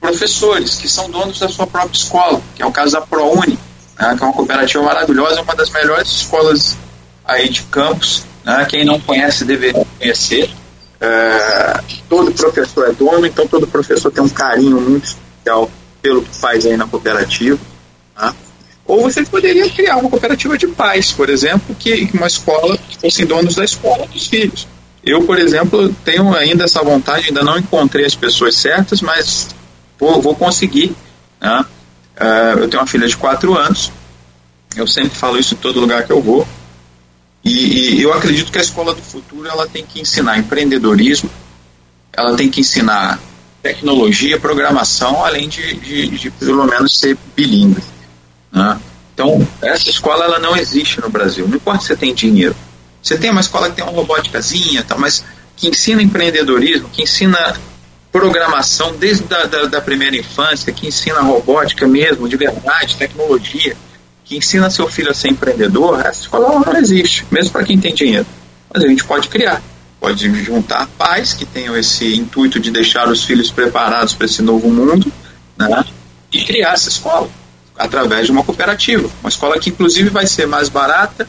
professores 0.00 0.76
que 0.76 0.88
são 0.88 1.10
donos 1.10 1.38
da 1.38 1.48
sua 1.48 1.66
própria 1.66 1.96
escola, 1.96 2.40
que 2.54 2.62
é 2.62 2.66
o 2.66 2.72
caso 2.72 2.92
da 2.92 3.00
ProUni, 3.00 3.58
né, 3.98 4.14
que 4.16 4.22
é 4.22 4.26
uma 4.26 4.32
cooperativa 4.32 4.82
maravilhosa, 4.82 5.42
uma 5.42 5.54
das 5.54 5.70
melhores 5.70 6.08
escolas 6.10 6.76
aí 7.24 7.48
de 7.48 7.62
Campos. 7.64 8.24
Né, 8.44 8.66
quem 8.68 8.84
não 8.84 9.00
conhece 9.00 9.44
deveria 9.44 9.84
conhecer. 9.98 10.50
É, 11.00 11.80
todo 12.08 12.32
professor 12.32 12.88
é 12.88 12.92
dono, 12.92 13.26
então 13.26 13.46
todo 13.46 13.66
professor 13.66 14.10
tem 14.10 14.22
um 14.22 14.28
carinho 14.28 14.80
muito 14.80 15.04
especial 15.04 15.70
pelo 16.02 16.22
que 16.22 16.34
faz 16.34 16.64
aí 16.66 16.76
na 16.76 16.86
cooperativa. 16.86 17.58
Tá? 18.14 18.34
Ou 18.86 19.02
você 19.02 19.22
poderia 19.24 19.68
criar 19.68 19.98
uma 19.98 20.08
cooperativa 20.08 20.56
de 20.56 20.66
pais, 20.68 21.12
por 21.12 21.28
exemplo, 21.28 21.74
que 21.78 22.10
uma 22.14 22.26
escola 22.26 22.76
que 22.76 22.98
fossem 22.98 23.26
donos 23.26 23.54
da 23.54 23.64
escola 23.64 24.06
dos 24.06 24.26
filhos. 24.26 24.66
Eu, 25.08 25.22
por 25.22 25.38
exemplo, 25.38 25.94
tenho 26.04 26.34
ainda 26.36 26.64
essa 26.64 26.82
vontade, 26.82 27.28
ainda 27.28 27.42
não 27.42 27.56
encontrei 27.56 28.04
as 28.04 28.14
pessoas 28.14 28.54
certas, 28.56 29.00
mas 29.00 29.48
vou, 29.98 30.20
vou 30.20 30.34
conseguir. 30.34 30.94
Né? 31.40 31.64
Uh, 32.20 32.58
eu 32.58 32.68
tenho 32.68 32.82
uma 32.82 32.86
filha 32.86 33.08
de 33.08 33.16
4 33.16 33.56
anos, 33.56 33.90
eu 34.76 34.86
sempre 34.86 35.16
falo 35.16 35.38
isso 35.38 35.54
em 35.54 35.56
todo 35.56 35.80
lugar 35.80 36.04
que 36.04 36.12
eu 36.12 36.20
vou. 36.20 36.46
E, 37.42 37.96
e, 37.96 38.02
eu 38.02 38.12
acredito 38.12 38.52
que 38.52 38.58
a 38.58 38.60
escola 38.60 38.94
do 38.94 39.00
futuro 39.00 39.48
ela 39.48 39.66
tem 39.66 39.82
que 39.82 39.98
ensinar 39.98 40.36
empreendedorismo, 40.38 41.30
ela 42.12 42.36
tem 42.36 42.50
que 42.50 42.60
ensinar 42.60 43.18
tecnologia, 43.62 44.38
programação, 44.38 45.24
além 45.24 45.48
de, 45.48 45.74
de, 45.74 46.08
de 46.18 46.30
pelo 46.32 46.66
menos 46.66 46.98
ser 46.98 47.16
bilíngue. 47.34 47.82
Né? 48.52 48.78
Então, 49.14 49.48
essa 49.62 49.88
escola 49.88 50.24
ela 50.24 50.38
não 50.38 50.54
existe 50.54 51.00
no 51.00 51.08
Brasil. 51.08 51.48
Não 51.48 51.56
importa 51.56 51.80
se 51.80 51.86
você 51.86 51.96
tem 51.96 52.12
dinheiro. 52.14 52.54
Você 53.08 53.16
tem 53.16 53.30
uma 53.30 53.40
escola 53.40 53.70
que 53.70 53.76
tem 53.76 53.84
uma 53.84 53.92
robóticazinha, 53.94 54.84
tá, 54.84 54.94
mas 54.94 55.24
que 55.56 55.66
ensina 55.66 56.02
empreendedorismo, 56.02 56.90
que 56.90 57.04
ensina 57.04 57.58
programação 58.12 58.94
desde 58.96 59.24
da, 59.24 59.46
da, 59.46 59.64
da 59.64 59.80
primeira 59.80 60.14
infância, 60.14 60.70
que 60.70 60.86
ensina 60.86 61.20
robótica 61.20 61.88
mesmo, 61.88 62.28
de 62.28 62.36
verdade, 62.36 62.98
tecnologia 62.98 63.74
que 64.26 64.36
ensina 64.36 64.68
seu 64.68 64.86
filho 64.88 65.10
a 65.10 65.14
ser 65.14 65.28
empreendedor, 65.28 66.00
essa 66.00 66.20
escola 66.20 66.60
não 66.60 66.76
existe, 66.76 67.24
mesmo 67.30 67.50
para 67.50 67.64
quem 67.64 67.80
tem 67.80 67.94
dinheiro. 67.94 68.26
Mas 68.70 68.84
a 68.84 68.86
gente 68.86 69.02
pode 69.04 69.28
criar, 69.28 69.62
pode 69.98 70.44
juntar 70.44 70.86
pais 70.98 71.32
que 71.32 71.46
tenham 71.46 71.74
esse 71.74 72.14
intuito 72.14 72.60
de 72.60 72.70
deixar 72.70 73.08
os 73.08 73.24
filhos 73.24 73.50
preparados 73.50 74.12
para 74.12 74.26
esse 74.26 74.42
novo 74.42 74.68
mundo, 74.68 75.10
né? 75.56 75.82
E 76.30 76.44
criar 76.44 76.74
essa 76.74 76.90
escola 76.90 77.30
através 77.74 78.26
de 78.26 78.32
uma 78.32 78.44
cooperativa, 78.44 79.08
uma 79.22 79.30
escola 79.30 79.58
que 79.58 79.70
inclusive 79.70 80.10
vai 80.10 80.26
ser 80.26 80.46
mais 80.46 80.68
barata, 80.68 81.26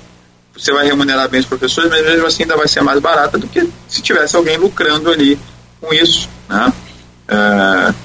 você 0.60 0.74
vai 0.74 0.86
remunerar 0.86 1.30
bem 1.30 1.40
os 1.40 1.46
professores, 1.46 1.90
mas 1.90 2.04
mesmo 2.04 2.26
assim 2.26 2.44
ainda 2.44 2.58
vai 2.58 2.68
ser 2.68 2.82
mais 2.82 3.00
barata 3.00 3.38
do 3.38 3.48
que 3.48 3.68
se 3.88 4.02
tivesse 4.02 4.36
alguém 4.36 4.58
lucrando 4.58 5.10
ali 5.10 5.40
com 5.80 5.94
isso, 5.94 6.30
né? 6.48 6.74
Uh, 7.30 7.96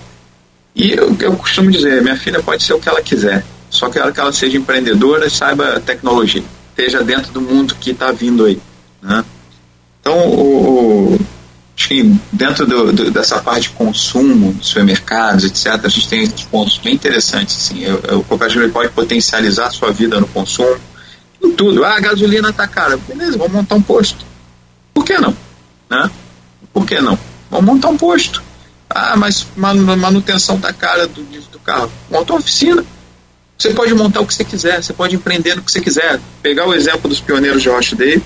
e 0.75 0.93
eu, 0.93 1.17
eu 1.21 1.37
costumo 1.37 1.71
dizer, 1.71 2.03
minha 2.03 2.17
filha 2.17 2.43
pode 2.43 2.63
ser 2.63 2.75
o 2.75 2.81
que 2.81 2.89
ela 2.89 3.01
quiser, 3.01 3.45
só 3.71 3.89
quero 3.89 4.13
que 4.13 4.21
ela 4.21 4.33
seja 4.33 4.57
empreendedora 4.57 5.27
e 5.27 5.31
saiba 5.31 5.81
tecnologia, 5.81 6.45
esteja 6.71 7.03
dentro 7.03 7.33
do 7.33 7.41
mundo 7.41 7.75
que 7.75 7.91
está 7.91 8.13
vindo 8.13 8.45
aí. 8.45 8.61
Né? 9.03 9.25
Então, 10.01 10.29
o, 10.29 11.19
que 11.77 12.03
dentro 12.33 12.67
do, 12.67 12.93
do, 12.93 13.11
dessa 13.11 13.41
parte 13.41 13.63
de 13.63 13.71
consumo, 13.71 14.57
supermercados, 14.61 15.45
etc., 15.45 15.85
a 15.85 15.89
gente 15.89 16.09
tem 16.09 16.29
pontos 16.51 16.79
bem 16.79 16.95
interessantes. 16.95 17.57
Assim. 17.57 17.85
O, 17.87 18.19
o 18.19 18.25
cooperativa 18.25 18.69
pode 18.69 18.91
potencializar 18.91 19.67
a 19.67 19.71
sua 19.71 19.91
vida 19.91 20.21
no 20.21 20.27
consumo, 20.29 20.77
tudo. 21.53 21.85
Ah, 21.85 21.97
a 21.97 22.01
gasolina 22.01 22.51
está 22.51 22.67
cara. 22.67 22.97
Beleza, 22.97 23.37
vamos 23.39 23.53
montar 23.53 23.75
um 23.75 23.83
posto. 23.83 24.25
Por 24.93 25.05
que 25.05 25.19
não? 25.19 25.37
Né? 25.91 26.11
Por 26.73 26.87
que 26.87 27.01
não? 27.01 27.19
Vamos 27.51 27.67
montar 27.67 27.89
um 27.89 27.97
posto. 27.97 28.43
Ah, 28.89 29.17
mas 29.17 29.47
manutenção 29.57 30.57
está 30.57 30.73
cara 30.73 31.07
do, 31.07 31.23
do 31.23 31.59
carro. 31.59 31.91
Monta 32.11 32.33
uma 32.33 32.39
oficina. 32.39 32.85
Você 33.59 33.71
pode 33.71 33.95
montar 33.95 34.21
o 34.21 34.27
que 34.27 34.35
você 34.35 34.45
quiser, 34.45 34.83
você 34.83 34.93
pode 34.93 35.15
empreender 35.15 35.55
no 35.55 35.63
que 35.63 35.71
você 35.71 35.81
quiser. 35.81 36.21
Pegar 36.43 36.67
o 36.67 36.75
exemplo 36.75 37.09
dos 37.09 37.21
pioneiros 37.21 37.63
de 37.63 37.69
Rochdale, 37.69 38.23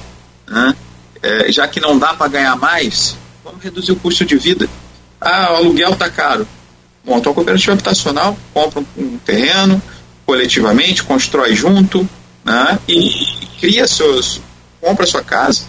né? 0.49 0.75
é, 1.23 1.53
já 1.53 1.69
que 1.69 1.81
não 1.81 1.99
dá 1.99 2.15
para 2.15 2.29
ganhar 2.29 2.57
mais, 2.57 3.17
vamos 3.45 3.63
reduzir 3.63 3.93
o 3.93 3.97
custo 3.97 4.25
de 4.25 4.37
vida. 4.37 4.69
Ah, 5.21 5.53
o 5.53 5.57
aluguel 5.57 5.91
está 5.91 6.09
caro. 6.11 6.47
Monta 7.05 7.29
uma 7.29 7.35
cooperativa 7.35 7.73
habitacional, 7.73 8.37
compra 8.53 8.83
um 8.97 9.19
terreno 9.19 9.81
coletivamente, 10.27 11.03
constrói 11.03 11.55
junto 11.55 12.09
né? 12.49 12.79
e 12.89 13.27
cria 13.61 13.87
seus. 13.87 14.41
compra 14.81 15.07
sua 15.07 15.23
casa. 15.23 15.65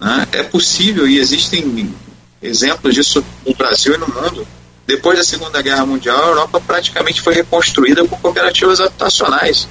Né? 0.00 0.26
É 0.32 0.42
possível 0.42 1.06
e 1.08 1.18
existem 1.18 1.94
exemplos 2.42 2.94
disso 2.94 3.24
no 3.46 3.54
Brasil 3.54 3.94
e 3.94 3.98
no 3.98 4.08
mundo. 4.08 4.46
Depois 4.86 5.16
da 5.16 5.24
Segunda 5.24 5.62
Guerra 5.62 5.86
Mundial, 5.86 6.22
a 6.22 6.26
Europa 6.28 6.60
praticamente 6.60 7.22
foi 7.22 7.34
reconstruída 7.34 8.04
por 8.04 8.18
cooperativas 8.18 8.80
habitacionais. 8.80 9.66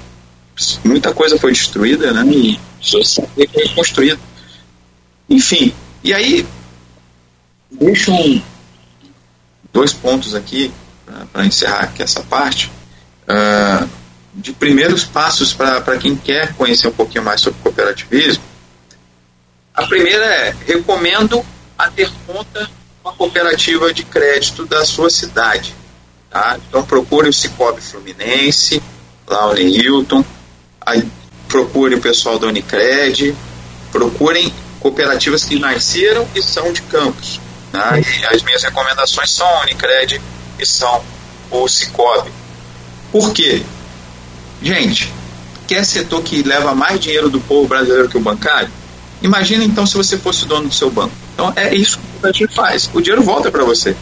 Muita 0.83 1.13
coisa 1.13 1.37
foi 1.37 1.51
destruída, 1.51 2.11
né? 2.11 2.25
E 2.31 2.59
foi 2.81 3.47
reconstruída. 3.55 4.19
Enfim, 5.29 5.73
e 6.03 6.13
aí 6.13 6.45
deixo 7.71 8.11
um, 8.11 8.41
dois 9.71 9.93
pontos 9.93 10.33
aqui 10.33 10.71
para 11.31 11.45
encerrar 11.45 11.83
aqui 11.83 12.01
essa 12.01 12.21
parte. 12.23 12.71
Uh, 13.27 13.87
de 14.33 14.51
primeiros 14.51 15.03
passos 15.03 15.53
para 15.53 15.97
quem 15.97 16.15
quer 16.15 16.53
conhecer 16.53 16.87
um 16.87 16.93
pouquinho 16.93 17.23
mais 17.23 17.41
sobre 17.41 17.59
cooperativismo. 17.61 18.43
A 19.73 19.85
primeira 19.85 20.25
é: 20.25 20.55
recomendo 20.65 21.45
a 21.77 21.89
ter 21.89 22.09
conta 22.25 22.69
uma 23.03 23.13
cooperativa 23.13 23.93
de 23.93 24.03
crédito 24.03 24.65
da 24.65 24.85
sua 24.85 25.09
cidade. 25.09 25.75
Tá? 26.29 26.57
Então 26.67 26.83
procure 26.83 27.29
o 27.29 27.33
Cicobi 27.33 27.81
Fluminense, 27.81 28.81
o 29.27 29.57
Hilton, 29.57 30.23
aí 30.81 31.07
procure 31.47 31.95
o 31.95 32.01
pessoal 32.01 32.39
da 32.39 32.47
Unicred, 32.47 33.35
procurem 33.91 34.51
cooperativas 34.79 35.43
que 35.43 35.59
nasceram 35.59 36.27
e 36.33 36.41
são 36.41 36.73
de 36.73 36.81
campos. 36.83 37.39
E 37.73 38.25
as 38.25 38.41
minhas 38.43 38.63
recomendações 38.63 39.31
são 39.31 39.47
a 39.47 39.61
Unicred 39.61 40.21
e 40.59 40.65
são 40.65 41.03
o 41.51 41.67
Cicobi. 41.67 42.31
Por 43.11 43.31
quê? 43.33 43.63
Gente, 44.63 45.11
quer 45.67 45.83
setor 45.83 46.23
que 46.23 46.41
leva 46.41 46.73
mais 46.73 46.97
dinheiro 46.97 47.29
do 47.29 47.41
povo 47.41 47.67
brasileiro 47.67 48.07
que 48.07 48.15
o 48.15 48.21
bancário? 48.21 48.69
Imagina 49.21 49.63
então 49.65 49.85
se 49.85 49.95
você 49.95 50.17
fosse 50.17 50.45
dono 50.45 50.69
do 50.69 50.73
seu 50.73 50.89
banco. 50.89 51.13
Então 51.33 51.51
é 51.53 51.75
isso 51.75 51.99
que 51.99 52.25
a 52.25 52.31
gente 52.31 52.47
faz. 52.55 52.89
O 52.93 53.01
dinheiro 53.01 53.21
volta 53.21 53.51
para 53.51 53.65
você. 53.65 53.93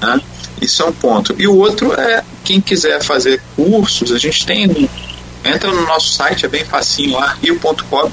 Né? 0.00 0.20
Isso 0.60 0.82
é 0.82 0.86
um 0.86 0.92
ponto. 0.92 1.34
E 1.38 1.46
o 1.46 1.56
outro 1.56 1.92
é 1.92 2.24
quem 2.42 2.60
quiser 2.60 3.02
fazer 3.04 3.40
cursos, 3.54 4.10
a 4.10 4.18
gente 4.18 4.44
tem. 4.44 4.90
Entra 5.44 5.70
no 5.70 5.86
nosso 5.86 6.12
site, 6.12 6.44
é 6.44 6.48
bem 6.48 6.64
facinho 6.64 7.12
lá, 7.12 7.36
rio.com. 7.40 8.10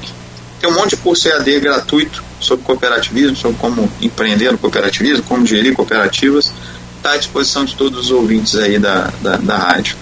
Tem 0.59 0.69
um 0.69 0.75
monte 0.75 0.91
de 0.91 0.97
curso 0.97 1.27
EAD 1.27 1.61
gratuito 1.61 2.23
sobre 2.39 2.63
cooperativismo, 2.63 3.35
sobre 3.35 3.57
como 3.57 3.91
empreender 4.01 4.51
no 4.51 4.57
cooperativismo, 4.59 5.23
como 5.23 5.45
gerir 5.47 5.73
cooperativas. 5.73 6.53
Está 6.97 7.13
à 7.13 7.17
disposição 7.17 7.65
de 7.65 7.75
todos 7.75 7.99
os 8.05 8.11
ouvintes 8.11 8.55
aí 8.55 8.77
da, 8.77 9.11
da, 9.21 9.37
da 9.37 9.57
rádio. 9.57 9.95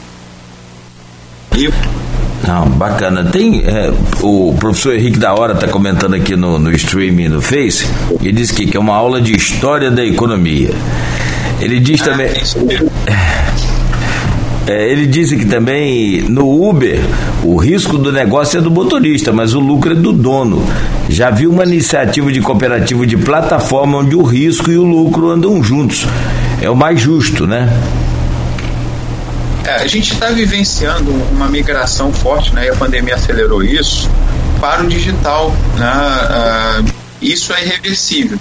Não, 2.48 2.66
bacana. 2.70 3.24
Tem 3.24 3.64
é, 3.66 3.92
o 4.22 4.56
professor 4.60 4.96
Henrique 4.96 5.20
da 5.20 5.34
Hora 5.34 5.54
está 5.54 5.68
comentando 5.68 6.16
aqui 6.16 6.36
no, 6.36 6.58
no 6.58 6.72
streaming 6.72 7.30
no 7.30 7.42
Face. 7.42 7.86
Ele 8.22 8.32
disse 8.32 8.54
que, 8.54 8.66
que 8.66 8.78
é 8.78 8.80
uma 8.80 8.96
aula 8.96 9.22
de 9.22 9.36
história 9.36 9.92
da 9.92 10.06
economia. 10.06 10.72
Ele 11.60 11.80
diz 11.80 12.02
também. 12.02 12.32
É, 14.68 14.92
ele 14.92 15.08
disse 15.08 15.36
que 15.36 15.46
também 15.46 16.22
no 16.30 16.70
Uber 16.70 17.00
o 17.44 17.56
risco 17.58 17.98
do 17.98 18.12
negócio 18.12 18.60
é 18.60 18.62
do 18.62 18.70
motorista, 18.70 19.32
mas 19.32 19.56
o 19.56 19.60
lucro 19.60 19.94
é 19.94 19.96
do 19.96 20.14
dono. 20.14 20.64
Já 21.10 21.32
viu 21.32 21.52
uma 21.52 21.64
iniciativa 21.64 22.32
de 22.32 22.40
cooperativa 22.40 23.06
de 23.08 23.18
plataforma 23.18 23.98
onde 23.98 24.16
o 24.16 24.22
risco 24.22 24.70
e 24.70 24.78
o 24.78 24.84
lucro 24.84 25.30
andam 25.30 25.64
juntos. 25.64 26.06
É 26.62 26.70
o 26.70 26.76
mais 26.76 27.02
justo, 27.02 27.48
né? 27.48 27.68
É, 29.66 29.76
a 29.76 29.88
gente 29.88 30.14
está 30.14 30.30
vivenciando 30.30 31.12
uma 31.32 31.48
migração 31.48 32.12
forte, 32.14 32.54
né? 32.54 32.66
E 32.66 32.70
a 32.70 32.76
pandemia 32.76 33.16
acelerou 33.16 33.64
isso 33.64 34.10
para 34.60 34.84
o 34.84 34.88
digital, 34.88 35.52
né? 35.78 36.86
Uh, 36.86 36.94
isso 37.22 37.54
é 37.54 37.64
irreversível. 37.64 38.40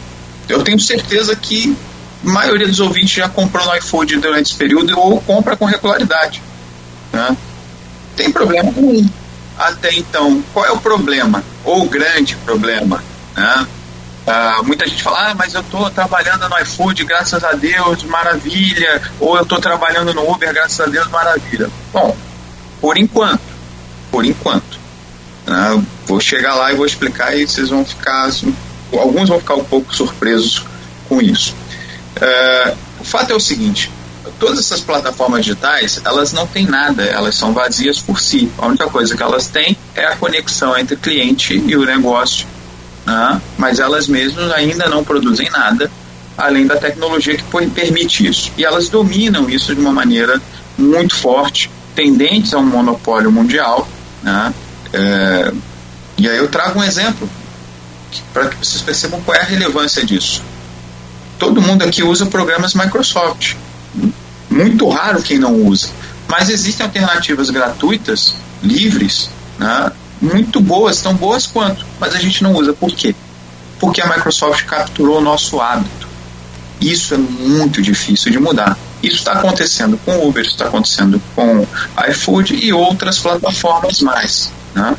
Eu 0.48 0.62
tenho 0.62 0.78
certeza 0.78 1.34
que 1.36 1.76
a 2.24 2.30
maioria 2.30 2.66
dos 2.66 2.80
ouvintes 2.80 3.10
já 3.10 3.28
comprou 3.28 3.64
no 3.66 3.76
iFood 3.76 4.16
durante 4.16 4.46
esse 4.46 4.56
período 4.56 4.98
ou 4.98 5.20
compra 5.20 5.56
com 5.56 5.64
regularidade. 5.64 6.42
Né? 7.12 7.36
Tem 8.16 8.30
problema 8.32 8.72
nenhum. 8.74 9.08
Até 9.58 9.94
então, 9.94 10.42
qual 10.52 10.64
é 10.64 10.70
o 10.70 10.78
problema? 10.78 11.42
Ou 11.64 11.82
o 11.84 11.88
grande 11.88 12.36
problema? 12.36 13.02
Né? 13.36 13.66
Uh, 14.28 14.62
muita 14.62 14.86
gente 14.86 15.02
fala, 15.02 15.30
ah, 15.30 15.34
mas 15.34 15.54
eu 15.54 15.62
estou 15.62 15.88
trabalhando 15.90 16.46
no 16.50 16.58
iFood, 16.58 17.02
graças 17.04 17.42
a 17.42 17.52
Deus, 17.52 18.02
maravilha. 18.02 19.00
Ou 19.18 19.34
eu 19.38 19.42
estou 19.42 19.58
trabalhando 19.58 20.12
no 20.12 20.30
Uber, 20.30 20.52
graças 20.52 20.78
a 20.78 20.84
Deus, 20.84 21.08
maravilha. 21.08 21.70
Bom, 21.90 22.14
por 22.78 22.98
enquanto, 22.98 23.40
por 24.10 24.26
enquanto. 24.26 24.78
Uh, 25.46 25.82
vou 26.06 26.20
chegar 26.20 26.54
lá 26.56 26.70
e 26.70 26.76
vou 26.76 26.84
explicar 26.84 27.34
e 27.34 27.48
vocês 27.48 27.70
vão 27.70 27.86
ficar, 27.86 28.26
assim, 28.26 28.54
alguns 28.92 29.30
vão 29.30 29.40
ficar 29.40 29.54
um 29.54 29.64
pouco 29.64 29.96
surpresos 29.96 30.62
com 31.08 31.22
isso. 31.22 31.56
Uh, 32.18 32.76
o 33.00 33.04
fato 33.04 33.32
é 33.32 33.34
o 33.34 33.40
seguinte, 33.40 33.90
todas 34.38 34.58
essas 34.58 34.82
plataformas 34.82 35.46
digitais, 35.46 36.02
elas 36.04 36.34
não 36.34 36.46
têm 36.46 36.66
nada, 36.66 37.02
elas 37.02 37.34
são 37.34 37.54
vazias 37.54 37.98
por 37.98 38.20
si. 38.20 38.52
A 38.58 38.66
única 38.66 38.88
coisa 38.88 39.16
que 39.16 39.22
elas 39.22 39.46
têm 39.46 39.74
é 39.94 40.04
a 40.04 40.16
conexão 40.16 40.76
entre 40.76 40.96
cliente 40.96 41.54
e 41.66 41.74
o 41.74 41.86
negócio 41.86 42.46
né? 43.09 43.40
mas 43.56 43.78
elas 43.80 44.06
mesmas 44.06 44.52
ainda 44.52 44.86
não 44.88 45.02
produzem 45.02 45.48
nada 45.50 45.90
além 46.36 46.66
da 46.66 46.76
tecnologia 46.76 47.36
que 47.36 47.42
permite 47.70 48.28
isso. 48.28 48.52
E 48.56 48.64
elas 48.64 48.88
dominam 48.88 49.50
isso 49.50 49.74
de 49.74 49.80
uma 49.80 49.92
maneira 49.92 50.40
muito 50.76 51.16
forte, 51.16 51.68
tendentes 51.96 52.54
a 52.54 52.59
um 52.59 52.66
monopólio 52.66 53.32
mundial. 53.32 53.88
Né? 54.22 54.54
É, 54.92 55.52
e 56.16 56.28
aí 56.28 56.36
eu 56.36 56.46
trago 56.46 56.78
um 56.78 56.84
exemplo 56.84 57.28
para 58.32 58.48
que 58.48 58.64
vocês 58.64 58.82
percebam 58.82 59.20
qual 59.22 59.36
é 59.36 59.40
a 59.40 59.44
relevância 59.44 60.06
disso. 60.06 60.40
Todo 61.40 61.61
mundo 61.61 61.82
aqui 61.82 62.04
usa 62.04 62.26
programas 62.26 62.72
Microsoft. 62.72 63.56
Muito 64.48 64.88
raro 64.88 65.20
quem 65.22 65.40
não 65.40 65.54
usa. 65.54 65.88
Mas 66.28 66.50
existem 66.50 66.86
alternativas 66.86 67.50
gratuitas, 67.50 68.34
livres, 68.62 69.28
né, 69.59 69.90
muito 70.20 70.60
boas, 70.60 71.00
tão 71.00 71.14
boas 71.14 71.46
quanto, 71.46 71.84
mas 71.98 72.14
a 72.14 72.18
gente 72.18 72.42
não 72.42 72.54
usa. 72.54 72.72
Por 72.72 72.90
quê? 72.90 73.14
Porque 73.78 74.00
a 74.00 74.06
Microsoft 74.06 74.64
capturou 74.64 75.18
o 75.18 75.20
nosso 75.20 75.60
hábito. 75.60 76.08
Isso 76.80 77.14
é 77.14 77.18
muito 77.18 77.82
difícil 77.82 78.30
de 78.30 78.38
mudar. 78.38 78.76
Isso 79.02 79.16
está 79.16 79.32
acontecendo 79.32 79.98
com 80.04 80.26
Uber, 80.26 80.42
isso 80.42 80.52
está 80.52 80.66
acontecendo 80.66 81.20
com 81.34 81.66
iFood 82.10 82.54
e 82.54 82.72
outras 82.72 83.18
plataformas 83.18 84.00
mais. 84.00 84.50
Né? 84.74 84.96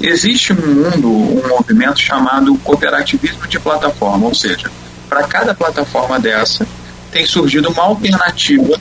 Existe 0.00 0.52
no 0.52 0.66
mundo 0.66 1.08
um 1.08 1.48
movimento 1.48 2.00
chamado 2.00 2.56
cooperativismo 2.58 3.46
de 3.46 3.58
plataforma, 3.60 4.26
ou 4.26 4.34
seja, 4.34 4.70
para 5.08 5.24
cada 5.24 5.54
plataforma 5.54 6.18
dessa 6.18 6.66
tem 7.10 7.26
surgido 7.26 7.70
uma 7.70 7.84
alternativa 7.84 8.78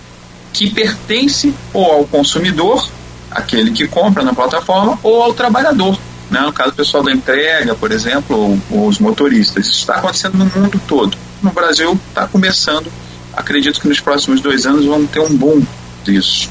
que 0.52 0.70
pertence 0.70 1.54
ou 1.74 1.86
ao 1.92 2.06
consumidor 2.06 2.90
aquele 3.32 3.72
que 3.72 3.88
compra 3.88 4.24
na 4.24 4.34
plataforma 4.34 4.98
ou 5.04 5.22
ao 5.22 5.34
trabalhador. 5.34 5.98
Né? 6.30 6.40
No 6.42 6.52
caso, 6.52 6.74
pessoal 6.74 7.04
da 7.04 7.12
entrega, 7.12 7.74
por 7.76 7.92
exemplo, 7.92 8.38
ou, 8.38 8.60
ou 8.72 8.88
os 8.88 9.00
motoristas. 9.00 9.68
Isso 9.68 9.80
está 9.80 9.96
acontecendo 9.96 10.38
no 10.38 10.46
mundo 10.46 10.82
todo. 10.88 11.18
No 11.42 11.52
Brasil, 11.52 11.98
está 12.10 12.28
começando. 12.28 12.92
Acredito 13.34 13.80
que 13.80 13.88
nos 13.88 14.00
próximos 14.00 14.42
dois 14.42 14.66
anos 14.66 14.86
vamos 14.86 15.10
ter 15.10 15.20
um 15.20 15.36
boom 15.36 15.62
disso. 16.04 16.50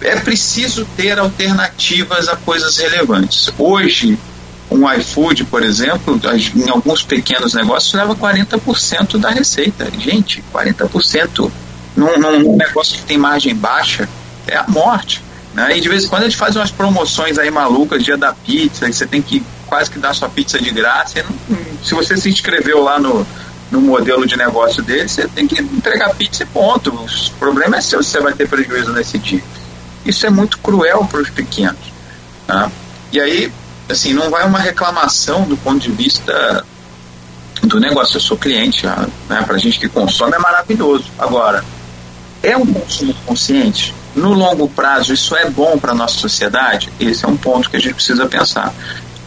É 0.00 0.16
preciso 0.16 0.86
ter 0.96 1.18
alternativas 1.18 2.28
a 2.28 2.36
coisas 2.36 2.76
relevantes. 2.76 3.50
Hoje, 3.58 4.18
um 4.70 4.90
iFood, 4.92 5.44
por 5.44 5.62
exemplo, 5.62 6.20
em 6.54 6.68
alguns 6.68 7.02
pequenos 7.02 7.54
negócios, 7.54 7.92
leva 7.94 8.14
40% 8.14 9.18
da 9.18 9.30
receita. 9.30 9.90
Gente, 9.98 10.44
40% 10.52 11.50
num, 11.96 12.18
num 12.18 12.56
negócio 12.56 12.96
que 12.98 13.02
tem 13.04 13.18
margem 13.18 13.54
baixa 13.54 14.08
é 14.46 14.56
a 14.56 14.64
morte. 14.68 15.22
Né? 15.58 15.76
E 15.76 15.80
de 15.80 15.88
vez 15.88 16.04
em 16.04 16.08
quando 16.08 16.22
a 16.22 16.24
gente 16.26 16.36
faz 16.36 16.54
umas 16.54 16.70
promoções 16.70 17.36
aí 17.36 17.50
malucas, 17.50 18.04
dia 18.04 18.16
da 18.16 18.32
pizza, 18.32 18.86
que 18.86 18.92
você 18.92 19.06
tem 19.08 19.20
que 19.20 19.42
quase 19.66 19.90
que 19.90 19.98
dar 19.98 20.14
sua 20.14 20.28
pizza 20.28 20.56
de 20.56 20.70
graça. 20.70 21.24
Não, 21.24 21.58
se 21.82 21.94
você 21.94 22.16
se 22.16 22.28
inscreveu 22.28 22.80
lá 22.80 23.00
no, 23.00 23.26
no 23.68 23.80
modelo 23.80 24.24
de 24.24 24.36
negócio 24.36 24.80
dele, 24.84 25.08
você 25.08 25.26
tem 25.26 25.48
que 25.48 25.60
entregar 25.60 26.14
pizza 26.14 26.44
e 26.44 26.46
ponto. 26.46 26.90
O 26.90 27.30
problema 27.40 27.76
é 27.76 27.80
seu 27.80 28.04
se 28.04 28.10
você 28.10 28.20
vai 28.20 28.34
ter 28.34 28.48
prejuízo 28.48 28.92
nesse 28.92 29.18
dia. 29.18 29.42
Isso 30.06 30.24
é 30.24 30.30
muito 30.30 30.58
cruel 30.58 31.04
para 31.10 31.20
os 31.20 31.28
pequenos. 31.28 31.92
Tá? 32.46 32.70
E 33.10 33.20
aí, 33.20 33.52
assim, 33.88 34.12
não 34.12 34.30
vai 34.30 34.46
uma 34.46 34.60
reclamação 34.60 35.42
do 35.42 35.56
ponto 35.56 35.80
de 35.80 35.90
vista 35.90 36.64
do 37.64 37.80
negócio. 37.80 38.18
Eu 38.18 38.20
sou 38.20 38.38
cliente, 38.38 38.86
né? 38.86 39.42
para 39.44 39.58
gente 39.58 39.80
que 39.80 39.88
consome 39.88 40.36
é 40.36 40.38
maravilhoso. 40.38 41.06
Agora, 41.18 41.64
é 42.44 42.56
um 42.56 42.64
consumo 42.64 43.12
consciente? 43.26 43.97
No 44.18 44.32
longo 44.32 44.68
prazo, 44.68 45.12
isso 45.14 45.36
é 45.36 45.48
bom 45.48 45.78
para 45.78 45.92
a 45.92 45.94
nossa 45.94 46.18
sociedade? 46.18 46.92
Esse 46.98 47.24
é 47.24 47.28
um 47.28 47.36
ponto 47.36 47.70
que 47.70 47.76
a 47.76 47.80
gente 47.80 47.94
precisa 47.94 48.26
pensar. 48.26 48.74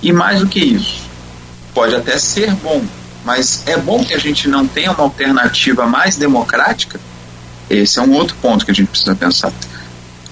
E 0.02 0.12
mais 0.12 0.42
do 0.42 0.48
que 0.48 0.60
isso, 0.60 1.04
pode 1.74 1.96
até 1.96 2.18
ser 2.18 2.54
bom, 2.56 2.84
mas 3.24 3.64
é 3.68 3.78
bom 3.78 4.04
que 4.04 4.14
a 4.14 4.18
gente 4.18 4.50
não 4.50 4.68
tenha 4.68 4.92
uma 4.92 5.04
alternativa 5.04 5.86
mais 5.86 6.18
democrática? 6.18 7.00
Esse 7.70 8.00
é 8.00 8.02
um 8.02 8.12
outro 8.12 8.36
ponto 8.42 8.66
que 8.66 8.72
a 8.72 8.74
gente 8.74 8.90
precisa 8.90 9.16
pensar. 9.16 9.54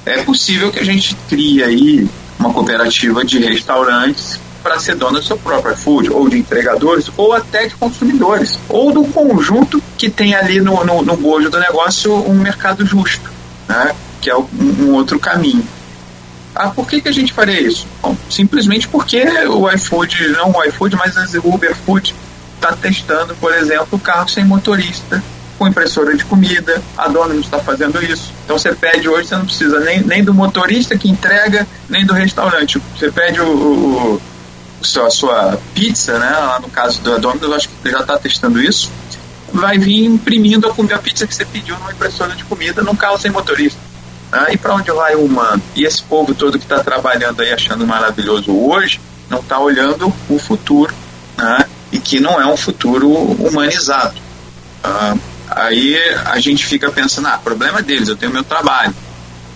É 0.06 0.24
possível 0.24 0.70
que 0.72 0.80
a 0.80 0.84
gente 0.84 1.16
crie 1.30 1.64
aí 1.64 2.10
uma 2.38 2.52
cooperativa 2.52 3.24
de 3.24 3.40
restaurantes 3.40 4.40
para 4.62 4.78
ser 4.78 4.96
dona 4.96 5.20
do 5.20 5.26
seu 5.26 5.38
próprio 5.38 5.74
food, 5.78 6.12
ou 6.12 6.28
de 6.28 6.38
entregadores, 6.38 7.10
ou 7.16 7.32
até 7.32 7.66
de 7.66 7.76
consumidores, 7.76 8.60
ou 8.68 8.92
do 8.92 9.06
conjunto 9.06 9.82
que 9.98 10.10
tem 10.10 10.36
ali 10.36 10.60
no, 10.60 10.84
no, 10.84 11.02
no 11.02 11.16
bojo 11.16 11.50
do 11.50 11.58
negócio 11.58 12.14
um 12.30 12.36
mercado 12.36 12.86
justo. 12.86 13.32
Né? 13.70 13.96
Que 14.20 14.30
é 14.30 14.38
um, 14.38 14.48
um 14.80 14.94
outro 14.94 15.20
caminho. 15.20 15.66
Ah, 16.56 16.70
por 16.70 16.88
que, 16.88 17.00
que 17.00 17.08
a 17.08 17.12
gente 17.12 17.32
faria 17.32 17.60
isso? 17.62 17.88
Bom, 18.02 18.16
simplesmente 18.30 18.88
porque 18.88 19.24
o 19.48 19.70
iFood, 19.72 20.30
não 20.30 20.52
o 20.52 20.64
iFood, 20.66 20.96
mas 20.96 21.16
o 21.36 21.54
Uber 21.54 21.76
Food 21.76 22.14
está 22.56 22.74
testando, 22.74 23.36
por 23.36 23.54
exemplo, 23.54 23.98
carro 24.00 24.28
sem 24.28 24.44
motorista, 24.44 25.24
com 25.58 25.68
impressora 25.68 26.16
de 26.16 26.24
comida, 26.26 26.82
a 26.98 27.08
dona 27.08 27.36
está 27.36 27.60
fazendo 27.60 28.04
isso. 28.04 28.34
Então 28.46 28.58
você 28.58 28.74
pede 28.74 29.08
hoje, 29.08 29.28
você 29.28 29.36
não 29.36 29.46
precisa 29.46 29.80
nem, 29.80 30.02
nem 30.02 30.24
do 30.24 30.34
motorista 30.34 30.98
que 30.98 31.10
entrega, 31.10 31.68
nem 31.88 32.06
do 32.06 32.14
restaurante. 32.14 32.82
Você 32.98 33.12
pede 33.12 33.42
o, 33.42 33.46
o, 33.46 34.16
o 34.16 35.02
a 35.06 35.10
sua 35.10 35.60
pizza, 35.74 36.18
né? 36.18 36.30
Lá 36.30 36.60
no 36.60 36.70
caso 36.70 37.02
da 37.02 37.18
Domino's, 37.18 37.54
acho 37.54 37.70
que 37.70 37.92
já 37.92 38.00
está 38.00 38.18
testando 38.18 38.62
isso. 38.62 38.90
Vai 39.52 39.78
vir 39.78 40.06
imprimindo 40.06 40.68
a, 40.68 40.96
a 40.96 41.00
pizza 41.00 41.28
que 41.28 41.36
você 41.36 41.46
pediu 41.46 41.78
numa 41.78 41.92
impressora 41.92 42.36
de 42.36 42.44
comida 42.46 42.82
num 42.82 42.96
carro 42.96 43.18
sem 43.18 43.32
motorista. 43.32 43.89
Ah, 44.32 44.48
e 44.52 44.58
para 44.58 44.76
onde 44.76 44.92
vai 44.92 45.16
o 45.16 45.26
humano? 45.26 45.62
E 45.76 45.86
esse 45.86 46.04
povo 46.04 46.36
todo 46.36 46.60
que 46.60 46.66
está 46.66 46.84
trabalhando 46.84 47.42
aí 47.42 47.52
achando 47.52 47.86
maravilhoso 47.86 48.56
hoje, 48.56 49.02
não 49.30 49.40
está 49.40 49.60
olhando 49.60 50.14
o 50.30 50.40
futuro, 50.40 50.94
né? 51.38 51.66
e 51.92 52.00
que 52.00 52.20
não 52.20 52.40
é 52.40 52.46
um 52.46 52.58
futuro 52.58 53.10
humanizado. 53.10 54.20
Ah, 54.84 55.16
aí 55.50 55.98
a 56.26 56.40
gente 56.40 56.66
fica 56.66 56.92
pensando, 56.92 57.28
ah, 57.28 57.38
problema 57.38 57.82
deles, 57.82 58.08
eu 58.08 58.16
tenho 58.16 58.32
meu 58.32 58.44
trabalho. 58.44 58.94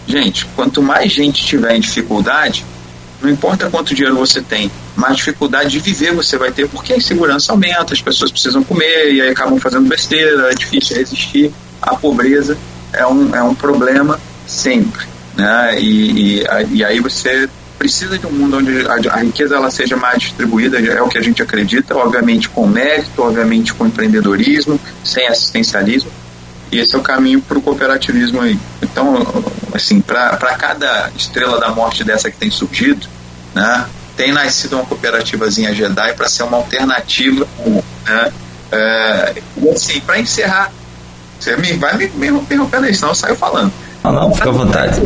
Gente, 0.08 0.46
quanto 0.56 0.82
mais 0.82 1.12
gente 1.12 1.46
tiver 1.46 1.76
em 1.76 1.80
dificuldade, 1.80 2.66
não 3.22 3.30
importa 3.30 3.70
quanto 3.70 3.96
dinheiro 3.96 4.18
você 4.18 4.42
tem, 4.42 4.70
mais 4.96 5.18
dificuldade 5.18 5.70
de 5.70 5.80
viver 5.80 6.14
você 6.14 6.38
vai 6.38 6.52
ter, 6.52 6.68
porque 6.68 6.94
a 6.94 6.98
insegurança 6.98 7.52
aumenta, 7.52 7.94
as 7.94 8.02
pessoas 8.02 8.32
precisam 8.32 8.64
comer 8.64 9.14
e 9.14 9.22
aí 9.22 9.30
acabam 9.30 9.60
fazendo 9.60 9.88
besteira, 9.88 10.52
é 10.52 10.56
difícil 10.56 10.98
resistir. 10.98 11.54
A 11.82 11.96
pobreza 11.96 12.58
é 12.92 13.06
um, 13.06 13.36
é 13.36 13.42
um 13.42 13.56
problema 13.56 14.20
sempre. 14.54 15.06
Né? 15.36 15.80
E, 15.80 16.42
e, 16.42 16.46
e 16.72 16.84
aí 16.84 17.00
você 17.00 17.50
precisa 17.78 18.18
de 18.18 18.26
um 18.26 18.32
mundo 18.32 18.58
onde 18.58 18.88
a, 18.88 19.14
a, 19.14 19.18
riqueza 19.18 19.56
ela 19.56 19.70
seja 19.70 19.98
mais 19.98 20.20
distribuída, 20.20 20.80
é 20.80 21.02
o 21.02 21.10
que 21.10 21.18
a 21.18 21.22
gente 21.22 21.42
acredita, 21.42 21.96
obviamente 21.98 22.48
com 22.48 22.66
mérito, 22.66 23.22
obviamente 23.22 23.74
com 23.74 23.86
empreendedorismo, 23.86 24.80
sem 25.04 25.28
assistencialismo. 25.28 26.10
E 26.72 26.80
esse 26.80 26.96
é 26.96 26.98
o 26.98 27.02
caminho 27.02 27.42
para 27.42 27.58
o 27.58 27.62
cooperativismo 27.62 28.42
aí. 28.42 28.58
Então, 28.82 29.18
assim, 29.74 30.00
para 30.00 30.56
cada 30.58 31.12
estrela 31.16 31.60
da 31.60 31.70
morte 31.70 32.04
dessa 32.04 32.32
que 32.32 32.38
tem 32.38 32.50
surgido, 32.50 33.06
né, 33.54 33.86
tem 34.16 34.32
nascido 34.32 34.78
uma 34.78 34.86
cooperativazinha 34.86 35.74
Jedi 35.74 36.14
para 36.14 36.30
ser 36.30 36.44
uma 36.44 36.58
alternativa. 36.58 37.46
Né, 38.06 38.34
é, 38.72 39.34
e 39.58 39.70
assim, 39.70 40.00
para 40.00 40.20
encerrar, 40.20 40.72
você 41.40 41.58
me, 41.58 41.74
vai 41.74 41.98
me, 41.98 42.08
me 42.08 42.28
interrompendo 42.30 42.86
aí, 42.86 42.96
senão 42.96 43.10
eu 43.10 43.16
saio 43.16 43.36
falando. 43.36 43.72
Não, 44.04 44.12
não, 44.12 44.34
fica 44.34 44.50
à 44.50 44.52
vontade. 44.52 45.00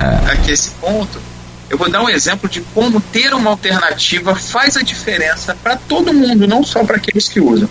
É. 0.00 0.32
aqui 0.32 0.50
esse 0.50 0.70
ponto, 0.72 1.20
eu 1.68 1.76
vou 1.76 1.90
dar 1.90 2.02
um 2.02 2.08
exemplo 2.08 2.48
de 2.48 2.60
como 2.74 3.00
ter 3.00 3.34
uma 3.34 3.50
alternativa 3.50 4.34
faz 4.34 4.76
a 4.76 4.82
diferença 4.82 5.54
para 5.62 5.76
todo 5.76 6.12
mundo, 6.12 6.46
não 6.48 6.64
só 6.64 6.82
para 6.84 6.96
aqueles 6.96 7.28
que 7.28 7.40
usam. 7.40 7.68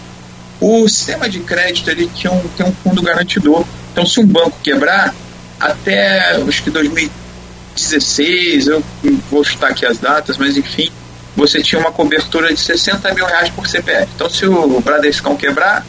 O 0.60 0.88
sistema 0.88 1.28
de 1.28 1.40
crédito 1.40 1.90
ele 1.90 2.08
tinha 2.08 2.32
um, 2.32 2.48
tem 2.56 2.66
um 2.66 2.72
fundo 2.72 3.02
garantidor. 3.02 3.66
Então, 3.92 4.06
se 4.06 4.20
um 4.20 4.26
banco 4.26 4.58
quebrar, 4.64 5.14
até 5.60 6.36
acho 6.48 6.64
que 6.64 6.70
2016, 6.70 8.68
eu 8.68 8.84
vou 9.30 9.44
chutar 9.44 9.72
aqui 9.72 9.86
as 9.86 9.98
datas, 9.98 10.38
mas 10.38 10.56
enfim, 10.58 10.92
você 11.36 11.62
tinha 11.62 11.82
uma 11.82 11.92
cobertura 11.92 12.54
de 12.54 12.60
60 12.60 13.14
mil 13.14 13.26
reais 13.26 13.50
por 13.50 13.68
CPF. 13.68 14.08
Então, 14.16 14.30
se 14.30 14.46
o 14.46 14.80
Bradescão 14.82 15.36
quebrar, 15.36 15.84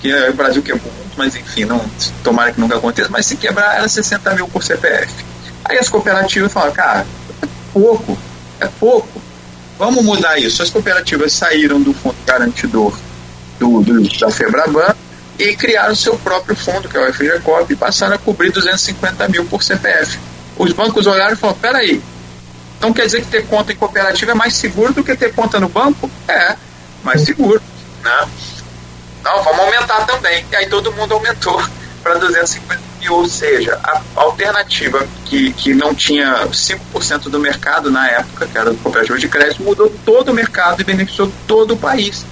que 0.00 0.12
o 0.12 0.34
Brasil 0.34 0.62
quebrou 0.62 0.99
mas 1.16 1.34
enfim, 1.34 1.64
não, 1.64 1.84
tomara 2.22 2.52
que 2.52 2.60
nunca 2.60 2.76
aconteça, 2.76 3.08
mas 3.10 3.26
se 3.26 3.36
quebrar, 3.36 3.76
era 3.76 3.88
60 3.88 4.34
mil 4.34 4.48
por 4.48 4.62
CPF. 4.62 5.12
Aí 5.64 5.78
as 5.78 5.88
cooperativas 5.88 6.52
falam, 6.52 6.72
cara, 6.72 7.06
é 7.42 7.46
pouco, 7.72 8.18
é 8.60 8.66
pouco. 8.66 9.20
Vamos 9.78 10.04
mudar 10.04 10.38
isso. 10.38 10.62
As 10.62 10.70
cooperativas 10.70 11.32
saíram 11.32 11.80
do 11.80 11.94
fundo 11.94 12.16
garantidor 12.26 12.96
do, 13.58 13.80
do, 13.82 14.18
da 14.18 14.30
Febraban 14.30 14.94
e 15.38 15.56
criaram 15.56 15.94
seu 15.94 16.16
próprio 16.18 16.54
fundo, 16.54 16.88
que 16.88 16.96
é 16.96 17.00
o 17.00 17.12
FGCOP, 17.12 17.72
e 17.72 17.76
passaram 17.76 18.14
a 18.14 18.18
cobrir 18.18 18.50
250 18.52 19.28
mil 19.28 19.44
por 19.46 19.62
CPF. 19.62 20.18
Os 20.58 20.72
bancos 20.72 21.06
olharam 21.06 21.32
e 21.32 21.36
falaram: 21.36 21.58
peraí, 21.60 22.02
então 22.76 22.92
quer 22.92 23.06
dizer 23.06 23.22
que 23.22 23.28
ter 23.28 23.46
conta 23.46 23.72
em 23.72 23.76
cooperativa 23.76 24.32
é 24.32 24.34
mais 24.34 24.54
seguro 24.54 24.92
do 24.92 25.04
que 25.04 25.16
ter 25.16 25.34
conta 25.34 25.60
no 25.60 25.68
banco? 25.68 26.10
É, 26.28 26.56
mais 27.02 27.22
seguro. 27.22 27.62
Né? 28.02 28.28
Não, 29.22 29.42
vamos 29.42 29.60
aumentar 29.60 30.06
também. 30.06 30.44
E 30.50 30.56
aí 30.56 30.68
todo 30.68 30.92
mundo 30.92 31.14
aumentou 31.14 31.62
para 32.02 32.14
250 32.14 32.80
mil, 33.00 33.14
ou 33.14 33.26
seja, 33.26 33.78
a 33.82 34.02
alternativa 34.14 35.06
que, 35.24 35.52
que 35.52 35.74
não 35.74 35.94
tinha 35.94 36.46
5% 36.46 37.28
do 37.28 37.38
mercado 37.38 37.90
na 37.90 38.08
época, 38.08 38.46
que 38.46 38.56
era 38.56 38.70
o 38.70 38.76
cooperativa 38.76 39.18
de 39.18 39.28
crédito, 39.28 39.62
mudou 39.62 39.92
todo 40.04 40.30
o 40.30 40.34
mercado 40.34 40.80
e 40.80 40.84
beneficiou 40.84 41.30
todo 41.46 41.74
o 41.74 41.76
país 41.76 42.24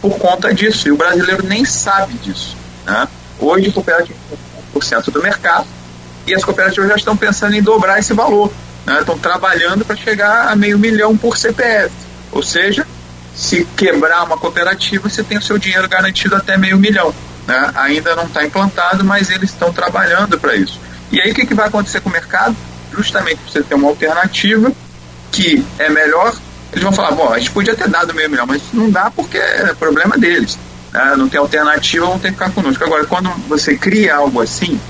por 0.00 0.18
conta 0.18 0.52
disso. 0.52 0.88
E 0.88 0.92
o 0.92 0.96
brasileiro 0.96 1.46
nem 1.46 1.64
sabe 1.64 2.14
disso. 2.14 2.56
Né? 2.84 3.08
Hoje, 3.38 3.68
o 3.68 3.72
cooperativo 3.72 4.18
é 4.32 4.78
1% 4.78 5.10
do 5.10 5.22
mercado 5.22 5.66
e 6.26 6.34
as 6.34 6.44
cooperativas 6.44 6.88
já 6.88 6.96
estão 6.96 7.16
pensando 7.16 7.54
em 7.54 7.62
dobrar 7.62 7.98
esse 7.98 8.12
valor. 8.12 8.50
Né? 8.84 9.00
Estão 9.00 9.18
trabalhando 9.18 9.84
para 9.84 9.96
chegar 9.96 10.48
a 10.48 10.56
meio 10.56 10.78
milhão 10.78 11.16
por 11.16 11.36
CPF. 11.36 11.90
Ou 12.32 12.42
seja, 12.42 12.86
se 13.34 13.64
quebrar 13.76 14.24
uma 14.24 14.36
cooperativa, 14.36 15.08
você 15.08 15.22
tem 15.22 15.38
o 15.38 15.42
seu 15.42 15.58
dinheiro 15.58 15.88
garantido 15.88 16.36
até 16.36 16.56
meio 16.56 16.78
milhão. 16.78 17.14
Né? 17.46 17.70
Ainda 17.74 18.14
não 18.14 18.24
está 18.24 18.44
implantado, 18.44 19.04
mas 19.04 19.30
eles 19.30 19.50
estão 19.50 19.72
trabalhando 19.72 20.38
para 20.38 20.54
isso. 20.54 20.80
E 21.10 21.20
aí 21.20 21.32
o 21.32 21.34
que, 21.34 21.46
que 21.46 21.54
vai 21.54 21.68
acontecer 21.68 22.00
com 22.00 22.08
o 22.08 22.12
mercado? 22.12 22.56
Justamente 22.92 23.40
você 23.46 23.62
ter 23.62 23.74
uma 23.74 23.88
alternativa 23.88 24.72
que 25.32 25.64
é 25.78 25.88
melhor 25.88 26.34
eles 26.74 26.82
vão 26.82 26.92
falar, 26.92 27.12
bom, 27.12 27.32
a 27.32 27.38
gente 27.38 27.52
podia 27.52 27.74
ter 27.76 27.88
dado 27.88 28.12
meio 28.12 28.28
milhão, 28.28 28.46
mas 28.46 28.60
não 28.72 28.90
dá 28.90 29.08
porque 29.08 29.38
é 29.38 29.72
problema 29.74 30.18
deles. 30.18 30.58
Né? 30.92 31.14
Não 31.16 31.28
tem 31.28 31.38
alternativa, 31.38 32.04
vão 32.04 32.18
ter 32.18 32.28
que 32.28 32.34
ficar 32.34 32.50
conosco. 32.50 32.82
Agora, 32.82 33.04
quando 33.06 33.30
você 33.48 33.76
cria 33.76 34.16
algo 34.16 34.40
assim, 34.40 34.80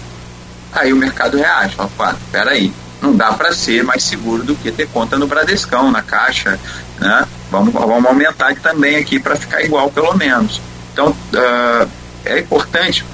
aí 0.73 0.95
o 0.95 0.97
mercado 0.97 1.37
reage, 1.37 1.77
fala, 1.77 2.17
peraí, 2.33 2.73
não 3.03 3.15
dá 3.15 3.35
para 3.35 3.53
ser 3.53 3.85
mais 3.85 4.03
seguro 4.03 4.43
do 4.43 4.57
que 4.57 4.73
ter 4.73 4.89
conta 4.89 5.19
no 5.19 5.27
Bradescão, 5.27 5.91
na 5.91 6.01
Caixa, 6.01 6.59
né? 6.99 7.27
Vamos, 7.51 7.73
vamos 7.73 8.07
aumentar 8.07 8.55
também 8.57 8.97
aqui 8.97 9.19
para 9.19 9.37
ficar 9.37 9.63
igual, 9.63 9.91
pelo 9.91 10.15
menos. 10.17 10.61
Então, 10.93 11.09
uh, 11.11 11.89
é 12.25 12.39
importante, 12.39 13.05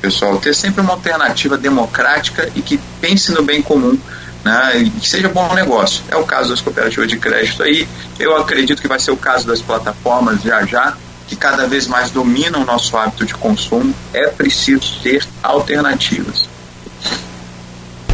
pessoal, 0.00 0.38
ter 0.38 0.54
sempre 0.54 0.80
uma 0.80 0.92
alternativa 0.92 1.58
democrática 1.58 2.48
e 2.54 2.62
que 2.62 2.78
pense 3.00 3.32
no 3.32 3.42
bem 3.42 3.60
comum 3.60 3.98
né, 4.44 4.78
e 4.78 4.90
que 4.90 5.08
seja 5.08 5.28
bom 5.28 5.52
negócio. 5.54 6.02
É 6.08 6.16
o 6.16 6.24
caso 6.24 6.50
das 6.50 6.60
cooperativas 6.60 7.08
de 7.08 7.16
crédito 7.16 7.62
aí, 7.62 7.88
eu 8.18 8.36
acredito 8.36 8.80
que 8.80 8.88
vai 8.88 8.98
ser 8.98 9.10
o 9.10 9.16
caso 9.16 9.46
das 9.46 9.60
plataformas 9.60 10.42
já 10.42 10.64
já, 10.64 10.96
que 11.28 11.36
cada 11.36 11.66
vez 11.66 11.86
mais 11.86 12.10
dominam 12.10 12.62
o 12.62 12.64
nosso 12.64 12.96
hábito 12.96 13.24
de 13.24 13.34
consumo. 13.34 13.94
É 14.12 14.26
preciso 14.28 15.00
ter 15.02 15.26
alternativas. 15.42 16.51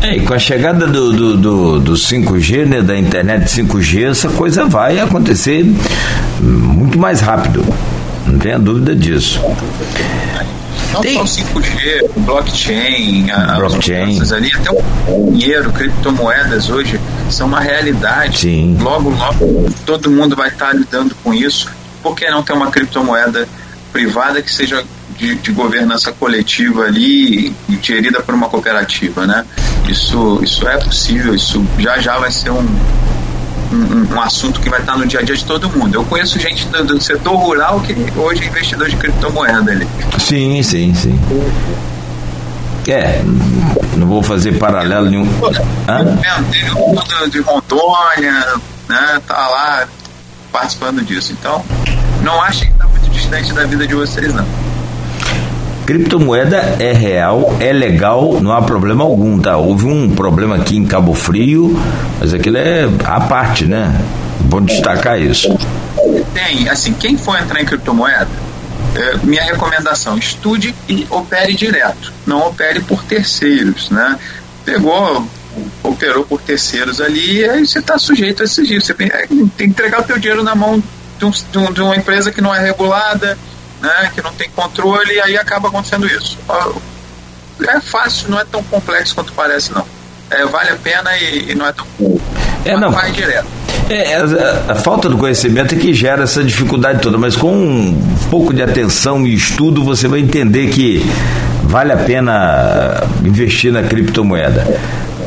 É, 0.02 0.16
e 0.16 0.20
com 0.20 0.32
a 0.32 0.38
chegada 0.38 0.86
do, 0.86 1.12
do, 1.12 1.36
do, 1.36 1.80
do 1.80 1.92
5G, 1.94 2.66
né, 2.66 2.82
da 2.82 2.96
internet 2.96 3.46
5G, 3.46 4.10
essa 4.10 4.28
coisa 4.28 4.64
vai 4.64 4.98
acontecer 5.00 5.64
muito 6.40 6.98
mais 6.98 7.20
rápido. 7.20 7.64
Não 8.26 8.38
tenha 8.38 8.58
dúvida 8.58 8.94
disso. 8.94 9.40
Não 10.92 11.00
Tem... 11.00 11.14
só 11.14 11.24
5G, 11.24 12.10
blockchain, 12.18 13.26
blockchain. 13.56 14.20
As 14.20 14.32
ali, 14.32 14.50
até 14.54 14.70
o 14.70 15.30
dinheiro, 15.32 15.72
criptomoedas 15.72 16.70
hoje 16.70 16.98
são 17.30 17.46
uma 17.46 17.60
realidade. 17.60 18.38
Sim. 18.38 18.76
Logo, 18.80 19.10
logo, 19.10 19.70
todo 19.84 20.10
mundo 20.10 20.34
vai 20.34 20.48
estar 20.48 20.72
lidando 20.74 21.14
com 21.22 21.34
isso. 21.34 21.70
Por 22.02 22.14
que 22.14 22.28
não 22.30 22.42
ter 22.42 22.52
uma 22.52 22.70
criptomoeda 22.70 23.46
privada 23.92 24.40
que 24.40 24.52
seja 24.52 24.84
de, 25.18 25.34
de, 25.34 25.52
governança 25.52 26.12
coletiva 26.12 26.84
ali 26.84 27.52
gerida 27.82 28.22
por 28.22 28.34
uma 28.34 28.48
cooperativa, 28.48 29.26
né? 29.26 29.44
Isso, 29.88 30.40
isso 30.42 30.66
é 30.66 30.76
possível, 30.78 31.34
isso 31.34 31.64
já 31.78 31.98
já 31.98 32.18
vai 32.18 32.30
ser 32.30 32.50
um, 32.50 32.66
um, 33.72 34.14
um, 34.14 34.20
assunto 34.20 34.60
que 34.60 34.70
vai 34.70 34.80
estar 34.80 34.96
no 34.96 35.06
dia 35.06 35.20
a 35.20 35.22
dia 35.22 35.36
de 35.36 35.44
todo 35.44 35.68
mundo. 35.68 35.94
Eu 35.94 36.04
conheço 36.04 36.38
gente 36.38 36.66
do, 36.68 36.84
do 36.84 37.00
setor 37.00 37.36
rural 37.36 37.80
que 37.80 37.94
hoje 38.16 38.44
é 38.44 38.46
investidor 38.46 38.88
de 38.88 38.96
criptomoeda 38.96 39.72
ali. 39.72 39.86
Sim, 40.18 40.62
sim, 40.62 40.94
sim. 40.94 41.18
É, 42.86 43.22
não 43.96 44.06
vou 44.06 44.22
fazer 44.22 44.52
paralelo 44.52 45.10
nenhum. 45.10 45.26
Tem 46.50 46.70
um 47.24 47.28
de 47.28 47.40
Rondônia, 47.40 48.46
né? 48.88 49.20
Tá 49.26 49.48
lá 49.48 49.88
participando 50.50 51.04
disso. 51.04 51.32
Então, 51.32 51.62
não 52.22 52.40
acho 52.40 52.64
que 52.64 52.72
está 52.72 52.86
muito 52.86 53.10
distante 53.10 53.52
da 53.52 53.64
vida 53.66 53.86
de 53.86 53.94
vocês, 53.94 54.32
não. 54.32 54.46
Criptomoeda 55.88 56.58
é 56.78 56.92
real, 56.92 57.56
é 57.58 57.72
legal, 57.72 58.42
não 58.42 58.52
há 58.52 58.60
problema 58.60 59.04
algum, 59.04 59.40
tá? 59.40 59.56
Houve 59.56 59.86
um 59.86 60.14
problema 60.14 60.56
aqui 60.56 60.76
em 60.76 60.84
Cabo 60.84 61.14
Frio, 61.14 61.80
mas 62.20 62.34
aquilo 62.34 62.58
é 62.58 62.82
a 63.06 63.18
parte, 63.18 63.64
né? 63.64 63.98
Bom 64.40 64.60
destacar 64.60 65.18
isso. 65.18 65.48
Tem, 66.34 66.68
assim, 66.68 66.92
quem 66.92 67.16
for 67.16 67.40
entrar 67.40 67.62
em 67.62 67.64
criptomoeda, 67.64 68.28
é, 68.94 69.16
minha 69.22 69.42
recomendação, 69.42 70.18
estude 70.18 70.74
e 70.86 71.06
opere 71.08 71.54
direto, 71.54 72.12
não 72.26 72.46
opere 72.46 72.80
por 72.80 73.02
terceiros, 73.04 73.88
né? 73.88 74.18
Pegou, 74.66 75.26
operou 75.82 76.22
por 76.22 76.42
terceiros 76.42 77.00
ali, 77.00 77.48
aí 77.48 77.66
você 77.66 77.78
está 77.78 77.96
sujeito 77.96 78.42
a 78.42 78.44
esses 78.44 78.68
dias. 78.68 78.84
Você 78.84 78.92
tem, 78.92 79.06
é, 79.06 79.26
tem 79.26 79.48
que 79.56 79.64
entregar 79.64 80.02
o 80.02 80.04
teu 80.04 80.18
dinheiro 80.18 80.42
na 80.42 80.54
mão 80.54 80.82
de, 81.18 81.24
um, 81.58 81.72
de 81.72 81.80
uma 81.80 81.96
empresa 81.96 82.30
que 82.30 82.42
não 82.42 82.54
é 82.54 82.62
regulada, 82.62 83.38
né, 83.80 84.10
que 84.14 84.22
não 84.22 84.32
tem 84.32 84.48
controle, 84.50 85.14
e 85.14 85.20
aí 85.20 85.36
acaba 85.36 85.68
acontecendo 85.68 86.06
isso. 86.06 86.38
É 87.66 87.80
fácil, 87.80 88.30
não 88.30 88.38
é 88.38 88.44
tão 88.44 88.62
complexo 88.62 89.14
quanto 89.14 89.32
parece, 89.32 89.72
não. 89.72 89.84
É, 90.30 90.44
vale 90.46 90.70
a 90.70 90.76
pena 90.76 91.16
e, 91.16 91.52
e 91.52 91.54
não 91.54 91.66
é 91.66 91.72
tão. 91.72 91.86
É, 92.64 92.76
não. 92.76 92.90
Vai 92.90 93.10
direto. 93.10 93.46
É, 93.88 94.16
a, 94.16 94.72
a, 94.72 94.74
falta 94.74 95.08
do 95.08 95.16
conhecimento 95.16 95.74
é 95.74 95.78
que 95.78 95.94
gera 95.94 96.24
essa 96.24 96.44
dificuldade 96.44 97.00
toda, 97.00 97.16
mas 97.16 97.34
com 97.34 97.50
um 97.50 98.18
pouco 98.30 98.52
de 98.52 98.62
atenção 98.62 99.26
e 99.26 99.34
estudo 99.34 99.82
você 99.82 100.06
vai 100.06 100.20
entender 100.20 100.68
que 100.68 101.02
vale 101.62 101.92
a 101.92 101.96
pena 101.96 103.02
investir 103.24 103.72
na 103.72 103.82
criptomoeda. 103.82 104.66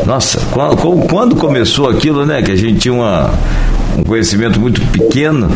Nossa, 0.06 0.40
quando, 0.52 1.08
quando 1.08 1.36
começou 1.36 1.90
aquilo, 1.90 2.26
né, 2.26 2.42
que 2.42 2.52
a 2.52 2.56
gente 2.56 2.80
tinha 2.80 2.94
uma, 2.94 3.32
um 3.98 4.04
conhecimento 4.04 4.60
muito 4.60 4.82
pequeno 4.88 5.50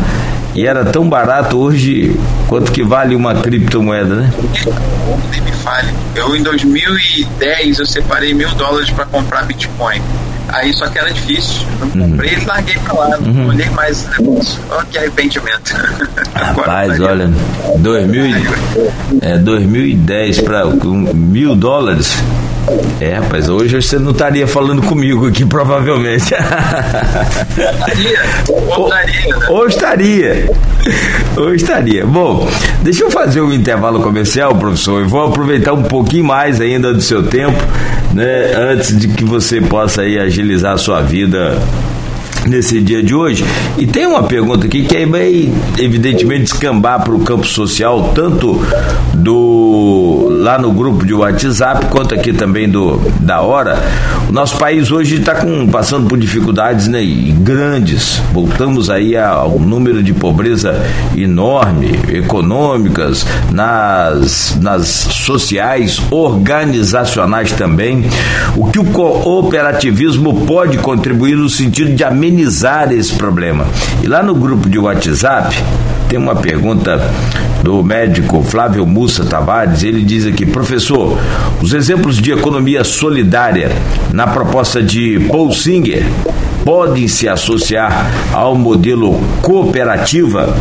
e 0.56 0.66
era 0.66 0.86
tão 0.86 1.06
barato 1.06 1.58
hoje 1.58 2.18
quanto 2.48 2.72
que 2.72 2.82
vale 2.82 3.14
uma 3.14 3.34
criptomoeda, 3.34 4.14
né? 4.14 4.32
Nem 5.30 5.40
me 5.42 5.52
fale. 5.52 5.92
Eu 6.14 6.34
em 6.34 6.42
2010 6.42 7.78
eu 7.78 7.86
separei 7.86 8.32
mil 8.32 8.48
dólares 8.54 8.90
para 8.90 9.04
comprar 9.04 9.44
Bitcoin. 9.44 10.00
Aí 10.48 10.72
só 10.72 10.88
que 10.88 10.98
era 10.98 11.12
difícil. 11.12 11.66
Não 11.94 12.04
uhum. 12.04 12.10
comprei 12.12 12.34
e 12.34 12.44
larguei 12.46 12.78
pra 12.78 12.94
lá. 12.94 13.16
Não 13.18 13.32
uhum. 13.32 13.48
olhei 13.48 13.68
mais 13.70 14.06
o 14.06 14.22
negócio. 14.22 14.60
Olha 14.70 14.86
que 14.86 14.96
arrependimento. 14.98 15.74
Rapaz, 16.34 17.00
olha, 17.00 17.30
2000, 17.78 18.24
é, 19.20 19.38
2010 19.38 20.40
para 20.40 20.64
mil 20.66 21.54
dólares 21.54 22.16
É, 23.00 23.14
rapaz, 23.14 23.48
hoje 23.48 23.80
você 23.80 23.98
não 23.98 24.10
estaria 24.10 24.46
falando 24.46 24.82
comigo 24.82 25.28
aqui, 25.28 25.44
provavelmente. 25.44 26.34
Estaria. 26.34 28.22
Ou 28.76 28.86
estaria, 28.86 29.36
né? 29.36 29.46
Ou 29.48 29.66
estaria. 29.66 30.50
Ou 31.36 31.54
estaria. 31.54 32.06
Bom, 32.06 32.48
deixa 32.82 33.04
eu 33.04 33.10
fazer 33.10 33.40
um 33.40 33.52
intervalo 33.52 34.00
comercial, 34.00 34.54
professor, 34.54 35.02
e 35.02 35.04
vou 35.04 35.26
aproveitar 35.26 35.72
um 35.74 35.84
pouquinho 35.84 36.24
mais 36.24 36.60
ainda 36.60 36.92
do 36.92 37.00
seu 37.00 37.22
tempo, 37.22 37.62
né, 38.12 38.54
antes 38.56 38.98
de 38.98 39.08
que 39.08 39.24
você 39.24 39.60
possa 39.60 40.02
aí 40.02 40.18
agilizar 40.18 40.72
a 40.72 40.78
sua 40.78 41.02
vida 41.02 41.56
nesse 42.46 42.80
dia 42.80 43.02
de 43.02 43.14
hoje. 43.14 43.44
E 43.76 43.86
tem 43.86 44.06
uma 44.06 44.22
pergunta 44.22 44.66
aqui 44.66 44.84
que 44.84 44.96
aí 44.96 45.04
vai, 45.04 45.52
evidentemente, 45.78 46.44
descambar 46.44 47.02
para 47.02 47.14
o 47.14 47.20
campo 47.20 47.46
social, 47.46 48.12
tanto 48.14 48.60
do 49.12 50.15
lá 50.46 50.58
no 50.58 50.70
grupo 50.70 51.04
de 51.04 51.12
WhatsApp, 51.12 51.86
quanto 51.86 52.14
aqui 52.14 52.32
também 52.32 52.68
do 52.68 52.98
da 53.18 53.40
hora. 53.40 53.82
O 54.28 54.32
nosso 54.32 54.56
país 54.56 54.92
hoje 54.92 55.16
está 55.16 55.34
passando 55.72 56.06
por 56.06 56.16
dificuldades 56.16 56.86
né, 56.86 57.00
grandes. 57.40 58.22
Voltamos 58.32 58.88
aí 58.88 59.16
ao 59.16 59.58
número 59.58 60.04
de 60.04 60.14
pobreza 60.14 60.80
enorme, 61.16 61.98
econômicas, 62.08 63.26
nas, 63.50 64.56
nas 64.60 64.86
sociais, 64.86 66.00
organizacionais 66.12 67.50
também. 67.50 68.04
O 68.56 68.70
que 68.70 68.78
o 68.78 68.84
cooperativismo 68.84 70.46
pode 70.46 70.78
contribuir 70.78 71.34
no 71.34 71.48
sentido 71.48 71.92
de 71.92 72.04
amenizar 72.04 72.92
esse 72.92 73.12
problema. 73.14 73.66
E 74.00 74.06
lá 74.06 74.22
no 74.22 74.32
grupo 74.32 74.70
de 74.70 74.78
WhatsApp 74.78 75.56
tem 76.08 76.18
uma 76.20 76.36
pergunta 76.36 77.00
do 77.62 77.82
médico 77.82 78.42
Flávio 78.44 78.86
Mussa 78.86 79.24
Tavares, 79.24 79.82
ele 79.82 80.02
diz 80.02 80.24
aqui, 80.24 80.35
professor, 80.44 81.18
os 81.62 81.72
exemplos 81.72 82.18
de 82.18 82.32
economia 82.32 82.84
solidária 82.84 83.70
na 84.12 84.26
proposta 84.26 84.82
de 84.82 85.20
Paul 85.30 85.52
Singer 85.52 86.04
podem 86.64 87.08
se 87.08 87.28
associar 87.28 88.10
ao 88.32 88.54
modelo 88.54 89.18
cooperativa? 89.40 90.54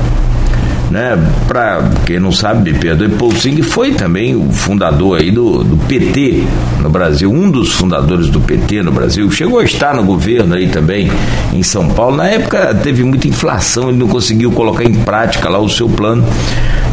né? 0.90 1.18
Para 1.48 1.84
quem 2.06 2.20
não 2.20 2.32
sabe, 2.32 2.74
Pedro 2.74 3.10
Paulsing 3.12 3.62
foi 3.62 3.92
também 3.92 4.36
o 4.36 4.52
fundador 4.52 5.20
aí 5.20 5.32
do, 5.32 5.64
do 5.64 5.78
PT 5.78 6.44
no 6.80 6.90
Brasil, 6.90 7.32
um 7.32 7.50
dos 7.50 7.74
fundadores 7.74 8.30
do 8.30 8.40
PT 8.40 8.82
no 8.82 8.92
Brasil. 8.92 9.30
Chegou 9.32 9.60
a 9.60 9.64
estar 9.64 9.94
no 9.96 10.04
governo 10.04 10.56
aí 10.56 10.68
também 10.68 11.12
em 11.54 11.64
São 11.64 11.90
Paulo. 11.90 12.18
Na 12.18 12.28
época 12.28 12.74
teve 12.76 13.04
muita 13.04 13.28
inflação, 13.28 13.90
ele 13.90 13.98
não 13.98 14.08
conseguiu 14.08 14.52
colocar 14.52 14.84
em 14.84 14.94
prática 14.94 15.50
lá 15.50 15.60
o 15.60 15.70
seu 15.70 15.90
plano 15.90 16.26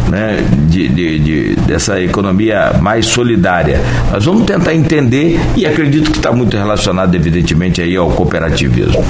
né, 0.09 0.44
de, 0.68 0.88
de, 0.88 1.18
de, 1.18 1.57
dessa 1.62 2.00
economia 2.00 2.74
mais 2.80 3.07
solidária. 3.07 3.80
Nós 4.11 4.24
vamos 4.24 4.44
tentar 4.44 4.74
entender 4.74 5.40
e 5.57 5.66
acredito 5.66 6.11
que 6.11 6.18
está 6.18 6.32
muito 6.32 6.57
relacionado, 6.57 7.14
evidentemente, 7.14 7.80
aí 7.80 7.96
ao 7.96 8.11
cooperativismo. 8.11 9.05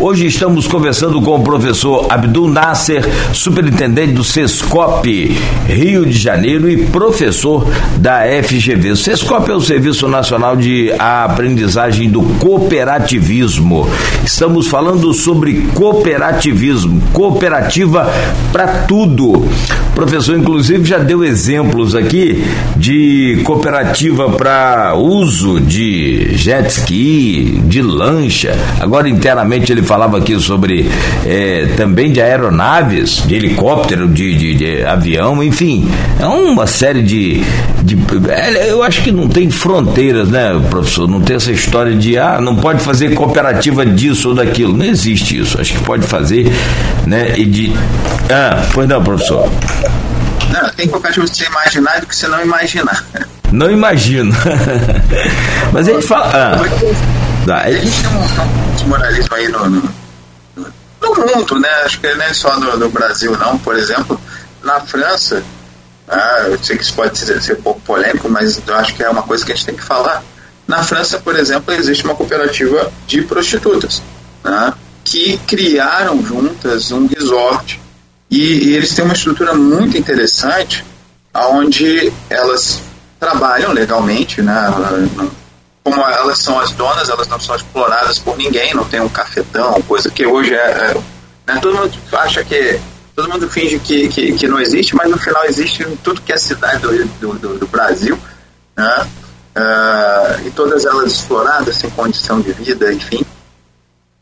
Hoje 0.00 0.26
estamos 0.26 0.66
conversando 0.66 1.20
com 1.22 1.36
o 1.36 1.42
professor 1.42 2.06
Abdul 2.10 2.48
Nasser, 2.48 3.04
superintendente 3.32 4.12
do 4.12 4.24
SESCOP 4.24 5.36
Rio 5.66 6.04
de 6.04 6.18
Janeiro 6.18 6.68
e 6.68 6.86
professor 6.86 7.66
da 7.96 8.22
FGV. 8.42 8.90
O 8.90 8.96
SESCOP 8.96 9.50
é 9.50 9.54
o 9.54 9.60
Serviço 9.60 10.08
Nacional 10.08 10.56
de 10.56 10.92
Aprendizagem 10.98 12.10
do 12.10 12.22
Cooperativismo. 12.38 13.88
Estamos 14.24 14.66
falando 14.66 15.12
sobre 15.12 15.68
cooperativismo, 15.74 17.00
cooperativa 17.12 18.10
para 18.52 18.82
tudo. 18.82 19.46
Professor, 19.94 20.25
inclusive, 20.34 20.84
já 20.84 20.98
deu 20.98 21.22
exemplos 21.24 21.94
aqui 21.94 22.42
de 22.76 23.40
cooperativa 23.44 24.30
para 24.30 24.94
uso 24.94 25.60
de 25.60 26.36
jet 26.36 26.68
ski, 26.68 27.60
de 27.64 27.82
lancha. 27.82 28.56
Agora, 28.80 29.08
internamente, 29.08 29.70
ele 29.70 29.82
falava 29.82 30.18
aqui 30.18 30.38
sobre 30.40 30.88
é, 31.24 31.66
também 31.76 32.10
de 32.10 32.20
aeronaves, 32.20 33.22
de 33.26 33.34
helicóptero, 33.34 34.08
de, 34.08 34.34
de, 34.34 34.54
de, 34.54 34.84
avião, 34.84 35.42
enfim. 35.42 35.88
É 36.18 36.26
uma 36.26 36.66
série 36.66 37.02
de. 37.02 37.42
de 37.82 37.98
é, 38.28 38.70
eu 38.70 38.82
acho 38.82 39.02
que 39.02 39.12
não 39.12 39.28
tem 39.28 39.50
fronteiras, 39.50 40.28
né, 40.28 40.58
professor? 40.70 41.08
Não 41.08 41.20
tem 41.20 41.36
essa 41.36 41.52
história 41.52 41.94
de, 41.94 42.18
ah, 42.18 42.40
não 42.40 42.56
pode 42.56 42.80
fazer 42.80 43.14
cooperativa 43.14 43.84
disso 43.84 44.30
ou 44.30 44.34
daquilo. 44.34 44.76
Não 44.76 44.86
existe 44.86 45.38
isso. 45.38 45.60
Acho 45.60 45.74
que 45.74 45.84
pode 45.84 46.06
fazer, 46.06 46.50
né? 47.06 47.34
E 47.36 47.44
de. 47.44 47.72
Ah, 48.30 48.64
pois 48.72 48.88
não, 48.88 49.02
professor. 49.02 49.50
Não, 50.62 50.70
tem 50.70 50.88
cooperativa 50.88 51.26
você 51.26 51.44
imaginar 51.44 52.00
do 52.00 52.06
que 52.06 52.16
você 52.16 52.26
não 52.28 52.42
imaginar. 52.42 53.04
Não 53.52 53.70
imagino. 53.70 54.32
Mas 55.72 55.88
a 55.88 55.92
gente 55.92 56.06
fala. 56.06 56.56
Ah, 57.48 57.62
a 57.62 57.70
gente 57.70 58.02
tem 58.02 58.10
um, 58.10 58.84
um 58.84 58.88
moralismo 58.88 59.34
aí 59.34 59.48
no, 59.48 59.70
no, 59.70 59.92
no, 61.00 61.26
mundo, 61.26 61.58
né? 61.60 61.68
Acho 61.84 62.00
que 62.00 62.06
é 62.06 62.34
só 62.34 62.58
no, 62.58 62.76
no 62.76 62.88
Brasil, 62.88 63.36
não. 63.38 63.58
Por 63.58 63.76
exemplo, 63.76 64.20
na 64.62 64.80
França, 64.80 65.42
ah, 66.08 66.46
eu 66.48 66.58
sei 66.62 66.76
que 66.76 66.82
isso 66.82 66.94
pode 66.94 67.18
ser, 67.18 67.40
ser 67.42 67.58
um 67.58 67.62
pouco 67.62 67.80
polêmico, 67.82 68.28
mas 68.28 68.60
eu 68.66 68.74
acho 68.74 68.94
que 68.94 69.02
é 69.02 69.08
uma 69.10 69.22
coisa 69.22 69.44
que 69.44 69.52
a 69.52 69.54
gente 69.54 69.66
tem 69.66 69.76
que 69.76 69.84
falar. 69.84 70.22
Na 70.66 70.82
França, 70.82 71.18
por 71.18 71.36
exemplo, 71.36 71.72
existe 71.72 72.04
uma 72.04 72.14
cooperativa 72.14 72.90
de 73.06 73.22
prostitutas 73.22 74.02
né, 74.42 74.72
que 75.04 75.38
criaram 75.46 76.20
juntas 76.24 76.90
um 76.90 77.06
resort 77.06 77.80
e, 78.30 78.68
e, 78.68 78.74
eles 78.76 78.94
têm 78.94 79.04
uma 79.04 79.14
estrutura 79.14 79.54
muito 79.54 79.96
interessante, 79.96 80.84
onde 81.34 82.12
elas 82.28 82.82
trabalham 83.20 83.72
legalmente, 83.72 84.42
né? 84.42 84.54
Como 85.84 86.00
elas 86.02 86.38
são 86.38 86.58
as 86.58 86.72
donas, 86.72 87.08
elas 87.08 87.28
não 87.28 87.38
são 87.38 87.54
exploradas 87.54 88.18
por 88.18 88.36
ninguém, 88.36 88.74
não 88.74 88.84
tem 88.84 89.00
um 89.00 89.08
cafetão, 89.08 89.80
coisa 89.82 90.10
que 90.10 90.26
hoje 90.26 90.54
é. 90.54 90.56
é 90.56 90.94
né? 91.46 91.60
Todo 91.60 91.76
mundo 91.76 91.92
acha 92.12 92.44
que. 92.44 92.80
Todo 93.14 93.30
mundo 93.30 93.48
finge 93.48 93.78
que, 93.78 94.08
que, 94.08 94.32
que, 94.32 94.46
não 94.46 94.60
existe, 94.60 94.94
mas 94.94 95.08
no 95.08 95.16
final 95.16 95.42
existe 95.46 95.82
em 95.82 95.96
tudo 95.96 96.20
que 96.20 96.34
é 96.34 96.36
cidade 96.36 96.82
do, 96.82 97.32
do, 97.34 97.58
do 97.58 97.66
Brasil, 97.66 98.18
né? 98.76 99.06
Uh, 99.56 100.46
e 100.46 100.50
todas 100.50 100.84
elas 100.84 101.12
exploradas, 101.12 101.76
sem 101.76 101.88
condição 101.88 102.42
de 102.42 102.52
vida, 102.52 102.92
enfim 102.92 103.24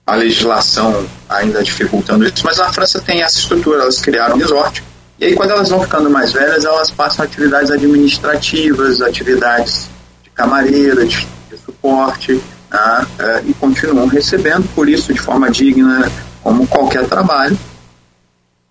a 0.06 0.14
legislação 0.14 1.06
ainda 1.28 1.62
dificultando 1.62 2.24
isso, 2.26 2.44
mas 2.44 2.60
a 2.60 2.72
França 2.72 3.00
tem 3.00 3.22
essa 3.22 3.38
estrutura, 3.38 3.82
elas 3.82 4.00
criaram 4.00 4.36
um 4.36 4.38
resort. 4.38 4.84
E 5.18 5.26
aí, 5.26 5.34
quando 5.34 5.52
elas 5.52 5.70
vão 5.70 5.80
ficando 5.80 6.10
mais 6.10 6.32
velhas, 6.32 6.64
elas 6.64 6.90
passam 6.90 7.24
atividades 7.24 7.70
administrativas, 7.70 9.00
atividades 9.00 9.88
de 10.22 10.30
camareira, 10.30 11.06
de, 11.06 11.26
de 11.50 11.56
suporte, 11.64 12.34
né, 12.70 13.06
é, 13.18 13.42
e 13.46 13.54
continuam 13.54 14.06
recebendo 14.06 14.68
por 14.74 14.88
isso 14.88 15.12
de 15.14 15.20
forma 15.20 15.50
digna, 15.50 16.10
como 16.42 16.66
qualquer 16.66 17.06
trabalho. 17.06 17.58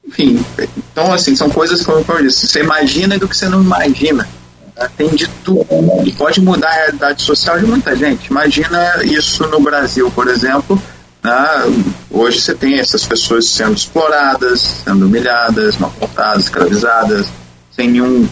Enfim, 0.05 0.45
então, 0.77 1.11
assim, 1.13 1.35
são 1.35 1.49
coisas, 1.49 1.81
como 1.83 2.05
eu 2.09 2.23
disse, 2.23 2.45
você 2.45 2.59
imagina 2.59 3.17
do 3.17 3.27
que 3.27 3.35
você 3.35 3.49
não 3.49 3.63
imagina. 3.63 4.27
Né, 4.75 4.89
tem 4.95 5.09
de 5.09 5.27
tudo. 5.43 5.65
E 6.05 6.11
pode 6.11 6.41
mudar 6.41 6.67
a 6.67 6.73
realidade 6.73 7.23
social 7.23 7.57
de 7.57 7.65
muita 7.65 7.95
gente. 7.95 8.27
Imagina 8.27 9.03
isso 9.03 9.47
no 9.47 9.59
Brasil, 9.61 10.11
por 10.11 10.27
exemplo 10.27 10.79
né? 11.23 11.85
Hoje 12.11 12.41
você 12.41 12.53
tem 12.53 12.79
essas 12.79 13.05
pessoas 13.05 13.47
sendo 13.47 13.73
exploradas, 13.73 14.59
sendo 14.83 15.05
humilhadas, 15.05 15.77
maltratadas, 15.77 16.43
escravizadas, 16.43 17.27
sem 17.71 17.89
nenhuma 17.89 18.27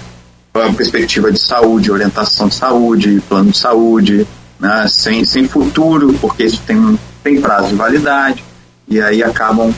perspectiva 0.76 1.32
de 1.32 1.40
saúde, 1.40 1.92
orientação 1.92 2.50
de 2.50 2.56
saúde, 2.56 3.24
plano 3.30 3.52
de 3.52 3.58
saúde, 3.58 4.28
né? 4.60 4.86
sem, 4.90 5.24
sem 5.24 5.48
futuro, 5.48 6.14
porque 6.20 6.44
isso 6.44 6.62
tem, 6.68 7.00
tem 7.24 7.40
prazo 7.40 7.70
de 7.70 7.76
validade, 7.76 8.44
e 8.88 9.02
aí 9.02 9.24
acabam 9.24 9.74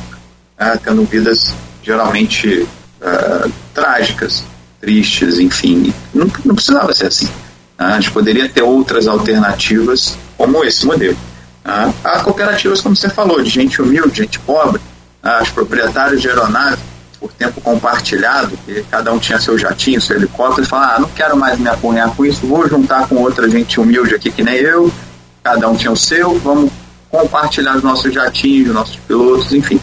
né, 0.60 0.80
tendo 0.84 1.04
vidas 1.04 1.54
geralmente 1.84 2.68
uh, 3.02 3.52
trágicas, 3.74 4.44
tristes, 4.82 5.38
enfim. 5.38 5.94
Não, 6.14 6.30
não 6.44 6.56
precisava 6.56 6.94
ser 6.94 7.08
assim. 7.08 7.28
Né? 7.78 7.86
A 7.86 8.00
gente 8.00 8.12
poderia 8.12 8.50
ter 8.50 8.64
outras 8.64 9.08
alternativas 9.08 10.18
como 10.36 10.64
esse 10.64 10.86
modelo. 10.86 11.18
Ah, 11.66 11.92
há 12.04 12.20
cooperativas, 12.20 12.82
como 12.82 12.96
você 12.96 13.10
falou, 13.10 13.42
de 13.42 13.50
gente 13.50 13.82
humilde, 13.82 14.18
gente 14.24 14.40
pobre, 14.40 14.82
ah, 15.22 15.40
os 15.42 15.50
proprietários 15.50 16.22
de 16.22 16.30
aeronaves 16.30 16.80
por 17.20 17.32
tempo 17.32 17.62
compartilhado, 17.62 18.58
que 18.66 18.84
cada 18.92 19.14
um 19.14 19.18
tinha 19.18 19.40
seu 19.40 19.58
jatinho, 19.58 20.02
seu 20.02 20.18
helicóptero, 20.18 20.64
e 20.64 20.70
fala, 20.70 20.96
ah, 20.96 21.00
não 21.00 21.08
quero 21.10 21.38
mais 21.38 21.58
me 21.58 21.70
apunhar 21.70 22.14
com 22.14 22.26
isso, 22.26 22.46
vou 22.46 22.68
juntar 22.68 23.08
com 23.08 23.16
outra 23.16 23.50
gente 23.50 23.80
humilde 23.80 24.14
aqui 24.14 24.30
que 24.30 24.44
nem 24.44 24.56
eu, 24.56 24.92
cada 25.42 25.70
um 25.70 25.76
tinha 25.76 25.92
o 25.92 25.96
seu, 25.96 26.38
vamos 26.40 26.70
compartilhar 27.10 27.78
os 27.78 27.84
nossos 27.84 28.14
jatinhos, 28.14 28.70
os 28.70 28.74
nossos 28.74 28.96
pilotos, 28.98 29.54
enfim. 29.54 29.80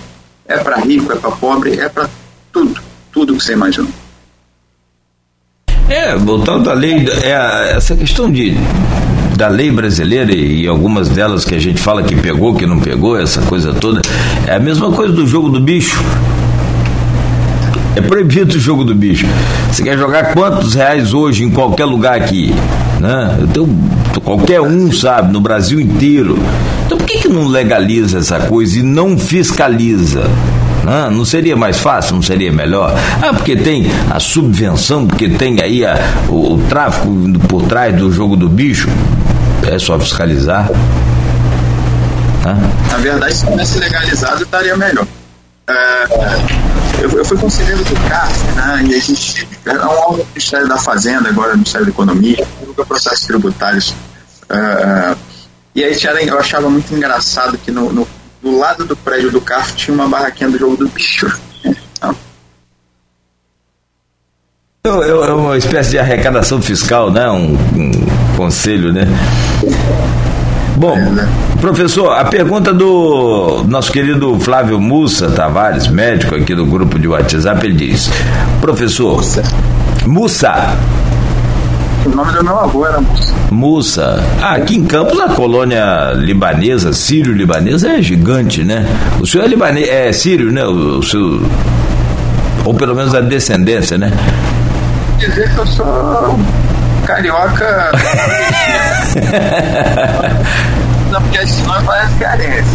É 0.47 0.59
para 0.59 0.77
rico, 0.79 1.13
é 1.13 1.17
para 1.17 1.31
pobre, 1.31 1.79
é 1.79 1.89
para 1.89 2.11
tudo, 2.53 2.79
tudo 3.13 3.37
que 3.37 3.43
você 3.43 3.53
imaginou. 3.53 3.91
É, 5.89 6.15
voltando 6.17 6.71
à 6.71 6.75
lei, 6.75 7.07
é, 7.23 7.73
essa 7.77 7.97
questão 7.97 8.31
de 8.31 8.55
da 9.41 9.49
lei 9.49 9.71
brasileira 9.71 10.35
e 10.35 10.69
algumas 10.69 11.09
delas 11.09 11.47
que 11.47 11.55
a 11.55 11.59
gente 11.59 11.81
fala 11.81 12.03
que 12.03 12.15
pegou, 12.15 12.55
que 12.55 12.67
não 12.67 12.79
pegou, 12.79 13.19
essa 13.19 13.41
coisa 13.41 13.73
toda, 13.73 14.03
é 14.47 14.55
a 14.55 14.59
mesma 14.59 14.93
coisa 14.93 15.15
do 15.15 15.27
jogo 15.27 15.49
do 15.49 15.59
bicho. 15.59 15.99
É 17.97 18.03
proibido 18.03 18.59
o 18.59 18.61
jogo 18.61 18.85
do 18.85 18.95
bicho. 18.95 19.27
Você 19.73 19.83
quer 19.83 19.97
jogar 19.97 20.35
quantos 20.35 20.75
reais 20.75 21.15
hoje 21.15 21.43
em 21.43 21.51
qualquer 21.51 21.87
lugar 21.87 22.21
aqui? 22.21 22.55
Né? 23.01 23.39
Então, 23.41 23.67
qualquer 24.23 24.61
um 24.61 24.93
sabe, 24.93 25.33
no 25.33 25.41
Brasil 25.41 25.81
inteiro. 25.81 26.39
Então 26.85 26.99
por 26.99 27.07
que, 27.07 27.21
que 27.21 27.29
não 27.29 27.47
legaliza 27.47 28.19
essa 28.19 28.41
coisa 28.41 28.79
e 28.79 28.83
não 28.83 29.17
fiscaliza? 29.17 30.25
Não, 30.85 31.11
não 31.11 31.25
seria 31.25 31.57
mais 31.57 31.79
fácil, 31.79 32.17
não 32.17 32.23
seria 32.23 32.53
melhor? 32.53 32.95
Ah, 33.23 33.33
porque 33.33 33.57
tem 33.57 33.87
a 34.11 34.21
subvenção, 34.21 35.07
porque 35.07 35.31
tem 35.31 35.63
aí 35.63 35.83
a, 35.83 35.99
o, 36.29 36.57
o 36.57 36.59
tráfico 36.69 37.09
por 37.49 37.63
trás 37.63 37.97
do 37.97 38.13
jogo 38.13 38.37
do 38.37 38.51
bicho. 38.51 38.89
É 39.67 39.79
só 39.79 39.99
fiscalizar. 39.99 40.69
Na 42.91 42.99
verdade, 42.99 43.35
se 43.35 43.47
tivesse 43.47 43.79
legalizado, 43.79 44.43
estaria 44.43 44.77
melhor. 44.77 45.07
É, 45.69 46.05
eu, 47.01 47.11
eu, 47.11 47.25
fui 47.25 47.37
conselheiro 47.39 47.85
do 47.85 47.95
CAF, 48.09 48.45
né, 48.57 48.85
e 48.89 48.95
a 48.95 48.99
gente 48.99 49.47
é 49.65 49.73
um 49.73 49.89
órgão 49.89 50.19
do 50.19 50.27
Ministério 50.27 50.69
da 50.69 50.79
Fazenda, 50.79 51.29
agora 51.29 51.53
do 51.53 51.59
Ministério 51.59 51.87
da 51.87 51.93
Economia, 51.93 52.49
nunca 52.67 52.85
processos 52.85 53.27
tributários. 53.27 53.95
É, 54.49 55.17
e 55.75 55.85
aí 55.85 55.97
eu 56.27 56.39
achava 56.39 56.69
muito 56.69 56.93
engraçado 56.93 57.57
que 57.57 57.71
no, 57.71 57.93
no, 57.93 58.09
do 58.43 58.59
lado 58.59 58.85
do 58.85 58.97
prédio 58.97 59.31
do 59.31 59.41
CAF 59.41 59.75
tinha 59.75 59.95
uma 59.95 60.09
barraquinha 60.09 60.51
do 60.51 60.59
jogo 60.59 60.77
do 60.77 60.89
bicho. 60.89 61.31
É 64.83 65.33
uma 65.35 65.59
espécie 65.59 65.91
de 65.91 65.99
arrecadação 65.99 66.63
fiscal, 66.63 67.11
né? 67.11 67.29
Um, 67.29 67.55
um 67.77 67.91
conselho, 68.35 68.91
né? 68.91 69.07
Bom, 70.75 70.97
professor, 71.61 72.13
a 72.13 72.25
pergunta 72.25 72.73
do 72.73 73.63
nosso 73.69 73.93
querido 73.93 74.41
Flávio 74.41 74.81
Mussa 74.81 75.29
Tavares, 75.29 75.87
médico 75.87 76.35
aqui 76.35 76.55
do 76.55 76.65
grupo 76.65 76.99
de 76.99 77.07
WhatsApp, 77.07 77.67
ele 77.67 77.75
diz: 77.75 78.11
Professor, 78.63 79.17
Mussa. 79.17 79.43
Mussa. 80.07 80.75
O 82.07 82.09
nome 82.09 82.33
do 82.33 82.43
meu 82.43 82.59
avô 82.59 82.87
era 82.87 83.03
Mussa. 83.03 83.35
Mussa. 83.51 84.25
Ah, 84.41 84.55
aqui 84.55 84.77
em 84.77 84.87
Campos 84.87 85.21
a 85.21 85.29
colônia 85.29 86.15
libanesa, 86.17 86.95
sírio-libanesa, 86.95 87.91
é 87.91 88.01
gigante, 88.01 88.65
né? 88.65 88.87
O 89.21 89.27
senhor 89.27 89.45
é 89.45 89.49
libanês, 89.49 89.87
é 89.91 90.11
sírio, 90.11 90.51
né? 90.51 90.65
O, 90.65 91.01
o 91.01 91.03
seu. 91.03 91.43
Ou 92.65 92.73
pelo 92.73 92.95
menos 92.95 93.15
a 93.15 93.21
descendência, 93.21 93.99
né? 93.99 94.11
Dizer 95.21 95.49
que 95.55 95.59
eu 95.59 95.67
sou 95.67 96.39
carioca. 97.07 97.93
Não, 101.11 101.21
porque 101.21 101.39
nome 101.67 101.85
parece 101.85 102.19
cearense. 102.19 102.71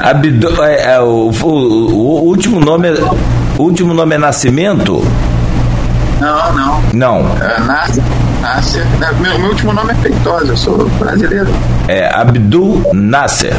Abdo, 0.00 0.64
é, 0.64 0.94
é, 0.94 1.00
o, 1.00 1.30
o, 1.30 1.46
o, 1.46 2.22
último 2.22 2.60
nome 2.60 2.88
é, 2.88 2.94
o 3.58 3.62
último 3.62 3.92
nome 3.92 4.14
é 4.14 4.18
Nascimento? 4.18 5.02
Não, 6.20 6.54
não. 6.54 6.82
Não. 6.92 7.36
É, 7.40 7.60
nasce, 7.60 8.02
nasce. 8.40 8.82
Meu, 9.20 9.38
meu 9.38 9.50
último 9.50 9.72
nome 9.72 9.92
é 9.92 9.96
Feitosa, 9.96 10.52
eu 10.52 10.56
sou 10.56 10.88
brasileiro. 10.90 11.48
É 11.88 12.08
Abdul 12.12 12.88
Nasser. 12.92 13.54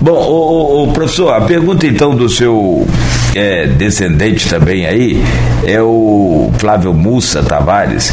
Bom, 0.00 0.12
o, 0.12 0.84
o, 0.84 0.92
professor, 0.92 1.34
a 1.34 1.40
pergunta 1.40 1.86
então 1.86 2.14
do 2.14 2.28
seu 2.28 2.86
é, 3.36 3.66
descendente 3.66 4.48
também 4.48 4.86
aí 4.86 5.22
é 5.64 5.80
o 5.80 6.50
Flávio 6.58 6.92
Mussa 6.94 7.42
Tavares. 7.42 8.12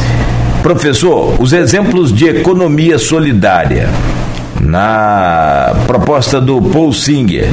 Professor, 0.61 1.41
os 1.41 1.53
exemplos 1.53 2.13
de 2.13 2.27
economia 2.27 2.97
solidária 2.97 3.89
na 4.61 5.73
proposta 5.85 6.39
do 6.39 6.61
Paul 6.61 6.93
Singer 6.93 7.49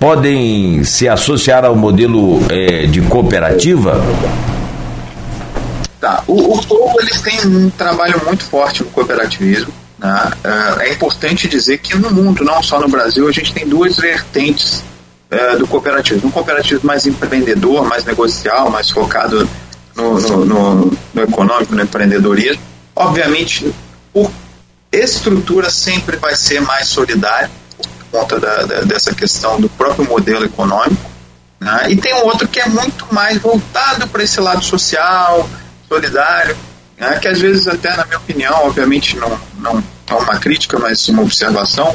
podem 0.00 0.84
se 0.84 1.08
associar 1.08 1.64
ao 1.64 1.74
modelo 1.74 2.40
é, 2.50 2.86
de 2.86 3.00
cooperativa? 3.02 4.02
Tá. 6.00 6.22
O, 6.26 6.58
o 6.58 7.00
eles 7.00 7.20
têm 7.22 7.46
um 7.46 7.70
trabalho 7.70 8.20
muito 8.24 8.44
forte 8.44 8.82
no 8.82 8.90
cooperativismo. 8.90 9.72
Né? 9.98 10.30
É, 10.44 10.88
é 10.88 10.92
importante 10.92 11.48
dizer 11.48 11.78
que 11.78 11.96
no 11.96 12.10
mundo, 12.10 12.44
não 12.44 12.62
só 12.62 12.78
no 12.80 12.88
Brasil, 12.88 13.26
a 13.26 13.32
gente 13.32 13.52
tem 13.52 13.66
duas 13.66 13.96
vertentes 13.96 14.84
é, 15.30 15.56
do 15.56 15.66
cooperativismo. 15.66 16.28
Um 16.28 16.32
cooperativismo 16.32 16.86
mais 16.86 17.06
empreendedor, 17.06 17.84
mais 17.84 18.04
negocial, 18.04 18.70
mais 18.70 18.90
focado 18.90 19.48
no, 19.94 20.20
no, 20.20 20.44
no, 20.44 20.98
no 21.14 21.22
econômico, 21.22 21.74
no 21.74 21.82
empreendedorismo. 21.82 22.62
Obviamente, 22.94 23.72
por 24.12 24.30
estrutura 24.92 25.70
sempre 25.70 26.16
vai 26.16 26.34
ser 26.34 26.60
mais 26.60 26.88
solidária 26.88 27.50
por 27.76 28.20
conta 28.20 28.40
da, 28.40 28.62
da, 28.62 28.80
dessa 28.82 29.14
questão 29.14 29.60
do 29.60 29.68
próprio 29.68 30.06
modelo 30.06 30.44
econômico. 30.44 31.10
Né? 31.60 31.86
E 31.90 31.96
tem 31.96 32.14
um 32.14 32.24
outro 32.24 32.46
que 32.46 32.60
é 32.60 32.68
muito 32.68 33.06
mais 33.12 33.38
voltado 33.38 34.06
para 34.08 34.22
esse 34.22 34.40
lado 34.40 34.64
social, 34.64 35.48
solidário, 35.88 36.56
né? 36.98 37.18
que 37.18 37.28
às 37.28 37.40
vezes 37.40 37.66
até, 37.66 37.94
na 37.96 38.04
minha 38.04 38.18
opinião, 38.18 38.66
obviamente 38.66 39.16
não, 39.16 39.38
não 39.58 39.82
é 40.08 40.14
uma 40.14 40.38
crítica, 40.38 40.78
mas 40.78 41.08
uma 41.08 41.22
observação, 41.22 41.94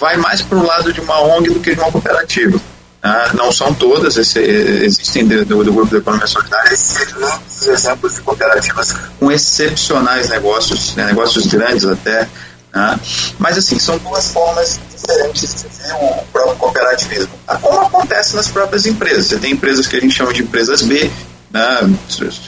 vai 0.00 0.16
mais 0.16 0.40
para 0.40 0.58
o 0.58 0.66
lado 0.66 0.92
de 0.92 1.00
uma 1.00 1.20
ONG 1.20 1.50
do 1.50 1.60
que 1.60 1.74
de 1.74 1.80
uma 1.80 1.92
cooperativa. 1.92 2.58
Ah, 3.02 3.30
não 3.34 3.52
são 3.52 3.72
todas, 3.72 4.16
esse, 4.16 4.38
existem 4.40 5.26
do, 5.26 5.44
do, 5.44 5.72
Grupo 5.72 5.86
de 5.90 5.96
Economia 5.96 6.26
Solidária 6.26 6.72
excelentes 6.72 7.66
exemplos 7.66 8.14
de 8.14 8.20
cooperativas 8.20 8.94
com 9.18 9.32
excepcionais 9.32 10.28
negócios, 10.28 10.94
né, 10.96 11.06
negócios 11.06 11.46
grandes 11.46 11.84
até. 11.84 12.28
Né? 12.74 13.00
Mas, 13.38 13.56
assim, 13.56 13.78
são 13.78 13.96
duas 13.98 14.30
formas 14.32 14.78
diferentes 14.90 15.62
de 15.62 15.82
ver 15.82 15.94
o 15.94 16.24
próprio 16.30 16.56
cooperativismo. 16.56 17.32
Como 17.60 17.80
acontece 17.80 18.36
nas 18.36 18.48
próprias 18.48 18.84
empresas. 18.86 19.26
Você 19.26 19.38
tem 19.38 19.52
empresas 19.52 19.86
que 19.86 19.96
a 19.96 20.00
gente 20.00 20.14
chama 20.14 20.32
de 20.32 20.42
empresas 20.42 20.82
B, 20.82 21.10
né, 21.50 21.90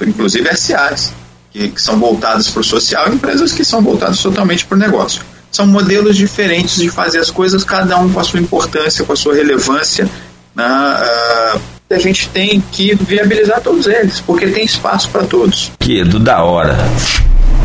inclusive 0.06 0.54
SAs, 0.54 1.12
que, 1.50 1.70
que 1.70 1.80
são 1.80 1.98
voltadas 1.98 2.50
para 2.50 2.60
o 2.60 2.64
social, 2.64 3.08
e 3.08 3.14
empresas 3.14 3.52
que 3.52 3.64
são 3.64 3.82
voltadas 3.82 4.20
totalmente 4.20 4.66
para 4.66 4.76
o 4.76 4.78
negócio. 4.78 5.22
São 5.52 5.66
modelos 5.66 6.16
diferentes 6.16 6.76
de 6.76 6.88
fazer 6.88 7.18
as 7.18 7.30
coisas, 7.30 7.62
cada 7.62 7.96
um 7.98 8.10
com 8.10 8.18
a 8.18 8.24
sua 8.24 8.40
importância, 8.40 9.04
com 9.04 9.12
a 9.12 9.16
sua 9.16 9.34
relevância 9.34 10.08
né, 10.54 10.64
uh, 10.64 11.60
a 11.90 11.98
gente 11.98 12.28
tem 12.28 12.62
que 12.72 12.94
viabilizar 12.94 13.60
todos 13.60 13.86
eles, 13.86 14.20
porque 14.20 14.46
tem 14.46 14.64
espaço 14.64 15.08
para 15.10 15.24
todos. 15.24 15.72
Que 15.78 16.02
do 16.04 16.18
da 16.18 16.42
hora 16.42 16.76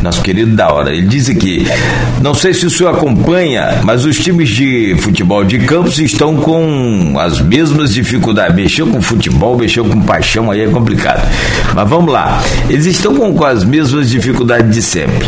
nosso 0.02 0.22
querido 0.22 0.56
da 0.56 0.72
hora. 0.72 0.93
Ele 0.93 1.08
diz 1.08 1.30
aqui: 1.30 1.66
não 2.22 2.34
sei 2.34 2.54
se 2.54 2.66
o 2.66 2.70
senhor 2.70 2.95
acompanha, 2.95 3.82
mas 3.84 4.06
os 4.06 4.18
times 4.18 4.50
de 4.50 4.95
futebol 5.00 5.43
de 5.43 5.60
campos 5.60 6.00
estão 6.00 6.36
com 6.38 7.16
as 7.20 7.41
mesmas 7.41 7.93
dificuldades. 7.93 8.56
Mexeu 8.56 8.88
com 8.88 9.02
futebol, 9.02 9.58
mexeu 9.58 9.86
com 9.86 10.02
paixão, 10.02 10.52
aí 10.52 10.62
é 10.62 10.68
complicado. 10.68 11.28
Mas 11.74 11.89
vamos 11.89 12.12
lá. 12.12 12.41
Eles 12.70 12.86
estão 12.86 13.16
com, 13.16 13.34
com 13.34 13.45
as 13.45 13.64
mesmas 13.64 14.10
dificuldades 14.10 14.74
de 14.74 14.82
sempre. 14.82 15.28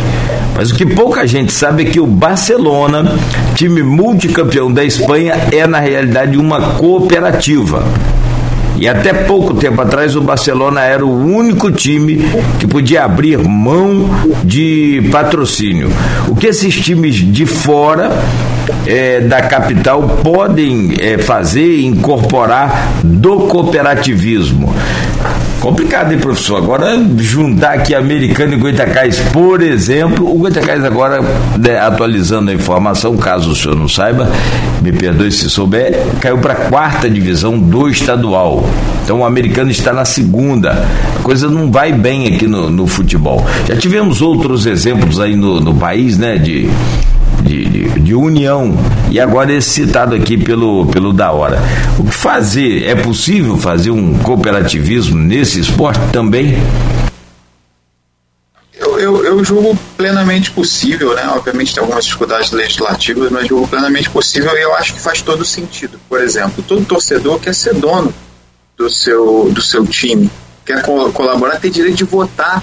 Mas 0.56 0.70
o 0.70 0.74
que 0.74 0.84
pouca 0.84 1.26
gente 1.26 1.52
sabe 1.52 1.84
é 1.84 1.86
que 1.86 2.00
o 2.00 2.06
Barcelona, 2.06 3.16
time 3.54 3.82
multicampeão 3.82 4.72
da 4.72 4.84
Espanha, 4.84 5.34
é 5.52 5.66
na 5.66 5.80
realidade 5.80 6.36
uma 6.36 6.72
cooperativa. 6.72 7.84
E 8.80 8.88
até 8.88 9.12
pouco 9.12 9.52
tempo 9.52 9.78
atrás 9.82 10.16
o 10.16 10.22
Barcelona 10.22 10.80
era 10.80 11.04
o 11.04 11.26
único 11.26 11.70
time 11.70 12.24
que 12.58 12.66
podia 12.66 13.04
abrir 13.04 13.36
mão 13.36 14.08
de 14.42 15.06
patrocínio. 15.12 15.92
O 16.26 16.34
que 16.34 16.46
esses 16.46 16.74
times 16.76 17.16
de 17.16 17.44
fora 17.44 18.10
é, 18.86 19.20
da 19.20 19.42
capital 19.42 20.02
podem 20.22 20.94
é, 20.98 21.18
fazer 21.18 21.82
incorporar 21.82 22.90
do 23.04 23.40
cooperativismo. 23.40 24.74
Complicado, 25.60 26.10
hein, 26.10 26.18
professor? 26.18 26.56
Agora, 26.56 26.98
juntar 27.18 27.74
aqui 27.74 27.94
Americano 27.94 28.54
e 28.54 28.56
Goitacás, 28.56 29.20
por 29.30 29.60
exemplo, 29.60 30.26
o 30.34 30.38
Goitacás 30.38 30.82
agora, 30.82 31.20
né, 31.58 31.78
atualizando 31.78 32.50
a 32.50 32.54
informação, 32.54 33.14
caso 33.18 33.50
o 33.50 33.54
senhor 33.54 33.76
não 33.76 33.86
saiba, 33.86 34.26
me 34.80 34.90
perdoe 34.90 35.30
se 35.30 35.50
souber, 35.50 36.02
caiu 36.18 36.38
para 36.38 36.54
a 36.54 36.56
quarta 36.56 37.10
divisão 37.10 37.58
do 37.58 37.90
estadual. 37.90 38.66
Então 39.04 39.20
o 39.20 39.24
americano 39.24 39.70
está 39.70 39.92
na 39.92 40.06
segunda. 40.06 40.82
A 41.18 41.22
coisa 41.22 41.50
não 41.50 41.70
vai 41.70 41.92
bem 41.92 42.34
aqui 42.34 42.46
no, 42.46 42.70
no 42.70 42.86
futebol. 42.86 43.44
Já 43.68 43.76
tivemos 43.76 44.22
outros 44.22 44.64
exemplos 44.64 45.20
aí 45.20 45.36
no, 45.36 45.60
no 45.60 45.74
país, 45.74 46.16
né, 46.16 46.38
de 46.38 46.70
de, 47.64 48.00
de, 48.00 48.14
união. 48.14 48.72
E 49.10 49.18
agora 49.18 49.52
esse 49.52 49.70
citado 49.70 50.14
aqui 50.14 50.36
pelo, 50.36 50.86
pelo 50.86 51.12
da 51.12 51.32
hora. 51.32 51.58
O 51.98 52.04
que 52.04 52.14
fazer? 52.14 52.86
É 52.86 52.94
possível 52.94 53.56
fazer 53.56 53.90
um 53.90 54.18
cooperativismo 54.18 55.18
nesse 55.18 55.60
esporte 55.60 56.00
também? 56.12 56.56
Eu, 58.78 58.98
eu, 58.98 59.24
eu 59.24 59.44
julgo 59.44 59.78
plenamente 59.96 60.50
possível, 60.50 61.14
né? 61.14 61.28
Obviamente 61.28 61.74
tem 61.74 61.82
algumas 61.82 62.04
dificuldades 62.04 62.50
legislativas, 62.50 63.30
mas 63.30 63.46
julgo 63.46 63.68
plenamente 63.68 64.08
possível 64.08 64.56
e 64.56 64.62
eu 64.62 64.74
acho 64.74 64.94
que 64.94 65.00
faz 65.00 65.20
todo 65.20 65.44
sentido. 65.44 66.00
Por 66.08 66.20
exemplo, 66.20 66.64
todo 66.66 66.84
torcedor 66.84 67.38
quer 67.38 67.54
ser 67.54 67.74
dono 67.74 68.12
do 68.76 68.88
seu, 68.88 69.50
do 69.52 69.60
seu 69.60 69.86
time, 69.86 70.30
quer 70.64 70.82
colaborar, 70.82 71.60
tem 71.60 71.70
direito 71.70 71.96
de 71.96 72.04
votar 72.04 72.62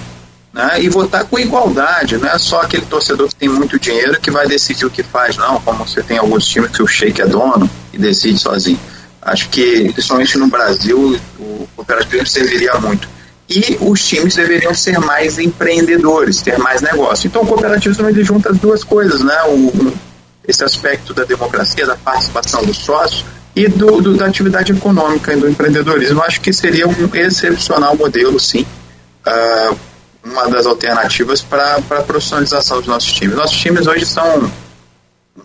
né, 0.58 0.82
e 0.82 0.88
votar 0.88 1.24
com 1.24 1.38
igualdade, 1.38 2.18
não 2.18 2.28
é 2.28 2.36
só 2.36 2.62
aquele 2.62 2.84
torcedor 2.84 3.28
que 3.28 3.36
tem 3.36 3.48
muito 3.48 3.78
dinheiro 3.78 4.20
que 4.20 4.28
vai 4.28 4.44
decidir 4.48 4.84
o 4.84 4.90
que 4.90 5.04
faz, 5.04 5.36
não, 5.36 5.60
como 5.60 5.86
você 5.86 6.02
tem 6.02 6.18
alguns 6.18 6.44
times 6.48 6.72
que 6.72 6.82
o 6.82 6.86
Sheik 6.86 7.22
é 7.22 7.26
dono 7.26 7.70
e 7.92 7.98
decide 7.98 8.40
sozinho. 8.40 8.80
Acho 9.22 9.48
que, 9.50 9.92
principalmente 9.92 10.36
no 10.36 10.48
Brasil, 10.48 11.16
o 11.38 11.68
cooperativismo 11.76 12.26
serviria 12.26 12.74
muito. 12.74 13.08
e 13.48 13.78
os 13.80 14.04
times 14.04 14.34
deveriam 14.34 14.74
ser 14.74 14.98
mais 14.98 15.38
empreendedores, 15.38 16.42
ter 16.42 16.58
mais 16.58 16.82
negócio. 16.82 17.28
Então, 17.28 17.42
o 17.42 17.46
cooperativismo 17.46 18.08
ele 18.08 18.24
junta 18.24 18.50
as 18.50 18.58
duas 18.58 18.82
coisas, 18.82 19.22
né? 19.22 19.36
O, 19.46 19.92
esse 20.46 20.64
aspecto 20.64 21.14
da 21.14 21.24
democracia, 21.24 21.86
da 21.86 21.96
participação 21.96 22.64
dos 22.64 22.78
sócios 22.78 23.24
e 23.54 23.68
do, 23.68 24.00
do, 24.00 24.16
da 24.16 24.26
atividade 24.26 24.72
econômica 24.72 25.32
e 25.32 25.36
do 25.36 25.48
empreendedorismo. 25.48 26.20
Acho 26.22 26.40
que 26.40 26.52
seria 26.52 26.86
um 26.86 26.94
excepcional 27.14 27.96
modelo, 27.96 28.38
sim, 28.38 28.66
uh, 29.26 29.76
uma 30.30 30.48
das 30.48 30.66
alternativas 30.66 31.42
para 31.42 31.76
a 31.76 32.02
profissionalização 32.02 32.78
dos 32.78 32.86
nossos 32.86 33.12
times. 33.12 33.36
Nossos 33.36 33.56
times 33.56 33.86
hoje 33.86 34.06
são 34.06 34.50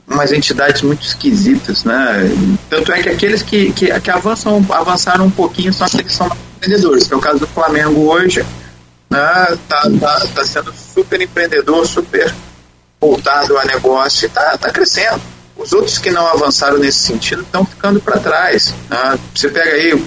umas 0.07 0.31
entidades 0.31 0.81
muito 0.81 1.05
esquisitas, 1.05 1.83
né? 1.83 2.29
Tanto 2.69 2.91
é 2.91 3.01
que 3.01 3.09
aqueles 3.09 3.41
que, 3.41 3.71
que, 3.71 3.99
que 3.99 4.11
avançam, 4.11 4.65
avançaram 4.69 5.25
um 5.25 5.31
pouquinho 5.31 5.73
são 5.73 5.87
aqueles 5.87 6.07
que 6.07 6.13
são 6.13 6.29
empreendedores, 6.57 7.07
que 7.07 7.13
é 7.13 7.17
o 7.17 7.21
caso 7.21 7.39
do 7.39 7.47
Flamengo 7.47 8.11
hoje, 8.11 8.45
né? 9.09 9.57
Tá, 9.67 9.83
tá, 9.99 10.27
tá 10.35 10.45
sendo 10.45 10.73
super 10.73 11.21
empreendedor, 11.21 11.85
super 11.87 12.33
voltado 12.99 13.57
a 13.57 13.65
negócio 13.65 14.25
e 14.25 14.29
tá, 14.29 14.57
tá 14.57 14.69
crescendo. 14.69 15.21
Os 15.55 15.71
outros 15.71 15.97
que 15.97 16.09
não 16.09 16.25
avançaram 16.27 16.79
nesse 16.79 16.99
sentido 16.99 17.41
estão 17.41 17.65
ficando 17.65 17.99
para 17.99 18.19
trás. 18.19 18.73
Né? 18.89 19.19
Você 19.35 19.49
pega 19.49 19.71
aí, 19.71 20.03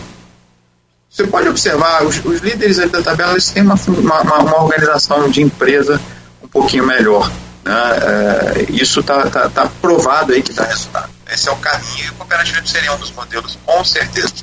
você 1.16 1.26
pode 1.26 1.48
observar, 1.48 2.04
os, 2.04 2.22
os 2.22 2.40
líderes 2.40 2.76
da 2.76 3.02
tabela 3.02 3.32
eles 3.32 3.50
têm 3.50 3.62
uma, 3.62 3.74
uma, 3.88 4.20
uma 4.42 4.62
organização 4.62 5.30
de 5.30 5.40
empresa 5.40 5.98
um 6.42 6.48
pouquinho 6.48 6.86
melhor. 6.86 7.32
Né? 7.64 7.72
É, 7.72 8.66
isso 8.68 9.00
está 9.00 9.30
tá, 9.30 9.48
tá 9.48 9.66
provado 9.80 10.34
aí 10.34 10.42
que 10.42 10.52
dá 10.52 10.64
resultado. 10.64 11.08
Esse 11.32 11.48
é 11.48 11.52
o 11.52 11.56
caminho 11.56 12.04
e 12.04 12.10
o 12.10 12.14
cooperativo 12.14 12.68
seria 12.68 12.92
um 12.92 12.98
dos 12.98 13.10
modelos, 13.12 13.58
com 13.64 13.82
certeza. 13.82 14.34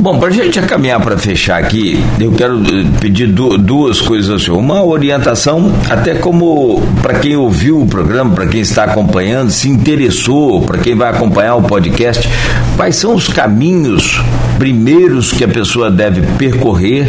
Bom, 0.00 0.16
para 0.20 0.28
a 0.28 0.30
gente 0.30 0.62
caminhar 0.62 1.00
para 1.00 1.18
fechar 1.18 1.58
aqui, 1.58 2.00
eu 2.20 2.30
quero 2.30 2.60
eh, 2.60 2.86
pedir 3.00 3.26
duas 3.26 4.00
coisas 4.00 4.30
ao 4.30 4.38
senhor. 4.38 4.56
Uma 4.56 4.84
orientação, 4.84 5.72
até 5.90 6.14
como 6.14 6.80
para 7.02 7.18
quem 7.18 7.36
ouviu 7.36 7.82
o 7.82 7.86
programa, 7.86 8.32
para 8.32 8.46
quem 8.46 8.60
está 8.60 8.84
acompanhando, 8.84 9.50
se 9.50 9.68
interessou, 9.68 10.62
para 10.62 10.78
quem 10.78 10.94
vai 10.94 11.10
acompanhar 11.10 11.56
o 11.56 11.62
podcast, 11.62 12.28
quais 12.76 12.94
são 12.94 13.12
os 13.12 13.26
caminhos 13.26 14.22
primeiros 14.56 15.32
que 15.32 15.42
a 15.42 15.48
pessoa 15.48 15.90
deve 15.90 16.22
percorrer 16.38 17.08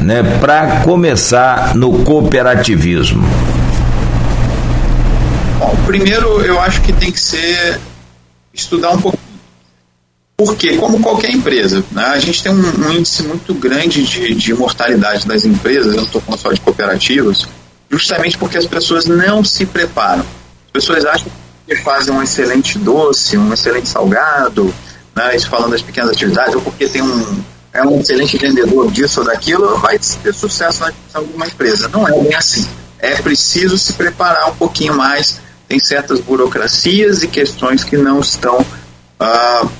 né, 0.00 0.22
para 0.40 0.80
começar 0.80 1.74
no 1.74 2.04
cooperativismo? 2.04 3.22
Bom, 5.58 5.76
primeiro 5.84 6.40
eu 6.40 6.58
acho 6.58 6.80
que 6.80 6.92
tem 6.94 7.12
que 7.12 7.20
ser 7.20 7.78
estudar 8.54 8.92
um 8.92 8.98
pouco 8.98 9.18
porque, 10.40 10.78
como 10.78 10.98
qualquer 11.00 11.32
empresa, 11.32 11.84
né, 11.92 12.02
a 12.02 12.18
gente 12.18 12.42
tem 12.42 12.50
um, 12.50 12.56
um, 12.56 12.92
índice 12.92 13.22
muito 13.24 13.52
grande 13.52 14.02
de, 14.02 14.34
de 14.34 14.54
mortalidade 14.54 15.26
das 15.26 15.44
empresas, 15.44 15.92
eu 15.92 15.98
não 15.98 16.04
estou 16.04 16.18
falando 16.18 16.40
só 16.40 16.50
de 16.50 16.58
cooperativas, 16.62 17.46
justamente 17.90 18.38
porque 18.38 18.56
as 18.56 18.64
pessoas 18.64 19.04
não 19.04 19.44
se 19.44 19.66
preparam. 19.66 20.24
As 20.64 20.72
pessoas 20.72 21.04
acham 21.04 21.26
que 21.66 21.76
fazem 21.76 22.14
um 22.14 22.22
excelente 22.22 22.78
doce, 22.78 23.36
um 23.36 23.52
excelente 23.52 23.86
salgado, 23.86 24.74
né, 25.14 25.36
isso 25.36 25.50
falando 25.50 25.72
das 25.72 25.82
pequenas 25.82 26.12
atividades, 26.12 26.54
ou 26.54 26.62
porque 26.62 26.88
tem 26.88 27.02
um, 27.02 27.42
é 27.74 27.82
um 27.82 28.00
excelente 28.00 28.38
vendedor 28.38 28.90
disso 28.90 29.20
ou 29.20 29.26
daquilo, 29.26 29.76
vai 29.76 29.98
ter 29.98 30.32
sucesso 30.32 30.80
na 30.80 30.86
administração 30.86 31.22
de 31.22 31.34
uma 31.34 31.46
empresa. 31.46 31.86
Não 31.88 32.08
é 32.08 32.18
bem 32.18 32.34
assim. 32.34 32.66
É 32.98 33.16
preciso 33.16 33.76
se 33.76 33.92
preparar 33.92 34.48
um 34.48 34.54
pouquinho 34.54 34.96
mais. 34.96 35.38
Tem 35.68 35.78
certas 35.78 36.18
burocracias 36.18 37.22
e 37.22 37.28
questões 37.28 37.84
que 37.84 37.98
não 37.98 38.20
estão 38.20 38.58
uh, 38.58 39.70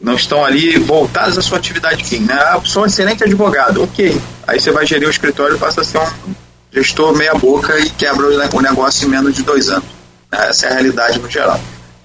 não 0.00 0.14
estão 0.14 0.44
ali 0.44 0.78
voltadas 0.78 1.38
à 1.38 1.42
sua 1.42 1.58
atividade 1.58 2.04
fim. 2.04 2.20
Né? 2.20 2.34
Ah, 2.34 2.60
sou 2.64 2.82
um 2.82 2.86
excelente 2.86 3.24
advogado, 3.24 3.82
ok. 3.82 4.20
Aí 4.46 4.60
você 4.60 4.70
vai 4.70 4.86
gerir 4.86 5.08
o 5.08 5.10
escritório 5.10 5.56
e 5.56 5.58
passa 5.58 5.80
a 5.80 5.84
ser 5.84 5.98
um 5.98 6.34
gestor 6.72 7.16
meia-boca 7.16 7.78
e 7.78 7.88
quebra 7.90 8.26
o 8.26 8.60
negócio 8.60 9.06
em 9.06 9.10
menos 9.10 9.34
de 9.34 9.42
dois 9.42 9.68
anos. 9.68 9.88
Essa 10.30 10.66
é 10.66 10.70
a 10.70 10.72
realidade 10.74 11.18
no 11.18 11.30
geral. 11.30 11.60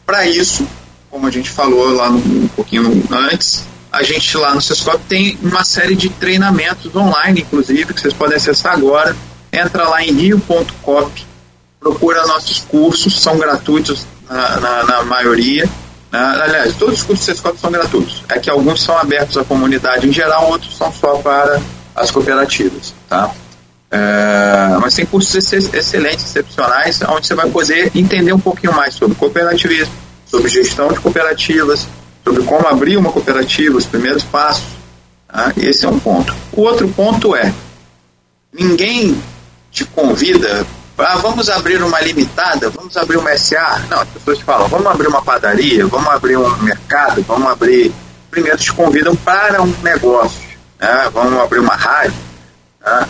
Para 0.06 0.26
isso, 0.26 0.66
como 1.10 1.28
a 1.28 1.32
gente 1.32 1.50
falou 1.50 1.90
lá 1.90 2.10
no, 2.10 2.18
um 2.18 2.48
pouquinho 2.48 3.04
antes, 3.12 3.64
a 3.92 4.04
gente 4.04 4.38
lá 4.38 4.56
no 4.56 4.62
Sescop 4.62 5.00
tem 5.10 5.38
uma 5.42 5.64
série 5.64 5.96
de 5.96 6.10
treinamentos 6.10 6.96
online, 6.96 7.42
inclusive, 7.42 7.94
que 7.94 8.00
vocês 8.00 8.14
podem 8.14 8.38
acessar 8.38 8.74
agora. 8.74 9.16
Entra 9.52 9.90
lá 9.90 10.02
em 10.02 10.14
rio.cop, 10.14 11.26
procura 11.78 12.26
nossos 12.26 12.60
cursos, 12.60 13.20
são 13.20 13.38
gratuitos 13.38 14.08
na, 14.30 14.60
na, 14.62 14.84
na 14.86 15.04
maioria 15.04 15.70
ah, 16.12 16.44
aliás, 16.44 16.76
todos 16.76 17.00
os 17.00 17.04
cursos 17.04 17.26
CESCOP 17.26 17.60
são 17.60 17.72
gratuitos. 17.72 18.24
É 18.28 18.38
que 18.38 18.50
alguns 18.50 18.84
são 18.84 18.98
abertos 18.98 19.38
à 19.38 19.44
comunidade 19.44 20.08
em 20.08 20.12
geral, 20.12 20.50
outros 20.50 20.76
são 20.76 20.92
só 20.92 21.16
para 21.18 21.62
as 21.96 22.12
cooperativas. 22.12 22.94
Tá? 23.08 23.32
É, 23.90 24.78
mas 24.80 24.94
tem 24.94 25.06
cursos 25.06 25.34
excelentes, 25.74 26.26
excepcionais, 26.26 27.02
onde 27.10 27.28
você 27.28 27.36
vai 27.36 27.50
poder 27.50 27.92
entender 27.96 28.34
um 28.34 28.40
pouquinho 28.40 28.74
mais 28.74 28.94
sobre 28.94 29.16
cooperativismo, 29.16 29.94
sobre 30.26 30.50
gestão 30.50 30.90
de 30.90 31.00
cooperativas, 31.00 31.88
sobre 32.24 32.44
como 32.44 32.68
abrir 32.68 32.98
uma 32.98 33.12
cooperativa, 33.12 33.78
os 33.78 33.86
primeiros 33.86 34.24
passos. 34.24 34.64
Tá? 35.28 35.54
Esse 35.58 35.86
é 35.86 35.90
um 35.90 36.00
ponto. 36.00 36.36
O 36.52 36.62
outro 36.62 36.90
ponto 36.90 37.36
é: 37.36 37.54
ninguém 38.54 39.22
te 39.72 39.86
convida 39.86 40.66
ah, 41.02 41.16
vamos 41.18 41.50
abrir 41.50 41.82
uma 41.82 42.00
limitada, 42.02 42.70
vamos 42.70 42.96
abrir 42.98 43.18
uma 43.18 43.36
SA. 43.38 43.82
Não, 43.90 44.02
as 44.02 44.08
pessoas 44.10 44.40
falam, 44.42 44.68
vamos 44.68 44.88
abrir 44.88 45.08
uma 45.08 45.22
padaria, 45.22 45.86
vamos 45.88 46.08
abrir 46.10 46.38
um 46.38 46.58
mercado, 46.58 47.24
vamos 47.28 47.50
abrir. 47.50 47.92
Primeiro 48.30 48.58
te 48.58 48.72
convidam 48.72 49.16
para 49.16 49.62
um 49.62 49.74
negócio, 49.82 50.42
né? 50.80 51.10
vamos 51.14 51.40
abrir 51.40 51.60
uma 51.60 51.76
rádio. 51.76 52.14
Né? 52.86 53.08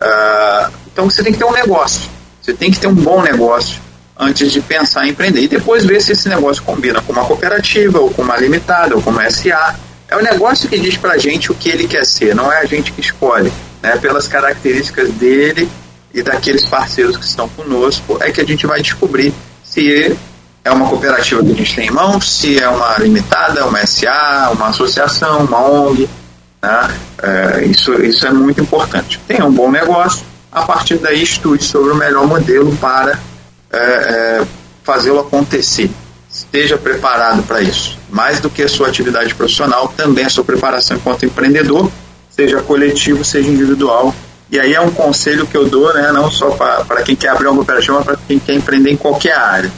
Ah, 0.00 0.70
então 0.92 1.08
você 1.08 1.22
tem 1.22 1.32
que 1.32 1.38
ter 1.38 1.44
um 1.44 1.52
negócio, 1.52 2.08
você 2.40 2.54
tem 2.54 2.70
que 2.70 2.78
ter 2.78 2.86
um 2.86 2.94
bom 2.94 3.22
negócio 3.22 3.80
antes 4.18 4.52
de 4.52 4.60
pensar 4.60 5.06
em 5.06 5.10
empreender. 5.10 5.40
E 5.40 5.48
depois 5.48 5.84
ver 5.84 6.00
se 6.02 6.12
esse 6.12 6.28
negócio 6.28 6.62
combina 6.62 7.00
com 7.00 7.12
uma 7.12 7.24
cooperativa, 7.24 7.98
ou 7.98 8.10
com 8.10 8.22
uma 8.22 8.36
limitada, 8.36 8.94
ou 8.94 9.02
com 9.02 9.10
uma 9.10 9.28
SA. 9.30 9.76
É 10.08 10.16
o 10.16 10.22
negócio 10.22 10.68
que 10.68 10.78
diz 10.78 10.96
para 10.96 11.16
gente 11.16 11.50
o 11.50 11.54
que 11.54 11.68
ele 11.68 11.86
quer 11.86 12.04
ser, 12.04 12.34
não 12.34 12.52
é 12.52 12.58
a 12.58 12.64
gente 12.64 12.92
que 12.92 13.00
escolhe. 13.00 13.52
Né? 13.82 13.96
Pelas 13.96 14.28
características 14.28 15.10
dele 15.12 15.70
e 16.12 16.22
daqueles 16.22 16.64
parceiros 16.64 17.16
que 17.16 17.24
estão 17.24 17.48
conosco 17.48 18.18
é 18.20 18.30
que 18.30 18.40
a 18.40 18.44
gente 18.44 18.66
vai 18.66 18.82
descobrir 18.82 19.32
se 19.62 20.16
é 20.64 20.70
uma 20.70 20.88
cooperativa 20.88 21.42
que 21.42 21.52
a 21.52 21.54
gente 21.54 21.74
tem 21.74 21.88
em 21.88 21.90
mãos, 21.90 22.28
se 22.28 22.58
é 22.60 22.68
uma 22.68 22.98
limitada, 22.98 23.64
uma 23.66 23.86
SA, 23.86 24.50
uma 24.52 24.68
associação, 24.68 25.44
uma 25.44 25.64
ONG. 25.64 26.08
Né? 26.62 26.98
É, 27.22 27.64
isso, 27.64 27.94
isso 28.02 28.26
é 28.26 28.32
muito 28.32 28.60
importante. 28.60 29.20
Tenha 29.26 29.44
um 29.44 29.52
bom 29.52 29.70
negócio, 29.70 30.24
a 30.52 30.62
partir 30.62 30.96
daí 30.98 31.22
estude 31.22 31.64
sobre 31.64 31.92
o 31.92 31.94
melhor 31.94 32.26
modelo 32.26 32.76
para 32.76 33.18
é, 33.72 33.78
é, 33.78 34.46
fazê-lo 34.82 35.20
acontecer. 35.20 35.90
Esteja 36.30 36.76
preparado 36.76 37.42
para 37.44 37.62
isso. 37.62 37.98
Mais 38.10 38.40
do 38.40 38.50
que 38.50 38.62
a 38.62 38.68
sua 38.68 38.88
atividade 38.88 39.34
profissional, 39.34 39.88
também 39.96 40.24
a 40.24 40.30
sua 40.30 40.44
preparação 40.44 40.96
enquanto 40.96 41.24
empreendedor, 41.24 41.90
seja 42.30 42.60
coletivo, 42.60 43.24
seja 43.24 43.48
individual, 43.48 44.14
e 44.50 44.58
aí 44.58 44.74
é 44.74 44.80
um 44.80 44.90
conselho 44.90 45.46
que 45.46 45.56
eu 45.56 45.68
dou, 45.68 45.92
né, 45.94 46.10
não 46.12 46.30
só 46.30 46.50
para 46.50 47.02
quem 47.02 47.14
quer 47.14 47.28
abrir 47.28 47.46
uma 47.46 47.56
cooperativa, 47.56 47.98
mas 47.98 48.04
para 48.04 48.16
quem 48.26 48.38
quer 48.38 48.54
empreender 48.54 48.90
em 48.90 48.96
qualquer 48.96 49.36
área. 49.36 49.70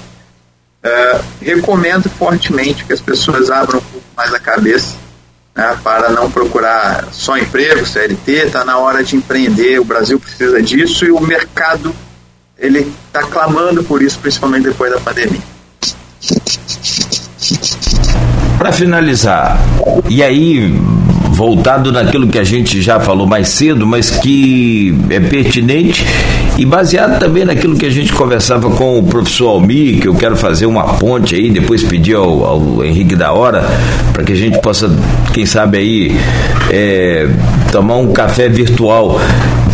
Uh, 0.84 1.20
recomendo 1.40 2.08
fortemente 2.08 2.84
que 2.84 2.92
as 2.92 3.00
pessoas 3.00 3.50
abram 3.50 3.78
um 3.78 3.82
pouco 3.82 4.06
mais 4.16 4.34
a 4.34 4.38
cabeça 4.40 4.96
né, 5.54 5.78
para 5.84 6.08
não 6.08 6.30
procurar 6.30 7.08
só 7.12 7.36
emprego, 7.36 7.86
CLT, 7.86 8.46
está 8.46 8.64
na 8.64 8.78
hora 8.78 9.04
de 9.04 9.14
empreender, 9.14 9.78
o 9.78 9.84
Brasil 9.84 10.18
precisa 10.18 10.60
disso 10.62 11.04
e 11.04 11.12
o 11.12 11.20
mercado 11.20 11.94
ele 12.58 12.92
está 13.06 13.22
clamando 13.24 13.82
por 13.84 14.02
isso, 14.02 14.18
principalmente 14.18 14.64
depois 14.64 14.90
da 14.92 15.00
pandemia. 15.00 15.42
Para 18.56 18.72
finalizar, 18.72 19.58
e 20.08 20.22
aí 20.22 20.72
voltado 21.42 21.90
naquilo 21.90 22.28
que 22.28 22.38
a 22.38 22.44
gente 22.44 22.80
já 22.80 23.00
falou 23.00 23.26
mais 23.26 23.48
cedo, 23.48 23.84
mas 23.84 24.10
que 24.10 24.96
é 25.10 25.18
pertinente 25.18 26.06
e 26.56 26.64
baseado 26.64 27.18
também 27.18 27.44
naquilo 27.44 27.76
que 27.76 27.84
a 27.84 27.90
gente 27.90 28.12
conversava 28.12 28.70
com 28.70 29.00
o 29.00 29.02
professor 29.02 29.48
Almir, 29.48 30.00
que 30.00 30.06
eu 30.06 30.14
quero 30.14 30.36
fazer 30.36 30.66
uma 30.66 30.84
ponte 30.94 31.34
aí, 31.34 31.50
depois 31.50 31.82
pedir 31.82 32.14
ao, 32.14 32.44
ao 32.44 32.84
Henrique 32.84 33.16
da 33.16 33.32
Hora, 33.32 33.64
para 34.12 34.22
que 34.22 34.32
a 34.32 34.36
gente 34.36 34.60
possa, 34.60 34.88
quem 35.34 35.44
sabe 35.44 35.78
aí, 35.78 36.16
é, 36.70 37.28
tomar 37.72 37.96
um 37.96 38.12
café 38.12 38.48
virtual 38.48 39.20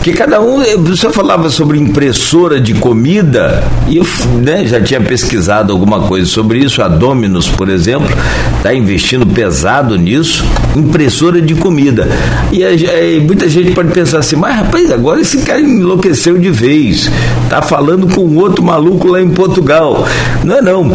porque 0.08 0.16
cada 0.16 0.40
um, 0.40 0.62
você 0.84 1.10
falava 1.10 1.50
sobre 1.50 1.78
impressora 1.78 2.58
de 2.58 2.72
comida, 2.72 3.62
e 3.86 3.98
eu 3.98 4.06
né, 4.40 4.64
já 4.64 4.80
tinha 4.80 5.02
pesquisado 5.02 5.70
alguma 5.70 6.00
coisa 6.00 6.26
sobre 6.26 6.60
isso. 6.60 6.80
A 6.80 6.88
Dominus, 6.88 7.50
por 7.50 7.68
exemplo, 7.68 8.08
está 8.56 8.72
investindo 8.72 9.26
pesado 9.26 9.98
nisso, 9.98 10.46
impressora 10.74 11.42
de 11.42 11.54
comida. 11.56 12.08
E 12.50 13.20
muita 13.20 13.50
gente 13.50 13.72
pode 13.72 13.90
pensar 13.92 14.20
assim, 14.20 14.36
mas 14.36 14.56
rapaz, 14.56 14.90
agora 14.90 15.20
esse 15.20 15.42
cara 15.42 15.60
enlouqueceu 15.60 16.38
de 16.38 16.48
vez, 16.48 17.10
tá 17.50 17.60
falando 17.60 18.06
com 18.14 18.34
outro 18.36 18.64
maluco 18.64 19.08
lá 19.08 19.20
em 19.20 19.28
Portugal. 19.28 20.06
Não 20.42 20.56
é 20.56 20.62
não. 20.62 20.90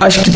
Acho 0.00 0.22
que 0.22 0.30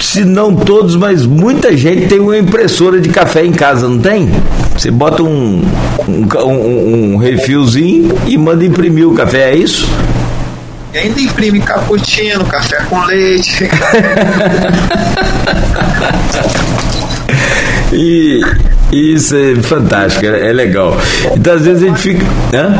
se 0.00 0.24
não 0.24 0.54
todos, 0.54 0.94
mas 0.94 1.26
muita 1.26 1.76
gente 1.76 2.06
tem 2.06 2.20
uma 2.20 2.38
impressora 2.38 3.00
de 3.00 3.08
café 3.08 3.44
em 3.44 3.52
casa, 3.52 3.88
não 3.88 3.98
tem? 3.98 4.30
Você 4.76 4.90
bota 4.90 5.22
um, 5.22 5.62
um, 6.08 6.26
um, 6.44 7.14
um 7.14 7.16
refilzinho 7.16 8.18
e 8.26 8.36
manda 8.36 8.64
imprimir 8.64 9.08
o 9.08 9.14
café, 9.14 9.50
é 9.50 9.56
isso? 9.56 9.88
E 10.92 10.98
ainda 10.98 11.20
imprime 11.20 11.60
cappuccino, 11.60 12.44
café 12.44 12.82
com 12.88 13.00
leite. 13.04 13.64
e 17.92 18.40
isso 18.92 19.34
é 19.34 19.54
fantástico, 19.62 20.26
é, 20.26 20.50
é 20.50 20.52
legal. 20.52 20.96
Então 21.34 21.54
às 21.54 21.64
vezes 21.64 21.82
a 21.82 21.86
gente 21.86 22.00
fica. 22.00 22.26
Hã? 22.52 22.76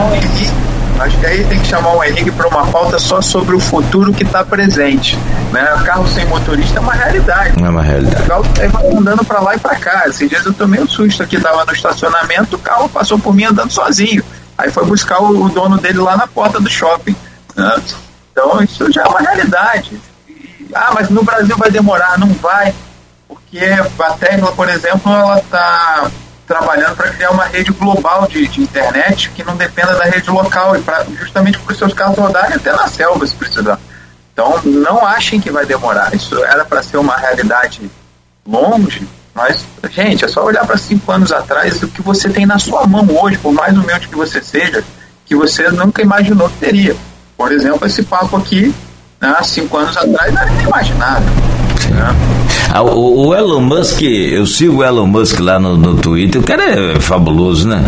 Acho 1.03 1.19
que 1.19 1.27
aí 1.27 1.45
tem 1.45 1.59
que 1.59 1.67
chamar 1.67 1.97
o 1.97 2.05
Henrique 2.05 2.31
para 2.31 2.47
uma 2.47 2.65
pauta 2.69 2.97
só 2.97 3.21
sobre 3.21 3.57
o 3.57 3.61
futuro 3.61 4.15
que 4.15 4.23
está 4.23 4.45
presente. 4.45 5.19
Né? 5.51 5.65
Carro 5.85 6.07
sem 6.07 6.25
motorista 6.27 6.79
é 6.79 6.81
uma 6.81 6.93
realidade. 6.93 7.61
É 7.61 7.69
uma 7.69 7.83
realidade. 7.83 8.23
O 8.23 8.27
carro 8.29 8.45
está 8.45 8.81
andando 8.87 9.25
para 9.25 9.41
lá 9.41 9.57
e 9.57 9.59
para 9.59 9.75
cá. 9.75 10.05
Esses 10.07 10.29
dias 10.29 10.47
eu 10.47 10.55
tomei 10.55 10.81
um 10.81 10.87
susto 10.87 11.21
aqui, 11.21 11.35
estava 11.35 11.65
no 11.65 11.73
estacionamento, 11.73 12.55
o 12.55 12.59
carro 12.61 12.89
passou 12.89 13.19
por 13.19 13.35
mim 13.35 13.47
andando 13.47 13.73
sozinho. 13.73 14.23
Aí 14.57 14.71
foi 14.71 14.85
buscar 14.85 15.21
o, 15.21 15.45
o 15.45 15.49
dono 15.49 15.77
dele 15.77 15.99
lá 15.99 16.17
na 16.17 16.29
porta 16.29 16.61
do 16.61 16.71
shopping. 16.71 17.17
Né? 17.57 17.83
Então 18.31 18.63
isso 18.63 18.93
já 18.93 19.03
é 19.03 19.09
uma 19.09 19.19
realidade. 19.19 20.01
E, 20.29 20.69
ah, 20.73 20.93
mas 20.95 21.11
no 21.11 21.25
Brasil 21.25 21.57
vai 21.57 21.69
demorar, 21.69 22.17
não 22.17 22.29
vai. 22.35 22.73
Porque 23.27 23.59
a 23.59 24.11
Tesla, 24.13 24.53
por 24.53 24.69
exemplo, 24.69 25.13
ela 25.13 25.41
está 25.41 26.09
trabalhando 26.53 26.95
para 26.95 27.09
criar 27.11 27.31
uma 27.31 27.47
rede 27.47 27.73
global 27.73 28.27
de, 28.27 28.47
de, 28.47 28.61
internet 28.61 29.31
que 29.31 29.43
não 29.43 29.57
dependa 29.57 29.95
da 29.95 30.05
rede 30.05 30.31
local, 30.31 30.77
e 30.77 30.83
pra, 30.83 31.03
justamente 31.19 31.59
para 31.59 31.73
os 31.73 31.79
seus 31.79 31.95
carros 31.95 32.19
rodarem 32.19 32.55
até 32.55 32.71
na 32.73 32.87
selva, 32.89 33.27
se 33.27 33.35
precisar. 33.35 33.81
Então, 34.35 34.61
não 34.65 35.07
achem 35.07 35.41
que 35.41 35.51
vai 35.51 35.65
demorar. 35.65 36.15
Isso 36.15 36.45
era 36.45 36.63
para 36.65 36.83
ser 36.83 36.99
uma 36.99 37.17
realidade 37.17 37.91
longe, 38.47 39.09
mas, 39.35 39.65
gente, 39.91 40.27
é 40.27 40.29
só 40.29 40.45
olhar 40.45 40.67
para 40.67 40.77
cinco 40.77 41.11
anos 41.11 41.33
atrás 41.33 41.83
o 41.83 41.89
que 41.89 42.03
você 42.03 42.29
tem 42.29 42.45
na 42.45 42.59
sua 42.59 42.87
mão 42.87 43.07
hoje, 43.19 43.39
por 43.39 43.53
mais 43.53 43.73
humilde 43.77 44.09
que 44.09 44.15
você 44.15 44.43
seja, 44.43 44.85
que 45.25 45.35
você 45.35 45.71
nunca 45.71 46.03
imaginou 46.03 46.51
que 46.51 46.59
teria. 46.59 46.95
Por 47.35 47.51
exemplo, 47.51 47.87
esse 47.87 48.03
papo 48.03 48.37
aqui, 48.37 48.75
né, 49.19 49.35
cinco 49.43 49.79
anos 49.79 49.97
atrás, 49.97 50.35
não 50.35 50.43
era. 50.43 50.51
Né? 50.51 52.32
Ah, 52.75 52.83
o, 52.83 53.27
o, 53.27 53.35
Elon 53.35 53.61
Musk, 53.61 54.01
eu 54.01 54.47
sigo 54.47 54.79
o 54.79 54.83
Elon 54.83 55.07
Musk 55.07 55.39
lá 55.41 55.59
no, 55.59 55.77
no 55.77 55.95
Twitter, 55.95 56.41
o 56.41 56.45
cara 56.45 56.65
é 56.71 56.99
fabuloso, 56.99 57.69
né? 57.69 57.85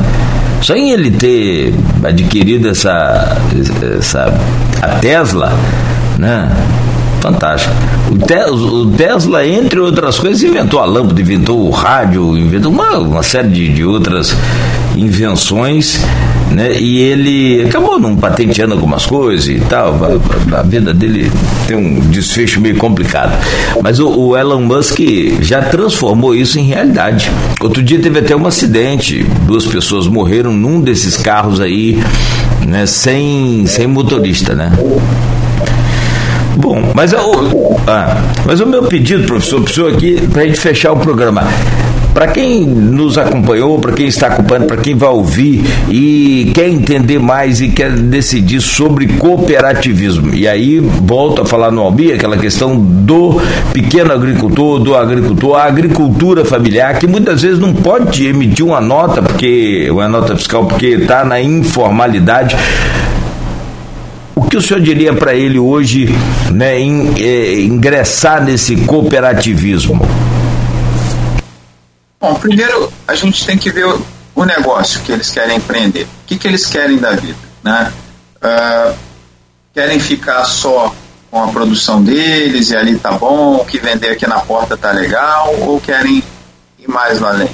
Só 0.61 0.74
em 0.74 0.90
ele 0.90 1.11
ter 1.11 1.74
adquirido 2.02 2.69
essa, 2.69 3.35
essa 3.98 4.27
a 4.82 4.89
Tesla, 4.98 5.55
né? 6.19 6.55
Fantástico. 7.23 7.73
O, 8.12 8.19
Te, 8.19 8.35
o 8.51 8.90
Tesla, 8.90 9.47
entre 9.47 9.81
outras 9.81 10.19
coisas, 10.19 10.43
inventou 10.43 10.78
a 10.78 10.85
lâmpada, 10.85 11.19
inventou 11.19 11.66
o 11.66 11.70
rádio, 11.70 12.36
inventou 12.36 12.70
uma, 12.70 12.98
uma 12.98 13.23
série 13.23 13.48
de, 13.48 13.73
de 13.73 13.85
outras 13.86 14.36
invenções 14.94 16.05
né? 16.51 16.79
E 16.79 17.01
ele 17.01 17.65
acabou 17.65 17.99
não 17.99 18.16
patenteando 18.16 18.75
algumas 18.75 19.07
coisas 19.07 19.49
e 19.49 19.61
tal. 19.61 19.99
A, 20.05 20.61
a, 20.61 20.62
vida 20.62 20.93
dele 20.95 21.31
tem 21.66 21.77
um 21.77 22.01
desfecho 22.11 22.61
meio 22.61 22.77
complicado. 22.77 23.33
Mas 23.83 23.99
o, 23.99 24.09
o, 24.09 24.37
Elon 24.37 24.61
Musk 24.61 24.99
já 25.41 25.62
transformou 25.62 26.35
isso 26.35 26.59
em 26.59 26.65
realidade. 26.65 27.31
Outro 27.61 27.83
dia 27.83 27.99
teve 27.99 28.19
até 28.19 28.37
um 28.37 28.47
acidente, 28.47 29.25
duas 29.47 29.66
pessoas 29.66 30.07
morreram 30.07 30.53
num 30.53 30.81
desses 30.81 31.16
carros 31.16 31.61
aí, 31.61 32.03
né? 32.66 32.87
Sem, 32.87 33.66
sem 33.66 33.87
motorista, 33.87 34.55
né? 34.55 34.73
Bom, 36.57 36.93
mas, 36.95 37.12
o, 37.12 37.77
ah, 37.87 38.16
mas 38.47 38.61
o 38.61 38.66
meu 38.66 38.85
pedido, 38.85 39.25
professor, 39.25 39.61
professor, 39.61 39.93
aqui, 39.93 40.21
para 40.29 40.43
a 40.43 40.47
gente 40.47 40.59
fechar 40.59 40.93
o 40.93 40.97
programa. 40.97 41.43
Para 42.15 42.28
quem 42.28 42.65
nos 42.65 43.19
acompanhou, 43.19 43.81
para 43.81 43.93
quem 43.93 44.07
está 44.07 44.28
acompanhando, 44.28 44.69
para 44.69 44.77
quem 44.77 44.95
vai 44.95 45.09
ouvir 45.09 45.65
e 45.91 46.53
quer 46.55 46.69
entender 46.69 47.19
mais 47.19 47.61
e 47.61 47.70
quer 47.70 47.91
decidir 47.91 48.61
sobre 48.61 49.09
cooperativismo. 49.09 50.32
E 50.32 50.47
aí 50.47 50.78
volto 50.78 51.43
a 51.43 51.45
falar 51.45 51.73
no 51.73 51.82
Albi, 51.82 52.12
aquela 52.12 52.39
questão 52.39 52.77
do 52.78 53.41
pequeno 53.73 54.12
agricultor, 54.12 54.78
do 54.78 54.95
agricultor, 54.95 55.57
a 55.57 55.65
agricultura 55.65 56.45
familiar, 56.45 57.01
que 57.01 57.07
muitas 57.09 57.43
vezes 57.43 57.59
não 57.59 57.74
pode 57.74 58.24
emitir 58.24 58.65
uma 58.65 58.81
nota, 58.81 59.20
porque 59.20 59.89
uma 59.91 60.07
nota 60.07 60.36
fiscal, 60.36 60.66
porque 60.66 60.86
está 60.86 61.24
na 61.24 61.41
informalidade. 61.41 62.57
O 64.36 64.43
que 64.43 64.57
o 64.57 64.62
senhor 64.62 64.81
diria 64.81 65.12
para 65.12 65.35
ele 65.35 65.59
hoje 65.59 66.15
né, 66.53 66.78
em, 66.78 67.12
eh, 67.19 67.61
ingressar 67.62 68.45
nesse 68.45 68.77
cooperativismo? 68.77 70.01
Bom, 72.25 72.35
primeiro 72.37 72.91
a 73.07 73.15
gente 73.15 73.45
tem 73.45 73.59
que 73.59 73.71
ver 73.71 73.85
o, 74.35 74.45
negócio 74.47 74.99
que 75.03 75.13
eles 75.13 75.31
querem 75.31 75.59
empreender. 75.59 76.05
O 76.05 76.27
que, 76.27 76.39
que 76.39 76.49
eles 76.49 76.65
querem 76.65 76.97
da 76.97 77.11
vida? 77.11 77.37
Né? 77.63 77.93
Uh, 78.37 78.95
querem 79.75 80.01
ficar 80.01 80.43
só 80.47 80.95
com 81.31 81.45
a 81.45 81.49
produção 81.49 82.03
deles 82.03 82.71
e 82.71 82.77
ali 82.77 82.99
tá 82.99 83.13
bom, 83.13 83.57
o 83.57 83.65
que 83.67 83.79
vender 83.79 84.09
aqui 84.09 84.27
na 84.27 84.41
porta 84.41 84.75
tá 84.75 84.91
legal, 84.91 85.55
ou 85.61 85.79
querem 85.79 86.25
ir 86.79 86.89
mais 86.89 87.23
além? 87.23 87.51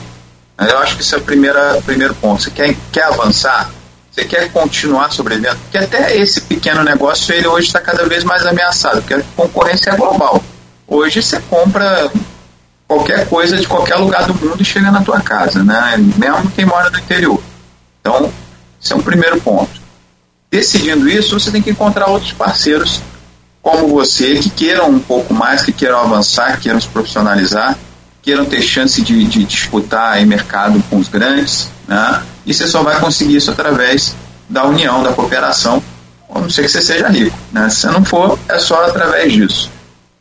Eu 0.56 0.78
acho 0.78 0.94
que 0.94 1.02
isso 1.02 1.16
é 1.16 1.18
o 1.18 1.22
primeiro, 1.22 1.58
primeiro 1.84 2.14
ponto. 2.14 2.40
Você 2.40 2.52
quer, 2.52 2.76
quer 2.92 3.06
avançar? 3.06 3.72
Você 4.08 4.24
quer 4.24 4.52
continuar 4.52 5.10
sobrevivendo? 5.10 5.56
Porque 5.62 5.78
até 5.78 6.16
esse 6.16 6.42
pequeno 6.42 6.84
negócio, 6.84 7.34
ele 7.34 7.48
hoje 7.48 7.66
está 7.66 7.80
cada 7.80 8.06
vez 8.06 8.22
mais 8.22 8.46
ameaçado, 8.46 9.02
porque 9.02 9.14
a 9.14 9.22
concorrência 9.34 9.90
é 9.90 9.96
global. 9.96 10.40
Hoje 10.86 11.20
você 11.20 11.40
compra 11.40 12.08
qualquer 12.90 13.28
coisa 13.28 13.56
de 13.56 13.68
qualquer 13.68 13.94
lugar 13.94 14.26
do 14.26 14.34
mundo 14.34 14.64
chega 14.64 14.90
na 14.90 15.00
tua 15.00 15.20
casa, 15.20 15.62
né? 15.62 15.94
Mesmo 15.96 16.50
quem 16.50 16.64
mora 16.64 16.90
no 16.90 16.98
interior. 16.98 17.40
Então, 18.00 18.32
esse 18.82 18.92
é 18.92 18.96
um 18.96 19.00
primeiro 19.00 19.40
ponto. 19.40 19.70
Decidindo 20.50 21.08
isso, 21.08 21.38
você 21.38 21.52
tem 21.52 21.62
que 21.62 21.70
encontrar 21.70 22.08
outros 22.08 22.32
parceiros 22.32 23.00
como 23.62 23.86
você 23.86 24.34
que 24.40 24.50
queiram 24.50 24.90
um 24.90 24.98
pouco 24.98 25.32
mais, 25.32 25.62
que 25.62 25.70
queiram 25.70 26.00
avançar, 26.00 26.56
que 26.56 26.62
queiram 26.62 26.80
se 26.80 26.88
profissionalizar, 26.88 27.78
queiram 28.22 28.44
ter 28.44 28.60
chance 28.60 29.00
de, 29.00 29.24
de 29.24 29.44
disputar 29.44 30.20
em 30.20 30.26
mercado 30.26 30.82
com 30.90 30.96
os 30.96 31.08
grandes, 31.08 31.68
né? 31.86 32.24
E 32.44 32.52
você 32.52 32.66
só 32.66 32.82
vai 32.82 32.98
conseguir 32.98 33.36
isso 33.36 33.52
através 33.52 34.16
da 34.48 34.64
união, 34.64 35.00
da 35.04 35.12
cooperação, 35.12 35.80
a 36.28 36.40
não 36.40 36.50
ser 36.50 36.62
que 36.62 36.68
você 36.68 36.82
seja 36.82 37.06
rico, 37.06 37.38
né? 37.52 37.70
Se 37.70 37.86
não 37.86 38.04
for, 38.04 38.36
é 38.48 38.58
só 38.58 38.84
através 38.86 39.32
disso. 39.32 39.70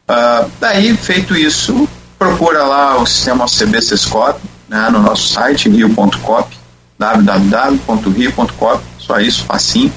Uh, 0.08 0.52
daí, 0.60 0.96
feito 0.96 1.36
isso, 1.36 1.90
procura 2.20 2.64
lá 2.64 3.02
o 3.02 3.06
sistema 3.08 3.46
OCB 3.46 3.82
Sescop, 3.82 4.38
né, 4.68 4.90
no 4.92 5.00
nosso 5.00 5.30
site, 5.30 5.70
rio.cop, 5.70 6.54
www.rio.cop, 7.00 8.84
só 9.00 9.20
isso, 9.22 9.46
facinho. 9.46 9.94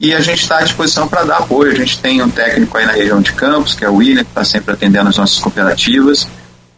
E 0.00 0.14
a 0.14 0.20
gente 0.20 0.42
está 0.42 0.58
à 0.58 0.62
disposição 0.62 1.06
para 1.06 1.24
dar 1.24 1.38
apoio. 1.38 1.72
A 1.72 1.74
gente 1.74 1.98
tem 1.98 2.22
um 2.22 2.30
técnico 2.30 2.78
aí 2.78 2.86
na 2.86 2.92
região 2.92 3.20
de 3.20 3.32
Campos, 3.32 3.74
que 3.74 3.84
é 3.84 3.90
o 3.90 3.96
William, 3.96 4.22
que 4.24 4.30
está 4.30 4.44
sempre 4.44 4.72
atendendo 4.72 5.08
as 5.08 5.16
nossas 5.16 5.38
cooperativas. 5.38 6.22
Uh, 6.22 6.28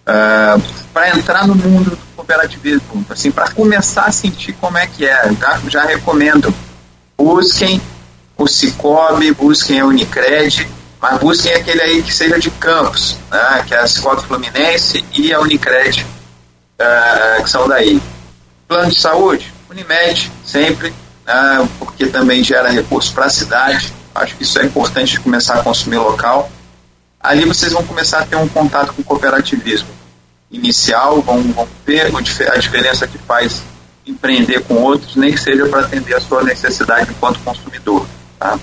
é, 0.07 0.61
para 0.93 1.11
entrar 1.11 1.47
no 1.47 1.55
mundo 1.55 1.91
do 1.91 1.99
cooperativismo, 2.17 3.05
assim, 3.11 3.31
para 3.31 3.51
começar 3.51 4.07
a 4.07 4.12
sentir 4.12 4.55
como 4.55 4.79
é 4.79 4.87
que 4.87 5.05
é, 5.05 5.33
já, 5.39 5.61
já 5.69 5.85
recomendo. 5.85 6.53
Busquem 7.17 7.81
o 8.37 8.47
Cicobi, 8.47 9.33
busquem 9.33 9.81
a 9.81 9.85
Unicred, 9.85 10.67
mas 11.01 11.18
busquem 11.18 11.55
aquele 11.55 11.81
aí 11.81 12.02
que 12.02 12.12
seja 12.12 12.39
de 12.39 12.51
campos, 12.51 13.16
né, 13.31 13.64
que 13.66 13.74
é 13.74 13.78
a 13.78 13.86
Cicobi 13.86 14.22
Fluminense 14.22 15.05
e 15.12 15.32
a 15.32 15.40
Unicred, 15.40 16.06
uh, 16.81 17.43
que 17.43 17.51
são 17.51 17.66
daí. 17.66 18.01
Plano 18.68 18.90
de 18.90 19.01
saúde, 19.01 19.52
Unimed, 19.68 20.31
sempre, 20.47 20.94
né, 21.27 21.68
porque 21.78 22.06
também 22.06 22.44
gera 22.44 22.70
recursos 22.70 23.10
para 23.10 23.24
a 23.24 23.31
cidade. 23.31 23.93
Acho 24.14 24.36
que 24.36 24.43
isso 24.43 24.59
é 24.59 24.64
importante 24.64 25.12
de 25.12 25.20
começar 25.20 25.55
a 25.55 25.62
consumir 25.62 25.97
local. 25.97 26.51
Ali 27.18 27.44
vocês 27.44 27.72
vão 27.72 27.82
começar 27.85 28.20
a 28.20 28.27
ter 28.27 28.36
um 28.36 28.48
contato 28.48 28.93
com 28.93 29.02
o 29.02 29.05
cooperativismo 29.05 29.89
inicial, 30.51 31.20
vão, 31.22 31.43
vão 31.52 31.68
ver 31.86 32.12
a 32.52 32.56
diferença 32.59 33.06
que 33.06 33.18
faz 33.18 33.62
empreender 34.06 34.62
com 34.64 34.74
outros, 34.74 35.16
nem 35.16 35.32
que 35.32 35.40
seja 35.40 35.66
para 35.66 35.81
atender 35.81 36.14
a 36.14 36.20
sua 36.20 36.43
necessidade 36.43 37.10
enquanto 37.10 37.39
consumidor. 37.40 38.06
Tá? 38.39 38.59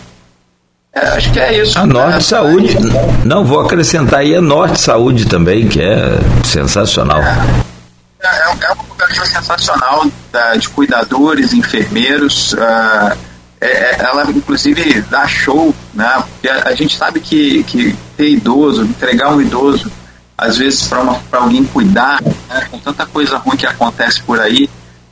É, 0.97 1.07
acho 1.09 1.31
que 1.31 1.39
é 1.39 1.61
isso. 1.61 1.77
A 1.77 1.85
Norte 1.85 2.15
né? 2.15 2.19
Saúde. 2.21 2.77
Não, 3.23 3.45
vou 3.45 3.59
acrescentar 3.59 4.21
aí 4.21 4.35
a 4.35 4.41
Norte 4.41 4.79
Saúde 4.81 5.25
também, 5.25 5.67
que 5.67 5.81
é 5.81 6.17
sensacional. 6.43 7.21
É, 7.21 8.27
é, 8.27 8.41
é 8.49 8.71
uma 8.71 8.75
cooperativa 8.75 9.25
sensacional 9.25 10.05
da, 10.31 10.55
de 10.55 10.67
cuidadores, 10.69 11.53
enfermeiros. 11.53 12.53
Uh, 12.53 13.17
é, 13.61 13.95
ela, 13.99 14.29
inclusive, 14.31 15.01
dá 15.03 15.27
show, 15.27 15.73
né? 15.93 16.23
Porque 16.31 16.49
a, 16.49 16.69
a, 16.69 16.75
gente 16.75 16.95
sabe 16.95 17.19
que, 17.19 17.63
que 17.63 17.95
ter 18.15 18.29
idoso, 18.29 18.83
entregar 18.83 19.35
um 19.35 19.41
idoso, 19.41 19.91
às 20.37 20.57
vezes, 20.57 20.87
para 20.87 21.39
alguém 21.39 21.63
cuidar, 21.63 22.21
né? 22.21 22.67
com 22.71 22.79
tanta 22.79 23.05
coisa 23.05 23.37
ruim 23.37 23.57
que 23.57 23.65
acontece 23.65 24.21
por 24.21 24.39
aí, 24.39 24.69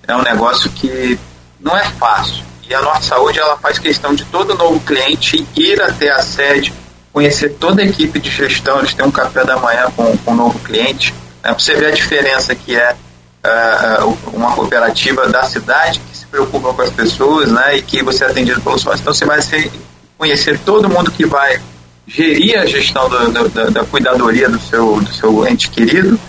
é 0.07 0.15
um 0.15 0.21
negócio 0.21 0.69
que 0.71 1.19
não 1.59 1.75
é 1.75 1.83
fácil. 1.99 2.44
E 2.67 2.73
a 2.73 2.81
Norte 2.81 3.05
Saúde 3.05 3.39
ela 3.39 3.57
faz 3.57 3.77
questão 3.77 4.13
de 4.13 4.25
todo 4.25 4.55
novo 4.55 4.79
cliente 4.79 5.45
ir 5.55 5.81
até 5.81 6.11
a 6.11 6.21
sede, 6.21 6.73
conhecer 7.13 7.49
toda 7.59 7.81
a 7.81 7.85
equipe 7.85 8.19
de 8.19 8.29
gestão, 8.29 8.79
eles 8.79 8.93
têm 8.93 9.05
um 9.05 9.11
café 9.11 9.45
da 9.45 9.57
manhã 9.57 9.91
com, 9.95 10.17
com 10.17 10.31
um 10.31 10.35
novo 10.35 10.59
cliente, 10.59 11.13
né, 11.43 11.51
para 11.51 11.59
você 11.59 11.75
ver 11.75 11.87
a 11.87 11.91
diferença 11.91 12.55
que 12.55 12.75
é 12.75 12.93
uh, 12.93 14.17
uma 14.33 14.53
cooperativa 14.53 15.27
da 15.29 15.43
cidade 15.43 15.99
que 15.99 16.17
se 16.17 16.25
preocupa 16.25 16.73
com 16.73 16.81
as 16.81 16.89
pessoas, 16.89 17.51
né, 17.51 17.77
e 17.77 17.81
que 17.81 18.03
você 18.03 18.25
é 18.25 18.27
atendido 18.27 18.59
pelo 18.61 18.79
sócio. 18.79 18.99
Então 18.99 19.13
você 19.13 19.25
vai 19.25 19.39
conhecer 20.17 20.59
todo 20.59 20.89
mundo 20.89 21.11
que 21.11 21.25
vai 21.25 21.61
gerir 22.07 22.59
a 22.59 22.65
gestão 22.65 23.07
do, 23.07 23.31
do, 23.31 23.49
da, 23.49 23.65
da, 23.65 23.83
cuidadoria 23.85 24.49
do 24.49 24.59
seu, 24.59 24.99
do 24.99 25.13
seu 25.13 25.47
ente 25.47 25.69
querido, 25.69 26.19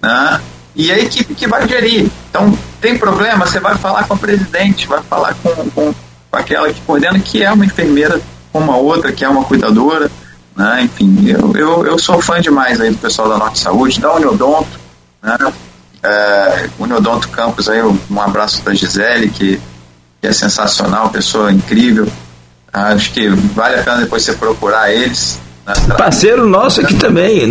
né, 0.00 0.40
e 0.74 0.92
a 0.92 0.98
equipe 0.98 1.34
que 1.34 1.46
vai 1.48 1.66
gerir. 1.66 2.10
Então, 2.30 2.56
tem 2.86 2.96
problema, 2.96 3.44
você 3.44 3.58
vai 3.58 3.76
falar 3.76 4.04
com 4.04 4.14
a 4.14 4.16
presidente, 4.16 4.86
vai 4.86 5.02
falar 5.02 5.34
com, 5.42 5.70
com, 5.70 5.94
aquela 6.30 6.72
que 6.72 6.80
coordena, 6.82 7.18
que 7.18 7.42
é 7.42 7.50
uma 7.50 7.64
enfermeira 7.64 8.20
como 8.52 8.70
a 8.70 8.76
outra, 8.76 9.10
que 9.10 9.24
é 9.24 9.28
uma 9.28 9.42
cuidadora, 9.42 10.08
né? 10.54 10.82
Enfim, 10.82 11.26
eu, 11.26 11.52
eu, 11.56 11.84
eu 11.84 11.98
sou 11.98 12.22
fã 12.22 12.40
demais 12.40 12.80
aí 12.80 12.92
do 12.92 12.98
pessoal 12.98 13.28
da 13.28 13.38
Norte 13.38 13.58
Saúde, 13.58 14.00
da 14.00 14.14
Uniodonto, 14.14 14.78
né? 15.20 15.36
É, 16.00 16.68
Uniodonto 16.78 17.28
Campos 17.30 17.68
aí, 17.68 17.82
um 17.82 18.20
abraço 18.20 18.62
para 18.62 18.72
Gisele, 18.72 19.30
que, 19.30 19.60
que 20.20 20.28
é 20.28 20.32
sensacional, 20.32 21.10
pessoa 21.10 21.50
incrível. 21.50 22.06
Acho 22.72 23.10
que 23.12 23.28
vale 23.28 23.80
a 23.80 23.82
pena 23.82 23.96
depois 23.96 24.22
você 24.22 24.34
procurar 24.34 24.92
eles. 24.92 25.40
Parceiro 25.96 26.46
nosso 26.46 26.80
aqui 26.80 26.94
também. 26.94 27.50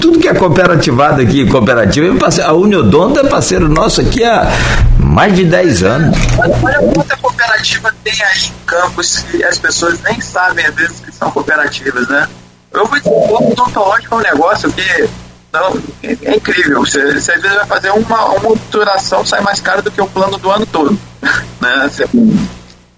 tudo 0.00 0.18
que 0.18 0.28
é 0.28 0.34
cooperativado 0.34 1.22
aqui, 1.22 1.48
cooperativa, 1.48 2.06
é 2.06 2.42
a 2.42 2.52
Uniodonto 2.52 3.20
é 3.20 3.24
parceiro 3.24 3.68
nosso 3.68 4.00
aqui 4.00 4.24
há 4.24 4.50
mais 4.98 5.34
de 5.34 5.44
10 5.44 5.82
anos. 5.84 6.18
Olha 6.38 6.78
quanta 6.92 7.16
cooperativa 7.18 7.94
tem 8.02 8.12
aí 8.20 8.46
em 8.46 8.66
Campos 8.66 9.24
que 9.30 9.44
as 9.44 9.58
pessoas 9.58 10.00
nem 10.02 10.20
sabem 10.20 10.66
às 10.66 10.74
vezes 10.74 11.00
que 11.00 11.12
são 11.12 11.30
cooperativas, 11.30 12.08
né? 12.08 12.28
Eu 12.72 12.84
vou 12.84 12.98
dizer, 12.98 13.10
o 13.10 13.50
odontológico 13.52 14.16
é 14.16 14.18
um 14.18 14.22
negócio 14.22 14.72
que 14.72 15.08
não, 15.52 15.80
é, 16.02 16.16
é 16.24 16.36
incrível. 16.36 16.80
Você, 16.80 17.14
você, 17.14 17.32
às 17.32 17.40
vezes 17.40 17.56
vai 17.56 17.66
fazer 17.66 17.90
uma, 17.90 18.24
uma 18.24 18.50
obturação, 18.50 19.24
sai 19.24 19.40
mais 19.40 19.60
caro 19.60 19.82
do 19.82 19.90
que 19.90 20.00
o 20.00 20.06
plano 20.06 20.36
do 20.36 20.50
ano 20.50 20.66
todo. 20.66 20.98
né? 21.60 21.90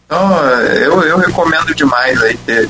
Então, 0.06 0.44
eu, 0.80 1.02
eu 1.02 1.18
recomendo 1.18 1.74
demais 1.74 2.20
aí 2.22 2.36
ter, 2.38 2.68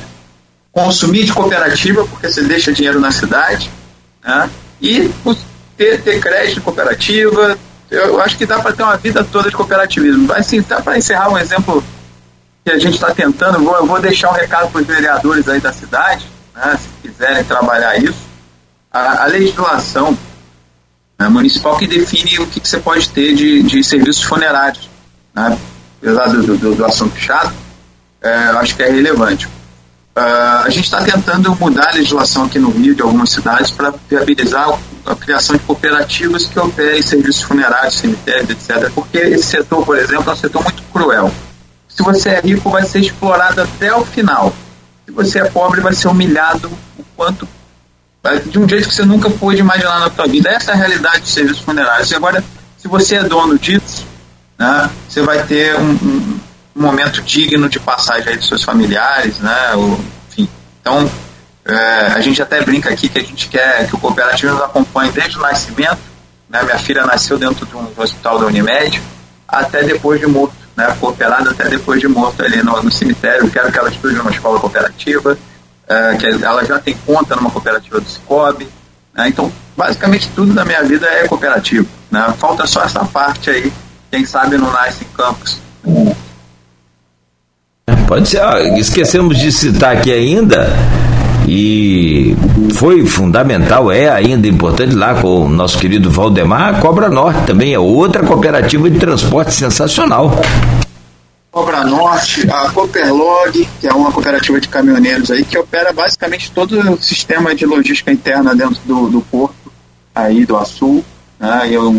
consumir 0.71 1.25
de 1.25 1.33
cooperativa, 1.33 2.05
porque 2.05 2.29
você 2.29 2.43
deixa 2.43 2.71
dinheiro 2.71 2.99
na 2.99 3.11
cidade, 3.11 3.69
né? 4.23 4.49
e 4.81 5.11
ter, 5.77 6.01
ter 6.01 6.19
crédito 6.19 6.55
de 6.55 6.61
cooperativa. 6.61 7.57
Eu 7.89 8.21
acho 8.21 8.37
que 8.37 8.45
dá 8.45 8.59
para 8.59 8.73
ter 8.73 8.83
uma 8.83 8.97
vida 8.97 9.23
toda 9.23 9.49
de 9.49 9.55
cooperativismo. 9.55 10.31
Assim, 10.33 10.61
dá 10.61 10.81
para 10.81 10.97
encerrar 10.97 11.29
um 11.29 11.37
exemplo 11.37 11.83
que 12.63 12.71
a 12.71 12.77
gente 12.77 12.95
está 12.95 13.13
tentando. 13.13 13.63
Vou, 13.63 13.75
eu 13.75 13.85
vou 13.85 13.99
deixar 13.99 14.29
um 14.29 14.33
recado 14.33 14.71
para 14.71 14.81
os 14.81 14.87
vereadores 14.87 15.47
aí 15.47 15.59
da 15.59 15.73
cidade, 15.73 16.25
né, 16.55 16.77
se 16.77 17.07
quiserem 17.07 17.43
trabalhar 17.43 17.97
isso. 17.97 18.29
A, 18.91 19.23
a 19.23 19.25
legislação 19.27 20.17
né, 21.17 21.27
municipal 21.29 21.77
que 21.77 21.87
define 21.87 22.39
o 22.39 22.47
que, 22.47 22.59
que, 22.59 22.67
você 22.67 22.79
pode 22.79 23.09
ter 23.09 23.33
de, 23.33 23.63
de 23.63 23.83
serviços 23.83 24.23
funerários. 24.23 24.89
Né, 25.33 25.57
apesar 26.01 26.27
do, 26.27 26.57
do, 26.57 26.75
do 26.75 26.85
assunto 26.85 27.17
chato, 27.17 27.53
é, 28.21 28.33
acho 28.33 28.75
que 28.75 28.83
é 28.83 28.89
relevante. 28.89 29.47
Uh, 30.17 30.65
a 30.65 30.69
gente 30.69 30.85
está 30.85 31.01
tentando 31.01 31.55
mudar 31.55 31.89
a 31.89 31.93
legislação 31.93 32.45
aqui 32.45 32.59
no 32.59 32.71
Rio, 32.71 32.93
de 32.93 33.01
algumas 33.01 33.29
cidades, 33.29 33.71
para 33.71 33.93
viabilizar 34.09 34.67
a 35.05 35.15
criação 35.15 35.55
de 35.55 35.63
cooperativas 35.63 36.45
que 36.45 36.59
operem 36.59 37.01
serviços 37.01 37.41
funerários, 37.41 37.95
cemitérios, 37.95 38.49
etc. 38.49 38.91
Porque 38.93 39.17
esse 39.17 39.43
setor, 39.43 39.85
por 39.85 39.97
exemplo, 39.97 40.29
é 40.29 40.33
um 40.33 40.37
setor 40.37 40.63
muito 40.63 40.83
cruel. 40.91 41.31
Se 41.87 42.03
você 42.03 42.29
é 42.29 42.41
rico, 42.41 42.69
vai 42.69 42.83
ser 42.83 42.99
explorado 42.99 43.61
até 43.61 43.93
o 43.93 44.05
final. 44.05 44.53
Se 45.05 45.11
você 45.11 45.39
é 45.39 45.45
pobre, 45.45 45.81
vai 45.81 45.93
ser 45.93 46.07
humilhado 46.07 46.69
o 46.97 47.03
quanto 47.15 47.47
de 48.45 48.59
um 48.59 48.67
jeito 48.67 48.89
que 48.89 48.95
você 48.95 49.05
nunca 49.05 49.29
pôde 49.29 49.59
imaginar 49.59 49.99
na 49.99 50.11
sua 50.11 50.27
vida. 50.27 50.49
Essa 50.49 50.71
é 50.71 50.73
a 50.73 50.77
realidade 50.77 51.21
dos 51.21 51.31
serviços 51.31 51.61
funerários. 51.61 52.11
E 52.11 52.15
agora, 52.15 52.43
se 52.77 52.87
você 52.87 53.15
é 53.15 53.23
dono 53.23 53.57
disso, 53.57 54.05
né, 54.57 54.89
você 55.07 55.21
vai 55.21 55.43
ter 55.43 55.75
um, 55.77 55.91
um 55.91 56.39
um 56.79 56.81
momento 56.81 57.21
digno 57.21 57.67
de 57.67 57.79
passagem 57.79 58.29
aí 58.29 58.37
dos 58.37 58.47
seus 58.47 58.63
familiares, 58.63 59.37
né? 59.39 59.73
Enfim, 60.29 60.49
então 60.81 61.09
é, 61.65 62.13
a 62.15 62.21
gente 62.21 62.41
até 62.41 62.61
brinca 62.61 62.89
aqui 62.89 63.09
que 63.09 63.19
a 63.19 63.23
gente 63.23 63.49
quer 63.49 63.85
que 63.87 63.95
o 63.95 63.99
cooperativo 63.99 64.53
nos 64.53 64.63
acompanhe 64.63 65.11
desde 65.11 65.37
o 65.37 65.41
nascimento, 65.41 65.99
né? 66.49 66.63
Minha 66.63 66.79
filha 66.79 67.05
nasceu 67.05 67.37
dentro 67.37 67.65
de 67.65 67.75
um 67.75 67.85
hospital 67.97 68.39
da 68.39 68.45
Unimed 68.45 69.01
até 69.45 69.83
depois 69.83 70.21
de 70.21 70.25
morto, 70.25 70.55
né? 70.75 70.95
Cooperada 70.99 71.51
até 71.51 71.67
depois 71.67 71.99
de 71.99 72.07
morto 72.07 72.41
ali 72.41 72.63
no, 72.63 72.81
no 72.81 72.91
cemitério. 72.91 73.45
Eu 73.45 73.51
quero 73.51 73.69
que 73.71 73.77
ela 73.77 73.89
estude 73.89 74.15
numa 74.15 74.31
escola 74.31 74.57
cooperativa, 74.57 75.37
é, 75.85 76.15
que 76.15 76.25
ela 76.27 76.63
já 76.63 76.79
tem 76.79 76.95
conta 77.05 77.35
numa 77.35 77.51
cooperativa 77.51 77.99
do 77.99 78.09
Cicobi, 78.09 78.69
né? 79.13 79.27
Então, 79.27 79.51
basicamente 79.75 80.29
tudo 80.33 80.53
da 80.53 80.63
minha 80.63 80.83
vida 80.83 81.05
é 81.07 81.27
cooperativo, 81.27 81.87
né? 82.09 82.33
Falta 82.37 82.65
só 82.65 82.83
essa 82.83 83.03
parte 83.03 83.49
aí, 83.49 83.73
quem 84.09 84.25
sabe 84.25 84.57
não 84.57 84.71
nasce 84.71 85.03
em 85.03 85.07
campos. 85.09 85.59
Pode 88.07 88.29
ser, 88.29 88.41
esquecemos 88.77 89.37
de 89.37 89.51
citar 89.51 89.95
aqui 89.95 90.11
ainda, 90.11 90.67
e 91.47 92.35
foi 92.75 93.05
fundamental, 93.07 93.91
é 93.91 94.07
ainda 94.07 94.47
importante 94.47 94.93
lá 94.93 95.19
com 95.19 95.45
o 95.45 95.49
nosso 95.49 95.79
querido 95.79 96.09
Valdemar, 96.11 96.75
a 96.75 96.79
Cobra 96.79 97.09
Norte 97.09 97.47
também 97.47 97.73
é 97.73 97.79
outra 97.79 98.23
cooperativa 98.23 98.87
de 98.87 98.99
transporte 98.99 99.53
sensacional. 99.53 100.39
Cobra 101.51 101.83
Norte, 101.83 102.47
a 102.51 102.69
Cooperlog, 102.69 103.67
que 103.81 103.87
é 103.87 103.91
uma 103.91 104.11
cooperativa 104.11 104.61
de 104.61 104.67
caminhoneiros 104.67 105.31
aí, 105.31 105.43
que 105.43 105.57
opera 105.57 105.91
basicamente 105.91 106.51
todo 106.51 106.79
o 106.93 107.01
sistema 107.01 107.55
de 107.55 107.65
logística 107.65 108.11
interna 108.11 108.55
dentro 108.55 108.79
do, 108.85 109.09
do 109.09 109.21
porto 109.21 109.71
aí 110.13 110.45
do 110.45 110.55
Açul, 110.55 111.03
né? 111.39 111.67
E 111.69 111.73
eu, 111.73 111.89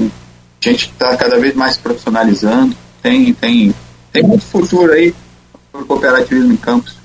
a 0.65 0.69
gente 0.69 0.93
está 0.93 1.17
cada 1.17 1.39
vez 1.41 1.57
mais 1.57 1.77
profissionalizando, 1.77 2.77
tem, 3.03 3.35
tem, 3.35 3.75
tem 4.13 4.23
muito 4.23 4.45
futuro 4.45 4.93
aí 4.93 5.13
o 5.73 5.85
cooperativismo 5.85 6.53
em 6.53 6.57
Campos. 6.57 6.97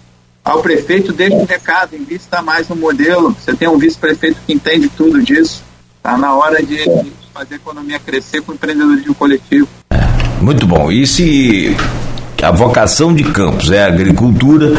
Ao 0.44 0.62
prefeito, 0.62 1.12
deixa 1.12 1.36
um 1.36 1.46
recado, 1.46 1.96
invista 1.96 2.42
mais 2.42 2.70
no 2.70 2.76
modelo. 2.76 3.36
Você 3.40 3.56
tem 3.56 3.68
um 3.68 3.78
vice-prefeito 3.78 4.38
que 4.46 4.54
entende 4.54 4.88
tudo 4.90 5.22
disso. 5.24 5.64
Está 5.98 6.18
na 6.18 6.36
hora 6.36 6.62
de, 6.62 6.86
fazer 7.34 7.56
a 7.56 7.58
economia 7.58 8.00
crescer 8.00 8.42
com 8.42 8.52
o 8.52 8.56
empreendedorismo 8.56 9.16
coletivo. 9.16 9.68
É, 9.90 9.98
muito 10.42 10.68
bom. 10.68 10.92
E 10.92 11.08
se 11.08 11.76
a 12.44 12.52
vocação 12.52 13.14
de 13.14 13.24
Campos 13.24 13.72
é 13.72 13.84
a 13.84 13.88
agricultura, 13.88 14.74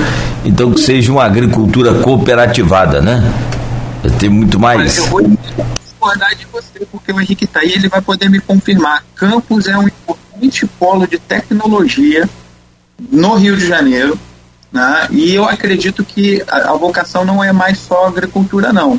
então 0.44 0.72
que 0.72 0.80
seja 0.80 1.10
uma 1.10 1.24
agricultura 1.24 1.94
cooperativada, 1.94 3.00
né? 3.00 3.20
Tem 4.20 4.28
muito 4.28 4.58
mais. 4.58 4.98
eu 4.98 5.06
vou 5.06 5.22
discordar 5.80 6.32
de 6.36 6.46
você, 6.46 6.86
porque 6.92 7.12
o 7.12 7.20
Henrique 7.20 7.44
está 7.44 7.60
aí, 7.60 7.72
ele 7.72 7.88
vai 7.88 8.00
poder 8.00 8.30
me 8.30 8.38
confirmar. 8.38 9.04
Campos 9.16 9.66
é 9.66 9.76
um 9.76 9.88
importante 9.88 10.64
polo 10.78 11.08
de 11.08 11.18
tecnologia 11.18 12.28
no 12.98 13.34
Rio 13.34 13.56
de 13.56 13.66
Janeiro, 13.66 14.18
né? 14.72 15.08
e 15.10 15.34
eu 15.34 15.44
acredito 15.44 16.04
que 16.04 16.42
a, 16.48 16.72
a 16.72 16.76
vocação 16.76 17.24
não 17.24 17.42
é 17.42 17.52
mais 17.52 17.78
só 17.78 18.06
agricultura, 18.06 18.72
não. 18.72 18.98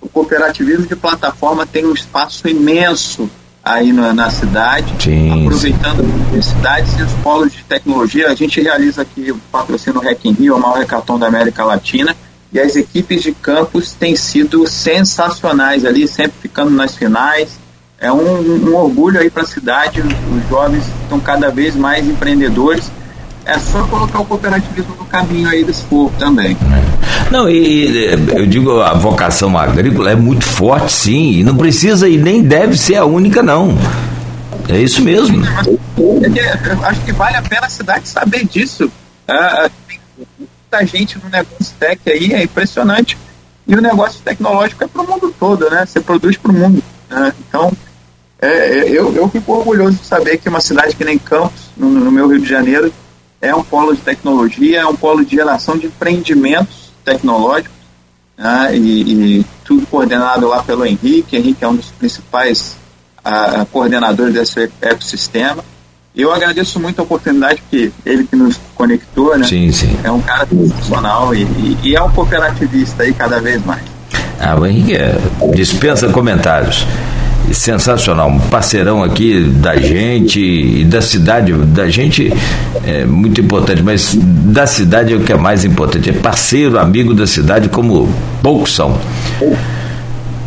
O 0.00 0.08
cooperativismo 0.08 0.86
de 0.86 0.94
plataforma 0.94 1.66
tem 1.66 1.84
um 1.84 1.92
espaço 1.92 2.46
imenso 2.48 3.28
aí 3.64 3.92
na, 3.92 4.14
na 4.14 4.30
cidade, 4.30 4.94
Sim. 5.02 5.44
aproveitando 5.44 6.00
as 6.00 6.06
universidades 6.06 6.98
e 6.98 7.02
os 7.02 7.12
polos 7.14 7.52
de 7.52 7.64
tecnologia. 7.64 8.28
A 8.28 8.34
gente 8.34 8.60
realiza 8.60 9.02
aqui 9.02 9.30
o 9.30 9.38
patrocínio 9.50 10.00
Hack 10.00 10.24
in 10.24 10.32
Rio, 10.32 10.56
o 10.56 10.60
maior 10.60 10.78
hackathon 10.78 11.18
da 11.18 11.26
América 11.26 11.64
Latina, 11.64 12.16
e 12.52 12.58
as 12.58 12.76
equipes 12.76 13.22
de 13.22 13.32
campus 13.32 13.92
têm 13.92 14.16
sido 14.16 14.66
sensacionais 14.66 15.84
ali, 15.84 16.08
sempre 16.08 16.38
ficando 16.40 16.70
nas 16.70 16.96
finais. 16.96 17.58
É 18.00 18.10
um, 18.12 18.70
um 18.70 18.74
orgulho 18.76 19.20
aí 19.20 19.28
para 19.28 19.42
a 19.42 19.46
cidade, 19.46 20.00
os 20.00 20.48
jovens 20.48 20.84
estão 21.02 21.18
cada 21.18 21.50
vez 21.50 21.74
mais 21.74 22.06
empreendedores 22.06 22.90
é 23.48 23.58
só 23.58 23.82
colocar 23.84 24.20
o 24.20 24.26
cooperativismo 24.26 24.94
no 24.98 25.06
caminho 25.06 25.48
aí 25.48 25.64
desse 25.64 25.82
povo 25.84 26.12
também. 26.18 26.52
É. 26.52 27.30
Não, 27.30 27.48
e 27.48 28.12
eu 28.36 28.46
digo, 28.46 28.80
a 28.80 28.92
vocação 28.92 29.56
agrícola 29.56 30.10
é 30.10 30.14
muito 30.14 30.44
forte, 30.44 30.92
sim, 30.92 31.32
e 31.32 31.44
não 31.44 31.56
precisa 31.56 32.08
e 32.08 32.18
nem 32.18 32.42
deve 32.42 32.76
ser 32.76 32.96
a 32.96 33.06
única, 33.06 33.42
não. 33.42 33.76
É 34.68 34.78
isso 34.78 35.02
mesmo. 35.02 35.42
É 35.46 36.86
acho 36.86 37.00
que 37.00 37.12
vale 37.12 37.36
a 37.36 37.42
pena 37.42 37.66
a 37.66 37.70
cidade 37.70 38.06
saber 38.06 38.44
disso. 38.46 38.90
Ah, 39.26 39.70
tem 39.88 39.98
muita 40.38 40.86
gente 40.86 41.18
no 41.18 41.30
negócio 41.30 41.74
tech 41.80 42.00
aí, 42.06 42.34
é 42.34 42.42
impressionante. 42.42 43.16
E 43.66 43.74
o 43.74 43.80
negócio 43.80 44.20
tecnológico 44.22 44.84
é 44.84 44.86
para 44.86 45.02
o 45.02 45.06
mundo 45.06 45.34
todo, 45.40 45.70
né? 45.70 45.86
Você 45.86 46.00
produz 46.00 46.36
para 46.36 46.52
o 46.52 46.54
mundo. 46.54 46.82
Né? 47.10 47.32
Então, 47.48 47.72
é, 48.40 48.88
eu, 48.88 49.14
eu 49.14 49.28
fico 49.28 49.52
orgulhoso 49.52 49.96
de 49.96 50.06
saber 50.06 50.36
que 50.38 50.48
uma 50.48 50.60
cidade 50.60 50.94
que 50.94 51.04
nem 51.04 51.18
Campos, 51.18 51.70
no, 51.76 51.88
no 51.88 52.12
meu 52.12 52.28
Rio 52.28 52.40
de 52.40 52.48
Janeiro, 52.48 52.92
é 53.40 53.54
um 53.54 53.62
polo 53.62 53.94
de 53.94 54.00
tecnologia, 54.00 54.80
é 54.80 54.86
um 54.86 54.96
polo 54.96 55.24
de 55.24 55.36
geração 55.36 55.76
de 55.76 55.86
empreendimentos 55.86 56.92
tecnológicos, 57.04 57.76
né, 58.36 58.76
e, 58.76 59.38
e, 59.38 59.46
tudo 59.64 59.86
coordenado 59.86 60.48
lá 60.48 60.62
pelo 60.62 60.84
Henrique. 60.84 61.36
Henrique 61.36 61.64
é 61.64 61.68
um 61.68 61.76
dos 61.76 61.90
principais 61.90 62.76
a, 63.24 63.66
coordenadores 63.70 64.34
desse 64.34 64.70
ecossistema. 64.80 65.64
Eu 66.16 66.32
agradeço 66.32 66.80
muito 66.80 66.98
a 67.00 67.02
oportunidade 67.02 67.62
que 67.70 67.92
ele 68.04 68.24
que 68.24 68.34
nos 68.34 68.58
conectou, 68.74 69.36
né? 69.36 69.46
Sim, 69.46 69.70
sim. 69.70 69.96
É 70.02 70.10
um 70.10 70.20
cara 70.20 70.46
profissional 70.46 71.34
e, 71.34 71.42
e, 71.42 71.78
e 71.84 71.96
é 71.96 72.02
um 72.02 72.10
cooperativista 72.10 73.02
aí 73.02 73.12
cada 73.12 73.40
vez 73.40 73.64
mais. 73.64 73.82
Ah, 74.40 74.56
o 74.58 74.66
Henrique 74.66 74.96
é, 74.96 75.16
dispensa 75.54 76.08
comentários. 76.08 76.86
Sensacional, 77.52 78.28
um 78.28 78.38
parceirão 78.38 79.02
aqui 79.02 79.40
da 79.40 79.76
gente 79.76 80.40
e 80.40 80.84
da 80.84 81.00
cidade, 81.00 81.52
da 81.52 81.88
gente 81.88 82.32
é 82.84 83.04
muito 83.04 83.40
importante, 83.40 83.82
mas 83.82 84.16
da 84.16 84.66
cidade 84.66 85.12
é 85.12 85.16
o 85.16 85.20
que 85.20 85.32
é 85.32 85.36
mais 85.36 85.64
importante, 85.64 86.10
é 86.10 86.12
parceiro, 86.12 86.78
amigo 86.78 87.14
da 87.14 87.26
cidade, 87.26 87.68
como 87.68 88.08
poucos 88.42 88.74
são. 88.74 88.98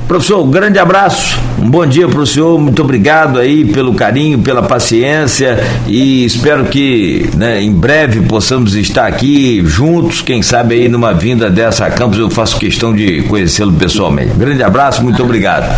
Professor, 0.07 0.43
um 0.43 0.51
grande 0.51 0.77
abraço, 0.77 1.39
um 1.57 1.69
bom 1.69 1.85
dia 1.85 2.05
para 2.05 2.19
o 2.19 2.27
senhor, 2.27 2.59
muito 2.59 2.81
obrigado 2.81 3.39
aí 3.39 3.63
pelo 3.63 3.93
carinho, 3.93 4.39
pela 4.39 4.61
paciência 4.61 5.57
e 5.87 6.25
espero 6.25 6.65
que 6.65 7.29
né, 7.37 7.61
em 7.61 7.71
breve 7.71 8.19
possamos 8.19 8.75
estar 8.75 9.07
aqui 9.07 9.63
juntos, 9.65 10.21
quem 10.21 10.41
sabe 10.41 10.75
aí 10.75 10.89
numa 10.89 11.13
vinda 11.13 11.49
dessa 11.49 11.85
a 11.85 11.89
campus 11.89 12.19
eu 12.19 12.29
faço 12.29 12.59
questão 12.59 12.93
de 12.93 13.21
conhecê-lo 13.21 13.71
pessoalmente. 13.71 14.31
grande 14.35 14.61
abraço, 14.61 15.01
muito 15.01 15.23
obrigado. 15.23 15.73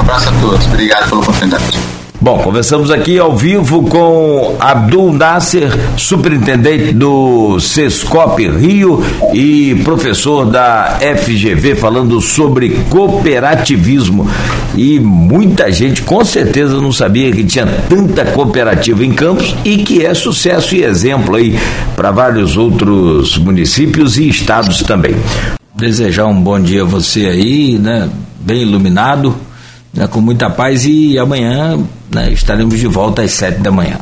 Um 0.00 0.02
abraço 0.02 0.30
a 0.30 0.32
todos, 0.40 0.66
obrigado 0.66 1.10
pela 1.10 1.20
oportunidade. 1.20 1.78
Bom, 2.18 2.38
conversamos 2.38 2.90
aqui 2.90 3.18
ao 3.18 3.36
vivo 3.36 3.82
com 3.82 4.56
Abdul 4.58 5.12
Nasser, 5.12 5.70
superintendente 5.98 6.94
do 6.94 7.60
Sescop 7.60 8.42
Rio 8.48 9.04
e 9.34 9.74
professor 9.84 10.46
da 10.46 10.98
FGV, 11.00 11.74
falando 11.74 12.18
sobre 12.18 12.70
cooperativismo. 12.88 14.26
E 14.74 14.98
muita 14.98 15.70
gente 15.70 16.00
com 16.00 16.24
certeza 16.24 16.80
não 16.80 16.92
sabia 16.92 17.30
que 17.30 17.44
tinha 17.44 17.66
tanta 17.66 18.24
cooperativa 18.24 19.04
em 19.04 19.12
Campos 19.12 19.54
e 19.66 19.78
que 19.78 20.04
é 20.04 20.14
sucesso 20.14 20.74
e 20.74 20.82
exemplo 20.82 21.36
aí 21.36 21.58
para 21.94 22.10
vários 22.10 22.56
outros 22.56 23.36
municípios 23.36 24.16
e 24.16 24.30
estados 24.30 24.82
também. 24.82 25.14
Desejar 25.74 26.24
um 26.24 26.40
bom 26.40 26.58
dia 26.58 26.82
a 26.82 26.86
você 26.86 27.26
aí, 27.26 27.78
né? 27.78 28.08
Bem 28.40 28.62
iluminado, 28.62 29.36
né? 29.92 30.06
com 30.06 30.20
muita 30.20 30.50
paz 30.50 30.84
e 30.84 31.18
amanhã 31.18 31.78
né, 32.12 32.32
estaremos 32.32 32.78
de 32.78 32.86
volta 32.86 33.22
às 33.22 33.32
sete 33.32 33.60
da 33.60 33.70
manhã. 33.70 34.00